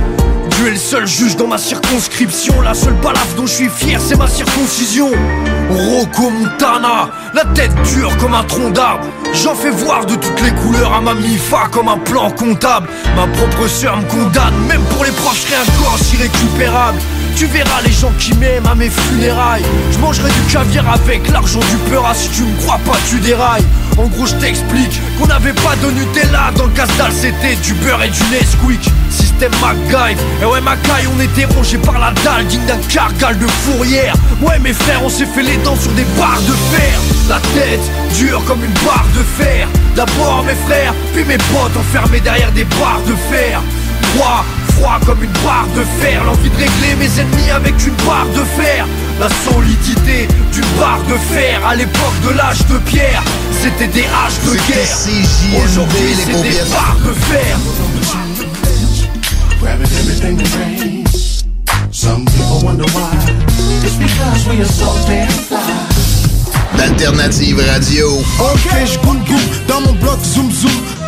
Dieu 0.51 0.69
est 0.69 0.73
le 0.73 0.77
seul 0.77 1.07
juge 1.07 1.37
dans 1.37 1.47
ma 1.47 1.57
circonscription. 1.57 2.61
La 2.61 2.75
seule 2.75 2.95
balafre 3.03 3.35
dont 3.37 3.47
je 3.47 3.55
suis 3.55 3.69
fier 3.71 3.99
c'est 4.01 4.17
ma 4.17 4.29
circoncision. 4.29 5.11
Rocco 5.71 6.31
Montana 6.31 7.09
La 7.33 7.45
tête 7.55 7.73
dure 7.95 8.15
comme 8.19 8.35
un 8.35 8.45
tronc 8.45 8.71
d'arbre. 8.71 9.07
J'en 9.33 9.55
fais 9.55 9.71
voir 9.71 10.05
de 10.05 10.17
toutes 10.17 10.43
les 10.43 10.53
couleurs 10.53 10.93
à 10.93 11.01
ma 11.01 11.15
mifa 11.15 11.69
comme 11.73 11.89
un 11.89 11.99
plan 11.99 12.31
comptable. 12.33 12.89
Ma 13.17 13.27
propre 13.29 13.67
sœur 13.67 13.97
me 13.97 14.05
condamne 14.05 14.55
Même 14.69 14.83
pour 14.91 15.05
les 15.05 15.11
serai 15.11 15.55
un 15.55 15.83
gosse 15.83 16.13
irrécupérable 16.13 16.99
tu 17.41 17.47
verras 17.47 17.81
les 17.83 17.91
gens 17.91 18.13
qui 18.19 18.35
m'aiment 18.35 18.67
à 18.67 18.75
mes 18.75 18.91
funérailles. 18.91 19.65
Je 19.93 19.99
mangerai 19.99 20.29
du 20.29 20.53
caviar 20.53 20.87
avec 20.93 21.27
l'argent 21.31 21.61
du 21.71 21.77
peur 21.91 22.05
Si 22.15 22.29
tu 22.29 22.43
me 22.43 22.55
crois 22.61 22.79
pas 22.85 22.99
tu 23.09 23.19
dérailles. 23.19 23.65
En 23.97 24.09
gros 24.09 24.27
je 24.27 24.35
t'explique 24.35 25.01
qu'on 25.19 25.27
n'avait 25.27 25.55
pas 25.55 25.75
de 25.83 25.91
Nutella. 25.91 26.51
Dans 26.55 26.65
le 26.65 26.73
casse-dalle 26.73 27.13
c'était 27.13 27.57
du 27.65 27.73
beurre 27.73 28.03
et 28.03 28.11
du 28.11 28.21
Nesquik. 28.31 28.91
Système 29.09 29.53
MacGyve 29.63 30.19
Et 30.43 30.45
ouais 30.45 30.61
Macaille 30.61 31.07
on 31.17 31.19
était 31.19 31.47
rongé 31.47 31.79
par 31.79 31.99
la 31.99 32.13
dalle. 32.23 32.47
Digne 32.47 32.67
d'un 32.67 32.77
cargal 32.93 33.39
de 33.39 33.47
fourrière. 33.47 34.15
Ouais 34.43 34.59
mes 34.59 34.75
frères 34.75 35.01
on 35.03 35.09
s'est 35.09 35.25
fait 35.25 35.43
les 35.43 35.57
dents 35.65 35.81
sur 35.81 35.93
des 35.93 36.05
barres 36.19 36.43
de 36.43 36.53
fer. 36.77 37.01
La 37.27 37.41
tête 37.55 37.81
dure 38.19 38.45
comme 38.45 38.63
une 38.63 38.85
barre 38.85 39.07
de 39.17 39.43
fer. 39.43 39.67
D'abord 39.97 40.45
mes 40.47 40.57
frères 40.67 40.93
puis 41.15 41.25
mes 41.25 41.39
potes 41.39 41.75
enfermés 41.79 42.21
derrière 42.21 42.53
des 42.53 42.65
barres 42.65 43.01
de 43.07 43.15
fer. 43.35 43.63
Froid, 44.15 44.45
froid 44.81 44.99
comme 45.07 45.23
une 45.23 45.33
barre 45.45 45.69
de 45.77 45.85
fer 46.01 46.25
L'envie 46.25 46.51
de 46.51 46.57
régler 46.57 46.95
mes 46.99 47.21
ennemis 47.21 47.51
avec 47.51 47.75
une 47.87 47.95
barre 48.07 48.27
de 48.35 48.45
fer 48.61 48.87
La 49.21 49.29
solidité 49.51 50.29
d'une 50.53 50.79
barre 50.79 51.03
de 51.09 51.17
fer 51.35 51.61
À 51.67 51.75
l'époque 51.75 52.19
de 52.27 52.37
l'âge 52.37 52.67
de 52.67 52.79
pierre 52.79 53.23
C'était 53.63 53.89
des 53.89 54.05
haches 54.05 54.41
de 54.47 54.55
guerre 54.67 55.63
Aujourd'hui 55.65 56.17
c'est 56.17 56.43
des 56.43 56.71
barres 56.73 56.99
de 57.07 57.13
fer 57.13 57.57
Grabbing 59.61 59.85
everything 59.85 60.39
that 60.39 60.57
rains. 60.57 61.45
Some 61.93 62.25
people 62.25 62.65
wonder 62.65 62.87
why. 62.95 63.13
It's 63.85 63.97
because 63.97 64.49
we 64.49 64.63
are 64.63 64.65
so 64.65 64.87
damn 65.07 65.29
fly. 65.29 65.61
D'Alternative 66.79 67.61
Radio. 67.69 68.09
Ok, 68.39 68.71
je 68.87 68.99
goûte 69.01 69.67
dans 69.69 69.83
mon 69.83 69.93
bloc 69.93 70.19
zoom 70.25 70.51
zoom. 70.51 71.00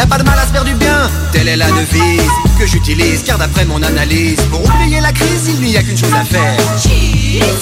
Y 0.00 0.02
a 0.02 0.06
pas 0.06 0.16
de 0.16 0.22
mal 0.22 0.38
à 0.38 0.46
se 0.46 0.52
faire 0.52 0.64
du 0.64 0.72
bien, 0.72 1.10
telle 1.30 1.46
est 1.46 1.58
la 1.58 1.70
devise 1.72 2.22
que 2.58 2.64
j'utilise 2.64 3.22
car 3.22 3.36
d'après 3.36 3.66
mon 3.66 3.82
analyse, 3.82 4.40
pour 4.50 4.64
oublier 4.64 4.98
la 4.98 5.12
crise, 5.12 5.50
il 5.52 5.60
n'y 5.60 5.76
a 5.76 5.82
qu'une 5.82 5.98
chose 5.98 6.14
à 6.18 6.24
faire. 6.24 6.56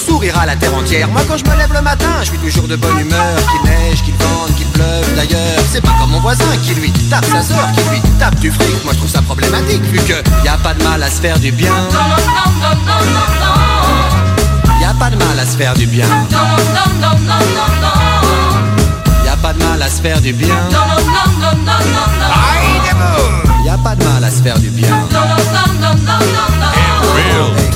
Sourire 0.07 0.39
à 0.39 0.45
la 0.45 0.55
terre 0.55 0.73
entière. 0.73 1.09
Moi 1.09 1.21
quand 1.27 1.35
je 1.35 1.43
me 1.43 1.57
lève 1.57 1.73
le 1.73 1.81
matin, 1.81 2.07
je 2.21 2.27
suis 2.27 2.37
toujours 2.37 2.65
de 2.69 2.77
bonne 2.77 2.97
humeur. 2.97 3.35
Qu'il 3.35 3.69
neige, 3.69 4.01
qu'il 4.03 4.13
vente, 4.13 4.55
qu'il 4.55 4.67
pleuve 4.67 5.15
d'ailleurs. 5.17 5.59
C'est 5.69 5.81
pas 5.81 5.91
comme 5.99 6.11
mon 6.11 6.21
voisin 6.21 6.45
qui 6.63 6.75
lui 6.75 6.93
tape 7.09 7.25
sa 7.25 7.43
sœur, 7.43 7.69
qui 7.75 7.81
lui 7.89 7.99
tape 8.17 8.39
du 8.39 8.49
fric. 8.51 8.85
Moi 8.85 8.93
je 8.93 8.99
trouve 8.99 9.11
ça 9.11 9.21
problématique 9.21 9.83
vu 9.83 9.99
que 9.99 10.23
y 10.45 10.47
a 10.47 10.57
pas 10.59 10.73
de 10.73 10.81
mal 10.81 11.03
à 11.03 11.09
se 11.09 11.19
faire 11.19 11.37
du 11.39 11.51
bien. 11.51 11.73
Y 14.79 14.85
a 14.85 14.93
pas 14.93 15.09
de 15.09 15.17
mal 15.17 15.37
à 15.37 15.45
se 15.45 15.57
faire 15.57 15.73
du 15.73 15.87
bien. 15.87 16.07
Y 19.25 19.27
a 19.27 19.35
pas 19.35 19.51
de 19.51 19.61
mal 19.61 19.81
à 19.81 19.89
se 19.89 20.01
faire 20.01 20.21
du 20.21 20.31
bien. 20.31 20.55
Y 23.65 23.69
a 23.69 23.77
pas 23.77 23.95
de 23.95 24.03
mal 24.03 24.23
à 24.23 24.31
se 24.31 24.41
faire 24.41 24.59
du 24.59 24.69
bien. 24.69 25.07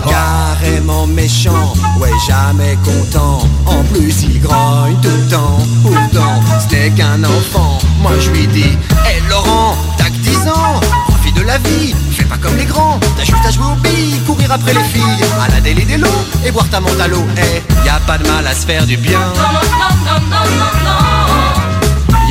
carrément 0.07 1.07
méchant, 1.07 1.73
ouais 1.99 2.11
jamais 2.27 2.77
content. 2.83 3.47
En 3.65 3.83
plus 3.93 4.23
il 4.23 4.41
grogne 4.41 4.97
tout 5.01 5.09
le 5.09 5.29
temps, 5.29 5.57
pourtant 5.83 6.41
n'est 6.73 6.89
qu'un 6.91 7.23
enfant. 7.23 7.77
Moi 8.01 8.11
je 8.19 8.29
lui 8.31 8.47
dis, 8.47 8.77
hé 9.07 9.21
Laurent, 9.29 9.75
t'as 9.97 10.05
que 10.05 10.17
10 10.17 10.47
ans, 10.47 10.79
profite 11.07 11.35
de 11.35 11.43
la 11.43 11.57
vie, 11.59 11.93
fais 12.11 12.25
pas 12.25 12.37
comme 12.37 12.57
les 12.57 12.65
grands. 12.65 12.99
T'as 13.17 13.23
juste 13.23 13.45
à 13.45 13.51
jouer 13.51 13.65
au 13.65 13.75
billes, 13.75 14.19
courir 14.25 14.51
après 14.51 14.73
les 14.73 14.83
filles, 14.83 15.23
à 15.41 15.49
la 15.49 15.61
délit 15.61 15.85
des 15.85 15.97
lots 15.97 16.23
et 16.45 16.51
boire 16.51 16.67
ta 16.69 16.79
menthe 16.79 16.99
à 16.99 17.07
l'eau. 17.07 17.23
Eh, 17.37 17.85
y 17.85 17.89
a 17.89 17.99
pas 18.07 18.17
de 18.17 18.27
mal 18.27 18.45
à 18.45 18.53
se 18.53 18.65
faire 18.65 18.85
du 18.85 18.97
bien. 18.97 19.19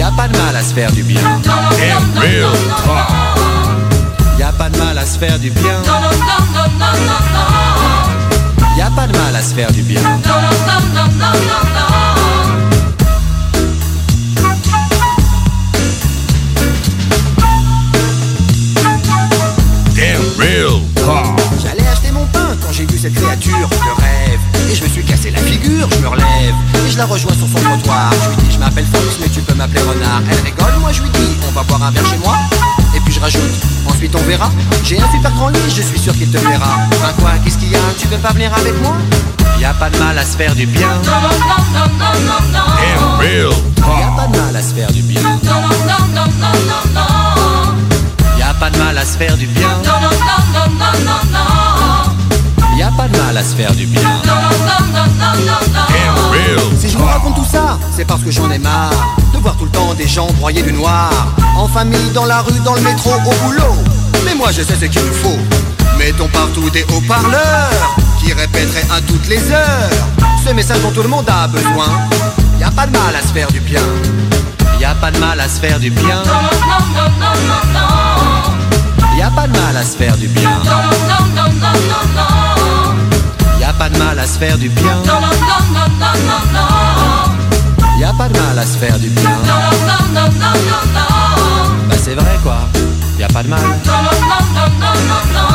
Y 0.03 0.05
a 0.05 0.11
pas 0.11 0.27
de 0.27 0.37
mal 0.37 0.57
à 0.57 0.62
se 0.65 0.74
faire 0.74 0.91
du 0.91 1.05
bien. 1.05 1.20
Y 4.37 4.43
a 4.43 4.51
pas 4.51 4.69
de 4.69 4.77
mal 4.77 4.99
à 4.99 5.07
se 5.07 5.16
faire 5.16 5.39
du 5.39 5.49
bien. 5.51 5.81
Y 8.77 8.81
a 8.81 8.91
pas 8.91 9.07
de 9.07 9.16
mal 9.16 9.37
à 9.37 9.43
se 9.43 9.55
faire 9.55 9.70
du 9.70 9.83
bien. 9.83 10.03
Damn 19.95 20.20
real. 20.37 20.81
J'allais 21.62 21.87
acheter 21.87 22.11
mon 22.11 22.27
pain 22.27 22.57
quand 22.61 22.73
j'ai 22.73 22.87
vu 22.87 22.99
cette 22.99 23.15
créature 23.15 23.69
de 23.69 24.03
rêve 24.03 24.22
Et 24.73 24.74
je 24.74 24.85
me 24.85 24.89
suis 24.89 25.05
cassé 25.05 25.31
la 25.31 25.39
figure, 25.40 25.86
je 25.90 25.99
me 25.99 26.09
relève 26.09 26.55
Et 26.86 26.90
je 26.90 26.97
la 26.97 27.05
rejoins 27.05 27.35
sur 27.35 27.47
son 27.47 27.61
trottoir. 27.62 28.11
Je 28.24 28.31
lui 28.31 28.36
dis 28.36 28.55
je 28.55 28.59
m'appelle 28.59 28.86
Fox 28.86 29.19
mais 29.20 29.28
tu 29.28 29.43
peux 29.43 29.53
m'appeler 29.53 29.82
Renard. 29.82 30.23
Elle 30.31 30.40
rigole, 30.47 30.73
moi 30.81 30.90
je 30.93 31.03
lui 31.03 31.11
dis 31.11 31.36
on 31.47 31.53
va 31.53 31.62
boire 31.62 31.82
un 31.82 31.90
verre 31.90 32.07
chez 32.07 32.16
moi. 32.16 32.36
Et 32.97 33.01
puis 33.01 33.12
je 33.12 33.20
rajoute, 33.20 33.53
ensuite 33.86 34.15
on 34.16 34.23
verra. 34.23 34.51
J'ai 34.82 34.99
un 34.99 35.11
super 35.12 35.31
grand 35.32 35.49
lit, 35.49 35.59
je 35.69 35.82
suis 35.82 35.99
sûr 35.99 36.15
qu'il 36.15 36.31
te 36.31 36.39
plaira. 36.39 36.78
Ben 36.90 37.12
quoi, 37.20 37.32
qu'est-ce 37.44 37.59
qu'il 37.59 37.70
y 37.70 37.77
a, 37.77 37.81
tu 37.99 38.07
veux 38.07 38.16
pas 38.16 38.32
venir 38.32 38.51
avec 38.55 38.73
moi? 38.82 38.97
Y 39.61 39.65
a 39.66 39.74
pas 39.74 39.90
de 39.90 39.99
mal 39.99 40.16
à 40.16 40.24
se 40.24 40.39
faire 40.39 40.55
du 40.55 40.65
bien. 40.65 40.89
Real 43.20 43.51
Y 43.51 44.03
a 44.03 44.11
pas 44.16 44.27
de 44.27 44.39
mal 44.39 44.57
à 44.57 44.62
se 44.62 44.73
faire 44.73 44.90
du 44.90 45.03
bien. 45.03 45.20
Y 48.39 48.43
a 48.43 48.55
pas 48.55 48.70
de 48.70 48.78
mal 48.78 48.97
à 48.97 49.05
se 49.05 49.19
faire 49.19 49.36
du 49.36 49.47
bien 49.49 49.69
Y 52.83 52.85
a 52.85 52.91
pas 52.91 53.07
de 53.07 53.17
mal 53.17 53.37
à 53.37 53.45
se 53.45 53.55
faire 53.55 53.73
du 53.75 53.87
bien 53.87 54.03
Si 56.77 56.89
je 56.89 56.99
vous 56.99 57.05
raconte 57.05 57.37
tout 57.37 57.47
ça, 57.49 57.79
c'est 57.97 58.05
parce 58.05 58.23
que 58.25 58.33
j'en 58.33 58.51
ai 58.51 58.59
marre 58.59 58.91
De 59.33 59.39
voir 59.39 59.55
tout 59.55 59.67
le 59.67 59.71
temps 59.71 59.95
des 59.95 60.09
gens 60.09 60.27
broyés 60.33 60.63
du 60.63 60.73
noir 60.73 61.13
En 61.57 61.69
famille, 61.69 62.11
dans 62.13 62.25
la 62.25 62.41
rue, 62.43 62.59
dans 62.65 62.75
le 62.75 62.81
métro, 62.81 63.11
au 63.11 63.45
boulot 63.45 63.77
Mais 64.25 64.35
moi 64.35 64.49
je 64.51 64.63
sais 64.63 64.75
ce 64.75 64.87
qu'il 64.87 65.01
nous 65.01 65.13
faut 65.13 65.39
Mettons 65.97 66.27
partout 66.27 66.69
des 66.71 66.83
haut-parleurs 66.93 67.95
Qui 68.19 68.33
répéteraient 68.33 68.89
à 68.91 69.01
toutes 69.01 69.29
les 69.29 69.53
heures 69.53 69.91
Ce 70.45 70.53
message 70.53 70.81
dont 70.81 70.91
tout 70.91 71.05
le 71.05 71.09
monde 71.09 71.29
a 71.29 71.47
besoin 71.47 71.87
Y 72.59 72.65
a 72.65 72.73
pas 72.73 72.89
de 72.89 72.99
mal 72.99 73.15
à 73.15 73.23
se 73.23 73.33
faire 73.33 73.47
du 73.53 73.61
bien 73.61 73.85
Y 74.81 74.85
a 74.87 74.97
pas 74.97 75.13
de 75.13 75.19
mal 75.19 75.39
à 75.39 75.49
se 75.49 75.61
faire 75.61 75.79
du 75.79 75.91
bien 75.91 76.21
Y 79.17 79.23
a 79.23 79.31
pas 79.31 79.47
de 79.47 79.57
mal 79.57 79.77
à 79.77 79.85
se 79.85 79.97
faire 79.97 80.17
du 80.17 80.27
bien 80.27 80.51
pas 83.83 83.89
de 83.89 83.99
mal 83.99 84.17
à 84.17 84.27
se 84.29 84.39
faire 84.39 84.57
du 84.59 84.69
bien 84.69 85.03
Y 87.99 88.05
a 88.05 88.13
pas 88.13 88.29
de 88.29 88.39
mal 88.39 88.57
à 88.57 88.63
se 88.65 88.79
faire 88.79 88.97
du 88.97 89.09
bien 89.09 89.31
Bah 91.89 91.97
c'est 92.01 92.15
vrai 92.15 92.39
quoi 92.45 92.59
y 93.19 93.25
a 93.25 93.29
pas 93.29 93.43
de 93.45 93.49
mal. 93.49 93.61
Non, 93.61 93.67
non, 93.67 94.03
non, 94.03 94.43
non, 94.57 94.69
non, 94.81 94.95
non, 95.09 95.23
non. 95.35 95.49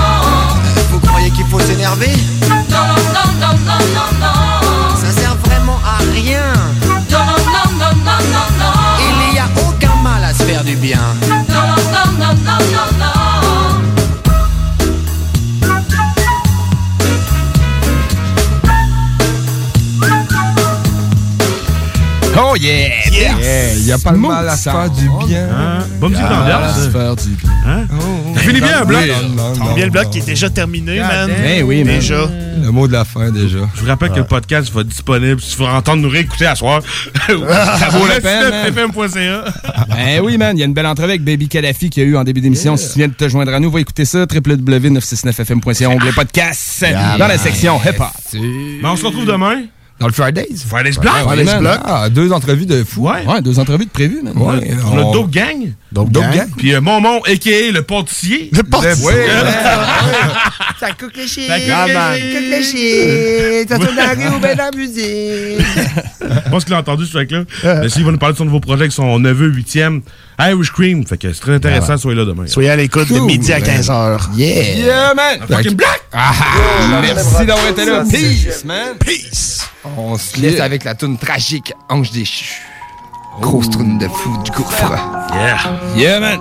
Vous 0.90 1.00
croyez 1.00 1.30
qu'il 1.32 1.46
faut 1.48 1.60
s'énerver 1.60 2.14
Non, 2.50 2.56
non, 2.70 2.96
non, 3.16 3.30
non, 3.42 3.54
non, 3.66 3.82
non, 3.96 4.10
non. 4.22 4.96
Ça 4.96 5.12
sert 5.12 5.36
vraiment 5.44 5.78
à 5.86 5.98
rien. 6.14 6.54
Non, 7.12 7.20
non, 7.26 7.40
non, 7.56 7.68
non, 7.78 7.94
non, 8.06 8.20
non, 8.34 8.48
non. 8.60 8.74
Il 9.00 9.34
n'y 9.34 9.40
a 9.40 9.48
aucun 9.68 9.96
mal 10.02 10.24
à 10.24 10.34
se 10.34 10.44
faire 10.44 10.64
du 10.64 10.76
bien. 10.76 11.02
Non, 11.28 11.38
non, 11.50 11.76
non, 11.92 12.12
non, 12.20 12.34
non, 12.46 12.60
non, 12.72 12.97
Oh 22.40 22.56
yeah! 22.56 22.90
Yeah. 23.12 23.74
Il 23.76 23.86
y 23.86 23.92
a 23.92 23.98
pas 23.98 24.12
de 24.12 24.18
mal 24.18 24.48
à 24.48 24.56
se 24.56 24.70
faire 24.70 24.90
du 24.92 25.10
bien. 25.28 25.48
Bonne 26.00 26.12
petite 26.12 26.26
Ah, 26.30 26.42
ambiance. 26.42 26.78
à 26.78 26.84
se 26.84 26.90
faire 26.90 27.16
du 27.16 27.30
bien. 27.30 27.52
Hein? 27.66 27.84
T'as 28.36 28.42
fini 28.42 28.60
bien, 28.62 28.82
un 28.82 28.86
bloc? 28.86 29.02
Bien 29.76 29.86
le 29.86 29.92
bloc 29.92 30.10
qui 30.12 30.20
est 30.20 30.26
déjà 30.26 30.50
terminé, 30.50 31.00
man. 31.00 31.32
Eh 31.46 31.64
oui, 31.64 31.84
man. 31.84 31.96
Déjà. 31.96 32.30
Le 32.64 32.72
mot 32.72 32.88
de 32.88 32.94
la 32.94 33.06
fin, 33.06 33.32
déjà. 33.32 33.60
Je 33.76 33.82
vous 33.82 33.88
rappelle 33.88 34.10
que 34.12 34.18
le 34.18 34.26
podcast 34.26 34.72
va 34.74 34.82
être 34.82 34.88
disponible. 34.88 35.40
Si 35.42 35.56
tu 35.56 35.62
veux 35.64 35.68
entendre 35.68 36.02
nous 36.04 36.10
réécouter 36.10 36.46
à 36.48 36.56
soir, 36.56 36.82
Ça 37.28 37.90
vaut 37.90 38.08
la 38.08 38.20
peine, 38.22 38.54
fm.ca. 38.74 39.44
Ben 39.90 40.20
oui, 40.24 40.38
man. 40.38 40.56
Il 40.56 40.60
y 40.60 40.64
a 40.64 40.66
une 40.66 40.74
belle 40.74 40.86
entrevue 40.88 41.10
avec 41.12 41.24
Baby 41.24 41.48
Kadhafi 41.48 41.90
qu'il 41.90 42.04
y 42.04 42.06
a 42.06 42.10
eu 42.10 42.18
en 42.18 42.24
début 42.24 42.42
d'émission. 42.42 42.78
Si 42.78 42.92
tu 42.92 43.00
viens 43.00 43.08
de 43.08 43.14
te 43.14 43.28
joindre 43.30 43.54
à 43.54 43.60
nous, 43.60 43.72
va 43.72 43.80
écouter 43.80 44.06
ça. 44.06 44.20
www.969fm.ca, 44.32 45.90
onglet 45.90 46.12
podcast. 46.12 46.82
Yeah, 46.82 47.18
dans 47.18 47.28
la 47.28 47.38
section 47.38 47.80
hip-hop. 47.84 48.08
Mais 48.34 48.88
on 48.88 48.96
se 48.96 49.06
retrouve 49.06 49.26
demain. 49.26 49.64
Dans 50.00 50.08
le 50.08 50.14
Fridays. 50.14 50.58
Fridays 50.68 51.00
Black. 51.00 51.28
Ouais, 51.28 51.36
Fridays. 51.36 51.60
Block. 51.60 51.80
Ah, 51.84 52.10
deux 52.10 52.32
entrevues 52.32 52.66
de 52.68 52.84
fou. 52.84 53.08
Ouais. 53.08 53.26
Ouais, 53.26 53.42
deux 53.42 53.60
entrevues 53.60 53.86
de 53.86 53.90
prévues, 53.90 54.22
man. 54.22 54.38
Ouais. 54.38 54.76
On 54.86 55.10
a 55.10 55.14
Dope 55.14 55.32
Gang. 55.32 55.74
Dope 55.92 56.12
Gang. 56.12 56.50
Puis 56.58 56.74
euh, 56.74 56.82
Momon, 56.82 57.22
a.k.a. 57.26 57.72
le 57.72 57.82
pâtissier. 57.82 58.50
Le 58.52 58.64
portier. 58.64 59.06
Ouais. 59.06 59.28
Ça 60.80 60.92
coûte 60.92 61.16
les 61.16 61.28
chiens. 61.28 61.48
Ça 61.48 61.60
coûte 61.60 62.50
les 62.50 62.64
chiens. 62.64 63.66
Ça 63.68 63.80
tourne 63.80 63.96
dans 63.96 64.04
la 64.04 64.10
rue 64.14 64.36
ou 64.36 64.40
bien 64.40 64.56
dans 64.56 64.66
la 64.66 64.72
musique. 64.72 65.66
Je 66.22 66.50
pense 66.50 66.66
qu'il 66.66 66.74
a 66.74 66.80
entendu 66.80 67.06
ce 67.06 67.14
truc-là. 67.14 67.44
Mais 67.82 67.90
s'il 67.90 68.04
va 68.06 68.12
nous 68.12 68.18
parler 68.18 68.34
de 68.34 68.38
son 68.38 68.46
nouveau 68.46 68.60
projet 68.60 68.82
avec 68.82 68.92
son 68.92 69.20
neveu 69.20 69.50
8e, 69.50 70.02
Irish 70.40 70.72
Cream. 70.72 71.06
Fait 71.06 71.18
que 71.18 71.34
c'est 71.34 71.40
très 71.40 71.54
intéressant. 71.54 71.98
Soyez 71.98 72.18
là 72.18 72.26
demain. 72.26 72.48
Soyez 72.48 72.70
à 72.70 72.76
l'écoute 72.76 73.12
de 73.12 73.20
midi 73.20 73.52
à 73.54 73.60
man. 73.60 73.70
15h. 73.70 74.20
Yeah. 74.36 74.76
Yeah, 74.76 75.14
man! 75.14 75.40
Fucking 75.48 75.76
black! 75.76 76.04
Ah, 76.14 76.32
merci 77.02 77.46
d'avoir 77.46 77.68
été 77.68 77.86
là. 77.86 78.04
Peace, 78.10 78.64
man! 78.66 78.98
Peace. 79.00 79.62
On 79.98 80.18
se 80.18 80.40
laisse 80.40 80.60
avec 80.60 80.84
la 80.84 80.96
tune 80.96 81.18
tragique 81.18 81.74
Ange 81.90 82.12
déchu. 82.12 82.56
Grosse 83.42 83.70
tune 83.70 83.98
de 84.00 84.08
fou 84.08 84.38
du 84.44 84.52
gouffre. 84.52 84.94
Yeah. 85.34 85.58
Yeah, 85.96 86.20
man! 86.20 86.40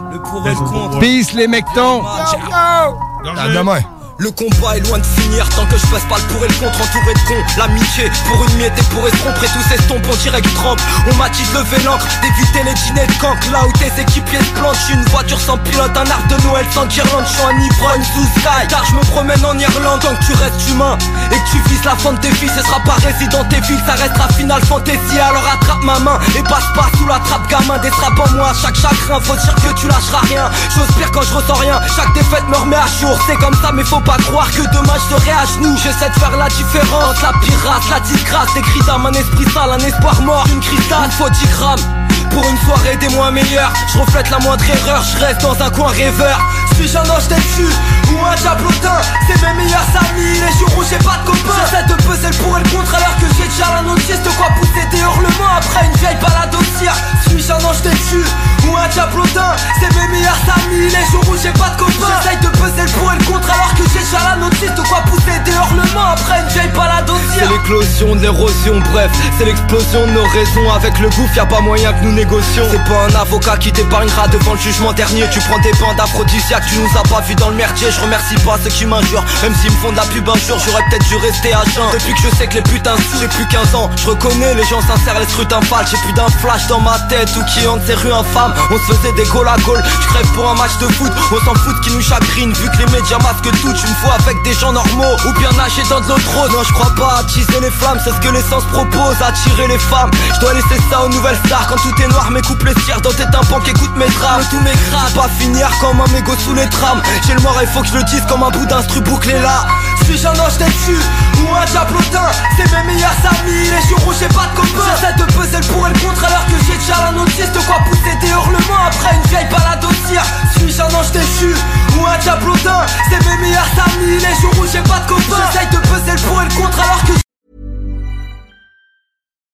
Peace, 1.01 1.33
les 1.33 1.47
mectons! 1.47 2.03
À 2.05 3.49
demain. 3.55 3.81
Le 4.19 4.31
combat 4.31 4.79
est 4.79 4.89
loin 4.89 4.99
de 4.99 5.05
finir. 5.05 5.47
Tant 5.51 5.67
que 5.67 5.77
je 5.77 5.87
passe 5.89 6.05
pas 6.09 6.17
le 6.17 6.25
pour 6.33 6.43
et 6.45 6.49
le 6.49 6.55
contre 6.55 6.81
entouré 6.81 7.13
de 7.13 7.21
cons. 7.29 7.45
L'amitié 7.59 8.11
pour 8.25 8.43
une 8.49 8.57
miette 8.57 8.73
et 8.79 8.83
pour 8.95 9.07
escomprer 9.07 9.47
tous 9.53 9.69
ces 9.69 9.77
stompes 9.83 10.07
on 10.11 10.17
dirait 10.17 10.41
du 10.41 10.49
trempe. 10.55 10.81
On 11.13 11.15
m'a 11.17 11.29
dit 11.29 11.43
de 11.53 11.59
lever 11.59 11.83
l'encre, 11.85 12.07
d'éviter 12.23 12.63
les 12.65 12.73
dîners 12.73 13.07
de 13.07 13.13
cancre. 13.21 13.45
Là 13.53 13.67
où 13.67 13.73
tes 13.77 13.93
équipiers 14.01 14.39
se 14.39 14.59
plantent, 14.59 14.79
une 14.91 15.05
voiture 15.13 15.41
sans 15.41 15.59
pilote 15.59 15.93
Un 15.97 16.09
arbre 16.11 16.29
de 16.29 16.43
Noël 16.49 16.65
sans 16.73 16.87
guirlande, 16.87 17.25
j'suis 17.29 17.45
un 17.45 17.61
ivrogne 17.61 18.05
sous 18.15 18.25
sky 18.41 18.67
Car 18.69 18.85
je 18.87 18.95
me 18.95 19.01
promène 19.13 19.45
en 19.45 19.59
Irlande. 19.59 20.01
Tant 20.01 20.15
que 20.17 20.25
tu 20.25 20.33
restes 20.33 20.71
humain 20.71 20.97
Et 21.31 21.41
tu 21.51 21.59
vises 21.69 21.85
la 21.85 21.97
fin 21.97 22.13
de 22.15 22.19
tes 22.19 22.33
filles, 22.33 22.53
ce 22.57 22.63
sera 22.63 22.81
pas 22.81 22.97
Resident 23.05 23.45
Evil 23.53 23.81
Ça 23.85 23.95
restera 24.01 24.29
Final 24.33 24.65
Fantasy 24.65 25.19
alors 25.21 25.45
attrape 25.45 25.85
ma 25.85 25.99
main 25.99 26.19
Et 26.37 26.43
passe 26.43 26.73
pas 26.75 26.89
sous 26.97 27.07
la 27.07 27.19
trappe 27.21 27.49
gamin. 27.51 27.79
Des 27.79 27.91
straps 27.91 28.19
en 28.19 28.33
moi, 28.33 28.53
chaque 28.61 28.77
chagrin 28.77 29.21
Faut 29.21 29.37
dire 29.37 29.55
que 29.57 29.79
tu 29.79 29.89
lâcheras 29.89 30.25
rien. 30.25 30.51
J'ose 30.75 30.89
pire 30.97 31.13
quand 31.13 31.23
je 31.23 31.35
ressens 31.35 31.61
rien. 31.61 31.81
Chaque 31.95 32.15
défaite 32.15 32.49
me 32.49 32.57
remet 32.57 32.77
à 32.77 32.87
jour 32.99 33.19
C'est 33.27 33.37
comme 33.37 33.55
ça 33.61 33.73
mais 33.73 33.85
faut 33.85 34.01
pas 34.07 34.17
croire 34.19 34.51
que 34.51 34.63
demain 34.73 34.95
je 34.95 35.17
serai 35.17 35.33
à 35.33 35.45
genoux. 35.45 35.77
J'essaie 35.77 36.09
de 36.09 36.15
faire 36.15 36.37
la 36.37 36.49
différence. 36.49 37.21
La 37.21 37.33
pirate, 37.43 37.83
la 37.91 38.01
disgrâce 38.01 38.55
Des 38.55 38.63
cris 38.63 38.81
d'âme, 38.87 39.07
un 39.07 39.13
esprit 39.13 39.45
sale, 39.53 39.73
un 39.73 39.79
espoir 39.79 40.21
mort 40.23 40.47
Une 40.53 40.61
cristal, 40.61 41.11
faut 41.11 41.29
10 41.29 41.47
grammes 41.49 42.16
pour 42.31 42.49
une 42.49 42.59
soirée 42.59 42.97
des 42.97 43.09
moins 43.11 43.31
meilleurs, 43.31 43.73
je 43.93 43.99
reflète 43.99 44.31
la 44.31 44.39
moindre 44.39 44.65
erreur, 44.69 45.03
je 45.03 45.19
reste 45.25 45.41
dans 45.41 45.61
un 45.63 45.71
coin 45.71 45.89
rêveur. 45.89 46.41
Suis-je 46.75 46.99
un 46.99 47.09
ange 47.09 47.29
dessus 47.29 47.73
ou 48.13 48.25
un 48.25 48.35
diablotin? 48.37 49.01
C'est 49.27 49.41
mes 49.43 49.55
meilleurs 49.65 49.89
amis, 49.97 50.35
les 50.35 50.59
jours 50.59 50.73
où 50.77 50.85
j'ai 50.85 50.99
pas 50.99 51.19
de 51.23 51.27
copains. 51.27 51.57
J'essaie 51.65 51.87
de 51.87 51.95
peser 52.03 52.29
le 52.29 52.37
pour 52.45 52.59
et 52.59 52.63
le 52.63 52.69
contre 52.69 52.95
alors 52.95 53.17
que 53.17 53.27
j'ai 53.37 53.49
déjà 53.49 53.73
la 53.75 53.83
notice 53.83 54.21
de 54.23 54.31
quoi 54.37 54.49
pousser 54.61 54.87
des 54.91 54.99
hurlements 54.99 55.57
après 55.57 55.87
une 55.87 55.97
vieille 55.99 56.19
balade 56.21 56.55
au 56.55 56.65
cirque. 56.79 57.01
Suis-je 57.29 57.53
un 57.53 57.65
ange 57.65 57.81
dessus 57.83 58.27
ou 58.69 58.77
un 58.77 58.89
diablotin? 58.89 59.57
C'est 59.81 59.93
mes 59.97 60.09
meilleurs 60.09 60.45
amis, 60.53 60.89
les 60.93 61.07
jours 61.11 61.25
où 61.31 61.37
j'ai 61.41 61.53
pas 61.53 61.71
de 61.71 61.77
copains. 61.81 62.13
J'essaie 62.23 62.37
de 62.45 62.49
peser 62.49 62.85
le 62.85 62.93
pour 62.93 63.13
et 63.13 63.19
le 63.19 63.25
contre 63.25 63.51
alors 63.51 63.73
que 63.75 63.85
j'ai 63.93 64.05
déjà 64.05 64.21
la 64.23 64.37
notice 64.37 64.75
de 64.77 64.83
quoi 64.89 65.01
pousser 65.09 65.39
des 65.45 65.53
hurlements 65.53 66.13
après 66.13 66.41
une 66.41 66.49
vieille 66.49 66.75
balade 66.77 67.09
au 67.09 67.17
cirque. 67.33 67.41
C'est 67.41 67.49
l'éclosion 67.49 68.17
de 68.17 68.21
l'érosion, 68.21 68.83
bref, 68.93 69.11
c'est 69.39 69.47
l'explosion 69.47 70.07
de 70.07 70.13
nos 70.13 70.29
raisons. 70.29 70.69
Avec 70.77 70.99
le 70.99 71.09
gouffre, 71.09 71.35
y 71.35 71.41
a 71.41 71.47
pas 71.47 71.61
moyen 71.61 71.93
que 71.95 72.05
nous 72.05 72.13
C'est 72.17 72.85
pas 72.89 73.05
un 73.11 73.21
avocat 73.21 73.59
qui 73.59 73.71
t'épargnera 73.71 74.27
devant 74.29 74.55
le 74.55 74.59
jugement 74.59 74.95
dernier. 74.95 75.29
Tu 75.31 75.39
prends 75.41 75.59
des 75.59 75.73
bandes 75.73 76.01
aphrodisiaques, 76.01 76.65
tu 76.67 76.77
nous 76.79 76.89
as 76.99 77.03
pas 77.03 77.21
vu 77.21 77.35
dans 77.35 77.51
le 77.51 77.57
merdier. 77.57 77.89
Je 77.91 78.01
remercie 78.01 78.37
pas 78.37 78.57
ceux 78.65 78.71
qui 78.71 78.87
m'injurent, 78.87 79.25
même 79.43 79.55
s'ils 79.55 79.71
me 79.71 79.77
font 79.77 79.91
de 79.93 79.97
la 79.97 80.05
pub 80.05 80.27
un 80.27 80.35
jour, 80.49 80.59
j'aurais 80.65 80.83
peut-être 80.89 81.07
dû 81.09 81.17
rester 81.17 81.53
à 81.53 81.63
jeun. 81.75 81.85
Depuis 81.93 82.15
que 82.15 82.23
je 82.23 82.35
sais 82.37 82.47
que 82.47 82.55
les 82.55 82.63
putains 82.63 82.97
sous, 82.97 83.21
j'ai 83.21 83.29
plus 83.29 83.47
15 83.49 83.75
ans. 83.75 83.91
Je 83.97 84.07
reconnais 84.07 84.55
les 84.55 84.65
gens 84.65 84.81
sincères, 84.81 85.21
les 85.21 85.27
scrutins 85.27 85.61
falses. 85.61 85.91
J'ai 85.91 85.99
plus 85.99 86.15
d'un 86.15 86.29
flash 86.41 86.67
dans 86.69 86.81
ma 86.81 86.99
tête 87.11 87.29
ou 87.37 87.45
qui 87.53 87.67
hante 87.67 87.83
ces 87.87 87.95
rues 87.95 88.15
infâmes. 88.15 88.55
On 88.71 88.79
se 88.79 88.95
faisait 88.95 89.13
des 89.13 89.25
goals 89.25 89.49
à 89.49 89.59
goal. 89.59 89.83
Je 89.85 90.07
crève 90.07 90.27
pour 90.33 90.49
un 90.49 90.55
match 90.55 90.73
de 90.81 90.87
foot, 90.87 91.13
on 91.33 91.45
s'en 91.45 91.55
fout 91.55 91.79
qui 91.83 91.91
nous 91.91 92.01
chagrine. 92.01 92.51
Vu 92.55 92.71
que 92.71 92.79
les 92.79 92.93
médias 92.93 93.19
masquent 93.19 93.53
tout, 93.61 93.73
tu 93.75 93.87
me 93.87 93.95
vois 94.07 94.15
avec 94.15 94.43
des 94.43 94.55
gens 94.55 94.73
normaux 94.73 95.17
ou 95.27 95.39
bien 95.39 95.53
nager 95.53 95.83
dans 95.91 96.01
de 96.01 96.07
trop. 96.23 96.49
Non, 96.49 96.63
je 96.65 96.73
crois 96.73 96.95
pas 96.97 97.21
attiser 97.21 97.61
les 97.61 97.71
flammes, 97.71 98.01
c'est 98.03 98.13
ce 98.13 98.21
que 98.21 98.33
l'essence 98.33 98.65
propose, 98.73 99.21
attirer 99.21 99.69
les 99.69 99.79
femmes. 99.79 100.11
Je 100.35 100.41
dois 100.41 100.55
laisser 100.55 100.81
ça 100.91 101.03
aux 101.05 101.11
nouvelles 101.11 101.39
stars 101.45 101.67
quand 101.69 101.77
tout 101.77 101.95
est 102.01 102.06
noir, 102.09 102.31
mes 102.31 102.43
couples 102.43 102.73
tirent 102.85 103.01
dans 103.01 103.13
tes 103.13 103.25
tympans 103.31 103.61
qui 103.61 103.71
écoutent 103.71 103.97
mes 103.97 104.09
drames. 104.09 104.43
Tous 104.51 104.61
mes 104.61 104.73
crânes, 104.91 105.13
pas 105.15 105.29
finir 105.39 105.71
comme 105.81 106.01
un 106.01 106.07
mégot 106.13 106.37
sous 106.39 106.55
les 106.55 106.69
trams. 106.69 107.03
J'ai 107.27 107.35
le 107.35 107.41
mort, 107.41 107.59
il 107.61 107.69
faut 107.69 107.81
que 107.83 107.89
je 107.89 107.97
le 107.97 108.05
dise 108.05 108.25
comme 108.29 108.43
un 108.43 108.51
bout 108.51 108.67
d'instru 108.67 109.01
bouclé 109.01 109.39
là. 109.41 109.67
Suis-je 110.05 110.27
un 110.27 110.39
ange 110.39 110.59
dessus 110.59 111.01
ou 111.43 111.55
un 111.55 111.65
diablotin? 111.67 112.31
C'est 112.57 112.71
mes 112.73 112.85
meilleurs 112.95 113.17
amis, 113.27 113.71
les 113.71 113.89
jours 113.89 114.07
où 114.07 114.13
j'ai 114.13 114.29
pas 114.29 114.47
de 114.47 114.57
copains. 114.57 114.87
J'essaie 114.95 115.15
de 115.15 115.25
peser 115.33 115.59
le 115.59 115.67
pour 115.73 115.87
et 115.89 115.93
le 115.93 115.99
contre 115.99 116.25
alors 116.25 116.47
que 116.47 116.57
j'ai 116.67 116.79
déjà 116.79 117.05
la 117.05 117.13
notice 117.13 117.53
de 117.53 117.61
quoi 117.67 117.77
pousser 117.89 118.17
des 118.21 118.29
hurlements 118.29 118.87
après 118.87 119.17
une 119.17 119.29
vieille 119.29 119.49
balade 119.51 119.85
au 119.85 119.93
cirque. 120.07 120.27
Suis-je 120.59 120.83
un 120.83 120.95
ange 120.95 121.11
déchu 121.13 121.55
ou 121.99 122.07
un 122.07 122.19
diablotin? 122.19 122.87
C'est 123.11 123.25
mes 123.27 123.37
meilleurs 123.39 123.71
amis, 123.87 124.19
les 124.19 124.41
jours 124.41 124.55
où 124.61 124.67
j'ai 124.71 124.83
pas 124.83 125.01
de 125.01 125.09
copains. 125.09 125.43
J'essaie 125.53 125.67
de 125.67 125.79
peser 125.79 126.13
le 126.13 126.29
pour 126.29 126.43
et 126.43 126.45
le 126.45 126.55
contre 126.55 126.81
alors 126.81 127.03
que 127.05 127.13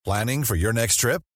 Planning 0.04 0.44
for 0.44 0.56
your 0.56 0.72
next 0.72 0.98
trip? 0.98 1.22